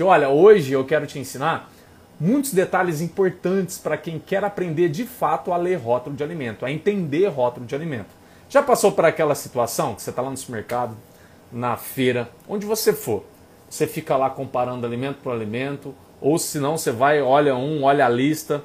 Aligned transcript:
Olha, 0.00 0.28
hoje 0.28 0.72
eu 0.72 0.84
quero 0.84 1.08
te 1.08 1.18
ensinar 1.18 1.72
muitos 2.20 2.52
detalhes 2.52 3.00
importantes 3.00 3.78
para 3.78 3.96
quem 3.96 4.16
quer 4.16 4.44
aprender 4.44 4.88
de 4.88 5.04
fato 5.04 5.52
a 5.52 5.56
ler 5.56 5.74
rótulo 5.74 6.14
de 6.14 6.22
alimento, 6.22 6.64
a 6.64 6.70
entender 6.70 7.26
rótulo 7.26 7.66
de 7.66 7.74
alimento. 7.74 8.14
Já 8.48 8.62
passou 8.62 8.92
por 8.92 9.04
aquela 9.04 9.34
situação 9.34 9.96
que 9.96 10.02
você 10.02 10.10
está 10.10 10.22
lá 10.22 10.30
no 10.30 10.36
supermercado, 10.36 10.96
na 11.50 11.76
feira, 11.76 12.30
onde 12.48 12.64
você 12.64 12.92
for, 12.92 13.24
você 13.68 13.88
fica 13.88 14.16
lá 14.16 14.30
comparando 14.30 14.86
alimento 14.86 15.18
por 15.20 15.32
alimento, 15.32 15.92
ou 16.20 16.38
se 16.38 16.60
não 16.60 16.78
você 16.78 16.92
vai, 16.92 17.20
olha 17.20 17.56
um, 17.56 17.82
olha 17.82 18.06
a 18.06 18.08
lista, 18.08 18.62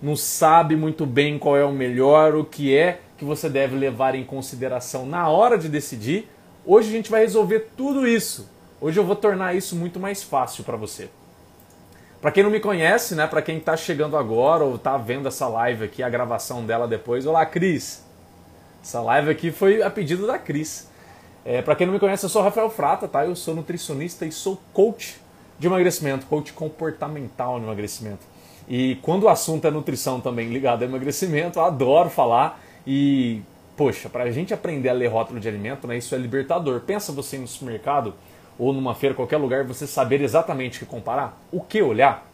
não 0.00 0.16
sabe 0.16 0.76
muito 0.76 1.04
bem 1.04 1.38
qual 1.38 1.58
é 1.58 1.64
o 1.64 1.72
melhor, 1.72 2.34
o 2.34 2.44
que 2.44 2.74
é 2.74 3.00
que 3.18 3.24
você 3.24 3.50
deve 3.50 3.76
levar 3.76 4.14
em 4.14 4.24
consideração 4.24 5.04
na 5.04 5.28
hora 5.28 5.58
de 5.58 5.68
decidir. 5.68 6.26
Hoje 6.64 6.88
a 6.88 6.92
gente 6.92 7.10
vai 7.10 7.20
resolver 7.20 7.68
tudo 7.76 8.06
isso 8.06 8.48
Hoje 8.82 8.98
eu 8.98 9.04
vou 9.04 9.14
tornar 9.14 9.54
isso 9.54 9.76
muito 9.76 10.00
mais 10.00 10.22
fácil 10.22 10.64
para 10.64 10.74
você. 10.74 11.10
Para 12.18 12.32
quem 12.32 12.42
não 12.42 12.50
me 12.50 12.60
conhece, 12.60 13.14
né, 13.14 13.26
para 13.26 13.42
quem 13.42 13.58
está 13.58 13.76
chegando 13.76 14.16
agora 14.16 14.64
ou 14.64 14.76
está 14.76 14.96
vendo 14.96 15.28
essa 15.28 15.46
live 15.48 15.84
aqui, 15.84 16.02
a 16.02 16.08
gravação 16.08 16.64
dela 16.64 16.88
depois, 16.88 17.26
olá 17.26 17.44
Cris. 17.44 18.02
Essa 18.82 19.02
live 19.02 19.30
aqui 19.30 19.50
foi 19.50 19.82
a 19.82 19.90
pedido 19.90 20.26
da 20.26 20.38
Cris. 20.38 20.88
É, 21.44 21.60
para 21.60 21.76
quem 21.76 21.86
não 21.86 21.92
me 21.92 22.00
conhece, 22.00 22.24
eu 22.24 22.30
sou 22.30 22.40
Rafael 22.40 22.70
Frata, 22.70 23.06
tá? 23.06 23.26
Eu 23.26 23.36
sou 23.36 23.54
nutricionista 23.54 24.24
e 24.24 24.32
sou 24.32 24.58
coach 24.72 25.20
de 25.58 25.66
emagrecimento, 25.66 26.24
coach 26.24 26.54
comportamental 26.54 27.58
no 27.58 27.66
emagrecimento. 27.66 28.24
E 28.66 28.94
quando 29.02 29.24
o 29.24 29.28
assunto 29.28 29.66
é 29.66 29.70
nutrição 29.70 30.22
também 30.22 30.48
ligado 30.48 30.82
ao 30.82 30.88
emagrecimento, 30.88 31.58
eu 31.58 31.64
adoro 31.66 32.08
falar 32.08 32.58
e 32.86 33.42
poxa, 33.76 34.08
para 34.08 34.24
a 34.24 34.30
gente 34.30 34.54
aprender 34.54 34.88
a 34.88 34.92
ler 34.92 35.06
rótulo 35.08 35.40
de 35.40 35.48
alimento, 35.48 35.86
né, 35.86 35.96
isso 35.96 36.14
é 36.14 36.18
libertador. 36.18 36.80
Pensa 36.80 37.12
você 37.12 37.38
no 37.38 37.46
supermercado 37.46 38.14
ou 38.60 38.74
numa 38.74 38.94
feira, 38.94 39.14
qualquer 39.14 39.38
lugar, 39.38 39.64
você 39.64 39.86
saber 39.86 40.20
exatamente 40.20 40.76
o 40.76 40.80
que 40.80 40.84
comparar, 40.86 41.40
o 41.50 41.62
que 41.62 41.80
olhar, 41.80 42.30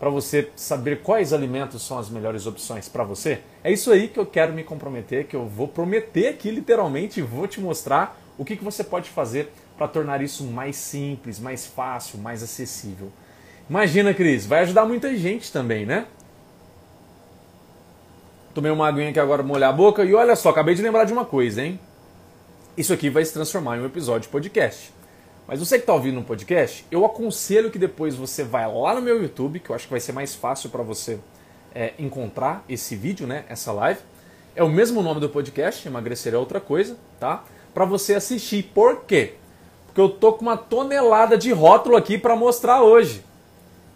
para 0.00 0.08
você 0.08 0.50
saber 0.56 1.02
quais 1.02 1.34
alimentos 1.34 1.82
são 1.82 1.98
as 1.98 2.08
melhores 2.08 2.46
opções 2.46 2.88
para 2.88 3.04
você. 3.04 3.40
É 3.62 3.70
isso 3.70 3.92
aí 3.92 4.08
que 4.08 4.18
eu 4.18 4.24
quero 4.24 4.54
me 4.54 4.64
comprometer, 4.64 5.26
que 5.26 5.36
eu 5.36 5.46
vou 5.46 5.68
prometer 5.68 6.28
aqui 6.28 6.50
literalmente 6.50 7.20
e 7.20 7.22
vou 7.22 7.46
te 7.46 7.60
mostrar 7.60 8.18
o 8.38 8.44
que, 8.44 8.56
que 8.56 8.64
você 8.64 8.82
pode 8.82 9.10
fazer 9.10 9.52
para 9.76 9.86
tornar 9.86 10.22
isso 10.22 10.44
mais 10.44 10.76
simples, 10.76 11.38
mais 11.38 11.66
fácil, 11.66 12.18
mais 12.20 12.42
acessível. 12.42 13.12
Imagina, 13.68 14.14
Cris, 14.14 14.46
vai 14.46 14.60
ajudar 14.60 14.86
muita 14.86 15.14
gente 15.14 15.52
também, 15.52 15.84
né? 15.84 16.06
Tomei 18.54 18.72
uma 18.72 18.88
aguinha 18.88 19.10
aqui 19.10 19.20
agora 19.20 19.42
molhar 19.42 19.68
a 19.68 19.72
boca 19.74 20.02
e 20.02 20.14
olha 20.14 20.34
só, 20.36 20.48
acabei 20.48 20.74
de 20.74 20.80
lembrar 20.80 21.04
de 21.04 21.12
uma 21.12 21.26
coisa, 21.26 21.62
hein? 21.62 21.78
Isso 22.78 22.94
aqui 22.94 23.10
vai 23.10 23.22
se 23.26 23.34
transformar 23.34 23.76
em 23.76 23.80
um 23.82 23.86
episódio 23.86 24.22
de 24.22 24.28
podcast. 24.28 24.95
Mas 25.46 25.60
você 25.60 25.76
que 25.76 25.84
está 25.84 25.94
ouvindo 25.94 26.18
um 26.18 26.24
podcast, 26.24 26.84
eu 26.90 27.04
aconselho 27.04 27.70
que 27.70 27.78
depois 27.78 28.16
você 28.16 28.42
vá 28.42 28.66
lá 28.66 28.94
no 28.94 29.00
meu 29.00 29.22
YouTube, 29.22 29.60
que 29.60 29.70
eu 29.70 29.76
acho 29.76 29.84
que 29.84 29.92
vai 29.92 30.00
ser 30.00 30.12
mais 30.12 30.34
fácil 30.34 30.70
para 30.70 30.82
você 30.82 31.20
é, 31.72 31.92
encontrar 31.98 32.64
esse 32.68 32.96
vídeo, 32.96 33.28
né, 33.28 33.44
essa 33.48 33.70
live. 33.72 34.00
É 34.56 34.64
o 34.64 34.68
mesmo 34.68 35.02
nome 35.02 35.20
do 35.20 35.28
podcast, 35.28 35.86
emagrecer 35.86 36.34
é 36.34 36.36
outra 36.36 36.58
coisa, 36.60 36.96
tá? 37.20 37.44
Para 37.72 37.84
você 37.84 38.14
assistir. 38.14 38.64
Por 38.74 39.04
quê? 39.04 39.34
Porque 39.86 40.00
eu 40.00 40.08
tô 40.08 40.32
com 40.32 40.42
uma 40.42 40.56
tonelada 40.56 41.38
de 41.38 41.52
rótulo 41.52 41.96
aqui 41.96 42.18
para 42.18 42.34
mostrar 42.34 42.82
hoje. 42.82 43.22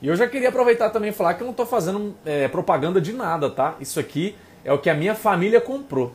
E 0.01 0.06
eu 0.06 0.15
já 0.15 0.28
queria 0.28 0.51
aproveitar 0.51 0.91
também 0.91 1.11
e 1.11 1.12
falar 1.12 1.34
que 1.34 1.43
eu 1.43 1.47
não 1.47 1.53
estou 1.53 1.67
fazendo 1.67 2.15
é, 2.25 2.47
propaganda 2.47 3.01
de 3.01 3.12
nada, 3.12 3.51
tá? 3.51 3.75
Isso 3.81 3.98
aqui 3.98 4.37
é 4.65 4.73
o 4.73 4.78
que 4.78 4.89
a 4.89 4.95
minha 4.95 5.17
família 5.17 5.61
comprou. 5.61 6.12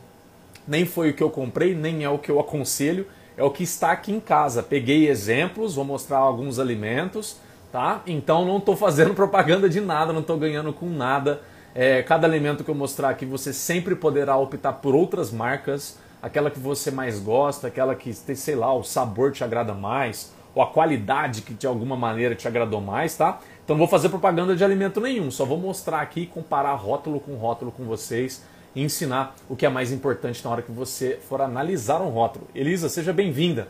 Nem 0.66 0.86
foi 0.86 1.10
o 1.10 1.14
que 1.14 1.22
eu 1.22 1.30
comprei, 1.30 1.76
nem 1.76 2.04
é 2.06 2.10
o 2.10 2.18
que 2.18 2.32
eu 2.32 2.40
aconselho 2.40 3.06
é 3.38 3.44
o 3.44 3.50
que 3.50 3.64
está 3.64 3.92
aqui 3.92 4.12
em 4.12 4.20
casa. 4.20 4.64
Peguei 4.64 5.10
exemplos, 5.10 5.76
vou 5.76 5.86
mostrar 5.86 6.18
alguns 6.18 6.60
alimentos, 6.60 7.38
tá? 7.72 8.02
Então 8.08 8.46
não 8.46 8.58
estou 8.58 8.76
fazendo 8.76 9.14
propaganda 9.16 9.70
de 9.70 9.82
nada, 9.82 10.14
não 10.14 10.22
estou 10.22 10.38
ganhando 10.38 10.72
com 10.72 10.90
nada. 10.90 11.42
É, 11.74 12.02
cada 12.04 12.26
alimento 12.26 12.64
que 12.64 12.70
eu 12.70 12.76
mostrar 12.76 13.10
aqui, 13.10 13.26
você 13.26 13.52
sempre 13.52 13.96
poderá 13.96 14.38
optar 14.38 14.74
por 14.74 14.96
outras 14.96 15.32
marcas, 15.32 15.98
aquela 16.22 16.50
que 16.50 16.60
você 16.60 16.90
mais 16.90 17.20
gosta, 17.20 17.68
aquela 17.68 17.94
que, 17.94 18.14
sei 18.14 18.56
lá, 18.56 18.74
o 18.74 18.84
sabor 18.84 19.34
te 19.34 19.44
agrada 19.44 19.74
mais, 19.74 20.34
ou 20.54 20.64
a 20.64 20.68
qualidade 20.68 21.42
que 21.42 21.54
de 21.54 21.68
alguma 21.68 21.98
maneira 21.98 22.34
te 22.34 22.48
agradou 22.48 22.80
mais, 22.80 23.18
tá? 23.18 23.40
Então 23.64 23.76
não 23.76 23.80
vou 23.80 23.90
fazer 23.90 24.08
propaganda 24.08 24.56
de 24.56 24.64
alimento 24.64 25.02
nenhum, 25.02 25.30
só 25.30 25.44
vou 25.44 25.58
mostrar 25.58 26.00
aqui, 26.00 26.26
comparar 26.26 26.76
rótulo 26.76 27.20
com 27.20 27.36
rótulo 27.36 27.74
com 27.74 27.84
vocês 27.84 28.42
e 28.76 28.84
ensinar 28.84 29.36
o 29.50 29.56
que 29.56 29.66
é 29.66 29.70
mais 29.70 29.92
importante 29.92 30.44
na 30.44 30.52
hora 30.52 30.62
que 30.62 30.72
você 30.72 31.18
for 31.30 31.42
analisar 31.42 32.02
um 32.02 32.10
rótulo. 32.10 32.48
Elisa, 32.54 32.90
seja 32.90 33.14
bem-vinda. 33.14 33.68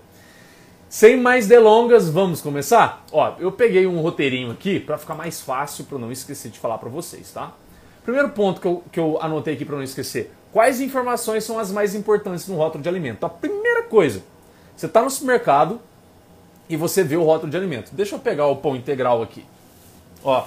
Sem 0.89 1.17
mais 1.17 1.47
delongas, 1.47 2.09
vamos 2.09 2.41
começar? 2.41 3.05
Ó, 3.11 3.35
eu 3.39 3.51
peguei 3.51 3.85
um 3.85 4.01
roteirinho 4.01 4.51
aqui 4.51 4.79
para 4.79 4.97
ficar 4.97 5.13
mais 5.13 5.41
fácil 5.41 5.85
para 5.85 5.97
não 5.97 6.11
esquecer 6.11 6.49
de 6.49 6.57
falar 6.57 6.77
para 6.77 6.89
vocês, 6.89 7.31
tá? 7.31 7.53
Primeiro 8.03 8.29
ponto 8.29 8.61
que 8.61 8.67
eu, 8.67 8.83
que 8.91 8.99
eu 8.99 9.21
anotei 9.21 9.55
aqui 9.55 9.65
para 9.65 9.75
não 9.75 9.83
esquecer: 9.83 10.31
quais 10.51 10.79
informações 10.79 11.43
são 11.43 11.59
as 11.59 11.71
mais 11.71 11.95
importantes 11.95 12.47
no 12.47 12.55
rótulo 12.55 12.81
de 12.81 12.89
alimento? 12.89 13.25
A 13.25 13.29
primeira 13.29 13.83
coisa, 13.83 14.23
você 14.75 14.85
está 14.85 15.01
no 15.01 15.09
supermercado 15.09 15.81
e 16.69 16.77
você 16.77 17.03
vê 17.03 17.17
o 17.17 17.23
rótulo 17.23 17.51
de 17.51 17.57
alimento. 17.57 17.91
Deixa 17.93 18.15
eu 18.15 18.19
pegar 18.19 18.47
o 18.47 18.55
pão 18.55 18.75
integral 18.75 19.21
aqui. 19.21 19.45
Ó, 20.23 20.45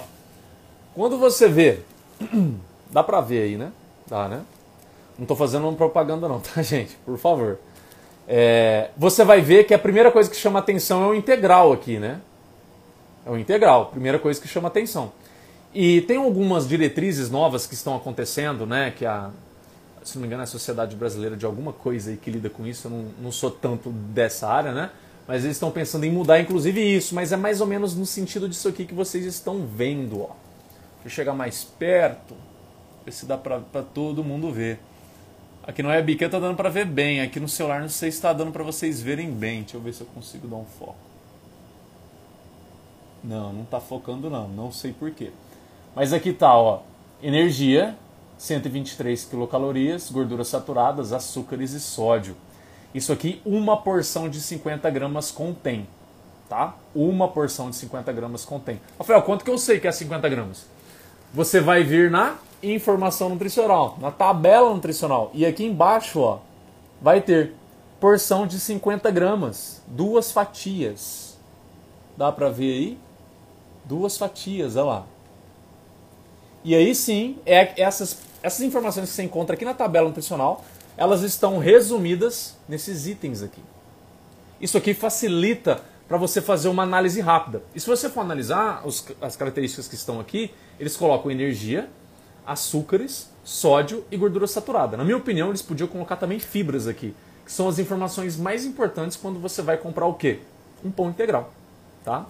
quando 0.95 1.17
você 1.17 1.47
vê, 1.47 1.79
dá 2.89 3.03
para 3.03 3.21
ver 3.21 3.43
aí, 3.43 3.57
né? 3.57 3.71
Tá, 4.09 4.27
né? 4.27 4.41
Não 5.17 5.23
estou 5.23 5.37
fazendo 5.37 5.67
uma 5.67 5.73
propaganda 5.73 6.27
não, 6.27 6.39
tá, 6.41 6.61
gente? 6.63 6.97
Por 7.05 7.17
favor. 7.17 7.59
É, 8.27 8.89
você 8.97 9.23
vai 9.23 9.41
ver 9.41 9.65
que 9.65 9.73
a 9.73 9.79
primeira 9.79 10.11
coisa 10.11 10.29
que 10.29 10.35
chama 10.35 10.59
atenção 10.59 11.03
é 11.03 11.07
o 11.07 11.13
integral 11.13 11.71
aqui, 11.71 11.99
né? 11.99 12.19
É 13.25 13.29
o 13.29 13.37
integral, 13.37 13.87
primeira 13.87 14.17
coisa 14.17 14.41
que 14.41 14.47
chama 14.47 14.67
atenção. 14.67 15.11
E 15.73 16.01
tem 16.01 16.17
algumas 16.17 16.67
diretrizes 16.67 17.29
novas 17.29 17.67
que 17.67 17.75
estão 17.75 17.95
acontecendo, 17.95 18.65
né? 18.65 18.91
Que 18.95 19.05
a, 19.05 19.29
se 20.03 20.15
não 20.15 20.21
me 20.21 20.27
engano, 20.27 20.41
é 20.41 20.45
a 20.45 20.47
Sociedade 20.47 20.95
Brasileira 20.95 21.35
de 21.37 21.45
alguma 21.45 21.71
coisa 21.73 22.09
aí 22.09 22.17
que 22.17 22.31
lida 22.31 22.49
com 22.49 22.65
isso, 22.65 22.87
eu 22.87 22.91
não, 22.91 23.05
não 23.21 23.31
sou 23.31 23.51
tanto 23.51 23.89
dessa 23.89 24.47
área, 24.47 24.71
né? 24.71 24.89
Mas 25.27 25.43
eles 25.43 25.57
estão 25.57 25.69
pensando 25.69 26.05
em 26.05 26.11
mudar, 26.11 26.39
inclusive, 26.39 26.81
isso. 26.81 27.13
Mas 27.13 27.31
é 27.31 27.37
mais 27.37 27.61
ou 27.61 27.67
menos 27.67 27.95
no 27.95 28.05
sentido 28.05 28.49
disso 28.49 28.67
aqui 28.67 28.85
que 28.85 28.95
vocês 28.95 29.25
estão 29.25 29.67
vendo, 29.67 30.21
ó. 30.21 30.29
Deixa 31.03 31.07
eu 31.07 31.09
chegar 31.11 31.33
mais 31.33 31.63
perto 31.63 32.48
se 33.11 33.25
dá 33.25 33.37
pra 33.37 33.59
todo 33.93 34.23
mundo 34.23 34.51
ver. 34.51 34.79
Aqui 35.63 35.83
no 35.83 35.89
webcam 35.89 36.29
tá 36.29 36.39
dando 36.39 36.55
pra 36.55 36.69
ver 36.69 36.85
bem, 36.85 37.21
aqui 37.21 37.39
no 37.39 37.47
celular 37.47 37.81
não 37.81 37.89
sei 37.89 38.11
se 38.11 38.19
tá 38.19 38.33
dando 38.33 38.51
pra 38.51 38.63
vocês 38.63 39.01
verem 39.01 39.31
bem. 39.31 39.61
Deixa 39.61 39.77
eu 39.77 39.81
ver 39.81 39.93
se 39.93 40.01
eu 40.01 40.07
consigo 40.07 40.47
dar 40.47 40.55
um 40.55 40.65
foco. 40.65 40.95
Não, 43.23 43.53
não 43.53 43.65
tá 43.65 43.79
focando 43.79 44.29
não, 44.29 44.47
não 44.47 44.71
sei 44.71 44.93
porquê. 44.93 45.31
Mas 45.95 46.13
aqui 46.13 46.33
tá, 46.33 46.55
ó, 46.55 46.81
energia, 47.21 47.95
123 48.37 49.25
quilocalorias, 49.25 50.09
gorduras 50.09 50.47
saturadas, 50.47 51.11
açúcares 51.11 51.73
e 51.73 51.79
sódio. 51.79 52.35
Isso 52.95 53.11
aqui, 53.11 53.41
uma 53.45 53.77
porção 53.77 54.29
de 54.29 54.41
50 54.41 54.89
gramas 54.89 55.29
contém, 55.29 55.87
tá? 56.47 56.75
Uma 56.95 57.27
porção 57.27 57.69
de 57.69 57.75
50 57.75 58.11
gramas 58.11 58.43
contém. 58.43 58.81
Rafael, 58.97 59.21
quanto 59.21 59.45
que 59.45 59.51
eu 59.51 59.57
sei 59.57 59.79
que 59.79 59.87
é 59.87 59.91
50 59.91 60.27
gramas? 60.29 60.65
Você 61.33 61.59
vai 61.59 61.83
vir 61.83 62.09
na 62.09 62.37
informação 62.61 63.29
nutricional, 63.29 63.97
na 63.99 64.11
tabela 64.11 64.73
nutricional. 64.73 65.31
E 65.33 65.45
aqui 65.45 65.65
embaixo, 65.65 66.19
ó, 66.19 66.39
vai 67.01 67.21
ter 67.21 67.53
porção 67.99 68.47
de 68.47 68.59
50 68.59 69.09
gramas, 69.11 69.81
duas 69.87 70.31
fatias. 70.31 71.37
Dá 72.17 72.31
para 72.31 72.49
ver 72.49 72.73
aí? 72.73 72.97
Duas 73.85 74.17
fatias, 74.17 74.75
olha 74.75 74.85
lá. 74.85 75.05
E 76.63 76.75
aí 76.75 76.93
sim, 76.93 77.37
é, 77.45 77.81
essas, 77.81 78.19
essas 78.43 78.61
informações 78.61 79.09
que 79.09 79.15
você 79.15 79.23
encontra 79.23 79.55
aqui 79.55 79.63
na 79.63 79.73
tabela 79.73 80.07
nutricional, 80.07 80.63
elas 80.97 81.21
estão 81.21 81.57
resumidas 81.57 82.57
nesses 82.67 83.07
itens 83.07 83.41
aqui. 83.41 83.63
Isso 84.59 84.77
aqui 84.77 84.93
facilita 84.93 85.81
para 86.07 86.17
você 86.17 86.41
fazer 86.41 86.67
uma 86.67 86.83
análise 86.83 87.21
rápida. 87.21 87.63
E 87.73 87.79
se 87.79 87.87
você 87.87 88.09
for 88.09 88.21
analisar 88.21 88.85
os, 88.85 89.05
as 89.21 89.37
características 89.37 89.87
que 89.87 89.95
estão 89.95 90.19
aqui, 90.19 90.51
eles 90.79 90.97
colocam 90.97 91.31
energia, 91.31 91.89
açúcares, 92.49 93.29
sódio 93.43 94.03
e 94.11 94.17
gordura 94.17 94.47
saturada. 94.47 94.97
Na 94.97 95.03
minha 95.03 95.17
opinião, 95.17 95.49
eles 95.49 95.61
podiam 95.61 95.87
colocar 95.87 96.15
também 96.15 96.39
fibras 96.39 96.87
aqui, 96.87 97.13
que 97.45 97.51
são 97.51 97.67
as 97.67 97.77
informações 97.77 98.37
mais 98.37 98.65
importantes 98.65 99.15
quando 99.15 99.39
você 99.39 99.61
vai 99.61 99.77
comprar 99.77 100.07
o 100.07 100.15
quê? 100.15 100.39
Um 100.83 100.89
pão 100.89 101.09
integral, 101.09 101.53
tá? 102.03 102.25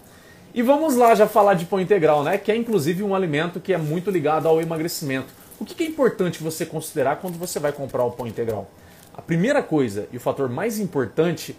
E 0.54 0.62
vamos 0.62 0.96
lá 0.96 1.16
já 1.16 1.26
falar 1.26 1.54
de 1.54 1.66
pão 1.66 1.80
integral, 1.80 2.24
né? 2.24 2.38
Que 2.38 2.52
é 2.52 2.56
inclusive 2.56 3.02
um 3.02 3.16
alimento 3.16 3.62
que 3.62 3.74
é 3.74 3.78
muito 3.78 4.12
ligado 4.12 4.48
ao 4.48 4.62
emagrecimento. 4.62 5.34
O 5.58 5.64
que 5.64 5.84
é 5.84 5.88
importante 5.88 6.44
você 6.44 6.66
considerar 6.66 7.18
quando 7.18 7.38
você 7.38 7.58
vai 7.58 7.72
comprar 7.72 8.04
o 8.04 8.12
pão 8.12 8.28
integral? 8.28 8.70
A 9.16 9.22
primeira 9.22 9.64
coisa 9.64 10.08
e 10.12 10.18
o 10.18 10.20
fator 10.20 10.50
mais 10.50 10.80
importante 10.80 11.56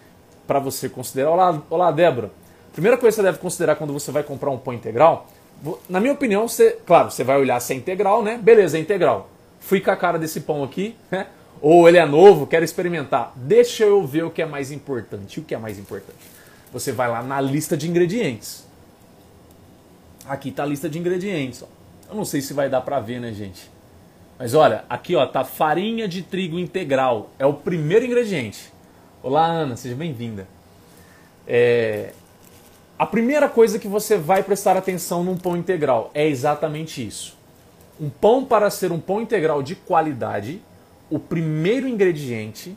para 0.46 0.58
você 0.58 0.88
considerar. 0.88 1.30
Olá, 1.30 1.62
olá, 1.70 1.90
Débora. 1.90 2.30
Primeira 2.72 2.98
coisa 2.98 3.14
que 3.14 3.22
você 3.22 3.26
deve 3.26 3.38
considerar 3.38 3.76
quando 3.76 3.92
você 3.92 4.10
vai 4.10 4.22
comprar 4.22 4.50
um 4.50 4.58
pão 4.58 4.74
integral 4.74 5.28
na 5.88 6.00
minha 6.00 6.12
opinião, 6.12 6.48
você, 6.48 6.78
claro, 6.86 7.10
você 7.10 7.22
vai 7.22 7.38
olhar 7.38 7.60
se 7.60 7.72
é 7.72 7.76
integral, 7.76 8.22
né? 8.22 8.38
Beleza, 8.38 8.78
é 8.78 8.80
integral. 8.80 9.28
Fui 9.60 9.80
com 9.80 9.90
a 9.90 9.96
cara 9.96 10.18
desse 10.18 10.40
pão 10.40 10.64
aqui, 10.64 10.96
né? 11.10 11.26
Ou 11.60 11.86
ele 11.86 11.98
é 11.98 12.06
novo, 12.06 12.46
quero 12.46 12.64
experimentar. 12.64 13.32
Deixa 13.36 13.84
eu 13.84 14.06
ver 14.06 14.24
o 14.24 14.30
que 14.30 14.40
é 14.40 14.46
mais 14.46 14.70
importante. 14.70 15.40
O 15.40 15.44
que 15.44 15.54
é 15.54 15.58
mais 15.58 15.78
importante? 15.78 16.18
Você 16.72 16.92
vai 16.92 17.08
lá 17.08 17.22
na 17.22 17.40
lista 17.40 17.76
de 17.76 17.88
ingredientes. 17.88 18.66
Aqui 20.26 20.48
está 20.48 20.62
a 20.62 20.66
lista 20.66 20.88
de 20.88 20.98
ingredientes. 20.98 21.62
Ó. 21.62 21.66
Eu 22.08 22.16
não 22.16 22.24
sei 22.24 22.40
se 22.40 22.54
vai 22.54 22.68
dar 22.68 22.80
para 22.80 22.98
ver, 23.00 23.20
né, 23.20 23.32
gente? 23.32 23.70
Mas 24.38 24.54
olha, 24.54 24.84
aqui 24.88 25.14
ó, 25.14 25.26
tá 25.26 25.44
farinha 25.44 26.08
de 26.08 26.22
trigo 26.22 26.58
integral. 26.58 27.30
É 27.38 27.44
o 27.44 27.52
primeiro 27.52 28.06
ingrediente. 28.06 28.72
Olá, 29.22 29.46
Ana, 29.46 29.76
seja 29.76 29.94
bem-vinda. 29.94 30.48
É... 31.46 32.12
A 33.00 33.06
primeira 33.06 33.48
coisa 33.48 33.78
que 33.78 33.88
você 33.88 34.18
vai 34.18 34.42
prestar 34.42 34.76
atenção 34.76 35.24
num 35.24 35.34
pão 35.34 35.56
integral 35.56 36.10
é 36.12 36.28
exatamente 36.28 37.02
isso. 37.02 37.34
Um 37.98 38.10
pão 38.10 38.44
para 38.44 38.68
ser 38.68 38.92
um 38.92 39.00
pão 39.00 39.22
integral 39.22 39.62
de 39.62 39.74
qualidade, 39.74 40.60
o 41.08 41.18
primeiro 41.18 41.88
ingrediente, 41.88 42.76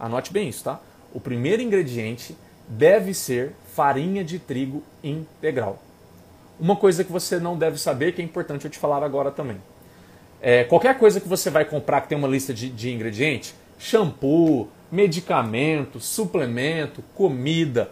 anote 0.00 0.32
bem 0.32 0.48
isso, 0.48 0.64
tá? 0.64 0.80
O 1.12 1.20
primeiro 1.20 1.60
ingrediente 1.60 2.34
deve 2.66 3.12
ser 3.12 3.52
farinha 3.74 4.24
de 4.24 4.38
trigo 4.38 4.82
integral. 5.04 5.82
Uma 6.58 6.74
coisa 6.74 7.04
que 7.04 7.12
você 7.12 7.38
não 7.38 7.58
deve 7.58 7.76
saber, 7.76 8.12
que 8.14 8.22
é 8.22 8.24
importante 8.24 8.64
eu 8.64 8.70
te 8.70 8.78
falar 8.78 9.02
agora 9.02 9.30
também. 9.30 9.60
É, 10.40 10.64
qualquer 10.64 10.96
coisa 10.96 11.20
que 11.20 11.28
você 11.28 11.50
vai 11.50 11.66
comprar 11.66 12.00
que 12.00 12.08
tem 12.08 12.16
uma 12.16 12.26
lista 12.26 12.54
de, 12.54 12.70
de 12.70 12.90
ingredientes, 12.90 13.54
shampoo, 13.78 14.70
medicamento, 14.90 16.00
suplemento, 16.00 17.04
comida, 17.14 17.90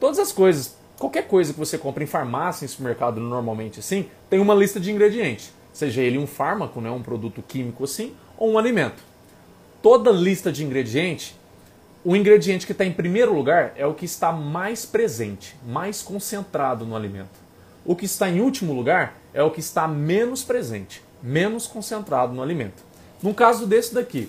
todas 0.00 0.18
as 0.18 0.32
coisas, 0.32 0.77
qualquer 0.98 1.26
coisa 1.26 1.52
que 1.52 1.58
você 1.58 1.78
compra 1.78 2.02
em 2.02 2.06
farmácia, 2.06 2.64
em 2.64 2.68
supermercado 2.68 3.20
normalmente 3.20 3.80
assim, 3.80 4.08
tem 4.28 4.40
uma 4.40 4.54
lista 4.54 4.80
de 4.80 4.90
ingredientes. 4.90 5.52
Seja 5.72 6.02
ele 6.02 6.18
um 6.18 6.26
fármaco, 6.26 6.80
né, 6.80 6.90
um 6.90 7.02
produto 7.02 7.42
químico 7.46 7.84
assim, 7.84 8.14
ou 8.36 8.50
um 8.50 8.58
alimento. 8.58 9.02
Toda 9.80 10.10
lista 10.10 10.50
de 10.50 10.64
ingredientes, 10.64 11.36
o 12.04 12.16
ingrediente 12.16 12.66
que 12.66 12.72
está 12.72 12.84
em 12.84 12.92
primeiro 12.92 13.32
lugar 13.32 13.72
é 13.76 13.86
o 13.86 13.94
que 13.94 14.04
está 14.04 14.32
mais 14.32 14.84
presente, 14.84 15.54
mais 15.66 16.02
concentrado 16.02 16.84
no 16.84 16.96
alimento. 16.96 17.38
O 17.84 17.94
que 17.94 18.04
está 18.04 18.28
em 18.28 18.40
último 18.40 18.74
lugar 18.74 19.18
é 19.32 19.42
o 19.42 19.50
que 19.50 19.60
está 19.60 19.86
menos 19.86 20.42
presente, 20.42 21.02
menos 21.22 21.66
concentrado 21.66 22.34
no 22.34 22.42
alimento. 22.42 22.82
No 23.22 23.32
caso 23.32 23.66
desse 23.66 23.94
daqui, 23.94 24.28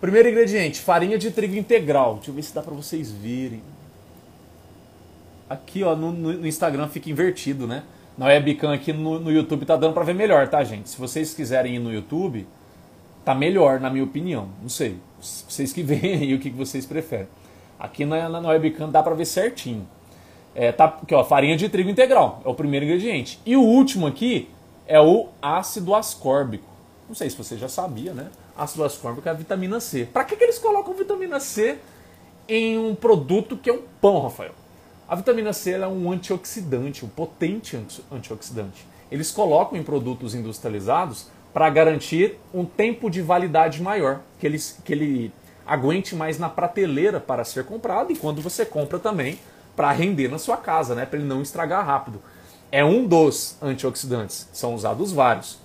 primeiro 0.00 0.28
ingrediente, 0.28 0.80
farinha 0.80 1.18
de 1.18 1.30
trigo 1.30 1.54
integral. 1.54 2.14
Deixa 2.16 2.30
eu 2.30 2.34
ver 2.34 2.42
se 2.42 2.54
dá 2.54 2.62
para 2.62 2.74
vocês 2.74 3.10
verem. 3.10 3.62
Aqui 5.50 5.82
ó, 5.82 5.96
no, 5.96 6.12
no, 6.12 6.46
Instagram 6.46 6.86
fica 6.86 7.10
invertido, 7.10 7.66
né? 7.66 7.82
Na 8.16 8.26
webcam 8.26 8.72
aqui 8.72 8.92
no, 8.92 9.18
no 9.18 9.32
YouTube 9.32 9.66
tá 9.66 9.74
dando 9.74 9.92
para 9.92 10.04
ver 10.04 10.14
melhor, 10.14 10.46
tá, 10.46 10.62
gente? 10.62 10.88
Se 10.88 10.96
vocês 10.96 11.34
quiserem 11.34 11.74
ir 11.74 11.80
no 11.80 11.92
YouTube, 11.92 12.46
tá 13.24 13.34
melhor, 13.34 13.80
na 13.80 13.90
minha 13.90 14.04
opinião. 14.04 14.48
Não 14.62 14.68
sei. 14.68 14.96
Vocês 15.20 15.72
que 15.72 15.82
veem 15.82 16.14
aí 16.14 16.34
o 16.34 16.38
que 16.38 16.50
vocês 16.50 16.86
preferem. 16.86 17.26
Aqui 17.80 18.04
na, 18.04 18.28
na 18.28 18.48
webcam 18.50 18.88
dá 18.88 19.02
para 19.02 19.12
ver 19.16 19.24
certinho. 19.24 19.88
É, 20.54 20.70
tá, 20.70 20.84
aqui, 20.84 21.12
ó, 21.12 21.24
farinha 21.24 21.56
de 21.56 21.68
trigo 21.68 21.90
integral, 21.90 22.40
é 22.44 22.48
o 22.48 22.54
primeiro 22.54 22.86
ingrediente. 22.86 23.40
E 23.44 23.56
o 23.56 23.62
último 23.62 24.06
aqui 24.06 24.48
é 24.86 25.00
o 25.00 25.30
ácido 25.42 25.96
ascórbico. 25.96 26.68
Não 27.08 27.14
sei 27.16 27.28
se 27.28 27.36
você 27.36 27.56
já 27.56 27.68
sabia, 27.68 28.14
né? 28.14 28.30
Ácido 28.56 28.84
ascórbico 28.84 29.26
é 29.28 29.32
a 29.32 29.34
vitamina 29.34 29.80
C. 29.80 30.04
Para 30.12 30.22
que, 30.24 30.36
que 30.36 30.44
eles 30.44 30.60
colocam 30.60 30.94
vitamina 30.94 31.40
C 31.40 31.78
em 32.48 32.78
um 32.78 32.94
produto 32.94 33.56
que 33.56 33.68
é 33.68 33.72
um 33.72 33.82
pão, 34.00 34.22
Rafael? 34.22 34.52
A 35.10 35.16
vitamina 35.16 35.52
C 35.52 35.72
é 35.72 35.88
um 35.88 36.12
antioxidante, 36.12 37.04
um 37.04 37.08
potente 37.08 37.76
antioxidante. 38.12 38.86
Eles 39.10 39.32
colocam 39.32 39.76
em 39.76 39.82
produtos 39.82 40.36
industrializados 40.36 41.26
para 41.52 41.68
garantir 41.68 42.38
um 42.54 42.64
tempo 42.64 43.10
de 43.10 43.20
validade 43.20 43.82
maior, 43.82 44.20
que 44.38 44.46
ele, 44.46 44.58
que 44.84 44.92
ele 44.92 45.32
aguente 45.66 46.14
mais 46.14 46.38
na 46.38 46.48
prateleira 46.48 47.18
para 47.18 47.44
ser 47.44 47.64
comprado 47.64 48.12
e 48.12 48.16
quando 48.16 48.40
você 48.40 48.64
compra 48.64 49.00
também 49.00 49.36
para 49.74 49.90
render 49.90 50.28
na 50.28 50.38
sua 50.38 50.56
casa, 50.56 50.94
né? 50.94 51.04
Para 51.04 51.18
ele 51.18 51.26
não 51.26 51.42
estragar 51.42 51.84
rápido. 51.84 52.22
É 52.70 52.84
um 52.84 53.04
dos 53.04 53.56
antioxidantes, 53.60 54.48
são 54.52 54.76
usados 54.76 55.10
vários. 55.10 55.58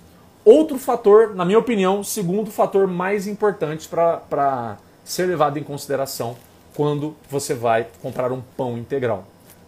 Outro 0.44 0.80
fator, 0.80 1.36
na 1.36 1.46
minha 1.46 1.60
opinião, 1.60 2.04
segundo 2.04 2.50
fator 2.50 2.88
mais 2.88 3.28
importante 3.28 3.88
para 3.88 4.80
ser 5.04 5.28
levado 5.28 5.60
em 5.60 5.64
consideração 5.64 6.36
quando 6.76 7.16
você 7.30 7.54
vai 7.54 7.88
comprar 8.02 8.32
um 8.32 8.42
pão 8.58 8.76
integral: 8.76 9.24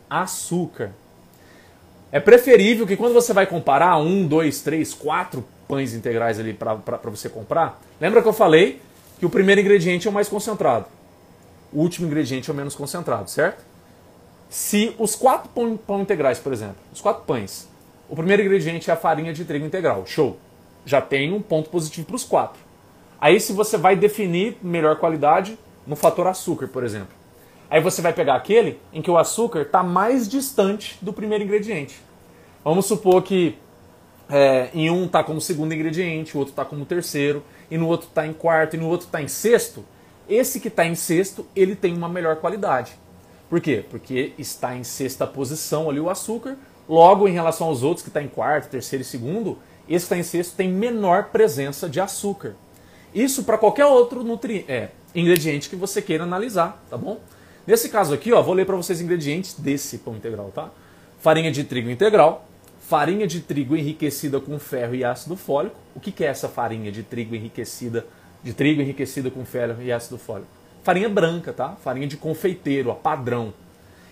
açúcar. 0.09 0.91
É 2.11 2.19
preferível 2.19 2.87
que 2.87 2.95
quando 2.95 3.13
você 3.13 3.33
vai 3.33 3.45
comparar 3.45 3.97
um, 3.97 4.25
dois, 4.25 4.61
três, 4.61 4.93
quatro 4.93 5.43
pães 5.67 5.93
integrais 5.93 6.39
ali 6.39 6.53
para 6.53 6.75
você 7.05 7.27
comprar, 7.27 7.81
lembra 7.99 8.21
que 8.21 8.27
eu 8.27 8.33
falei 8.33 8.81
que 9.19 9.25
o 9.25 9.29
primeiro 9.29 9.59
ingrediente 9.59 10.07
é 10.07 10.09
o 10.09 10.13
mais 10.13 10.29
concentrado, 10.29 10.85
o 11.73 11.81
último 11.81 12.07
ingrediente 12.07 12.49
é 12.49 12.53
o 12.53 12.55
menos 12.55 12.75
concentrado, 12.75 13.29
certo? 13.29 13.65
Se 14.49 14.95
os 14.97 15.15
quatro 15.15 15.49
pão, 15.49 15.75
pão 15.75 16.01
integrais, 16.01 16.39
por 16.39 16.53
exemplo, 16.53 16.77
os 16.93 17.01
quatro 17.01 17.23
pães, 17.23 17.67
o 18.07 18.15
primeiro 18.15 18.41
ingrediente 18.41 18.89
é 18.89 18.93
a 18.93 18.97
farinha 18.97 19.33
de 19.33 19.43
trigo 19.43 19.65
integral, 19.65 20.05
show. 20.05 20.37
Já 20.85 21.01
tem 21.01 21.33
um 21.33 21.41
ponto 21.41 21.69
positivo 21.69 22.07
para 22.07 22.15
os 22.15 22.23
quatro. 22.23 22.61
Aí 23.19 23.39
se 23.39 23.51
você 23.51 23.77
vai 23.77 23.95
definir 23.97 24.57
melhor 24.61 24.97
qualidade 24.97 25.59
no 25.85 25.97
fator 25.97 26.27
açúcar, 26.27 26.67
por 26.69 26.85
exemplo. 26.85 27.13
Aí 27.69 27.81
você 27.81 28.01
vai 28.01 28.13
pegar 28.13 28.35
aquele 28.35 28.79
em 28.93 29.01
que 29.01 29.11
o 29.11 29.17
açúcar 29.17 29.61
está 29.61 29.83
mais 29.83 30.27
distante 30.27 30.97
do 31.01 31.11
primeiro 31.11 31.43
ingrediente. 31.43 32.01
Vamos 32.63 32.85
supor 32.85 33.21
que 33.23 33.57
é, 34.29 34.69
em 34.73 34.89
um 34.89 35.05
está 35.05 35.23
como 35.23 35.39
segundo 35.39 35.73
ingrediente, 35.73 36.35
o 36.35 36.39
outro 36.39 36.51
está 36.51 36.65
como 36.65 36.85
terceiro, 36.85 37.43
e 37.69 37.77
no 37.77 37.87
outro 37.87 38.07
está 38.07 38.25
em 38.25 38.33
quarto, 38.33 38.75
e 38.75 38.79
no 38.79 38.87
outro 38.87 39.05
está 39.05 39.21
em 39.21 39.27
sexto. 39.27 39.83
Esse 40.27 40.59
que 40.59 40.67
está 40.67 40.85
em 40.85 40.95
sexto, 40.95 41.45
ele 41.55 41.75
tem 41.75 41.95
uma 41.95 42.09
melhor 42.09 42.37
qualidade. 42.37 42.93
Por 43.49 43.61
quê? 43.61 43.83
Porque 43.89 44.33
está 44.37 44.75
em 44.75 44.83
sexta 44.83 45.25
posição 45.25 45.89
ali 45.89 45.99
o 45.99 46.09
açúcar. 46.09 46.57
Logo, 46.87 47.27
em 47.27 47.31
relação 47.31 47.67
aos 47.67 47.83
outros 47.83 48.03
que 48.03 48.09
está 48.09 48.21
em 48.21 48.27
quarto, 48.27 48.69
terceiro 48.69 49.01
e 49.01 49.05
segundo, 49.05 49.57
esse 49.87 50.05
que 50.05 50.13
está 50.13 50.17
em 50.17 50.23
sexto 50.23 50.55
tem 50.55 50.69
menor 50.69 51.25
presença 51.25 51.87
de 51.89 51.99
açúcar. 51.99 52.55
Isso 53.13 53.43
para 53.43 53.57
qualquer 53.57 53.85
outro 53.85 54.23
nutri 54.23 54.65
é, 54.67 54.89
ingrediente 55.15 55.69
que 55.69 55.75
você 55.75 56.01
queira 56.01 56.23
analisar, 56.23 56.83
tá 56.89 56.97
bom? 56.97 57.19
Nesse 57.67 57.89
caso 57.89 58.13
aqui, 58.13 58.31
ó, 58.31 58.41
vou 58.41 58.53
ler 58.53 58.65
para 58.65 58.77
vocês 58.77 59.01
ingredientes 59.01 59.53
desse 59.53 59.99
pão 59.99 60.15
integral, 60.15 60.51
tá? 60.55 60.71
Farinha 61.19 61.51
de 61.51 61.63
trigo 61.63 61.89
integral, 61.89 62.47
farinha 62.79 63.27
de 63.27 63.41
trigo 63.41 63.75
enriquecida 63.75 64.39
com 64.39 64.57
ferro 64.57 64.95
e 64.95 65.03
ácido 65.03 65.35
fólico. 65.35 65.75
O 65.93 65.99
que, 65.99 66.11
que 66.11 66.23
é 66.23 66.27
essa 66.27 66.47
farinha 66.47 66.91
de 66.91 67.03
trigo 67.03 67.35
enriquecida, 67.35 68.05
de 68.41 68.53
trigo 68.53 68.81
enriquecida 68.81 69.29
com 69.29 69.43
ferro 69.43 69.83
e 69.83 69.91
ácido 69.91 70.17
fólico? 70.17 70.57
farinha 70.87 71.09
branca, 71.09 71.51
tá? 71.51 71.75
Farinha 71.83 72.07
de 72.07 72.15
confeiteiro, 72.15 72.89
a 72.89 72.95
padrão. 72.95 73.53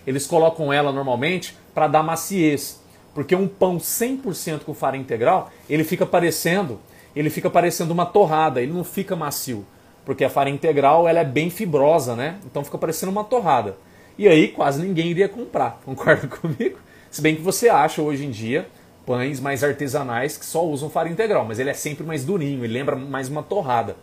Eles 0.05 0.27
colocam 0.27 0.73
ela 0.73 0.91
normalmente 0.91 1.55
para 1.73 1.87
dar 1.87 2.03
maciez, 2.03 2.81
porque 3.13 3.33
um 3.33 3.47
pão 3.47 3.77
100% 3.77 4.65
com 4.65 4.73
farinha 4.73 5.01
integral, 5.01 5.49
ele 5.69 5.85
fica 5.85 6.05
parecendo, 6.05 6.77
ele 7.15 7.29
fica 7.29 7.49
parecendo 7.49 7.93
uma 7.93 8.05
torrada, 8.05 8.61
ele 8.61 8.73
não 8.73 8.83
fica 8.83 9.15
macio, 9.15 9.65
porque 10.05 10.23
a 10.23 10.29
farinha 10.29 10.55
integral 10.55 11.07
ela 11.07 11.19
é 11.19 11.25
bem 11.25 11.49
fibrosa, 11.49 12.15
né? 12.15 12.37
Então 12.45 12.63
fica 12.63 12.77
parecendo 12.77 13.11
uma 13.11 13.23
torrada. 13.23 13.75
E 14.17 14.27
aí 14.27 14.47
quase 14.47 14.81
ninguém 14.81 15.07
iria 15.07 15.27
comprar, 15.27 15.81
concorda 15.83 16.27
comigo? 16.27 16.77
Se 17.09 17.21
bem 17.21 17.35
que 17.35 17.41
você 17.41 17.67
acha 17.67 18.01
hoje 18.01 18.25
em 18.25 18.31
dia 18.31 18.67
pães 19.05 19.39
mais 19.39 19.63
artesanais 19.63 20.35
que 20.35 20.45
só 20.45 20.65
usam 20.65 20.89
farinha 20.89 21.13
integral, 21.13 21.45
mas 21.45 21.59
ele 21.59 21.69
é 21.69 21.73
sempre 21.73 22.03
mais 22.03 22.25
durinho, 22.25 22.63
ele 22.63 22.73
lembra 22.73 22.95
mais 22.95 23.29
uma 23.29 23.43
torrada, 23.43 23.95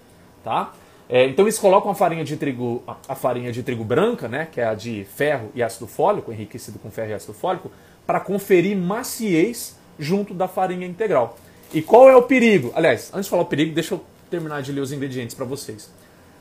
tá? 0.44 0.72
É, 1.08 1.26
então 1.26 1.44
eles 1.44 1.58
colocam 1.58 1.90
a 1.90 1.94
farinha 1.94 2.24
de 2.24 2.36
trigo, 2.36 2.82
a 3.08 3.14
farinha 3.14 3.52
de 3.52 3.62
trigo 3.62 3.84
branca, 3.84 4.28
né, 4.28 4.48
que 4.50 4.60
é 4.60 4.64
a 4.64 4.74
de 4.74 5.04
ferro 5.04 5.50
e 5.54 5.62
ácido 5.62 5.86
fólico, 5.86 6.32
enriquecido 6.32 6.78
com 6.78 6.90
ferro 6.90 7.10
e 7.10 7.14
ácido 7.14 7.34
fólico, 7.34 7.70
para 8.06 8.20
conferir 8.20 8.76
maciez 8.76 9.76
junto 9.98 10.32
da 10.32 10.48
farinha 10.48 10.86
integral. 10.86 11.36
E 11.74 11.82
qual 11.82 12.08
é 12.08 12.16
o 12.16 12.22
perigo? 12.22 12.72
Aliás, 12.74 13.10
antes 13.12 13.26
de 13.26 13.30
falar 13.30 13.42
o 13.42 13.46
perigo, 13.46 13.74
deixa 13.74 13.94
eu 13.94 14.00
terminar 14.32 14.62
de 14.62 14.72
ler 14.72 14.80
os 14.80 14.90
ingredientes 14.90 15.36
para 15.36 15.44
vocês. 15.44 15.90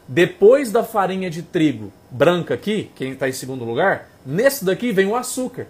Depois 0.07 0.71
da 0.71 0.83
farinha 0.83 1.29
de 1.29 1.43
trigo 1.43 1.91
branca 2.09 2.53
aqui, 2.53 2.89
quem 2.95 3.11
está 3.11 3.29
em 3.29 3.33
segundo 3.33 3.63
lugar, 3.63 4.09
nesse 4.25 4.65
daqui 4.65 4.91
vem 4.91 5.07
o 5.07 5.15
açúcar. 5.15 5.67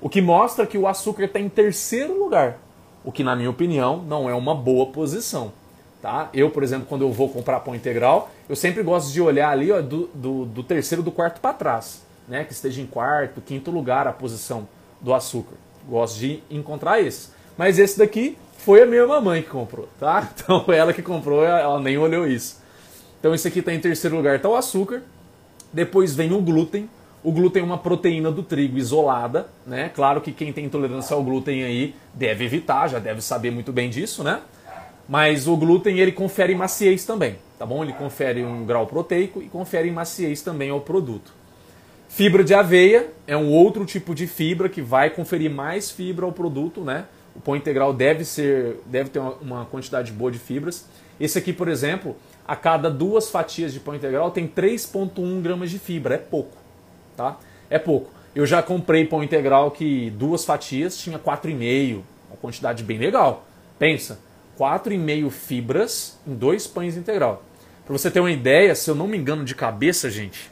O 0.00 0.08
que 0.08 0.20
mostra 0.20 0.66
que 0.66 0.78
o 0.78 0.86
açúcar 0.86 1.24
está 1.24 1.40
em 1.40 1.48
terceiro 1.48 2.18
lugar. 2.18 2.58
O 3.04 3.10
que, 3.10 3.24
na 3.24 3.36
minha 3.36 3.50
opinião, 3.50 4.02
não 4.02 4.30
é 4.30 4.34
uma 4.34 4.54
boa 4.54 4.86
posição. 4.86 5.52
Tá? 6.00 6.30
Eu, 6.32 6.50
por 6.50 6.62
exemplo, 6.62 6.86
quando 6.88 7.02
eu 7.02 7.12
vou 7.12 7.28
comprar 7.28 7.60
pão 7.60 7.74
integral, 7.74 8.30
eu 8.48 8.54
sempre 8.54 8.82
gosto 8.82 9.12
de 9.12 9.20
olhar 9.20 9.50
ali 9.50 9.72
ó, 9.72 9.80
do, 9.80 10.08
do, 10.14 10.44
do 10.44 10.62
terceiro 10.62 11.02
do 11.02 11.10
quarto 11.10 11.40
para 11.40 11.52
trás, 11.52 12.02
né? 12.28 12.44
que 12.44 12.52
esteja 12.52 12.80
em 12.80 12.86
quarto, 12.86 13.40
quinto 13.40 13.70
lugar 13.70 14.06
a 14.06 14.12
posição 14.12 14.68
do 15.00 15.12
açúcar. 15.12 15.56
Gosto 15.88 16.18
de 16.18 16.42
encontrar 16.50 17.00
esse. 17.00 17.30
Mas 17.56 17.78
esse 17.78 17.98
daqui 17.98 18.36
foi 18.66 18.82
a 18.82 18.86
minha 18.86 19.06
mamãe 19.06 19.42
que 19.42 19.48
comprou, 19.48 19.88
tá? 20.00 20.28
Então 20.34 20.64
ela 20.74 20.92
que 20.92 21.00
comprou, 21.00 21.44
ela 21.44 21.78
nem 21.78 21.96
olhou 21.96 22.26
isso. 22.26 22.60
Então 23.20 23.32
esse 23.32 23.46
aqui 23.46 23.60
está 23.60 23.72
em 23.72 23.78
terceiro 23.78 24.16
lugar, 24.16 24.34
está 24.34 24.48
o 24.48 24.56
açúcar. 24.56 25.04
Depois 25.72 26.16
vem 26.16 26.32
o 26.32 26.40
glúten. 26.40 26.90
O 27.22 27.30
glúten 27.30 27.62
é 27.62 27.64
uma 27.64 27.78
proteína 27.78 28.28
do 28.28 28.42
trigo 28.42 28.76
isolada, 28.76 29.46
né? 29.64 29.88
Claro 29.94 30.20
que 30.20 30.32
quem 30.32 30.52
tem 30.52 30.64
intolerância 30.64 31.14
ao 31.14 31.22
glúten 31.22 31.62
aí 31.62 31.94
deve 32.12 32.44
evitar, 32.44 32.88
já 32.88 32.98
deve 32.98 33.20
saber 33.20 33.52
muito 33.52 33.72
bem 33.72 33.88
disso, 33.88 34.24
né? 34.24 34.40
Mas 35.08 35.46
o 35.46 35.56
glúten 35.56 36.00
ele 36.00 36.10
confere 36.10 36.52
maciez 36.56 37.04
também, 37.04 37.36
tá 37.56 37.64
bom? 37.64 37.84
Ele 37.84 37.92
confere 37.92 38.42
um 38.42 38.66
grau 38.66 38.84
proteico 38.88 39.40
e 39.40 39.48
confere 39.48 39.88
maciez 39.92 40.42
também 40.42 40.70
ao 40.70 40.80
produto. 40.80 41.32
Fibra 42.08 42.42
de 42.42 42.52
aveia 42.52 43.10
é 43.28 43.36
um 43.36 43.48
outro 43.48 43.84
tipo 43.86 44.12
de 44.12 44.26
fibra 44.26 44.68
que 44.68 44.82
vai 44.82 45.10
conferir 45.10 45.52
mais 45.52 45.88
fibra 45.88 46.26
ao 46.26 46.32
produto, 46.32 46.80
né? 46.80 47.04
O 47.36 47.40
pão 47.40 47.54
integral 47.54 47.92
deve 47.92 48.24
ser, 48.24 48.80
deve 48.86 49.10
ter 49.10 49.18
uma, 49.18 49.66
quantidade 49.66 50.10
boa 50.10 50.30
de 50.30 50.38
fibras. 50.38 50.86
Esse 51.20 51.38
aqui, 51.38 51.52
por 51.52 51.68
exemplo, 51.68 52.16
a 52.46 52.56
cada 52.56 52.90
duas 52.90 53.28
fatias 53.30 53.72
de 53.72 53.80
pão 53.80 53.94
integral 53.94 54.30
tem 54.30 54.48
3,1 54.48 55.42
gramas 55.42 55.70
de 55.70 55.78
fibra, 55.78 56.14
é 56.14 56.18
pouco, 56.18 56.56
tá? 57.16 57.38
É 57.68 57.78
pouco. 57.78 58.10
Eu 58.34 58.46
já 58.46 58.62
comprei 58.62 59.04
pão 59.04 59.22
integral 59.22 59.70
que 59.70 60.10
duas 60.10 60.44
fatias 60.44 60.96
tinha 60.96 61.18
4,5, 61.18 62.02
uma 62.28 62.36
quantidade 62.36 62.82
bem 62.82 62.98
legal. 62.98 63.46
Pensa, 63.78 64.18
4,5 64.58 65.30
fibras 65.30 66.18
em 66.26 66.34
dois 66.34 66.66
pães 66.66 66.96
integral. 66.96 67.42
Para 67.84 67.96
você 67.96 68.10
ter 68.10 68.20
uma 68.20 68.32
ideia, 68.32 68.74
se 68.74 68.90
eu 68.90 68.94
não 68.94 69.06
me 69.06 69.16
engano 69.16 69.44
de 69.44 69.54
cabeça, 69.54 70.10
gente, 70.10 70.50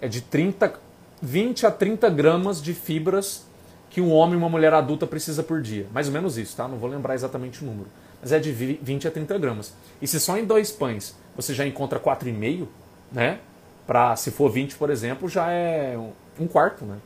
é 0.00 0.06
de 0.06 0.20
30, 0.20 0.74
20 1.20 1.66
a 1.66 1.70
30 1.70 2.08
gramas 2.10 2.62
de 2.62 2.72
fibras 2.74 3.46
que 3.94 4.00
um 4.00 4.12
homem 4.12 4.34
e 4.34 4.36
uma 4.36 4.48
mulher 4.48 4.74
adulta 4.74 5.06
precisa 5.06 5.40
por 5.40 5.62
dia. 5.62 5.86
Mais 5.94 6.08
ou 6.08 6.12
menos 6.12 6.36
isso, 6.36 6.56
tá? 6.56 6.66
Não 6.66 6.76
vou 6.76 6.90
lembrar 6.90 7.14
exatamente 7.14 7.62
o 7.62 7.64
número. 7.64 7.86
Mas 8.20 8.32
é 8.32 8.40
de 8.40 8.50
20 8.50 9.06
a 9.06 9.10
30 9.12 9.38
gramas. 9.38 9.72
E 10.02 10.08
se 10.08 10.18
só 10.18 10.36
em 10.36 10.44
dois 10.44 10.72
pães 10.72 11.14
você 11.36 11.54
já 11.54 11.64
encontra 11.64 12.00
4,5, 12.00 12.66
né? 13.12 13.38
Para 13.86 14.16
se 14.16 14.32
for 14.32 14.50
20, 14.50 14.74
por 14.74 14.90
exemplo, 14.90 15.28
já 15.28 15.48
é 15.48 15.96
um 16.40 16.48
quarto, 16.48 16.84
né? 16.84 16.96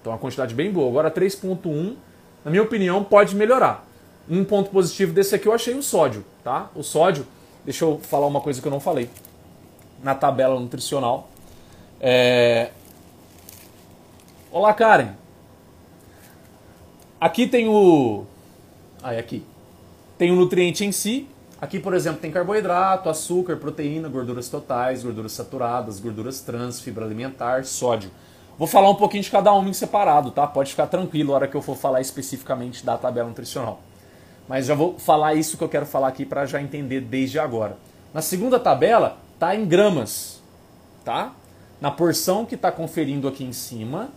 Então 0.00 0.12
é 0.12 0.16
uma 0.16 0.20
quantidade 0.20 0.52
bem 0.52 0.72
boa. 0.72 0.88
Agora 0.88 1.12
3,1, 1.12 1.94
na 2.44 2.50
minha 2.50 2.64
opinião, 2.64 3.04
pode 3.04 3.36
melhorar. 3.36 3.86
Um 4.28 4.44
ponto 4.44 4.68
positivo 4.70 5.12
desse 5.12 5.36
aqui 5.36 5.46
eu 5.46 5.52
achei 5.52 5.74
o 5.74 5.82
sódio, 5.82 6.24
tá? 6.42 6.70
O 6.74 6.82
sódio, 6.82 7.24
deixa 7.64 7.84
eu 7.84 8.00
falar 8.02 8.26
uma 8.26 8.40
coisa 8.40 8.60
que 8.60 8.66
eu 8.66 8.72
não 8.72 8.80
falei. 8.80 9.08
Na 10.02 10.16
tabela 10.16 10.58
nutricional, 10.58 11.30
é... 12.00 12.72
Olá, 14.50 14.74
Karen. 14.74 15.21
Aqui 17.22 17.46
tem 17.46 17.68
o. 17.68 18.24
Ah, 19.00 19.14
é 19.14 19.20
aqui. 19.20 19.46
Tem 20.18 20.32
o 20.32 20.34
nutriente 20.34 20.84
em 20.84 20.90
si. 20.90 21.28
Aqui, 21.60 21.78
por 21.78 21.94
exemplo, 21.94 22.20
tem 22.20 22.32
carboidrato, 22.32 23.08
açúcar, 23.08 23.58
proteína, 23.58 24.08
gorduras 24.08 24.48
totais, 24.48 25.04
gorduras 25.04 25.30
saturadas, 25.30 26.00
gorduras 26.00 26.40
trans, 26.40 26.80
fibra 26.80 27.04
alimentar, 27.04 27.64
sódio. 27.64 28.10
Vou 28.58 28.66
falar 28.66 28.90
um 28.90 28.96
pouquinho 28.96 29.22
de 29.22 29.30
cada 29.30 29.54
um 29.54 29.68
em 29.68 29.72
separado, 29.72 30.32
tá? 30.32 30.48
Pode 30.48 30.70
ficar 30.70 30.88
tranquilo 30.88 31.28
na 31.28 31.36
hora 31.36 31.46
que 31.46 31.56
eu 31.56 31.62
for 31.62 31.76
falar 31.76 32.00
especificamente 32.00 32.84
da 32.84 32.98
tabela 32.98 33.28
nutricional. 33.28 33.80
Mas 34.48 34.66
já 34.66 34.74
vou 34.74 34.98
falar 34.98 35.34
isso 35.34 35.56
que 35.56 35.62
eu 35.62 35.68
quero 35.68 35.86
falar 35.86 36.08
aqui 36.08 36.26
para 36.26 36.44
já 36.44 36.60
entender 36.60 37.02
desde 37.02 37.38
agora. 37.38 37.78
Na 38.12 38.20
segunda 38.20 38.58
tabela, 38.58 39.16
tá 39.38 39.54
em 39.54 39.64
gramas, 39.64 40.42
tá? 41.04 41.32
Na 41.80 41.92
porção 41.92 42.44
que 42.44 42.56
está 42.56 42.72
conferindo 42.72 43.28
aqui 43.28 43.44
em 43.44 43.52
cima, 43.52 44.10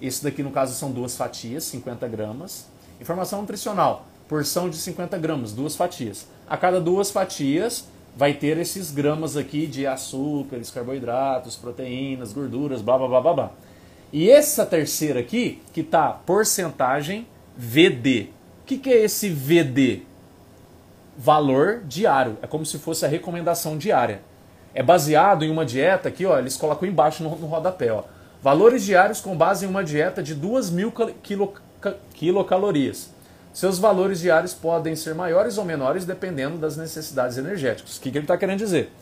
esse 0.00 0.22
daqui 0.22 0.42
no 0.42 0.50
caso 0.50 0.74
são 0.74 0.90
duas 0.90 1.16
fatias, 1.16 1.64
50 1.64 2.06
gramas. 2.08 2.66
Informação 3.00 3.40
nutricional, 3.40 4.06
porção 4.28 4.70
de 4.70 4.76
50 4.76 5.18
gramas, 5.18 5.52
duas 5.52 5.76
fatias. 5.76 6.26
A 6.48 6.56
cada 6.56 6.80
duas 6.80 7.10
fatias 7.10 7.86
vai 8.16 8.34
ter 8.34 8.58
esses 8.58 8.90
gramas 8.90 9.36
aqui 9.36 9.66
de 9.66 9.86
açúcares, 9.86 10.70
carboidratos, 10.70 11.56
proteínas, 11.56 12.32
gorduras, 12.32 12.80
blá 12.80 12.96
blá 12.98 13.08
blá 13.08 13.20
blá 13.20 13.32
blá. 13.34 13.50
E 14.12 14.30
essa 14.30 14.64
terceira 14.64 15.20
aqui, 15.20 15.60
que 15.72 15.80
está 15.80 16.10
porcentagem 16.10 17.26
VD. 17.56 18.28
O 18.62 18.66
que, 18.66 18.78
que 18.78 18.90
é 18.90 19.02
esse 19.02 19.28
VD? 19.28 20.02
Valor 21.16 21.82
diário. 21.84 22.38
É 22.40 22.46
como 22.46 22.64
se 22.64 22.78
fosse 22.78 23.04
a 23.04 23.08
recomendação 23.08 23.76
diária 23.76 24.22
é 24.74 24.82
baseado 24.82 25.44
em 25.44 25.50
uma 25.50 25.64
dieta 25.64 26.08
aqui, 26.08 26.26
ó, 26.26 26.38
eles 26.38 26.56
colocam 26.56 26.88
embaixo 26.88 27.22
no, 27.22 27.30
no 27.36 27.46
rodapé, 27.46 27.92
ó. 27.92 28.02
Valores 28.44 28.84
diários 28.84 29.22
com 29.22 29.34
base 29.34 29.64
em 29.64 29.68
uma 29.70 29.82
dieta 29.82 30.22
de 30.22 30.34
2 30.34 30.68
mil 30.68 30.92
quilo, 31.22 31.54
quilocalorias. 32.12 33.08
Seus 33.54 33.78
valores 33.78 34.20
diários 34.20 34.52
podem 34.52 34.94
ser 34.94 35.14
maiores 35.14 35.56
ou 35.56 35.64
menores 35.64 36.04
dependendo 36.04 36.58
das 36.58 36.76
necessidades 36.76 37.38
energéticas. 37.38 37.96
O 37.96 38.00
que, 38.02 38.10
que 38.10 38.18
ele 38.18 38.24
está 38.24 38.36
querendo 38.36 38.58
dizer? 38.58 38.92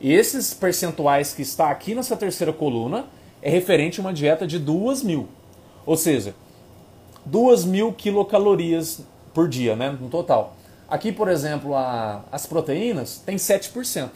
Esses 0.00 0.54
percentuais 0.54 1.34
que 1.34 1.42
está 1.42 1.68
aqui 1.68 1.96
nessa 1.96 2.16
terceira 2.16 2.52
coluna 2.52 3.06
é 3.42 3.50
referente 3.50 3.98
a 3.98 4.04
uma 4.04 4.12
dieta 4.12 4.46
de 4.46 4.56
2 4.56 5.02
mil. 5.02 5.28
Ou 5.84 5.96
seja, 5.96 6.32
2 7.26 7.64
mil 7.64 7.92
quilocalorias 7.92 9.00
por 9.34 9.48
dia, 9.48 9.74
né, 9.74 9.98
no 10.00 10.08
total. 10.08 10.54
Aqui, 10.88 11.10
por 11.10 11.26
exemplo, 11.26 11.74
a, 11.74 12.22
as 12.30 12.46
proteínas 12.46 13.20
tem 13.26 13.34
7%. 13.34 14.10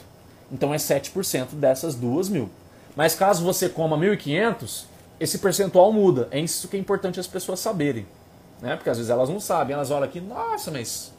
Então 0.52 0.72
é 0.72 0.76
7% 0.76 1.54
dessas 1.54 1.96
duas 1.96 2.28
mil. 2.28 2.48
Mas 2.96 3.14
caso 3.14 3.44
você 3.44 3.68
coma 3.68 3.96
1.500, 3.96 4.84
esse 5.20 5.38
percentual 5.38 5.92
muda. 5.92 6.26
É 6.30 6.40
isso 6.40 6.66
que 6.66 6.76
é 6.76 6.80
importante 6.80 7.20
as 7.20 7.26
pessoas 7.26 7.60
saberem. 7.60 8.06
Né? 8.60 8.74
Porque 8.74 8.88
às 8.88 8.96
vezes 8.96 9.10
elas 9.10 9.28
não 9.28 9.38
sabem, 9.38 9.74
elas 9.74 9.90
olham 9.90 10.04
aqui, 10.04 10.20
nossa, 10.20 10.70
mas 10.70 11.12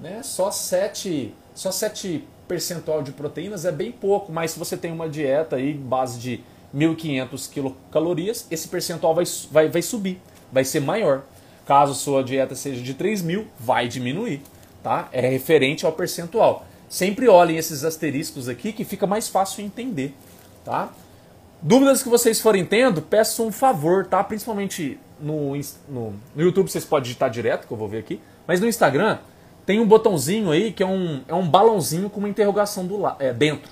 né, 0.00 0.22
só 0.22 0.50
7, 0.50 1.34
só 1.54 1.72
7 1.72 2.24
percentual 2.46 3.02
de 3.02 3.10
proteínas 3.10 3.64
é 3.64 3.72
bem 3.72 3.90
pouco, 3.90 4.30
mas 4.30 4.52
se 4.52 4.58
você 4.58 4.76
tem 4.76 4.92
uma 4.92 5.08
dieta 5.08 5.56
aí 5.56 5.74
base 5.74 6.18
de 6.20 6.40
1.500 6.74 7.50
quilocalorias, 7.50 8.46
esse 8.50 8.68
percentual 8.68 9.14
vai, 9.14 9.24
vai, 9.50 9.68
vai 9.68 9.82
subir, 9.82 10.20
vai 10.52 10.64
ser 10.64 10.80
maior. 10.80 11.22
Caso 11.66 11.94
sua 11.94 12.22
dieta 12.22 12.54
seja 12.54 12.80
de 12.80 12.94
3.000, 12.94 13.44
vai 13.58 13.88
diminuir. 13.88 14.40
Tá? 14.82 15.08
É 15.10 15.20
referente 15.20 15.84
ao 15.84 15.90
percentual. 15.90 16.64
Sempre 16.88 17.26
olhem 17.26 17.56
esses 17.56 17.82
asteriscos 17.82 18.48
aqui 18.48 18.72
que 18.72 18.84
fica 18.84 19.04
mais 19.04 19.26
fácil 19.26 19.64
entender, 19.64 20.14
tá? 20.66 20.90
Dúvidas 21.62 22.02
que 22.02 22.08
vocês 22.08 22.40
forem 22.40 22.64
tendo, 22.64 23.00
peço 23.00 23.42
um 23.42 23.50
favor, 23.50 24.04
tá? 24.04 24.22
Principalmente 24.22 25.00
no, 25.18 25.56
no, 25.88 26.14
no 26.34 26.42
YouTube 26.42 26.68
vocês 26.70 26.84
podem 26.84 27.04
digitar 27.04 27.30
direto, 27.30 27.66
que 27.66 27.72
eu 27.72 27.76
vou 27.76 27.88
ver 27.88 27.98
aqui. 27.98 28.20
Mas 28.46 28.60
no 28.60 28.66
Instagram 28.66 29.18
tem 29.64 29.80
um 29.80 29.86
botãozinho 29.86 30.50
aí 30.50 30.72
que 30.72 30.82
é 30.82 30.86
um, 30.86 31.22
é 31.26 31.34
um 31.34 31.48
balãozinho 31.48 32.10
com 32.10 32.18
uma 32.18 32.28
interrogação 32.28 32.86
do 32.86 33.00
é, 33.18 33.32
dentro. 33.32 33.70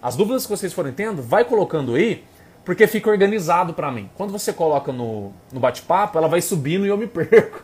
As 0.00 0.16
dúvidas 0.16 0.44
que 0.44 0.50
vocês 0.50 0.72
forem 0.72 0.92
tendo, 0.92 1.22
vai 1.22 1.44
colocando 1.44 1.94
aí, 1.94 2.24
porque 2.64 2.86
fica 2.86 3.10
organizado 3.10 3.74
para 3.74 3.90
mim. 3.90 4.08
Quando 4.16 4.30
você 4.30 4.52
coloca 4.52 4.92
no, 4.92 5.32
no 5.52 5.60
bate-papo, 5.60 6.18
ela 6.18 6.28
vai 6.28 6.40
subindo 6.40 6.86
e 6.86 6.88
eu 6.88 6.96
me 6.96 7.06
perco. 7.08 7.62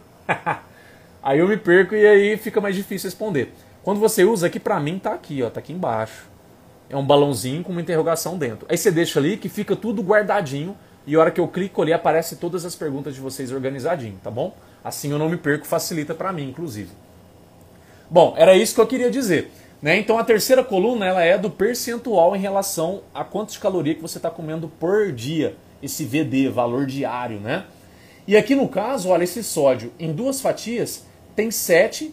aí 1.23 1.39
eu 1.39 1.49
me 1.49 1.57
perco 1.57 1.95
e 1.95 2.07
aí 2.07 2.37
fica 2.37 2.61
mais 2.61 2.75
difícil 2.75 3.09
responder. 3.09 3.53
Quando 3.83 3.99
você 3.99 4.25
usa 4.25 4.47
aqui, 4.47 4.61
para 4.61 4.79
mim 4.79 4.99
tá 4.99 5.13
aqui, 5.13 5.43
ó, 5.43 5.51
tá 5.51 5.61
aqui 5.61 5.73
embaixo. 5.73 6.30
É 6.91 6.97
um 6.97 7.07
balãozinho 7.07 7.63
com 7.63 7.71
uma 7.71 7.81
interrogação 7.81 8.37
dentro. 8.37 8.67
Aí 8.69 8.77
você 8.77 8.91
deixa 8.91 9.21
ali 9.21 9.37
que 9.37 9.49
fica 9.49 9.77
tudo 9.77 10.03
guardadinho 10.03 10.77
e 11.07 11.15
a 11.15 11.21
hora 11.21 11.31
que 11.31 11.41
eu 11.41 11.47
clico 11.47 11.81
ali 11.81 11.93
aparece 11.93 12.37
todas 12.37 12.65
as 12.65 12.75
perguntas 12.75 13.15
de 13.15 13.21
vocês 13.21 13.53
organizadinho, 13.53 14.19
tá 14.23 14.31
bom? 14.31 14.55
Assim 14.83 15.13
eu 15.13 15.19
não 15.19 15.29
me 15.29 15.37
perco, 15.37 15.67
facilita 15.67 16.15
para 16.15 16.33
mim, 16.33 16.49
inclusive. 16.49 16.91
Bom, 18.11 18.35
era 18.37 18.57
isso 18.57 18.75
que 18.75 18.81
eu 18.81 18.87
queria 18.87 19.11
dizer. 19.11 19.53
Né? 19.81 19.99
Então 19.99 20.19
a 20.19 20.25
terceira 20.25 20.63
coluna 20.63 21.07
ela 21.07 21.23
é 21.23 21.39
do 21.39 21.49
percentual 21.49 22.37
em 22.37 22.41
relação 22.41 23.03
a 23.15 23.25
quanto 23.25 23.53
de 23.53 23.59
caloria 23.59 23.95
que 23.95 24.03
você 24.03 24.19
está 24.19 24.29
comendo 24.29 24.69
por 24.69 25.11
dia, 25.13 25.57
esse 25.83 26.05
VD, 26.05 26.49
valor 26.49 26.85
diário, 26.85 27.41
né? 27.41 27.65
E 28.27 28.37
aqui 28.37 28.55
no 28.55 28.69
caso, 28.69 29.09
olha, 29.09 29.25
esse 29.25 29.43
sódio 29.43 29.93
em 29.99 30.13
duas 30.13 30.41
fatias 30.41 31.07
tem 31.35 31.49
7% 31.49 32.13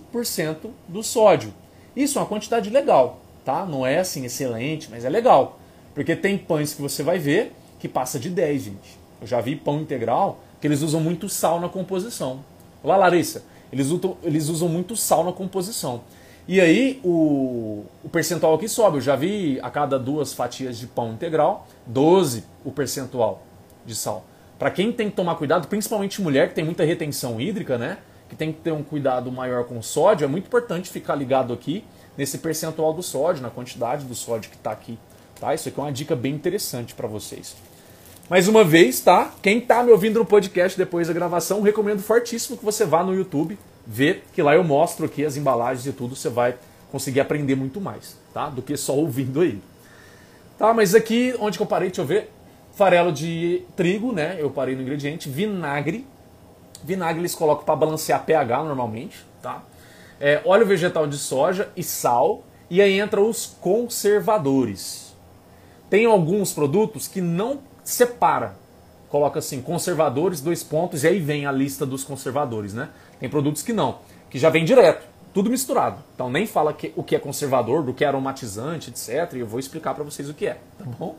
do 0.87 1.03
sódio. 1.03 1.53
Isso 1.95 2.17
é 2.17 2.21
uma 2.21 2.27
quantidade 2.27 2.69
legal, 2.69 3.19
tá? 3.47 3.65
Não 3.65 3.87
é 3.87 3.99
assim 3.99 4.25
excelente, 4.25 4.89
mas 4.91 5.05
é 5.05 5.09
legal. 5.09 5.57
Porque 5.95 6.17
tem 6.17 6.37
pães 6.37 6.73
que 6.73 6.81
você 6.81 7.01
vai 7.01 7.17
ver 7.17 7.53
que 7.79 7.87
passa 7.87 8.19
de 8.19 8.29
10, 8.29 8.61
gente. 8.61 8.99
Eu 9.21 9.25
já 9.25 9.39
vi 9.39 9.55
pão 9.55 9.79
integral 9.79 10.43
que 10.59 10.67
eles 10.67 10.81
usam 10.81 10.99
muito 10.99 11.29
sal 11.29 11.57
na 11.61 11.69
composição. 11.69 12.43
Olá, 12.83 12.97
Larissa. 12.97 13.45
Eles 13.71 13.87
usam, 13.87 14.17
eles 14.21 14.49
usam 14.49 14.67
muito 14.67 14.97
sal 14.97 15.23
na 15.23 15.31
composição. 15.31 16.01
E 16.45 16.59
aí 16.59 16.99
o, 17.05 17.85
o 18.03 18.09
percentual 18.09 18.53
aqui 18.53 18.67
sobe. 18.67 18.97
Eu 18.97 19.01
já 19.01 19.15
vi 19.15 19.59
a 19.63 19.69
cada 19.69 19.97
duas 19.97 20.33
fatias 20.33 20.77
de 20.77 20.85
pão 20.85 21.13
integral, 21.13 21.69
12 21.85 22.43
o 22.65 22.71
percentual 22.71 23.43
de 23.85 23.95
sal. 23.95 24.25
Para 24.59 24.71
quem 24.71 24.91
tem 24.91 25.09
que 25.09 25.15
tomar 25.15 25.35
cuidado, 25.35 25.69
principalmente 25.69 26.21
mulher 26.21 26.49
que 26.49 26.55
tem 26.55 26.65
muita 26.65 26.83
retenção 26.83 27.39
hídrica, 27.39 27.77
né? 27.77 27.97
que 28.27 28.35
tem 28.35 28.51
que 28.51 28.59
ter 28.59 28.73
um 28.73 28.83
cuidado 28.83 29.31
maior 29.31 29.63
com 29.63 29.77
o 29.77 29.83
sódio, 29.83 30.25
é 30.25 30.27
muito 30.27 30.47
importante 30.47 30.89
ficar 30.89 31.15
ligado 31.15 31.53
aqui 31.53 31.83
nesse 32.17 32.39
percentual 32.39 32.93
do 32.93 33.03
sódio, 33.03 33.41
na 33.41 33.49
quantidade 33.49 34.05
do 34.05 34.15
sódio 34.15 34.49
que 34.49 34.57
está 34.57 34.71
aqui. 34.71 34.97
Tá? 35.39 35.53
Isso 35.53 35.69
aqui 35.69 35.79
é 35.79 35.83
uma 35.83 35.91
dica 35.91 36.15
bem 36.15 36.33
interessante 36.33 36.93
para 36.93 37.07
vocês. 37.07 37.55
Mais 38.29 38.47
uma 38.47 38.63
vez, 38.63 38.99
tá? 38.99 39.33
Quem 39.41 39.59
está 39.59 39.83
me 39.83 39.91
ouvindo 39.91 40.19
no 40.19 40.25
podcast 40.25 40.77
depois 40.77 41.07
da 41.07 41.13
gravação, 41.13 41.61
recomendo 41.61 42.01
fortíssimo 42.01 42.57
que 42.57 42.65
você 42.65 42.85
vá 42.85 43.03
no 43.03 43.15
YouTube 43.15 43.57
ver, 43.85 44.25
que 44.33 44.41
lá 44.41 44.53
eu 44.53 44.63
mostro 44.63 45.05
aqui 45.05 45.23
as 45.23 45.37
embalagens 45.37 45.85
e 45.85 45.93
tudo, 45.93 46.15
você 46.15 46.27
vai 46.27 46.55
conseguir 46.91 47.21
aprender 47.21 47.55
muito 47.55 47.79
mais, 47.79 48.17
tá? 48.33 48.49
Do 48.49 48.61
que 48.61 48.75
só 48.75 48.93
ouvindo 48.93 49.39
aí. 49.39 49.61
Tá, 50.57 50.73
mas 50.73 50.93
aqui 50.93 51.35
onde 51.39 51.57
que 51.57 51.63
eu 51.63 51.67
parei, 51.67 51.87
deixa 51.87 52.01
eu 52.01 52.05
ver. 52.05 52.31
Farelo 52.73 53.11
de 53.11 53.63
trigo, 53.75 54.11
né? 54.11 54.35
Eu 54.39 54.49
parei 54.49 54.75
no 54.75 54.81
ingrediente, 54.81 55.29
vinagre, 55.29 56.05
Vinagre 56.83 57.21
eles 57.21 57.35
colocam 57.35 57.65
para 57.65 57.75
balancear 57.75 58.23
pH 58.23 58.63
normalmente? 58.63 59.25
É, 60.19 60.41
óleo 60.45 60.65
vegetal 60.65 61.07
de 61.07 61.17
soja 61.17 61.69
e 61.75 61.83
sal. 61.83 62.43
E 62.69 62.81
aí 62.81 62.99
entra 62.99 63.21
os 63.21 63.45
conservadores. 63.45 65.15
Tem 65.89 66.05
alguns 66.05 66.51
produtos 66.51 67.07
que 67.07 67.21
não 67.21 67.59
separa. 67.83 68.55
Coloca 69.09 69.39
assim, 69.39 69.61
conservadores, 69.61 70.41
dois 70.41 70.63
pontos, 70.63 71.03
e 71.03 71.07
aí 71.07 71.19
vem 71.19 71.45
a 71.45 71.51
lista 71.51 71.85
dos 71.85 72.03
conservadores, 72.03 72.73
né? 72.73 72.89
Tem 73.19 73.29
produtos 73.29 73.61
que 73.61 73.71
não, 73.71 73.99
que 74.29 74.37
já 74.37 74.49
vem 74.49 74.65
direto, 74.65 75.07
tudo 75.33 75.49
misturado. 75.49 76.03
Então 76.13 76.29
nem 76.29 76.45
fala 76.45 76.73
que, 76.73 76.91
o 76.95 77.03
que 77.03 77.15
é 77.15 77.19
conservador, 77.19 77.83
do 77.83 77.93
que 77.93 78.03
é 78.03 78.07
aromatizante, 78.07 78.89
etc. 78.89 79.33
E 79.33 79.39
eu 79.39 79.47
vou 79.47 79.59
explicar 79.59 79.93
para 79.93 80.03
vocês 80.03 80.29
o 80.29 80.33
que 80.33 80.45
é, 80.45 80.57
tá 80.77 80.83
bom? 80.99 81.15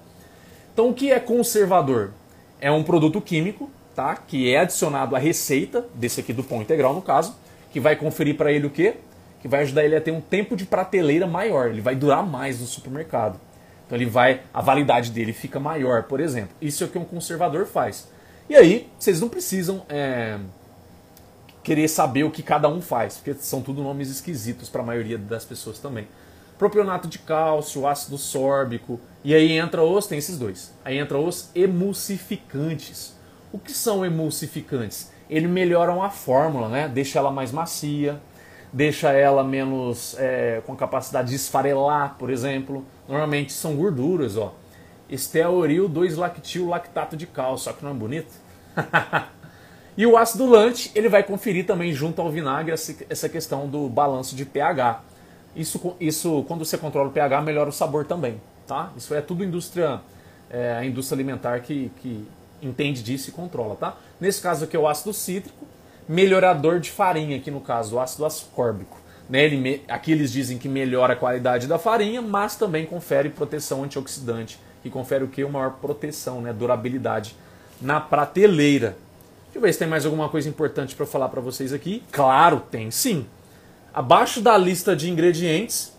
Então 0.74 0.90
o 0.90 0.94
que 0.94 1.10
é 1.10 1.18
conservador? 1.18 2.12
É 2.60 2.70
um 2.70 2.82
produto 2.82 3.22
químico, 3.22 3.70
tá? 3.94 4.16
Que 4.16 4.52
é 4.52 4.60
adicionado 4.60 5.16
à 5.16 5.18
receita, 5.18 5.86
desse 5.94 6.20
aqui 6.20 6.34
do 6.34 6.44
pão 6.44 6.60
integral 6.60 6.92
no 6.92 7.00
caso, 7.00 7.34
que 7.70 7.80
vai 7.80 7.96
conferir 7.96 8.36
para 8.36 8.52
ele 8.52 8.66
o 8.66 8.70
quê? 8.70 8.96
Que 9.40 9.48
vai 9.48 9.62
ajudar 9.62 9.84
ele 9.84 9.96
a 9.96 10.00
ter 10.00 10.10
um 10.10 10.20
tempo 10.20 10.56
de 10.56 10.64
prateleira 10.64 11.26
maior, 11.26 11.68
ele 11.68 11.80
vai 11.80 11.94
durar 11.94 12.26
mais 12.26 12.60
no 12.60 12.66
supermercado. 12.66 13.38
Então 13.86 13.96
ele 13.96 14.06
vai, 14.06 14.42
a 14.52 14.60
validade 14.60 15.10
dele 15.10 15.32
fica 15.32 15.58
maior, 15.58 16.02
por 16.02 16.20
exemplo. 16.20 16.54
Isso 16.60 16.84
é 16.84 16.86
o 16.86 16.90
que 16.90 16.98
um 16.98 17.04
conservador 17.04 17.66
faz. 17.66 18.08
E 18.48 18.54
aí, 18.54 18.88
vocês 18.98 19.20
não 19.20 19.28
precisam 19.28 19.84
é, 19.88 20.38
querer 21.62 21.88
saber 21.88 22.24
o 22.24 22.30
que 22.30 22.42
cada 22.42 22.68
um 22.68 22.80
faz, 22.80 23.16
porque 23.16 23.34
são 23.34 23.62
tudo 23.62 23.82
nomes 23.82 24.10
esquisitos 24.10 24.68
para 24.68 24.82
a 24.82 24.84
maioria 24.84 25.18
das 25.18 25.44
pessoas 25.44 25.78
também. 25.78 26.06
Propionato 26.58 27.08
de 27.08 27.18
cálcio, 27.18 27.86
ácido 27.86 28.18
sórbico, 28.18 29.00
e 29.22 29.34
aí 29.34 29.52
entra 29.52 29.82
os, 29.82 30.06
tem 30.06 30.18
esses 30.18 30.38
dois. 30.38 30.72
Aí 30.84 30.98
entra 30.98 31.18
os 31.18 31.50
emulsificantes. 31.54 33.14
O 33.52 33.58
que 33.58 33.72
são 33.72 34.04
emulsificantes? 34.04 35.10
Eles 35.28 35.50
melhoram 35.50 36.02
a 36.02 36.10
fórmula, 36.10 36.68
né? 36.68 36.88
Deixa 36.88 37.18
ela 37.18 37.30
mais 37.30 37.52
macia, 37.52 38.20
deixa 38.72 39.12
ela 39.12 39.44
menos 39.44 40.16
é, 40.18 40.62
com 40.66 40.74
capacidade 40.74 41.28
de 41.28 41.36
esfarelar, 41.36 42.16
por 42.18 42.30
exemplo. 42.30 42.84
Normalmente 43.06 43.52
são 43.52 43.76
gorduras, 43.76 44.36
ó. 44.36 44.54
Estearil 45.08 45.88
2-lactil 45.88 46.68
lactato 46.68 47.16
de 47.16 47.26
cálcio, 47.26 47.64
só 47.64 47.72
que 47.72 47.84
não 47.84 47.92
é 47.92 47.94
bonito? 47.94 48.32
e 49.96 50.06
o 50.06 50.16
ácido 50.16 50.46
lante, 50.46 50.90
ele 50.94 51.08
vai 51.08 51.22
conferir 51.22 51.66
também 51.66 51.92
junto 51.92 52.20
ao 52.20 52.30
vinagre 52.30 52.74
essa 53.08 53.28
questão 53.28 53.66
do 53.68 53.88
balanço 53.88 54.36
de 54.36 54.44
pH. 54.44 55.02
Isso, 55.56 55.96
isso 55.98 56.44
quando 56.46 56.64
você 56.64 56.76
controla 56.76 57.08
o 57.08 57.12
pH, 57.12 57.40
melhora 57.40 57.70
o 57.70 57.72
sabor 57.72 58.04
também, 58.04 58.40
tá? 58.66 58.92
Isso 58.96 59.14
é 59.14 59.20
tudo 59.20 59.42
indústria, 59.42 60.00
é, 60.50 60.72
a 60.72 60.84
indústria 60.84 61.16
alimentar 61.16 61.60
que, 61.60 61.90
que 61.96 62.28
entende 62.62 63.02
disso 63.02 63.30
e 63.30 63.32
controla, 63.32 63.76
tá? 63.76 63.96
Nesse 64.20 64.40
caso 64.40 64.64
aqui 64.64 64.76
é 64.76 64.78
o 64.78 64.88
ácido 64.88 65.12
cítrico, 65.12 65.66
melhorador 66.08 66.80
de 66.80 66.90
farinha, 66.90 67.36
aqui 67.36 67.50
no 67.50 67.60
caso, 67.60 67.96
o 67.96 68.00
ácido 68.00 68.24
ascórbico. 68.24 68.98
Né? 69.28 69.44
Ele, 69.44 69.82
aqui 69.88 70.12
eles 70.12 70.32
dizem 70.32 70.56
que 70.56 70.68
melhora 70.68 71.12
a 71.12 71.16
qualidade 71.16 71.66
da 71.66 71.78
farinha, 71.78 72.22
mas 72.22 72.56
também 72.56 72.86
confere 72.86 73.28
proteção 73.28 73.84
antioxidante, 73.84 74.58
que 74.82 74.88
confere 74.88 75.24
o 75.24 75.28
que? 75.28 75.44
Uma 75.44 75.58
maior 75.60 75.72
proteção, 75.72 76.40
né? 76.40 76.52
durabilidade 76.52 77.36
na 77.80 78.00
prateleira. 78.00 78.96
Deixa 79.44 79.58
eu 79.58 79.62
ver 79.62 79.72
se 79.72 79.78
tem 79.78 79.88
mais 79.88 80.04
alguma 80.04 80.28
coisa 80.28 80.48
importante 80.48 80.94
para 80.94 81.06
falar 81.06 81.28
para 81.28 81.40
vocês 81.40 81.72
aqui. 81.72 82.02
Claro, 82.10 82.62
tem 82.70 82.90
sim. 82.90 83.26
Abaixo 83.92 84.40
da 84.40 84.56
lista 84.56 84.94
de 84.94 85.10
ingredientes. 85.10 85.92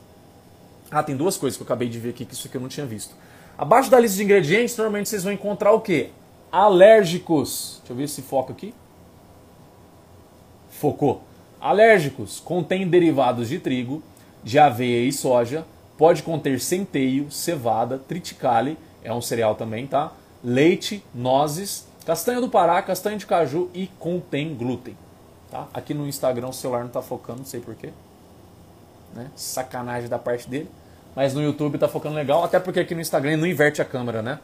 Ah, 0.91 1.03
tem 1.03 1.15
duas 1.15 1.37
coisas 1.37 1.55
que 1.57 1.61
eu 1.61 1.65
acabei 1.65 1.87
de 1.87 1.99
ver 1.99 2.09
aqui 2.09 2.25
que 2.25 2.33
isso 2.33 2.47
aqui 2.47 2.57
eu 2.57 2.61
não 2.61 2.67
tinha 2.67 2.85
visto. 2.85 3.13
Abaixo 3.57 3.91
da 3.91 3.99
lista 3.99 4.17
de 4.17 4.23
ingredientes, 4.23 4.75
normalmente 4.77 5.09
vocês 5.09 5.23
vão 5.23 5.33
encontrar 5.33 5.71
o 5.71 5.81
quê? 5.81 6.09
Alérgicos. 6.51 7.77
Deixa 7.79 7.93
eu 7.93 7.97
ver 7.97 8.07
se 8.07 8.21
foca 8.21 8.53
aqui. 8.53 8.73
Focou. 10.69 11.21
Alérgicos 11.59 12.39
contém 12.39 12.87
derivados 12.87 13.49
de 13.49 13.59
trigo, 13.59 14.01
de 14.43 14.57
aveia 14.57 15.07
e 15.07 15.11
soja, 15.11 15.65
pode 15.97 16.23
conter 16.23 16.59
centeio, 16.61 17.29
cevada, 17.29 17.99
triticale, 17.99 18.77
é 19.03 19.13
um 19.13 19.21
cereal 19.21 19.55
também, 19.55 19.85
tá? 19.85 20.13
Leite, 20.41 21.03
nozes, 21.13 21.85
castanha 22.05 22.39
do 22.39 22.49
Pará, 22.49 22.81
castanha 22.81 23.17
de 23.17 23.25
caju 23.25 23.69
e 23.73 23.87
contém 23.99 24.55
glúten. 24.55 24.95
Tá? 25.51 25.67
Aqui 25.73 25.93
no 25.93 26.07
Instagram 26.07 26.47
o 26.47 26.53
celular 26.53 26.79
não 26.79 26.87
está 26.87 27.01
focando, 27.01 27.39
não 27.39 27.45
sei 27.45 27.59
porquê. 27.59 27.89
Né? 29.13 29.29
Sacanagem 29.35 30.07
da 30.07 30.19
parte 30.19 30.47
dele. 30.47 30.69
Mas 31.15 31.33
no 31.33 31.41
YouTube 31.41 31.75
está 31.75 31.87
focando 31.87 32.15
legal, 32.15 32.43
até 32.43 32.59
porque 32.59 32.79
aqui 32.79 32.95
no 32.95 33.01
Instagram 33.01 33.37
não 33.37 33.47
inverte 33.47 33.81
a 33.81 33.85
câmera, 33.85 34.21
né? 34.21 34.39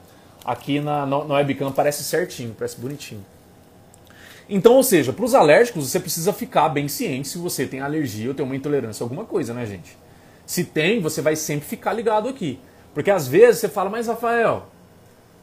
Aqui 0.45 0.79
na, 0.79 1.05
na 1.05 1.33
webcam 1.35 1.71
parece 1.71 2.03
certinho, 2.03 2.53
parece 2.57 2.79
bonitinho. 2.79 3.25
Então, 4.47 4.73
ou 4.73 4.83
seja, 4.83 5.11
para 5.11 5.25
os 5.25 5.33
alérgicos 5.33 5.89
você 5.89 5.99
precisa 5.99 6.31
ficar 6.31 6.69
bem 6.69 6.87
ciente 6.87 7.27
se 7.27 7.37
você 7.37 7.65
tem 7.65 7.79
alergia 7.79 8.29
ou 8.29 8.35
tem 8.35 8.45
uma 8.45 8.55
intolerância 8.55 9.03
a 9.03 9.05
alguma 9.05 9.25
coisa, 9.25 9.53
né, 9.53 9.65
gente? 9.65 9.97
Se 10.45 10.63
tem, 10.63 11.01
você 11.01 11.21
vai 11.21 11.35
sempre 11.35 11.67
ficar 11.67 11.93
ligado 11.93 12.29
aqui. 12.29 12.59
Porque 12.93 13.09
às 13.09 13.27
vezes 13.27 13.61
você 13.61 13.67
fala, 13.67 13.89
mas 13.89 14.07
Rafael, 14.07 14.67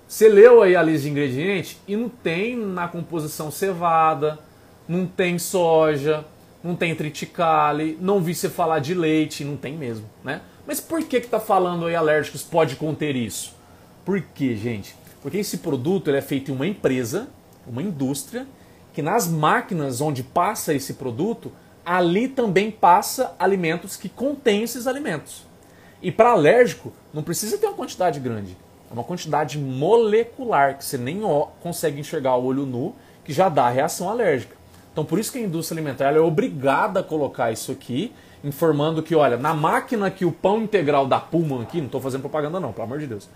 você 0.07 0.29
leu 0.29 0.63
aí 0.63 0.77
a 0.77 0.83
lista 0.83 1.03
de 1.03 1.11
ingredientes 1.11 1.77
e 1.89 1.97
não 1.97 2.09
tem 2.09 2.57
na 2.57 2.87
composição 2.87 3.51
cevada, 3.51 4.39
não 4.87 5.05
tem 5.05 5.39
soja, 5.39 6.25
não 6.63 6.77
tem 6.77 6.95
triticale, 6.95 7.99
não 8.01 8.21
vi 8.21 8.35
você 8.35 8.49
falar 8.49 8.79
de 8.79 8.95
leite, 8.95 9.45
não 9.45 9.57
tem 9.57 9.77
mesmo, 9.77 10.09
né? 10.23 10.43
Mas 10.67 10.81
por 10.81 11.03
que 11.03 11.21
que 11.21 11.27
tá 11.27 11.41
falando 11.41 11.87
aí 11.87 11.97
alérgicos 11.97 12.43
pode 12.43 12.77
conter 12.77 13.17
isso? 13.17 13.53
Por 14.05 14.21
quê, 14.21 14.57
gente? 14.57 14.97
Porque 15.21 15.39
esse 15.39 15.59
produto 15.59 16.09
ele 16.09 16.19
é 16.19 16.23
feito 16.23 16.51
em 16.51 16.55
uma 16.55 16.67
empresa, 16.67 17.29
uma 17.67 17.83
indústria, 17.83 18.47
que 18.93 19.01
nas 19.01 19.29
máquinas 19.29 20.01
onde 20.01 20.23
passa 20.23 20.75
esse 20.75 20.95
produto, 20.95 21.53
ali 21.85 22.29
também 22.29 22.71
passa 22.71 23.35
alimentos 23.39 23.97
que 23.97 24.09
contêm 24.09 24.63
esses 24.63 24.87
alimentos. 24.87 25.47
E 26.03 26.11
para 26.11 26.33
alérgico, 26.33 26.93
não 27.15 27.23
precisa 27.23 27.57
ter 27.57 27.67
uma 27.67 27.77
quantidade 27.77 28.19
grande. 28.19 28.57
É 28.91 28.93
uma 28.93 29.05
quantidade 29.05 29.59
molecular, 29.59 30.77
que 30.77 30.85
você 30.85 30.99
nem 30.99 31.21
consegue 31.61 32.01
enxergar 32.01 32.37
o 32.37 32.45
olho 32.45 32.67
nu, 32.67 32.95
que 33.25 33.33
já 33.33 33.49
dá 33.49 33.67
a 33.67 33.71
reação 33.71 34.09
alérgica. 34.09 34.57
Então 34.93 35.05
por 35.05 35.19
isso 35.19 35.33
que 35.33 35.39
a 35.39 35.43
indústria 35.43 35.79
alimentar 35.79 36.13
é 36.13 36.21
obrigada 36.21 37.01
a 37.01 37.03
colocar 37.03 37.51
isso 37.53 37.73
aqui, 37.73 38.13
informando 38.45 39.03
que, 39.03 39.15
olha, 39.15 39.37
na 39.37 39.55
máquina 39.55 40.11
que 40.11 40.25
o 40.25 40.33
pão 40.33 40.61
integral 40.61 41.07
da 41.07 41.19
Puma 41.19 41.63
aqui, 41.63 41.79
não 41.79 41.87
estou 41.87 42.01
fazendo 42.01 42.21
propaganda 42.21 42.61
não, 42.61 42.73
pelo 42.73 42.85
amor 42.85 42.99
de 42.99 43.07
Deus, 43.07 43.29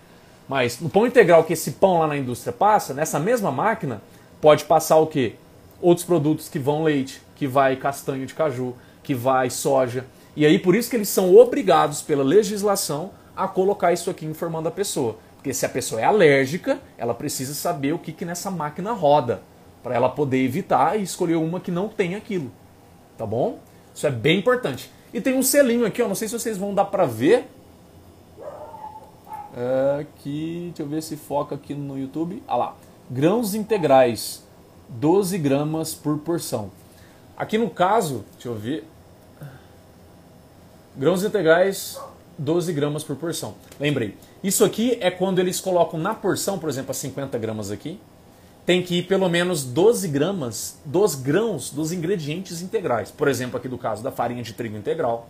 mas 0.47 0.79
no 0.79 0.89
pão 0.89 1.05
integral 1.05 1.43
que 1.43 1.53
esse 1.53 1.71
pão 1.71 1.99
lá 1.99 2.07
na 2.07 2.17
indústria 2.17 2.53
passa, 2.53 2.93
nessa 2.93 3.19
mesma 3.19 3.51
máquina, 3.51 4.01
pode 4.39 4.65
passar 4.65 4.97
o 4.97 5.07
quê? 5.07 5.35
outros 5.81 6.05
produtos 6.05 6.49
que 6.49 6.59
vão 6.59 6.83
leite, 6.83 7.21
que 7.35 7.47
vai 7.47 7.75
castanho 7.75 8.25
de 8.25 8.33
caju, 8.33 8.75
que 9.03 9.13
vai 9.13 9.49
soja. 9.49 10.05
E 10.35 10.45
aí 10.45 10.59
por 10.59 10.75
isso 10.75 10.89
que 10.89 10.95
eles 10.95 11.09
são 11.09 11.35
obrigados 11.35 12.01
pela 12.01 12.23
legislação 12.23 13.11
a 13.35 13.47
colocar 13.47 13.93
isso 13.93 14.09
aqui 14.09 14.25
informando 14.25 14.67
a 14.67 14.71
pessoa. 14.71 15.17
Porque 15.35 15.53
se 15.53 15.65
a 15.65 15.69
pessoa 15.69 16.01
é 16.01 16.03
alérgica, 16.03 16.79
ela 16.97 17.13
precisa 17.13 17.53
saber 17.53 17.93
o 17.93 17.99
que, 17.99 18.11
que 18.11 18.25
nessa 18.25 18.49
máquina 18.49 18.91
roda, 18.91 19.41
para 19.83 19.95
ela 19.95 20.09
poder 20.09 20.43
evitar 20.43 20.99
e 20.99 21.03
escolher 21.03 21.35
uma 21.35 21.59
que 21.59 21.71
não 21.71 21.87
tem 21.87 22.15
aquilo. 22.15 22.51
Tá 23.17 23.25
bom? 23.25 23.59
Isso 23.93 24.05
é 24.05 24.11
bem 24.11 24.39
importante. 24.39 24.91
E 25.13 25.21
tem 25.21 25.35
um 25.35 25.43
selinho 25.43 25.85
aqui, 25.85 26.01
ó, 26.01 26.07
não 26.07 26.15
sei 26.15 26.27
se 26.27 26.37
vocês 26.37 26.57
vão 26.57 26.73
dar 26.73 26.85
para 26.85 27.05
ver. 27.05 27.47
Aqui, 29.99 30.65
deixa 30.67 30.83
eu 30.83 30.87
ver 30.87 31.01
se 31.01 31.17
foca 31.17 31.55
aqui 31.55 31.73
no 31.73 31.97
YouTube. 31.97 32.43
Ah 32.47 32.55
lá, 32.55 32.75
grãos 33.09 33.55
integrais. 33.55 34.45
12 34.87 35.37
gramas 35.39 35.95
por 35.95 36.19
porção. 36.19 36.71
Aqui 37.35 37.57
no 37.57 37.69
caso, 37.69 38.23
deixa 38.33 38.49
eu 38.49 38.55
ver. 38.55 38.87
Grãos 40.95 41.23
integrais, 41.23 41.99
12 42.37 42.71
gramas 42.71 43.03
por 43.03 43.15
porção. 43.15 43.55
Lembrei, 43.79 44.15
isso 44.43 44.63
aqui 44.63 44.97
é 45.01 45.09
quando 45.09 45.39
eles 45.39 45.59
colocam 45.59 45.99
na 45.99 46.13
porção, 46.13 46.57
por 46.57 46.69
exemplo, 46.69 46.91
a 46.91 46.93
50 46.93 47.37
gramas 47.37 47.71
aqui, 47.71 47.99
tem 48.65 48.81
que 48.83 48.99
ir 48.99 49.03
pelo 49.03 49.27
menos 49.27 49.63
12 49.63 50.07
gramas 50.07 50.79
dos 50.85 51.15
grãos 51.15 51.71
dos 51.71 51.91
ingredientes 51.91 52.61
integrais. 52.61 53.11
Por 53.11 53.27
exemplo, 53.27 53.57
aqui 53.57 53.67
do 53.67 53.77
caso 53.77 54.03
da 54.03 54.11
farinha 54.11 54.43
de 54.43 54.53
trigo 54.53 54.77
integral, 54.77 55.27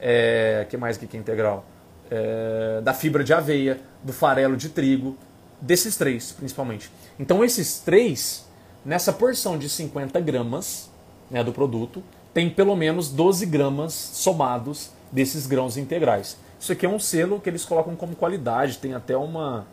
é, 0.00 0.66
que 0.70 0.76
mais 0.76 0.96
que 0.96 1.16
é 1.16 1.18
integral? 1.20 1.64
É, 2.10 2.80
da 2.82 2.92
fibra 2.92 3.24
de 3.24 3.32
aveia, 3.32 3.80
do 4.02 4.12
farelo 4.12 4.56
de 4.56 4.68
trigo, 4.68 5.16
desses 5.60 5.96
três 5.96 6.32
principalmente. 6.32 6.90
Então 7.18 7.44
esses 7.44 7.78
três 7.78 8.44
Nessa 8.84 9.14
porção 9.14 9.56
de 9.56 9.66
50 9.68 10.20
gramas 10.20 10.90
né, 11.30 11.42
do 11.42 11.52
produto, 11.52 12.02
tem 12.34 12.50
pelo 12.50 12.76
menos 12.76 13.08
12 13.08 13.46
gramas 13.46 13.94
somados 13.94 14.90
desses 15.10 15.46
grãos 15.46 15.78
integrais. 15.78 16.36
Isso 16.60 16.70
aqui 16.70 16.84
é 16.84 16.88
um 16.88 16.98
selo 16.98 17.40
que 17.40 17.48
eles 17.48 17.64
colocam 17.64 17.96
como 17.96 18.14
qualidade, 18.14 18.76
tem 18.76 18.92
até 18.92 19.16
uma. 19.16 19.66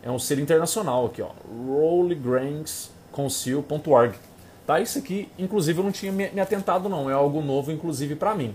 É 0.00 0.08
um 0.10 0.18
selo 0.18 0.40
internacional 0.40 1.06
aqui, 1.06 1.20
ó. 1.22 1.30
Rollegrainsconceal.org. 1.66 4.14
Tá? 4.64 4.78
Isso 4.78 4.98
aqui, 4.98 5.28
inclusive, 5.36 5.80
eu 5.80 5.84
não 5.84 5.90
tinha 5.90 6.12
me, 6.12 6.40
atentado, 6.40 6.88
não. 6.88 7.10
É 7.10 7.12
algo 7.12 7.42
novo, 7.42 7.72
inclusive, 7.72 8.14
para 8.14 8.32
mim. 8.32 8.54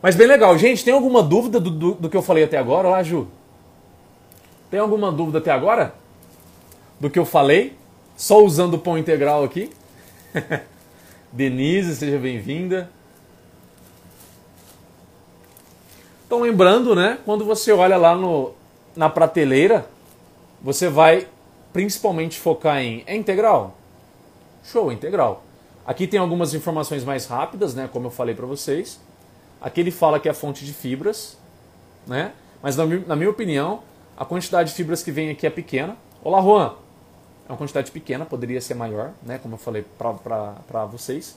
Mas 0.00 0.14
bem 0.14 0.26
legal. 0.26 0.56
Gente, 0.56 0.84
tem 0.84 0.94
alguma 0.94 1.22
dúvida 1.22 1.58
do, 1.58 1.70
do, 1.70 1.94
do 1.94 2.08
que 2.08 2.16
eu 2.16 2.22
falei 2.22 2.44
até 2.44 2.56
agora? 2.56 2.88
Olá, 2.88 3.02
Ju. 3.02 3.26
Tem 4.70 4.78
alguma 4.78 5.10
dúvida 5.10 5.38
até 5.38 5.50
agora? 5.50 5.94
Do 7.00 7.10
que 7.10 7.18
eu 7.18 7.24
falei? 7.24 7.76
Só 8.16 8.42
usando 8.44 8.74
o 8.74 8.78
pão 8.78 8.96
integral 8.96 9.42
aqui. 9.42 9.70
Denise, 11.32 11.96
seja 11.96 12.18
bem-vinda. 12.18 12.90
Então 16.26 16.40
lembrando, 16.40 16.94
né, 16.94 17.18
quando 17.24 17.44
você 17.44 17.72
olha 17.72 17.96
lá 17.96 18.14
no, 18.14 18.52
na 18.94 19.08
prateleira, 19.08 19.88
você 20.60 20.88
vai 20.88 21.26
principalmente 21.72 22.38
focar 22.38 22.78
em 22.78 23.02
é 23.06 23.16
integral? 23.16 23.74
Show, 24.62 24.92
integral. 24.92 25.42
Aqui 25.86 26.06
tem 26.06 26.20
algumas 26.20 26.52
informações 26.52 27.02
mais 27.02 27.26
rápidas, 27.26 27.74
né, 27.74 27.88
como 27.90 28.08
eu 28.08 28.10
falei 28.10 28.34
para 28.34 28.44
vocês. 28.44 29.00
Aqui 29.60 29.80
ele 29.80 29.90
fala 29.90 30.20
que 30.20 30.28
é 30.28 30.30
a 30.30 30.34
fonte 30.34 30.64
de 30.64 30.72
fibras, 30.72 31.36
né? 32.06 32.32
Mas 32.62 32.76
na, 32.76 33.16
minha 33.16 33.30
opinião, 33.30 33.82
a 34.16 34.24
quantidade 34.24 34.70
de 34.70 34.76
fibras 34.76 35.02
que 35.02 35.10
vem 35.10 35.30
aqui 35.30 35.46
é 35.46 35.50
pequena. 35.50 35.96
Olá, 36.22 36.40
Juan. 36.40 36.74
É 37.48 37.52
uma 37.52 37.58
quantidade 37.58 37.90
pequena, 37.90 38.24
poderia 38.24 38.60
ser 38.60 38.74
maior, 38.74 39.12
né? 39.22 39.38
Como 39.38 39.54
eu 39.54 39.58
falei 39.58 39.84
para 39.98 40.84
vocês. 40.84 41.36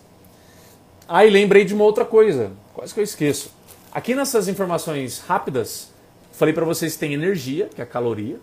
Ah, 1.08 1.26
e 1.26 1.30
lembrei 1.30 1.66
de 1.66 1.74
uma 1.74 1.84
outra 1.84 2.06
coisa, 2.06 2.52
quase 2.74 2.94
que 2.94 3.00
eu 3.00 3.04
esqueço. 3.04 3.52
Aqui 3.92 4.14
nessas 4.14 4.48
informações 4.48 5.20
rápidas, 5.20 5.90
falei 6.32 6.54
para 6.54 6.64
vocês 6.64 6.94
que 6.94 7.00
tem 7.00 7.14
energia, 7.14 7.70
que 7.74 7.82
é 7.82 7.84
a 7.84 7.88
caloria, 7.88 8.40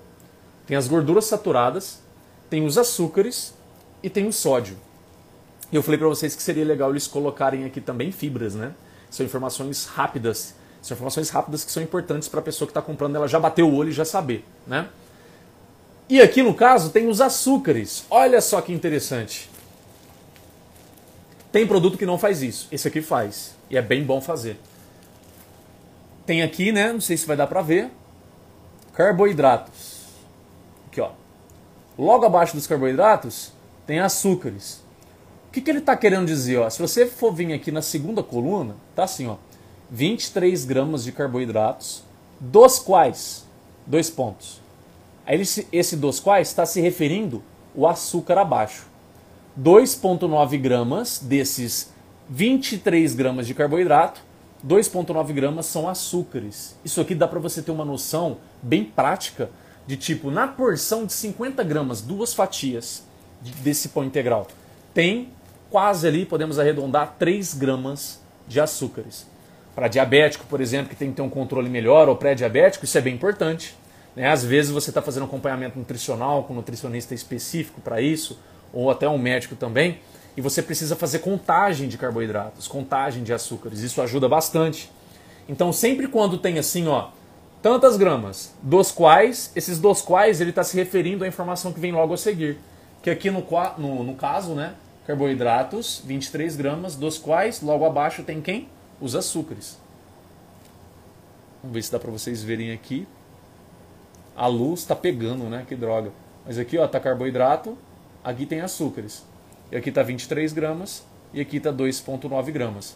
tem 0.66 0.76
as 0.76 0.88
gorduras 0.88 1.24
saturadas, 1.26 2.02
tem 2.50 2.64
os 2.64 2.76
açúcares 2.76 3.54
e 4.02 4.10
tem 4.10 4.26
o 4.26 4.32
sódio. 4.32 4.76
E 5.70 5.76
eu 5.76 5.82
falei 5.82 5.98
para 5.98 6.08
vocês 6.08 6.34
que 6.34 6.42
seria 6.42 6.64
legal 6.64 6.90
eles 6.90 7.06
colocarem 7.06 7.64
aqui 7.64 7.80
também 7.80 8.10
fibras, 8.10 8.54
né? 8.54 8.74
São 9.10 9.24
informações 9.24 9.86
rápidas. 9.86 10.54
São 10.80 10.94
informações 10.94 11.30
rápidas 11.30 11.64
que 11.64 11.72
são 11.72 11.82
importantes 11.82 12.28
para 12.28 12.40
a 12.40 12.42
pessoa 12.42 12.66
que 12.66 12.70
está 12.70 12.82
comprando 12.82 13.16
ela 13.16 13.26
já 13.26 13.38
bater 13.38 13.62
o 13.62 13.74
olho 13.74 13.90
e 13.90 13.92
já 13.92 14.04
saber, 14.04 14.44
né? 14.66 14.88
E 16.08 16.20
aqui 16.22 16.42
no 16.42 16.54
caso 16.54 16.90
tem 16.90 17.08
os 17.08 17.20
açúcares. 17.20 18.04
Olha 18.08 18.40
só 18.40 18.60
que 18.60 18.72
interessante. 18.72 19.50
Tem 21.52 21.66
produto 21.66 21.98
que 21.98 22.06
não 22.06 22.18
faz 22.18 22.42
isso. 22.42 22.68
Esse 22.72 22.88
aqui 22.88 23.02
faz. 23.02 23.54
E 23.68 23.76
é 23.76 23.82
bem 23.82 24.04
bom 24.04 24.20
fazer. 24.20 24.58
Tem 26.24 26.42
aqui, 26.42 26.72
né? 26.72 26.92
Não 26.92 27.00
sei 27.00 27.16
se 27.16 27.26
vai 27.26 27.36
dar 27.36 27.46
para 27.46 27.62
ver. 27.62 27.90
Carboidratos. 28.94 30.06
Aqui, 30.86 31.00
ó. 31.00 31.10
Logo 31.98 32.24
abaixo 32.24 32.54
dos 32.54 32.66
carboidratos 32.66 33.52
tem 33.86 34.00
açúcares. 34.00 34.82
O 35.48 35.50
que, 35.50 35.60
que 35.60 35.70
ele 35.70 35.78
está 35.78 35.96
querendo 35.96 36.26
dizer? 36.26 36.58
Ó? 36.58 36.68
Se 36.68 36.80
você 36.80 37.06
for 37.06 37.32
vir 37.32 37.52
aqui 37.52 37.72
na 37.72 37.82
segunda 37.82 38.22
coluna, 38.22 38.76
tá 38.94 39.04
assim, 39.04 39.26
ó. 39.26 39.36
23 39.90 40.64
gramas 40.66 41.04
de 41.04 41.12
carboidratos, 41.12 42.02
dos 42.38 42.78
quais, 42.78 43.46
dois 43.86 44.10
pontos. 44.10 44.60
Aí 45.26 45.40
esse, 45.40 45.66
esse 45.72 45.96
dos 45.96 46.20
quais 46.20 46.48
está 46.48 46.66
se 46.66 46.80
referindo 46.80 47.42
o 47.74 47.86
açúcar 47.86 48.38
abaixo. 48.38 48.86
2,9 49.58 50.58
gramas 50.60 51.18
desses 51.18 51.90
23 52.28 53.14
gramas 53.14 53.46
de 53.46 53.54
carboidrato, 53.54 54.20
2,9 54.66 55.32
gramas 55.32 55.66
são 55.66 55.88
açúcares. 55.88 56.76
Isso 56.84 57.00
aqui 57.00 57.14
dá 57.14 57.26
para 57.26 57.40
você 57.40 57.62
ter 57.62 57.70
uma 57.70 57.84
noção 57.84 58.38
bem 58.62 58.84
prática 58.84 59.50
de 59.86 59.96
tipo, 59.96 60.30
na 60.30 60.46
porção 60.46 61.06
de 61.06 61.12
50 61.14 61.64
gramas, 61.64 62.02
duas 62.02 62.34
fatias 62.34 63.02
desse 63.62 63.88
pão 63.88 64.04
integral, 64.04 64.46
tem 64.92 65.30
quase 65.70 66.06
ali, 66.06 66.24
podemos 66.24 66.58
arredondar, 66.58 67.16
3 67.18 67.54
gramas 67.54 68.20
de 68.46 68.60
açúcares. 68.60 69.26
Para 69.74 69.88
diabético, 69.88 70.44
por 70.46 70.60
exemplo, 70.60 70.88
que 70.88 70.96
tem 70.96 71.10
que 71.10 71.16
ter 71.16 71.22
um 71.22 71.30
controle 71.30 71.68
melhor, 71.68 72.08
ou 72.08 72.16
pré-diabético, 72.16 72.84
isso 72.84 72.98
é 72.98 73.00
bem 73.00 73.14
importante. 73.14 73.76
Né? 74.16 74.28
Às 74.28 74.44
vezes 74.44 74.70
você 74.70 74.90
está 74.90 75.00
fazendo 75.00 75.24
acompanhamento 75.24 75.78
nutricional 75.78 76.42
com 76.44 76.52
um 76.52 76.56
nutricionista 76.56 77.14
específico 77.14 77.80
para 77.80 78.00
isso, 78.00 78.38
ou 78.72 78.90
até 78.90 79.08
um 79.08 79.18
médico 79.18 79.54
também, 79.54 80.00
e 80.36 80.40
você 80.40 80.62
precisa 80.62 80.96
fazer 80.96 81.20
contagem 81.20 81.88
de 81.88 81.98
carboidratos, 81.98 82.66
contagem 82.66 83.22
de 83.22 83.32
açúcares. 83.32 83.80
Isso 83.80 84.00
ajuda 84.02 84.28
bastante. 84.28 84.90
Então, 85.48 85.72
sempre 85.72 86.08
quando 86.08 86.38
tem 86.38 86.58
assim, 86.58 86.86
ó, 86.86 87.08
tantas 87.62 87.96
gramas, 87.96 88.54
dos 88.62 88.90
quais, 88.90 89.50
esses 89.54 89.78
dos 89.78 90.02
quais 90.02 90.40
ele 90.40 90.50
está 90.50 90.62
se 90.62 90.76
referindo 90.76 91.24
à 91.24 91.28
informação 91.28 91.72
que 91.72 91.80
vem 91.80 91.92
logo 91.92 92.14
a 92.14 92.16
seguir. 92.16 92.58
Que 93.02 93.10
aqui 93.10 93.30
no, 93.30 93.44
no, 93.78 94.04
no 94.04 94.14
caso, 94.14 94.54
né, 94.54 94.74
carboidratos, 95.08 96.02
23 96.04 96.54
gramas, 96.54 96.94
dos 96.94 97.16
quais 97.16 97.62
logo 97.62 97.86
abaixo 97.86 98.22
tem 98.22 98.42
quem? 98.42 98.68
Os 99.00 99.16
açúcares. 99.16 99.78
Vamos 101.62 101.74
ver 101.74 101.82
se 101.82 101.90
dá 101.90 101.98
para 101.98 102.10
vocês 102.10 102.42
verem 102.42 102.72
aqui. 102.72 103.08
A 104.36 104.46
luz 104.46 104.80
está 104.80 104.94
pegando, 104.94 105.44
né? 105.44 105.64
Que 105.66 105.74
droga. 105.74 106.12
Mas 106.44 106.58
aqui 106.58 106.76
ó, 106.76 106.86
tá 106.86 107.00
carboidrato, 107.00 107.76
aqui 108.22 108.44
tem 108.44 108.60
açúcares. 108.60 109.24
E 109.72 109.76
aqui 109.78 109.88
está 109.88 110.02
23 110.02 110.52
gramas 110.52 111.02
e 111.32 111.40
aqui 111.40 111.56
está 111.56 111.72
2,9 111.72 112.52
gramas. 112.52 112.94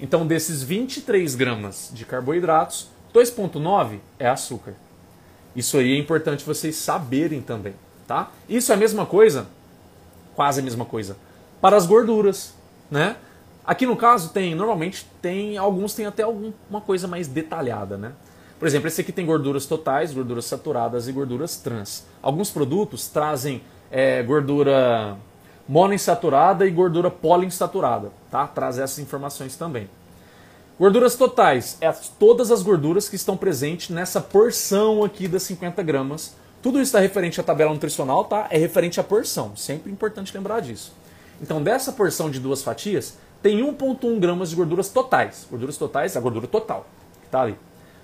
Então, 0.00 0.26
desses 0.26 0.60
23 0.60 1.36
gramas 1.36 1.88
de 1.94 2.04
carboidratos, 2.04 2.88
2,9 3.14 4.00
é 4.18 4.28
açúcar. 4.28 4.74
Isso 5.54 5.78
aí 5.78 5.92
é 5.92 5.98
importante 5.98 6.44
vocês 6.44 6.74
saberem 6.74 7.40
também, 7.40 7.74
tá? 8.08 8.32
Isso 8.48 8.72
é 8.72 8.74
a 8.74 8.78
mesma 8.78 9.06
coisa, 9.06 9.46
quase 10.34 10.58
a 10.58 10.64
mesma 10.64 10.84
coisa, 10.84 11.16
para 11.64 11.78
as 11.78 11.86
gorduras, 11.86 12.52
né? 12.90 13.16
Aqui 13.64 13.86
no 13.86 13.96
caso 13.96 14.28
tem, 14.34 14.54
normalmente 14.54 15.06
tem, 15.22 15.56
alguns 15.56 15.94
tem 15.94 16.04
até 16.04 16.22
alguma 16.22 16.82
coisa 16.84 17.08
mais 17.08 17.26
detalhada, 17.26 17.96
né? 17.96 18.12
Por 18.58 18.68
exemplo, 18.68 18.86
esse 18.86 19.00
aqui 19.00 19.10
tem 19.10 19.24
gorduras 19.24 19.64
totais, 19.64 20.12
gorduras 20.12 20.44
saturadas 20.44 21.08
e 21.08 21.12
gorduras 21.12 21.56
trans. 21.56 22.04
Alguns 22.20 22.50
produtos 22.50 23.08
trazem 23.08 23.62
é, 23.90 24.22
gordura 24.22 25.16
monoinsaturada 25.66 26.66
e 26.66 26.70
gordura 26.70 27.10
poliinsaturada, 27.10 28.12
tá? 28.30 28.46
Traz 28.46 28.78
essas 28.78 28.98
informações 28.98 29.56
também. 29.56 29.88
Gorduras 30.78 31.16
totais, 31.16 31.78
é 31.80 31.90
todas 32.18 32.50
as 32.50 32.60
gorduras 32.60 33.08
que 33.08 33.16
estão 33.16 33.38
presentes 33.38 33.88
nessa 33.88 34.20
porção 34.20 35.02
aqui 35.02 35.26
das 35.26 35.44
50 35.44 35.82
gramas. 35.82 36.36
Tudo 36.60 36.76
isso 36.76 36.88
está 36.88 37.00
referente 37.00 37.40
à 37.40 37.42
tabela 37.42 37.72
nutricional, 37.72 38.22
tá? 38.26 38.48
É 38.50 38.58
referente 38.58 39.00
à 39.00 39.02
porção, 39.02 39.56
sempre 39.56 39.90
importante 39.90 40.30
lembrar 40.36 40.60
disso. 40.60 40.92
Então, 41.44 41.62
dessa 41.62 41.92
porção 41.92 42.30
de 42.30 42.40
duas 42.40 42.62
fatias, 42.62 43.18
tem 43.42 43.60
1,1 43.60 44.18
gramas 44.18 44.48
de 44.48 44.56
gorduras 44.56 44.88
totais. 44.88 45.46
Gorduras 45.50 45.76
totais 45.76 46.16
é 46.16 46.18
a 46.18 46.22
gordura 46.22 46.46
total, 46.46 46.86
que 47.20 47.26
está 47.26 47.42
ali. 47.42 47.54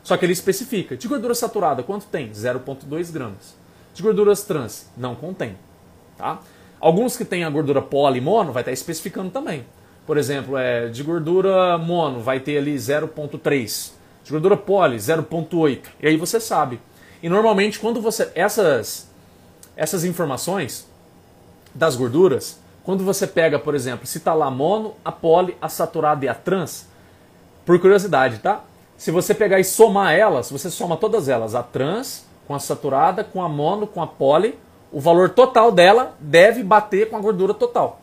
Só 0.04 0.14
que 0.18 0.26
ele 0.26 0.34
especifica. 0.34 0.94
De 0.94 1.08
gordura 1.08 1.34
saturada, 1.34 1.82
quanto 1.82 2.04
tem? 2.04 2.30
0,2 2.32 3.10
gramas. 3.10 3.56
De 3.94 4.02
gorduras 4.02 4.42
trans, 4.42 4.90
não 4.94 5.14
contém. 5.14 5.56
Tá? 6.18 6.38
Alguns 6.78 7.16
que 7.16 7.24
têm 7.24 7.42
a 7.42 7.48
gordura 7.48 7.80
poli 7.80 8.20
mono 8.20 8.52
vai 8.52 8.60
estar 8.60 8.72
especificando 8.72 9.30
também. 9.30 9.64
Por 10.06 10.18
exemplo, 10.18 10.58
é, 10.58 10.88
de 10.88 11.02
gordura 11.02 11.78
mono 11.78 12.20
vai 12.20 12.40
ter 12.40 12.58
ali 12.58 12.74
0,3. 12.76 13.92
De 14.22 14.32
gordura 14.32 14.54
poli, 14.54 14.98
0,8. 14.98 15.80
E 15.98 16.08
aí 16.08 16.18
você 16.18 16.38
sabe. 16.38 16.78
E 17.22 17.28
normalmente 17.30 17.78
quando 17.78 18.02
você. 18.02 18.30
Essas, 18.34 19.08
essas 19.74 20.04
informações 20.04 20.86
das 21.74 21.96
gorduras, 21.96 22.60
quando 22.82 23.04
você 23.04 23.26
pega, 23.26 23.58
por 23.58 23.74
exemplo, 23.74 24.06
se 24.06 24.18
está 24.18 24.32
lá 24.32 24.46
a 24.46 24.50
mono, 24.50 24.94
a 25.04 25.12
poli, 25.12 25.56
a 25.60 25.68
saturada 25.68 26.24
e 26.24 26.28
a 26.28 26.34
trans, 26.34 26.88
por 27.64 27.78
curiosidade, 27.78 28.38
tá? 28.38 28.62
Se 28.96 29.10
você 29.10 29.34
pegar 29.34 29.60
e 29.60 29.64
somar 29.64 30.14
elas, 30.14 30.50
você 30.50 30.70
soma 30.70 30.96
todas 30.96 31.28
elas, 31.28 31.54
a 31.54 31.62
trans 31.62 32.26
com 32.46 32.54
a 32.54 32.58
saturada, 32.58 33.22
com 33.22 33.42
a 33.42 33.48
mono, 33.48 33.86
com 33.86 34.02
a 34.02 34.06
poli, 34.06 34.58
o 34.92 35.00
valor 35.00 35.30
total 35.30 35.70
dela 35.70 36.16
deve 36.18 36.62
bater 36.62 37.08
com 37.08 37.16
a 37.16 37.20
gordura 37.20 37.54
total. 37.54 38.00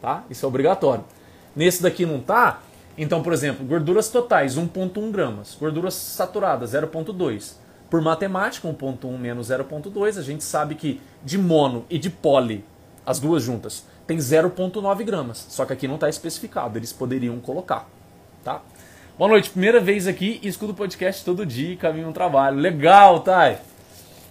Tá? 0.00 0.24
Isso 0.30 0.44
é 0.44 0.48
obrigatório. 0.48 1.04
Nesse 1.54 1.82
daqui 1.82 2.06
não 2.06 2.20
tá, 2.20 2.60
então, 2.96 3.22
por 3.22 3.32
exemplo, 3.32 3.64
gorduras 3.66 4.08
totais 4.08 4.56
1.1 4.56 5.10
gramas, 5.10 5.56
gorduras 5.58 5.94
saturadas 5.94 6.72
0.2. 6.72 7.54
Por 7.88 8.00
matemática, 8.00 8.68
1.1 8.68 9.18
menos 9.18 9.48
0.2, 9.48 10.18
a 10.18 10.22
gente 10.22 10.44
sabe 10.44 10.74
que 10.74 11.00
de 11.24 11.36
mono 11.36 11.84
e 11.90 11.98
de 11.98 12.08
poli, 12.08 12.64
as 13.04 13.18
duas 13.18 13.42
juntas, 13.42 13.84
tem 14.10 14.18
0.9 14.18 15.04
gramas. 15.04 15.46
Só 15.48 15.64
que 15.64 15.72
aqui 15.72 15.86
não 15.86 15.94
está 15.94 16.08
especificado, 16.08 16.76
eles 16.76 16.92
poderiam 16.92 17.38
colocar. 17.38 17.88
Tá? 18.42 18.60
Boa 19.16 19.28
noite, 19.28 19.50
primeira 19.50 19.78
vez 19.78 20.08
aqui 20.08 20.40
escuto 20.42 20.72
o 20.72 20.74
podcast 20.74 21.24
todo 21.24 21.46
dia, 21.46 21.76
caminho 21.76 22.08
no 22.08 22.12
trabalho. 22.12 22.58
Legal, 22.58 23.20
Thay! 23.20 23.58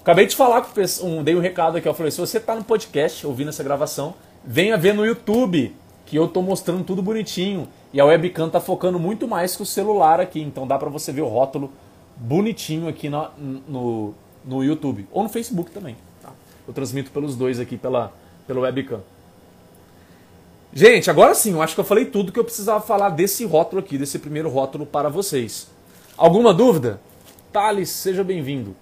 Acabei 0.02 0.26
de 0.26 0.36
falar 0.36 0.64
com 0.64 0.72
um, 1.06 1.24
dei 1.24 1.34
um 1.34 1.40
recado 1.40 1.78
aqui, 1.78 1.88
eu 1.88 1.94
falei, 1.94 2.12
se 2.12 2.20
você 2.20 2.40
está 2.40 2.56
no 2.56 2.64
podcast 2.64 3.26
ouvindo 3.26 3.50
essa 3.50 3.64
gravação, 3.64 4.16
venha 4.44 4.76
ver 4.76 4.94
no 4.94 5.06
YouTube, 5.06 5.74
que 6.06 6.18
eu 6.18 6.26
estou 6.26 6.44
mostrando 6.44 6.84
tudo 6.84 7.02
bonitinho. 7.02 7.66
E 7.94 8.02
a 8.02 8.06
webcam 8.06 8.48
está 8.48 8.60
focando 8.60 9.00
muito 9.00 9.30
mais 9.30 9.56
que 9.56 9.64
o 9.64 9.66
celular 9.66 10.20
aqui, 10.20 10.42
então 10.42 10.68
dá 10.68 10.78
para 10.78 10.90
você 10.90 11.14
ver 11.14 11.22
o 11.22 11.28
rótulo 11.28 11.72
bonitinho 12.18 12.90
aqui 12.90 13.08
no, 13.08 13.30
no, 13.66 14.14
no 14.44 14.62
YouTube. 14.62 15.08
Ou 15.10 15.24
no 15.24 15.30
Facebook 15.30 15.72
também. 15.72 15.96
Tá? 16.22 16.32
Eu 16.68 16.74
transmito 16.74 17.12
pelos 17.12 17.38
dois 17.38 17.62
aqui 17.62 17.78
pela, 17.78 18.12
pela 18.46 18.60
webcam. 18.60 19.00
Gente, 20.72 21.10
agora 21.10 21.34
sim, 21.34 21.54
eu 21.54 21.62
acho 21.62 21.74
que 21.74 21.82
eu 21.82 21.86
falei 21.86 22.06
tudo 22.06 22.32
que 22.32 22.40
eu 22.40 22.44
precisava 22.44 22.80
falar 22.80 23.10
desse 23.10 23.44
rótulo 23.44 23.82
aqui, 23.82 23.98
desse 23.98 24.20
primeiro 24.20 24.50
rótulo 24.50 24.86
para 24.86 25.10
vocês. 25.10 25.68
Alguma 26.16 26.54
dúvida? 26.54 27.02
Thales, 27.52 27.90
seja 27.90 28.24
bem-vindo. 28.24 28.76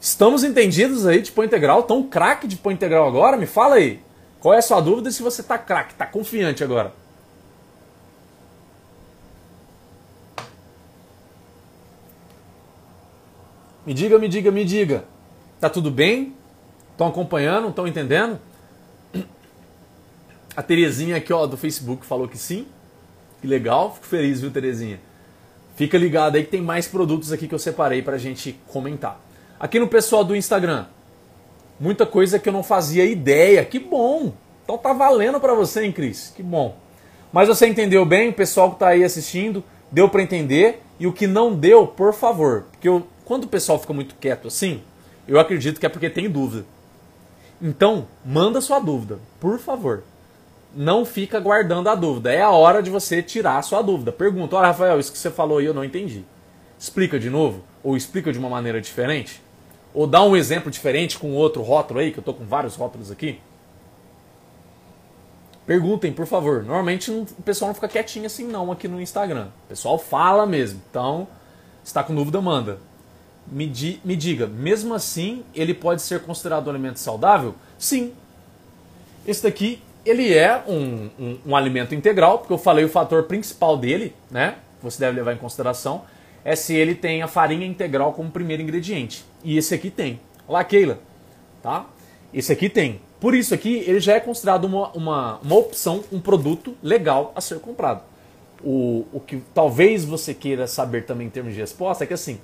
Estamos 0.00 0.44
entendidos 0.44 1.06
aí 1.06 1.20
de 1.20 1.32
pão 1.32 1.44
integral? 1.44 1.82
Tão 1.82 2.04
craque 2.04 2.46
de 2.46 2.56
pão 2.56 2.70
integral 2.70 3.06
agora? 3.06 3.36
Me 3.36 3.46
fala 3.46 3.74
aí. 3.74 4.00
Qual 4.38 4.54
é 4.54 4.58
a 4.58 4.62
sua 4.62 4.80
dúvida 4.80 5.10
se 5.10 5.22
você 5.22 5.40
está 5.40 5.58
craque, 5.58 5.92
está 5.92 6.06
confiante 6.06 6.62
agora? 6.62 6.92
Me 13.84 13.92
diga, 13.92 14.18
me 14.18 14.28
diga, 14.28 14.52
me 14.52 14.64
diga. 14.64 15.04
Tá 15.58 15.68
tudo 15.68 15.90
bem? 15.90 16.37
Estão 16.98 17.06
acompanhando? 17.06 17.68
Estão 17.68 17.86
entendendo? 17.86 18.40
A 20.56 20.60
Terezinha 20.64 21.14
aqui, 21.14 21.32
ó, 21.32 21.46
do 21.46 21.56
Facebook 21.56 22.04
falou 22.04 22.26
que 22.26 22.36
sim. 22.36 22.66
Que 23.40 23.46
legal, 23.46 23.94
fico 23.94 24.06
feliz, 24.06 24.40
viu, 24.40 24.50
Terezinha? 24.50 24.98
Fica 25.76 25.96
ligado 25.96 26.34
aí 26.34 26.42
que 26.42 26.50
tem 26.50 26.60
mais 26.60 26.88
produtos 26.88 27.30
aqui 27.30 27.46
que 27.46 27.54
eu 27.54 27.58
separei 27.60 28.02
pra 28.02 28.18
gente 28.18 28.58
comentar. 28.66 29.20
Aqui 29.60 29.78
no 29.78 29.86
pessoal 29.86 30.24
do 30.24 30.34
Instagram, 30.34 30.86
muita 31.78 32.04
coisa 32.04 32.36
que 32.36 32.48
eu 32.48 32.52
não 32.52 32.64
fazia 32.64 33.04
ideia. 33.04 33.64
Que 33.64 33.78
bom! 33.78 34.32
Então 34.64 34.76
tá 34.76 34.92
valendo 34.92 35.38
para 35.38 35.54
você, 35.54 35.84
hein, 35.84 35.92
Cris? 35.92 36.32
Que 36.34 36.42
bom. 36.42 36.76
Mas 37.32 37.46
você 37.46 37.68
entendeu 37.68 38.04
bem, 38.04 38.30
o 38.30 38.34
pessoal 38.34 38.72
que 38.72 38.80
tá 38.80 38.88
aí 38.88 39.04
assistindo, 39.04 39.62
deu 39.92 40.08
para 40.08 40.20
entender. 40.20 40.82
E 40.98 41.06
o 41.06 41.12
que 41.12 41.28
não 41.28 41.54
deu, 41.54 41.86
por 41.86 42.12
favor, 42.12 42.64
porque 42.72 42.88
eu, 42.88 43.06
quando 43.24 43.44
o 43.44 43.48
pessoal 43.48 43.78
fica 43.78 43.92
muito 43.92 44.16
quieto 44.16 44.48
assim, 44.48 44.82
eu 45.28 45.38
acredito 45.38 45.78
que 45.78 45.86
é 45.86 45.88
porque 45.88 46.10
tem 46.10 46.28
dúvida. 46.28 46.66
Então, 47.60 48.06
manda 48.24 48.60
sua 48.60 48.78
dúvida, 48.78 49.18
por 49.40 49.58
favor. 49.58 50.04
Não 50.74 51.04
fica 51.04 51.40
guardando 51.40 51.88
a 51.88 51.94
dúvida. 51.94 52.32
É 52.32 52.40
a 52.40 52.50
hora 52.50 52.82
de 52.82 52.90
você 52.90 53.22
tirar 53.22 53.58
a 53.58 53.62
sua 53.62 53.82
dúvida. 53.82 54.12
Pergunta: 54.12 54.56
Olha, 54.56 54.68
Rafael, 54.68 55.00
isso 55.00 55.10
que 55.10 55.18
você 55.18 55.30
falou 55.30 55.58
aí 55.58 55.66
eu 55.66 55.74
não 55.74 55.84
entendi. 55.84 56.24
Explica 56.78 57.18
de 57.18 57.28
novo, 57.28 57.64
ou 57.82 57.96
explica 57.96 58.32
de 58.32 58.38
uma 58.38 58.48
maneira 58.48 58.80
diferente, 58.80 59.42
ou 59.92 60.06
dá 60.06 60.22
um 60.22 60.36
exemplo 60.36 60.70
diferente 60.70 61.18
com 61.18 61.32
outro 61.32 61.62
rótulo 61.62 61.98
aí, 61.98 62.12
que 62.12 62.18
eu 62.18 62.22
estou 62.22 62.34
com 62.34 62.44
vários 62.44 62.76
rótulos 62.76 63.10
aqui. 63.10 63.40
Perguntem, 65.66 66.12
por 66.12 66.26
favor. 66.26 66.62
Normalmente 66.62 67.10
o 67.10 67.26
pessoal 67.44 67.68
não 67.68 67.74
fica 67.74 67.88
quietinho 67.88 68.26
assim 68.26 68.46
não 68.46 68.70
aqui 68.70 68.86
no 68.86 69.00
Instagram. 69.00 69.48
O 69.64 69.68
pessoal 69.68 69.98
fala 69.98 70.46
mesmo. 70.46 70.80
Então, 70.88 71.26
se 71.82 71.88
está 71.88 72.02
com 72.04 72.14
dúvida, 72.14 72.40
manda 72.40 72.78
me, 73.50 73.66
di, 73.66 74.00
me 74.04 74.16
diga, 74.16 74.46
mesmo 74.46 74.94
assim, 74.94 75.42
ele 75.54 75.74
pode 75.74 76.02
ser 76.02 76.20
considerado 76.20 76.66
um 76.66 76.70
alimento 76.70 76.98
saudável? 76.98 77.54
Sim. 77.78 78.12
Esse 79.26 79.42
daqui, 79.42 79.80
ele 80.04 80.34
é 80.34 80.62
um, 80.66 81.10
um, 81.18 81.38
um, 81.46 81.56
alimento 81.56 81.94
integral, 81.94 82.38
porque 82.38 82.52
eu 82.52 82.58
falei 82.58 82.84
o 82.84 82.88
fator 82.88 83.24
principal 83.24 83.76
dele, 83.76 84.14
né? 84.30 84.56
Você 84.82 84.98
deve 85.00 85.16
levar 85.16 85.32
em 85.32 85.36
consideração, 85.36 86.02
é 86.44 86.54
se 86.54 86.74
ele 86.74 86.94
tem 86.94 87.22
a 87.22 87.28
farinha 87.28 87.66
integral 87.66 88.12
como 88.12 88.30
primeiro 88.30 88.62
ingrediente. 88.62 89.24
E 89.42 89.58
esse 89.58 89.74
aqui 89.74 89.90
tem. 89.90 90.20
Olá, 90.46 90.62
Keila. 90.64 90.98
Tá? 91.62 91.86
Esse 92.32 92.52
aqui 92.52 92.68
tem. 92.68 93.00
Por 93.20 93.34
isso 93.34 93.52
aqui, 93.52 93.82
ele 93.86 94.00
já 94.00 94.14
é 94.14 94.20
considerado 94.20 94.64
uma, 94.64 94.90
uma, 94.92 95.38
uma 95.42 95.56
opção, 95.56 96.04
um 96.12 96.20
produto 96.20 96.74
legal 96.82 97.32
a 97.34 97.40
ser 97.40 97.58
comprado. 97.58 98.02
O, 98.62 99.06
o 99.12 99.20
que 99.20 99.42
talvez 99.52 100.04
você 100.04 100.32
queira 100.32 100.66
saber 100.66 101.04
também 101.04 101.26
em 101.26 101.30
termos 101.30 101.54
de 101.54 101.60
resposta 101.60 102.04
é 102.04 102.06
que 102.06 102.14
assim, 102.14 102.40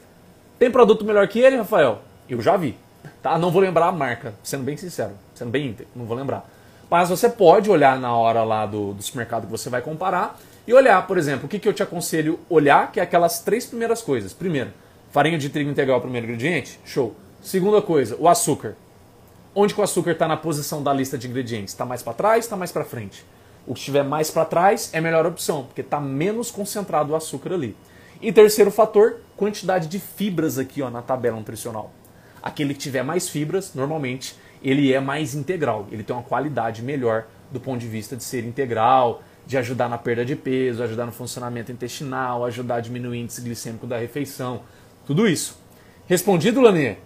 tem 0.58 0.70
produto 0.70 1.04
melhor 1.04 1.26
que 1.28 1.38
ele, 1.38 1.56
Rafael? 1.56 2.00
Eu 2.28 2.40
já 2.40 2.56
vi. 2.56 2.76
Tá? 3.22 3.38
Não 3.38 3.50
vou 3.50 3.60
lembrar 3.60 3.86
a 3.86 3.92
marca, 3.92 4.34
sendo 4.42 4.64
bem 4.64 4.76
sincero, 4.76 5.12
sendo 5.34 5.50
bem 5.50 5.68
íntegro, 5.68 5.90
não 5.96 6.04
vou 6.04 6.16
lembrar. 6.16 6.48
Mas 6.90 7.08
você 7.08 7.28
pode 7.28 7.70
olhar 7.70 7.98
na 7.98 8.14
hora 8.14 8.44
lá 8.44 8.66
do, 8.66 8.92
do 8.92 9.02
supermercado 9.02 9.46
que 9.46 9.50
você 9.50 9.68
vai 9.68 9.80
comparar 9.80 10.38
e 10.66 10.72
olhar, 10.72 11.06
por 11.06 11.18
exemplo, 11.18 11.46
o 11.46 11.48
que, 11.48 11.58
que 11.58 11.68
eu 11.68 11.72
te 11.72 11.82
aconselho 11.82 12.38
olhar, 12.48 12.92
que 12.92 13.00
é 13.00 13.02
aquelas 13.02 13.40
três 13.40 13.66
primeiras 13.66 14.00
coisas. 14.00 14.32
Primeiro, 14.32 14.70
farinha 15.10 15.38
de 15.38 15.48
trigo 15.48 15.70
integral, 15.70 16.00
primeiro 16.00 16.26
ingrediente, 16.26 16.78
show. 16.84 17.14
Segunda 17.42 17.82
coisa, 17.82 18.16
o 18.18 18.28
açúcar. 18.28 18.76
Onde 19.54 19.74
que 19.74 19.80
o 19.80 19.84
açúcar 19.84 20.12
está 20.12 20.26
na 20.26 20.36
posição 20.36 20.82
da 20.82 20.92
lista 20.92 21.16
de 21.16 21.28
ingredientes? 21.28 21.74
Está 21.74 21.84
mais 21.84 22.02
para 22.02 22.12
trás, 22.12 22.44
está 22.44 22.56
mais 22.56 22.72
para 22.72 22.84
frente? 22.84 23.24
O 23.66 23.72
que 23.72 23.80
estiver 23.80 24.02
mais 24.02 24.30
para 24.30 24.44
trás 24.44 24.90
é 24.92 24.98
a 24.98 25.02
melhor 25.02 25.24
opção, 25.26 25.64
porque 25.64 25.80
está 25.80 26.00
menos 26.00 26.50
concentrado 26.50 27.12
o 27.12 27.16
açúcar 27.16 27.54
ali. 27.54 27.76
E 28.24 28.32
terceiro 28.32 28.70
fator, 28.70 29.16
quantidade 29.36 29.86
de 29.86 29.98
fibras 29.98 30.58
aqui 30.58 30.80
ó, 30.80 30.88
na 30.88 31.02
tabela 31.02 31.36
nutricional. 31.36 31.92
Aquele 32.42 32.72
que 32.72 32.80
tiver 32.80 33.02
mais 33.02 33.28
fibras, 33.28 33.74
normalmente, 33.74 34.34
ele 34.62 34.94
é 34.94 34.98
mais 34.98 35.34
integral. 35.34 35.86
Ele 35.92 36.02
tem 36.02 36.16
uma 36.16 36.22
qualidade 36.22 36.82
melhor 36.82 37.26
do 37.50 37.60
ponto 37.60 37.80
de 37.80 37.86
vista 37.86 38.16
de 38.16 38.24
ser 38.24 38.42
integral, 38.46 39.22
de 39.46 39.58
ajudar 39.58 39.90
na 39.90 39.98
perda 39.98 40.24
de 40.24 40.34
peso, 40.34 40.82
ajudar 40.82 41.04
no 41.04 41.12
funcionamento 41.12 41.70
intestinal, 41.70 42.46
ajudar 42.46 42.76
a 42.76 42.80
diminuir 42.80 43.10
o 43.10 43.14
índice 43.14 43.42
glicêmico 43.42 43.86
da 43.86 43.98
refeição. 43.98 44.62
Tudo 45.06 45.28
isso. 45.28 45.58
Respondido, 46.06 46.62
Lanê? 46.62 46.96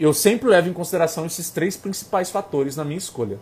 Eu 0.00 0.14
sempre 0.14 0.48
levo 0.48 0.66
em 0.66 0.72
consideração 0.72 1.26
esses 1.26 1.50
três 1.50 1.76
principais 1.76 2.30
fatores 2.30 2.74
na 2.74 2.86
minha 2.86 2.96
escolha. 2.96 3.38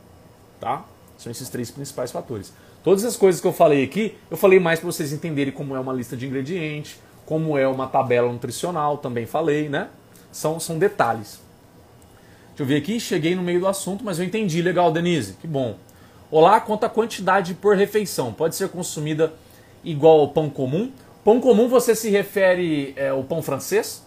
Tá? 0.58 0.84
São 1.16 1.30
esses 1.30 1.48
três 1.48 1.70
principais 1.70 2.10
fatores. 2.10 2.52
Todas 2.82 3.04
as 3.04 3.16
coisas 3.16 3.40
que 3.40 3.46
eu 3.46 3.52
falei 3.52 3.84
aqui, 3.84 4.16
eu 4.30 4.36
falei 4.36 4.58
mais 4.58 4.80
para 4.80 4.90
vocês 4.90 5.12
entenderem 5.12 5.52
como 5.52 5.76
é 5.76 5.80
uma 5.80 5.92
lista 5.92 6.16
de 6.16 6.26
ingredientes, 6.26 6.98
como 7.26 7.58
é 7.58 7.68
uma 7.68 7.86
tabela 7.86 8.32
nutricional, 8.32 8.96
também 8.96 9.26
falei, 9.26 9.68
né? 9.68 9.88
São, 10.32 10.58
são 10.58 10.78
detalhes. 10.78 11.40
Deixa 12.48 12.62
eu 12.62 12.66
ver 12.66 12.76
aqui, 12.76 12.98
cheguei 12.98 13.34
no 13.34 13.42
meio 13.42 13.60
do 13.60 13.68
assunto, 13.68 14.02
mas 14.02 14.18
eu 14.18 14.24
entendi. 14.24 14.62
Legal, 14.62 14.90
Denise, 14.90 15.34
que 15.34 15.46
bom. 15.46 15.76
Olá, 16.30 16.60
quanto 16.60 16.84
à 16.84 16.88
quantidade 16.88 17.54
por 17.54 17.76
refeição? 17.76 18.32
Pode 18.32 18.56
ser 18.56 18.68
consumida 18.68 19.32
igual 19.84 20.20
ao 20.20 20.28
pão 20.28 20.48
comum? 20.48 20.90
Pão 21.22 21.40
comum 21.40 21.68
você 21.68 21.94
se 21.94 22.08
refere 22.08 22.94
é, 22.96 23.10
ao 23.10 23.22
pão 23.22 23.42
francês, 23.42 24.02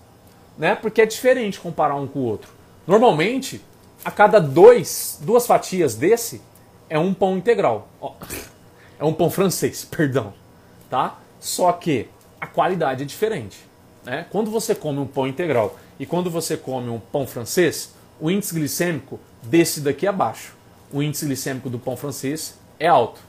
né? 0.57 0.73
Porque 0.73 1.01
é 1.01 1.05
diferente 1.05 1.59
comparar 1.59 1.95
um 1.95 2.07
com 2.07 2.19
o 2.19 2.23
outro. 2.23 2.51
Normalmente, 2.88 3.62
a 4.03 4.09
cada 4.09 4.39
dois, 4.39 5.19
duas 5.21 5.45
fatias 5.45 5.95
desse 5.95 6.41
é 6.89 6.97
um 6.97 7.13
pão 7.13 7.38
integral. 7.38 7.88
É 8.99 9.03
um 9.03 9.13
pão 9.13 9.29
francês, 9.29 9.84
perdão. 9.89 10.34
Tá? 10.89 11.19
Só 11.39 11.71
que 11.71 12.08
a 12.39 12.47
qualidade 12.47 13.03
é 13.03 13.06
diferente. 13.06 13.58
Né? 14.03 14.25
Quando 14.29 14.51
você 14.51 14.75
come 14.75 14.99
um 14.99 15.08
pão 15.08 15.27
integral 15.27 15.77
e 15.99 16.06
quando 16.06 16.29
você 16.29 16.58
come 16.58 16.89
um 16.89 16.99
pão 16.99 17.25
francês, 17.25 17.93
o 18.19 18.29
índice 18.29 18.53
glicêmico 18.53 19.19
desse 19.41 19.82
daqui 19.82 20.06
é 20.08 20.12
baixo. 20.12 20.56
O 20.91 21.01
índice 21.01 21.25
glicêmico 21.25 21.69
do 21.69 21.79
pão 21.79 21.97
francês 21.97 22.58
é 22.79 22.88
alto. 22.88 23.21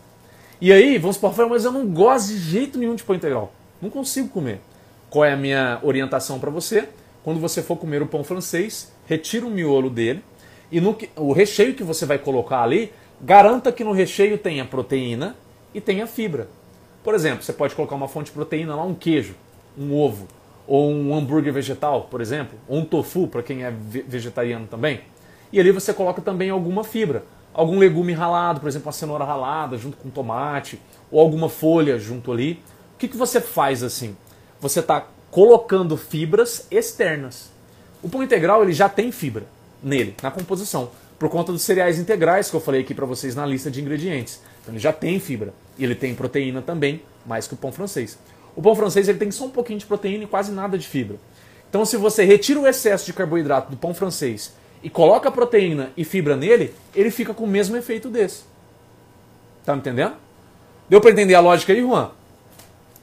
E 0.61 0.73
aí, 0.73 0.99
vamos 0.99 1.17
supor, 1.17 1.49
mas 1.49 1.65
eu 1.65 1.73
não 1.73 1.87
gosto 1.87 2.29
de 2.29 2.39
jeito 2.39 2.79
nenhum 2.79 2.95
de 2.95 3.03
pão 3.03 3.17
integral. 3.17 3.53
Não 3.81 3.91
consigo 3.91 4.29
comer. 4.29 4.61
Qual 5.11 5.25
é 5.25 5.33
a 5.33 5.37
minha 5.37 5.79
orientação 5.83 6.39
para 6.39 6.51
você? 6.51 6.89
Quando 7.23 7.41
você 7.41 7.63
for 7.63 7.77
comer 7.77 8.03
o 8.03 8.07
pão 8.07 8.23
francês, 8.23 8.93
retira 9.07 9.47
o 9.47 9.51
miolo 9.51 9.89
dele 9.89 10.23
e 10.71 10.81
no, 10.81 10.97
o 11.17 11.33
recheio 11.33 11.75
que 11.75 11.83
você 11.83 12.05
vai 12.05 12.19
colocar 12.19 12.63
ali, 12.63 12.93
garanta 13.21 13.71
que 13.71 13.85
no 13.85 13.93
recheio 13.93 14.37
tenha 14.37 14.65
proteína 14.65 15.37
e 15.75 15.81
tenha 15.81 16.07
fibra. 16.07 16.49
Por 17.03 17.15
exemplo, 17.15 17.43
você 17.43 17.53
pode 17.53 17.75
colocar 17.75 17.95
uma 17.95 18.09
fonte 18.09 18.27
de 18.27 18.33
proteína 18.33 18.75
lá, 18.75 18.85
um 18.85 18.95
queijo, 18.95 19.35
um 19.77 19.95
ovo, 19.95 20.27
ou 20.67 20.91
um 20.91 21.15
hambúrguer 21.15 21.53
vegetal, 21.53 22.09
por 22.11 22.21
exemplo, 22.21 22.59
ou 22.67 22.79
um 22.79 22.85
tofu 22.85 23.27
para 23.29 23.43
quem 23.43 23.65
é 23.65 23.71
vegetariano 23.71 24.67
também. 24.67 25.03
E 25.53 25.61
ali 25.61 25.71
você 25.71 25.93
coloca 25.93 26.23
também 26.23 26.51
alguma 26.51 26.83
fibra, 26.83 27.25
algum 27.53 27.79
legume 27.79 28.13
ralado, 28.13 28.61
por 28.61 28.69
exemplo, 28.69 28.87
uma 28.87 28.93
cenoura 28.93 29.25
ralada 29.25 29.77
junto 29.77 29.97
com 29.97 30.09
tomate, 30.09 30.81
ou 31.11 31.21
alguma 31.21 31.49
folha 31.49 31.99
junto 31.99 32.33
ali. 32.33 32.63
O 32.95 32.99
que, 32.99 33.09
que 33.09 33.17
você 33.17 33.41
faz 33.41 33.83
assim? 33.83 34.17
Você 34.61 34.81
está 34.81 35.07
colocando 35.31 35.97
fibras 35.97 36.67
externas. 36.71 37.51
O 38.03 38.09
pão 38.09 38.23
integral 38.23 38.63
ele 38.63 38.73
já 38.73 38.89
tem 38.89 39.13
fibra 39.13 39.45
nele, 39.83 40.15
na 40.23 40.31
composição, 40.31 40.91
por 41.19 41.29
conta 41.29 41.53
dos 41.53 41.63
cereais 41.63 41.99
integrais 41.99 42.51
que 42.51 42.57
eu 42.57 42.61
falei 42.61 42.81
aqui 42.81 42.95
para 42.95 43.07
vocês 43.07 43.35
na 43.35 43.45
lista 43.45 43.71
de 43.71 43.81
ingredientes. 43.81 44.41
Então 44.63 44.73
ele 44.73 44.81
já 44.81 44.93
tem 44.93 45.21
fibra. 45.21 45.53
E 45.79 45.85
ele 45.85 45.95
tem 45.95 46.15
proteína 46.15 46.63
também, 46.63 47.03
mais 47.27 47.47
que 47.47 47.55
o 47.55 47.57
pão 47.57 47.73
francês. 47.73 48.19
O 48.57 48.63
pão 48.63 48.75
francês 48.75 49.09
ele 49.09 49.19
tem 49.19 49.31
só 49.31 49.47
um 49.47 49.51
pouquinho 49.51 49.79
de 49.79 49.87
proteína 49.87 50.25
e 50.25 50.27
quase 50.27 50.53
nada 50.53 50.79
de 50.79 50.87
fibra. 50.87 51.17
Então 51.69 51.85
se 51.85 51.97
você 51.97 52.25
retira 52.25 52.61
o 52.61 52.67
excesso 52.67 53.07
de 53.07 53.13
carboidrato 53.13 53.71
do 53.71 53.77
pão 53.77 53.93
francês 53.93 54.55
e 54.83 54.89
coloca 54.89 55.31
proteína 55.31 55.91
e 55.97 56.05
fibra 56.05 56.37
nele, 56.37 56.73
ele 56.95 57.11
fica 57.11 57.35
com 57.35 57.45
o 57.45 57.49
mesmo 57.49 57.77
efeito 57.77 58.09
desse. 58.09 58.45
Tá 59.65 59.73
me 59.73 59.81
entendendo? 59.81 60.15
Deu 60.89 61.01
para 61.01 61.11
entender 61.11 61.35
a 61.35 61.41
lógica 61.41 61.73
aí, 61.73 61.81
Juan? 61.81 62.11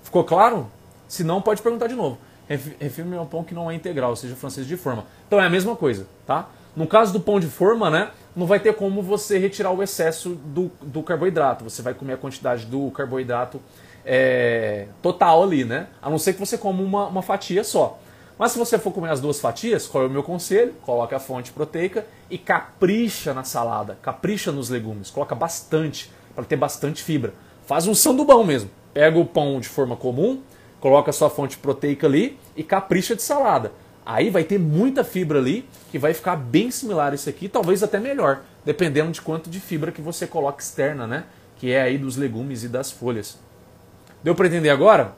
Ficou 0.03 0.23
claro? 0.23 0.69
Se 1.07 1.23
não, 1.23 1.41
pode 1.41 1.61
perguntar 1.61 1.87
de 1.87 1.95
novo. 1.95 2.17
Refirme 2.47 3.17
ao 3.17 3.25
pão 3.25 3.43
que 3.43 3.53
não 3.53 3.71
é 3.71 3.73
integral, 3.73 4.11
ou 4.11 4.15
seja, 4.15 4.35
francês 4.35 4.67
de 4.67 4.77
forma. 4.77 5.05
Então 5.27 5.41
é 5.41 5.45
a 5.45 5.49
mesma 5.49 5.75
coisa, 5.75 6.07
tá? 6.27 6.49
No 6.75 6.85
caso 6.85 7.11
do 7.11 7.19
pão 7.19 7.39
de 7.39 7.47
forma, 7.47 7.89
né, 7.89 8.11
não 8.35 8.45
vai 8.45 8.59
ter 8.59 8.73
como 8.73 9.01
você 9.01 9.37
retirar 9.37 9.71
o 9.71 9.83
excesso 9.83 10.29
do, 10.29 10.71
do 10.81 11.03
carboidrato. 11.03 11.63
Você 11.63 11.81
vai 11.81 11.93
comer 11.93 12.13
a 12.13 12.17
quantidade 12.17 12.65
do 12.65 12.89
carboidrato 12.91 13.61
é, 14.05 14.87
total 15.01 15.43
ali, 15.43 15.63
né? 15.65 15.87
A 16.01 16.09
não 16.09 16.17
ser 16.17 16.33
que 16.33 16.39
você 16.39 16.57
coma 16.57 16.81
uma, 16.81 17.07
uma 17.07 17.21
fatia 17.21 17.63
só. 17.63 17.99
Mas 18.37 18.53
se 18.53 18.57
você 18.57 18.79
for 18.79 18.91
comer 18.91 19.11
as 19.11 19.19
duas 19.19 19.39
fatias, 19.39 19.85
qual 19.85 20.03
é 20.03 20.07
o 20.07 20.09
meu 20.09 20.23
conselho? 20.23 20.73
Coloque 20.81 21.13
a 21.13 21.19
fonte 21.19 21.51
proteica 21.51 22.05
e 22.29 22.37
capricha 22.37 23.33
na 23.33 23.43
salada, 23.43 23.99
capricha 24.01 24.51
nos 24.51 24.69
legumes, 24.69 25.11
coloca 25.11 25.35
bastante 25.35 26.09
para 26.33 26.43
ter 26.43 26.55
bastante 26.55 27.03
fibra. 27.03 27.33
Faz 27.67 27.85
um 27.85 27.93
sandubão 27.93 28.43
mesmo. 28.43 28.71
Pega 28.93 29.19
o 29.19 29.25
pão 29.25 29.59
de 29.59 29.69
forma 29.69 29.95
comum, 29.95 30.41
coloca 30.79 31.11
a 31.11 31.13
sua 31.13 31.29
fonte 31.29 31.57
proteica 31.57 32.07
ali 32.07 32.39
e 32.55 32.63
capricha 32.63 33.15
de 33.15 33.21
salada. 33.21 33.71
Aí 34.05 34.29
vai 34.29 34.43
ter 34.43 34.59
muita 34.59 35.03
fibra 35.03 35.39
ali, 35.39 35.67
que 35.91 35.99
vai 35.99 36.13
ficar 36.13 36.35
bem 36.35 36.71
similar 36.71 37.11
a 37.11 37.15
isso 37.15 37.29
aqui, 37.29 37.47
talvez 37.47 37.83
até 37.83 37.99
melhor, 37.99 38.41
dependendo 38.65 39.11
de 39.11 39.21
quanto 39.21 39.49
de 39.49 39.59
fibra 39.59 39.91
que 39.91 40.01
você 40.01 40.25
coloca 40.25 40.61
externa, 40.61 41.05
né? 41.05 41.25
Que 41.57 41.71
é 41.71 41.81
aí 41.81 41.97
dos 41.97 42.17
legumes 42.17 42.63
e 42.63 42.67
das 42.67 42.91
folhas. 42.91 43.37
Deu 44.23 44.33
para 44.33 44.47
entender 44.47 44.69
agora? 44.69 45.15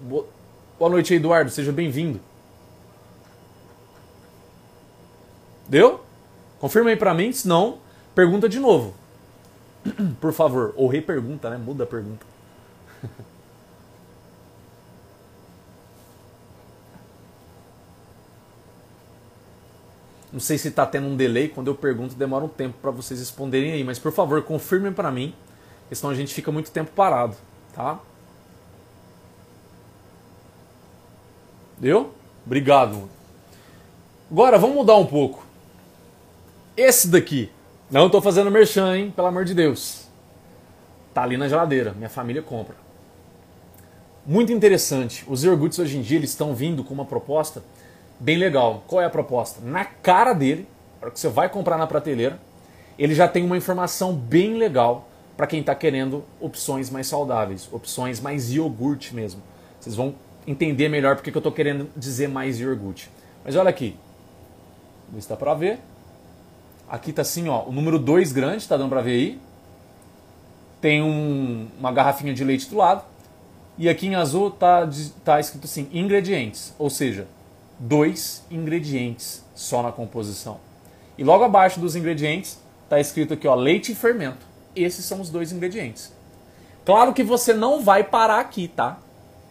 Boa 0.00 0.90
noite, 0.90 1.12
Eduardo, 1.14 1.50
seja 1.50 1.72
bem-vindo. 1.72 2.20
Deu? 5.68 6.00
Confirma 6.60 6.90
aí 6.90 6.96
pra 6.96 7.12
mim, 7.12 7.32
senão 7.32 7.78
pergunta 8.14 8.48
de 8.48 8.58
novo. 8.58 8.94
Por 10.20 10.32
favor, 10.32 10.72
ou 10.76 10.88
repergunta, 10.88 11.50
né? 11.50 11.56
Muda 11.56 11.84
a 11.84 11.86
pergunta. 11.86 12.24
Não 20.32 20.40
sei 20.40 20.58
se 20.58 20.68
está 20.68 20.84
tendo 20.84 21.06
um 21.06 21.16
delay, 21.16 21.48
quando 21.48 21.68
eu 21.68 21.74
pergunto 21.74 22.14
demora 22.14 22.44
um 22.44 22.48
tempo 22.48 22.76
para 22.82 22.90
vocês 22.90 23.18
responderem 23.18 23.72
aí, 23.72 23.82
mas 23.82 23.98
por 23.98 24.12
favor, 24.12 24.42
confirmem 24.42 24.92
para 24.92 25.10
mim, 25.10 25.34
senão 25.90 26.12
a 26.12 26.14
gente 26.14 26.34
fica 26.34 26.52
muito 26.52 26.70
tempo 26.70 26.90
parado, 26.90 27.34
tá? 27.74 27.98
Deu? 31.78 32.12
Obrigado. 32.44 33.08
Agora 34.30 34.58
vamos 34.58 34.76
mudar 34.76 34.96
um 34.96 35.06
pouco. 35.06 35.46
Esse 36.76 37.08
daqui, 37.08 37.50
não 37.90 38.06
estou 38.06 38.20
fazendo 38.20 38.50
merchan, 38.50 38.96
hein? 38.96 39.10
Pelo 39.10 39.28
amor 39.28 39.44
de 39.44 39.54
Deus. 39.54 40.06
Tá 41.14 41.22
ali 41.22 41.38
na 41.38 41.48
geladeira, 41.48 41.92
minha 41.92 42.10
família 42.10 42.42
compra. 42.42 42.76
Muito 44.26 44.52
interessante. 44.52 45.24
Os 45.26 45.42
iogurtes 45.42 45.78
hoje 45.78 45.96
em 45.96 46.02
dia 46.02 46.18
eles 46.18 46.30
estão 46.30 46.54
vindo 46.54 46.84
com 46.84 46.92
uma 46.92 47.06
proposta 47.06 47.62
bem 48.18 48.36
legal. 48.36 48.84
Qual 48.86 49.00
é 49.00 49.04
a 49.04 49.10
proposta? 49.10 49.60
Na 49.64 49.84
cara 49.84 50.32
dele, 50.32 50.66
para 51.00 51.10
que 51.10 51.18
você 51.18 51.28
vai 51.28 51.48
comprar 51.48 51.76
na 51.76 51.86
prateleira, 51.86 52.38
ele 52.98 53.14
já 53.14 53.28
tem 53.28 53.44
uma 53.44 53.56
informação 53.56 54.14
bem 54.14 54.54
legal 54.54 55.08
para 55.36 55.46
quem 55.46 55.60
está 55.60 55.74
querendo 55.74 56.24
opções 56.40 56.90
mais 56.90 57.06
saudáveis, 57.06 57.68
opções 57.72 58.20
mais 58.20 58.52
iogurte 58.52 59.14
mesmo. 59.14 59.40
Vocês 59.78 59.94
vão 59.94 60.14
entender 60.46 60.88
melhor 60.88 61.14
porque 61.14 61.30
que 61.30 61.36
eu 61.36 61.40
estou 61.40 61.52
querendo 61.52 61.88
dizer 61.96 62.28
mais 62.28 62.58
iogurte. 62.58 63.08
Mas 63.44 63.54
olha 63.54 63.70
aqui, 63.70 63.96
não 65.12 65.18
está 65.18 65.36
para 65.36 65.54
ver. 65.54 65.78
Aqui 66.88 67.10
está 67.10 67.22
assim, 67.22 67.48
ó, 67.48 67.64
o 67.64 67.72
número 67.72 67.98
2 67.98 68.32
grande, 68.32 68.56
está 68.56 68.76
dando 68.76 68.88
para 68.88 69.02
ver 69.02 69.12
aí. 69.12 69.40
Tem 70.80 71.02
um, 71.02 71.68
uma 71.78 71.92
garrafinha 71.92 72.34
de 72.34 72.42
leite 72.42 72.68
do 72.68 72.76
lado. 72.76 73.04
E 73.76 73.88
aqui 73.88 74.08
em 74.08 74.16
azul 74.16 74.48
está 74.48 74.88
tá 75.24 75.38
escrito 75.38 75.66
assim, 75.66 75.88
ingredientes, 75.92 76.74
ou 76.76 76.90
seja, 76.90 77.28
dois 77.78 78.44
ingredientes 78.50 79.44
só 79.54 79.82
na 79.82 79.92
composição. 79.92 80.58
E 81.16 81.24
logo 81.24 81.44
abaixo 81.44 81.80
dos 81.80 81.96
ingredientes 81.96 82.58
está 82.84 82.98
escrito 82.98 83.34
aqui, 83.34 83.46
ó, 83.46 83.54
leite 83.54 83.92
e 83.92 83.94
fermento. 83.94 84.46
Esses 84.74 85.04
são 85.04 85.20
os 85.20 85.30
dois 85.30 85.52
ingredientes. 85.52 86.12
Claro 86.84 87.12
que 87.12 87.22
você 87.22 87.52
não 87.52 87.82
vai 87.82 88.02
parar 88.02 88.40
aqui, 88.40 88.68
tá? 88.68 88.98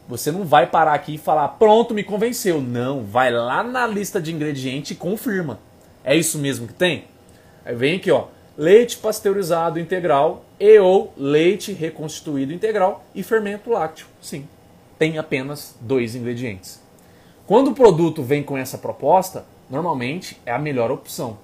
Você 0.08 0.32
não 0.32 0.46
vai 0.46 0.66
parar 0.66 0.94
aqui 0.94 1.16
e 1.16 1.18
falar, 1.18 1.50
pronto, 1.50 1.94
me 1.94 2.04
convenceu. 2.04 2.62
Não, 2.62 3.04
vai 3.04 3.32
lá 3.32 3.62
na 3.62 3.86
lista 3.86 4.22
de 4.22 4.34
ingredientes 4.34 4.92
e 4.92 4.96
confirma. 4.96 5.60
É 6.04 6.16
isso 6.16 6.38
mesmo 6.38 6.68
que 6.68 6.74
tem? 6.74 7.06
Aí 7.66 7.76
vem 7.76 7.98
aqui, 7.98 8.10
ó, 8.10 8.28
leite 8.58 8.98
pasteurizado 8.98 9.80
integral 9.80 10.46
e 10.58 10.80
ou 10.80 11.14
leite 11.18 11.74
reconstituído 11.74 12.54
integral 12.54 13.06
e 13.14 13.22
fermento 13.22 13.70
lácteo. 13.70 14.08
Sim, 14.22 14.48
tem 14.98 15.18
apenas 15.18 15.76
dois 15.82 16.16
ingredientes. 16.16 16.82
Quando 17.48 17.70
o 17.70 17.74
produto 17.74 18.22
vem 18.22 18.44
com 18.44 18.58
essa 18.58 18.78
proposta, 18.78 19.46
normalmente 19.70 20.38
é 20.46 20.52
a 20.52 20.60
melhor 20.60 20.92
opção. 20.92 21.38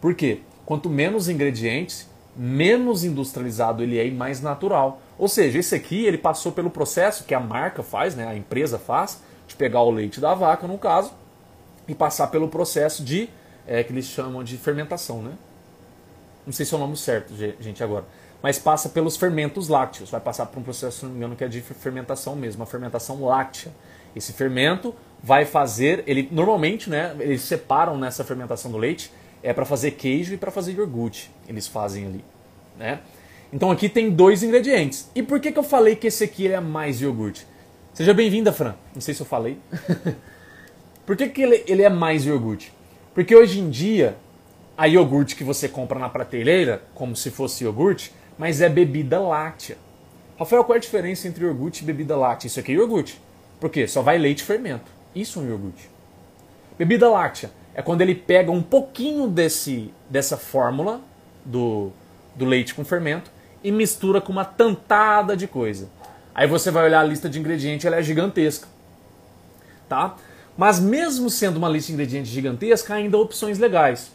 Por 0.00 0.14
quê? 0.14 0.40
Quanto 0.64 0.88
menos 0.88 1.28
ingredientes, 1.28 2.08
menos 2.34 3.04
industrializado 3.04 3.82
ele 3.82 3.98
é 3.98 4.06
e 4.06 4.10
mais 4.10 4.40
natural. 4.40 5.02
Ou 5.18 5.28
seja, 5.28 5.58
esse 5.58 5.74
aqui 5.74 6.06
ele 6.06 6.16
passou 6.16 6.52
pelo 6.52 6.70
processo 6.70 7.24
que 7.24 7.34
a 7.34 7.40
marca 7.40 7.82
faz, 7.82 8.16
né, 8.16 8.26
a 8.26 8.34
empresa 8.34 8.78
faz, 8.78 9.20
de 9.46 9.54
pegar 9.54 9.82
o 9.82 9.90
leite 9.90 10.20
da 10.20 10.32
vaca, 10.32 10.66
no 10.66 10.78
caso, 10.78 11.12
e 11.86 11.94
passar 11.94 12.28
pelo 12.28 12.48
processo 12.48 13.04
de 13.04 13.28
é, 13.66 13.84
que 13.84 13.92
eles 13.92 14.06
chamam 14.06 14.42
de 14.42 14.56
fermentação, 14.56 15.20
né? 15.20 15.32
Não 16.46 16.52
sei 16.52 16.64
se 16.64 16.72
é 16.72 16.76
o 16.78 16.80
nome 16.80 16.96
certo, 16.96 17.34
gente, 17.60 17.84
agora. 17.84 18.06
Mas 18.42 18.58
passa 18.58 18.88
pelos 18.88 19.16
fermentos 19.16 19.68
lácteos. 19.68 20.10
Vai 20.10 20.20
passar 20.20 20.46
por 20.46 20.58
um 20.58 20.62
processo, 20.62 21.00
se 21.00 21.04
não 21.04 21.12
me 21.12 21.18
engano, 21.18 21.36
que 21.36 21.44
é 21.44 21.48
de 21.48 21.60
fermentação 21.60 22.34
mesmo, 22.34 22.62
a 22.62 22.66
fermentação 22.66 23.22
láctea. 23.24 23.70
Esse 24.16 24.32
fermento 24.32 24.92
vai 25.22 25.44
fazer, 25.44 26.02
ele 26.06 26.28
normalmente, 26.32 26.90
né, 26.90 27.14
eles 27.20 27.42
separam 27.42 27.96
nessa 27.96 28.24
fermentação 28.24 28.70
do 28.70 28.78
leite 28.78 29.10
é 29.42 29.52
para 29.52 29.64
fazer 29.64 29.92
queijo 29.92 30.34
e 30.34 30.36
para 30.36 30.50
fazer 30.50 30.72
iogurte. 30.72 31.30
Eles 31.48 31.66
fazem 31.66 32.06
ali, 32.06 32.24
né? 32.78 33.00
Então 33.52 33.70
aqui 33.70 33.88
tem 33.88 34.10
dois 34.10 34.42
ingredientes. 34.42 35.10
E 35.14 35.22
por 35.22 35.40
que, 35.40 35.52
que 35.52 35.58
eu 35.58 35.64
falei 35.64 35.96
que 35.96 36.06
esse 36.06 36.24
aqui 36.24 36.46
é 36.46 36.60
mais 36.60 37.00
iogurte? 37.00 37.46
Seja 37.92 38.14
bem-vinda, 38.14 38.52
Fran. 38.52 38.74
Não 38.94 39.00
sei 39.00 39.12
se 39.14 39.20
eu 39.20 39.26
falei. 39.26 39.58
por 41.04 41.16
que, 41.16 41.28
que 41.28 41.42
ele, 41.42 41.62
ele 41.66 41.82
é 41.82 41.90
mais 41.90 42.24
iogurte? 42.24 42.72
Porque 43.12 43.36
hoje 43.36 43.60
em 43.60 43.68
dia, 43.68 44.16
a 44.76 44.86
iogurte 44.86 45.36
que 45.36 45.44
você 45.44 45.68
compra 45.68 45.98
na 45.98 46.08
prateleira, 46.08 46.82
como 46.94 47.14
se 47.14 47.30
fosse 47.30 47.64
iogurte, 47.64 48.12
mas 48.38 48.62
é 48.62 48.68
bebida 48.68 49.20
láctea. 49.20 49.76
Rafael, 50.38 50.64
qual 50.64 50.76
é 50.76 50.78
a 50.78 50.80
diferença 50.80 51.28
entre 51.28 51.44
iogurte 51.44 51.82
e 51.82 51.86
bebida 51.86 52.16
láctea? 52.16 52.46
Isso 52.46 52.58
aqui 52.58 52.72
é 52.72 52.76
iogurte. 52.76 53.20
Por 53.60 53.68
quê? 53.68 53.86
Só 53.86 54.00
vai 54.00 54.16
leite 54.16 54.40
e 54.40 54.44
fermento. 54.44 55.01
Isso 55.14 55.38
é 55.38 55.42
um 55.42 55.48
iogurte. 55.48 55.90
Bebida 56.78 57.08
láctea 57.08 57.50
é 57.74 57.82
quando 57.82 58.00
ele 58.00 58.14
pega 58.14 58.50
um 58.50 58.62
pouquinho 58.62 59.28
desse, 59.28 59.92
dessa 60.08 60.36
fórmula 60.36 61.00
do, 61.44 61.90
do 62.34 62.44
leite 62.44 62.74
com 62.74 62.84
fermento 62.84 63.30
e 63.62 63.70
mistura 63.70 64.20
com 64.20 64.32
uma 64.32 64.44
tantada 64.44 65.36
de 65.36 65.46
coisa. 65.46 65.88
Aí 66.34 66.46
você 66.46 66.70
vai 66.70 66.84
olhar 66.84 67.00
a 67.00 67.04
lista 67.04 67.28
de 67.28 67.38
ingredientes, 67.38 67.84
ela 67.84 67.96
é 67.96 68.02
gigantesca. 68.02 68.66
Tá? 69.88 70.16
Mas 70.56 70.80
mesmo 70.80 71.28
sendo 71.30 71.56
uma 71.56 71.68
lista 71.68 71.88
de 71.88 71.94
ingredientes 71.94 72.30
gigantesca, 72.30 72.94
ainda 72.94 73.16
há 73.16 73.20
opções 73.20 73.58
legais. 73.58 74.10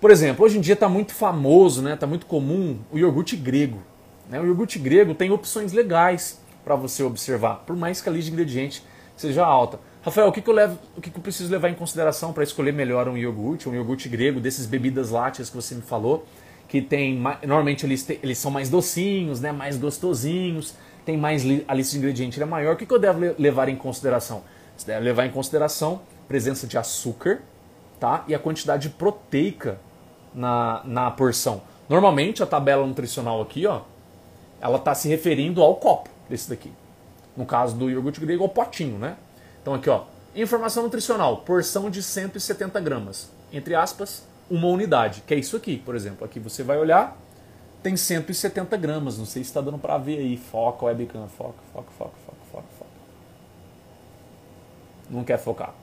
Por 0.00 0.10
exemplo, 0.10 0.44
hoje 0.44 0.58
em 0.58 0.60
dia 0.60 0.74
está 0.74 0.88
muito 0.88 1.12
famoso, 1.12 1.80
está 1.80 1.90
né, 1.90 1.96
tá 1.96 2.06
muito 2.06 2.26
comum 2.26 2.78
o 2.92 2.98
iogurte 2.98 3.36
grego. 3.36 3.82
Né? 4.28 4.40
O 4.40 4.46
iogurte 4.46 4.78
grego 4.78 5.14
tem 5.14 5.30
opções 5.30 5.72
legais 5.72 6.40
para 6.64 6.74
você 6.74 7.02
observar, 7.02 7.62
por 7.66 7.76
mais 7.76 8.00
que 8.00 8.08
a 8.08 8.12
lista 8.12 8.26
de 8.26 8.32
ingredientes 8.34 8.82
seja 9.16 9.44
alta. 9.44 9.78
Rafael, 10.06 10.28
o 10.28 10.32
que, 10.32 10.40
que 10.40 10.48
eu, 10.48 10.54
levo, 10.54 10.78
o 10.96 11.00
que, 11.00 11.10
que 11.10 11.18
eu 11.18 11.20
preciso 11.20 11.50
levar 11.50 11.68
em 11.68 11.74
consideração 11.74 12.32
para 12.32 12.44
escolher 12.44 12.72
melhor 12.72 13.08
um 13.08 13.16
iogurte, 13.16 13.68
um 13.68 13.74
iogurte 13.74 14.08
grego, 14.08 14.38
desses 14.38 14.64
bebidas 14.64 15.10
lácteas 15.10 15.50
que 15.50 15.56
você 15.56 15.74
me 15.74 15.82
falou, 15.82 16.24
que 16.68 16.80
tem, 16.80 17.20
normalmente 17.42 17.84
eles, 17.84 18.04
te, 18.04 18.20
eles 18.22 18.38
são 18.38 18.48
mais 18.48 18.70
docinhos, 18.70 19.40
né, 19.40 19.50
mais 19.50 19.76
gostosinhos, 19.76 20.74
tem 21.04 21.16
mais, 21.16 21.42
a 21.66 21.74
lista 21.74 21.94
de 21.94 21.98
ingredientes 21.98 22.40
é 22.40 22.44
maior, 22.44 22.74
o 22.74 22.76
que, 22.76 22.86
que 22.86 22.94
eu 22.94 23.00
devo 23.00 23.34
levar 23.36 23.68
em 23.68 23.74
consideração? 23.74 24.44
Você 24.76 24.86
deve 24.86 25.04
levar 25.04 25.26
em 25.26 25.30
consideração 25.32 26.02
a 26.24 26.28
presença 26.28 26.68
de 26.68 26.78
açúcar 26.78 27.42
tá, 27.98 28.24
e 28.28 28.34
a 28.34 28.38
quantidade 28.38 28.88
proteica 28.90 29.80
na, 30.32 30.82
na 30.84 31.10
porção. 31.10 31.62
Normalmente 31.88 32.44
a 32.44 32.46
tabela 32.46 32.86
nutricional 32.86 33.42
aqui, 33.42 33.66
ó, 33.66 33.80
ela 34.60 34.76
está 34.76 34.94
se 34.94 35.08
referindo 35.08 35.60
ao 35.60 35.74
copo 35.74 36.08
desse 36.30 36.48
daqui. 36.48 36.72
No 37.36 37.44
caso 37.44 37.74
do 37.74 37.90
iogurte 37.90 38.20
grego, 38.20 38.44
é 38.44 38.46
o 38.46 38.48
potinho, 38.48 39.00
né? 39.00 39.16
Então 39.66 39.74
aqui, 39.74 39.90
ó, 39.90 40.04
informação 40.32 40.84
nutricional, 40.84 41.38
porção 41.38 41.90
de 41.90 42.00
170 42.00 42.78
gramas, 42.78 43.28
entre 43.52 43.74
aspas, 43.74 44.22
uma 44.48 44.68
unidade, 44.68 45.24
que 45.26 45.34
é 45.34 45.36
isso 45.36 45.56
aqui, 45.56 45.76
por 45.76 45.96
exemplo. 45.96 46.24
Aqui 46.24 46.38
você 46.38 46.62
vai 46.62 46.78
olhar, 46.78 47.18
tem 47.82 47.96
170 47.96 48.76
gramas, 48.76 49.18
não 49.18 49.26
sei 49.26 49.42
se 49.42 49.50
está 49.50 49.60
dando 49.60 49.76
para 49.76 49.98
ver 49.98 50.18
aí, 50.18 50.36
foca, 50.36 50.86
webcam, 50.86 51.26
foca, 51.26 51.58
foca, 51.72 51.90
foca, 51.98 52.12
foca, 52.24 52.38
foca, 52.52 52.64
foca. 52.78 52.90
Não 55.10 55.24
quer 55.24 55.36
focar. 55.36 55.74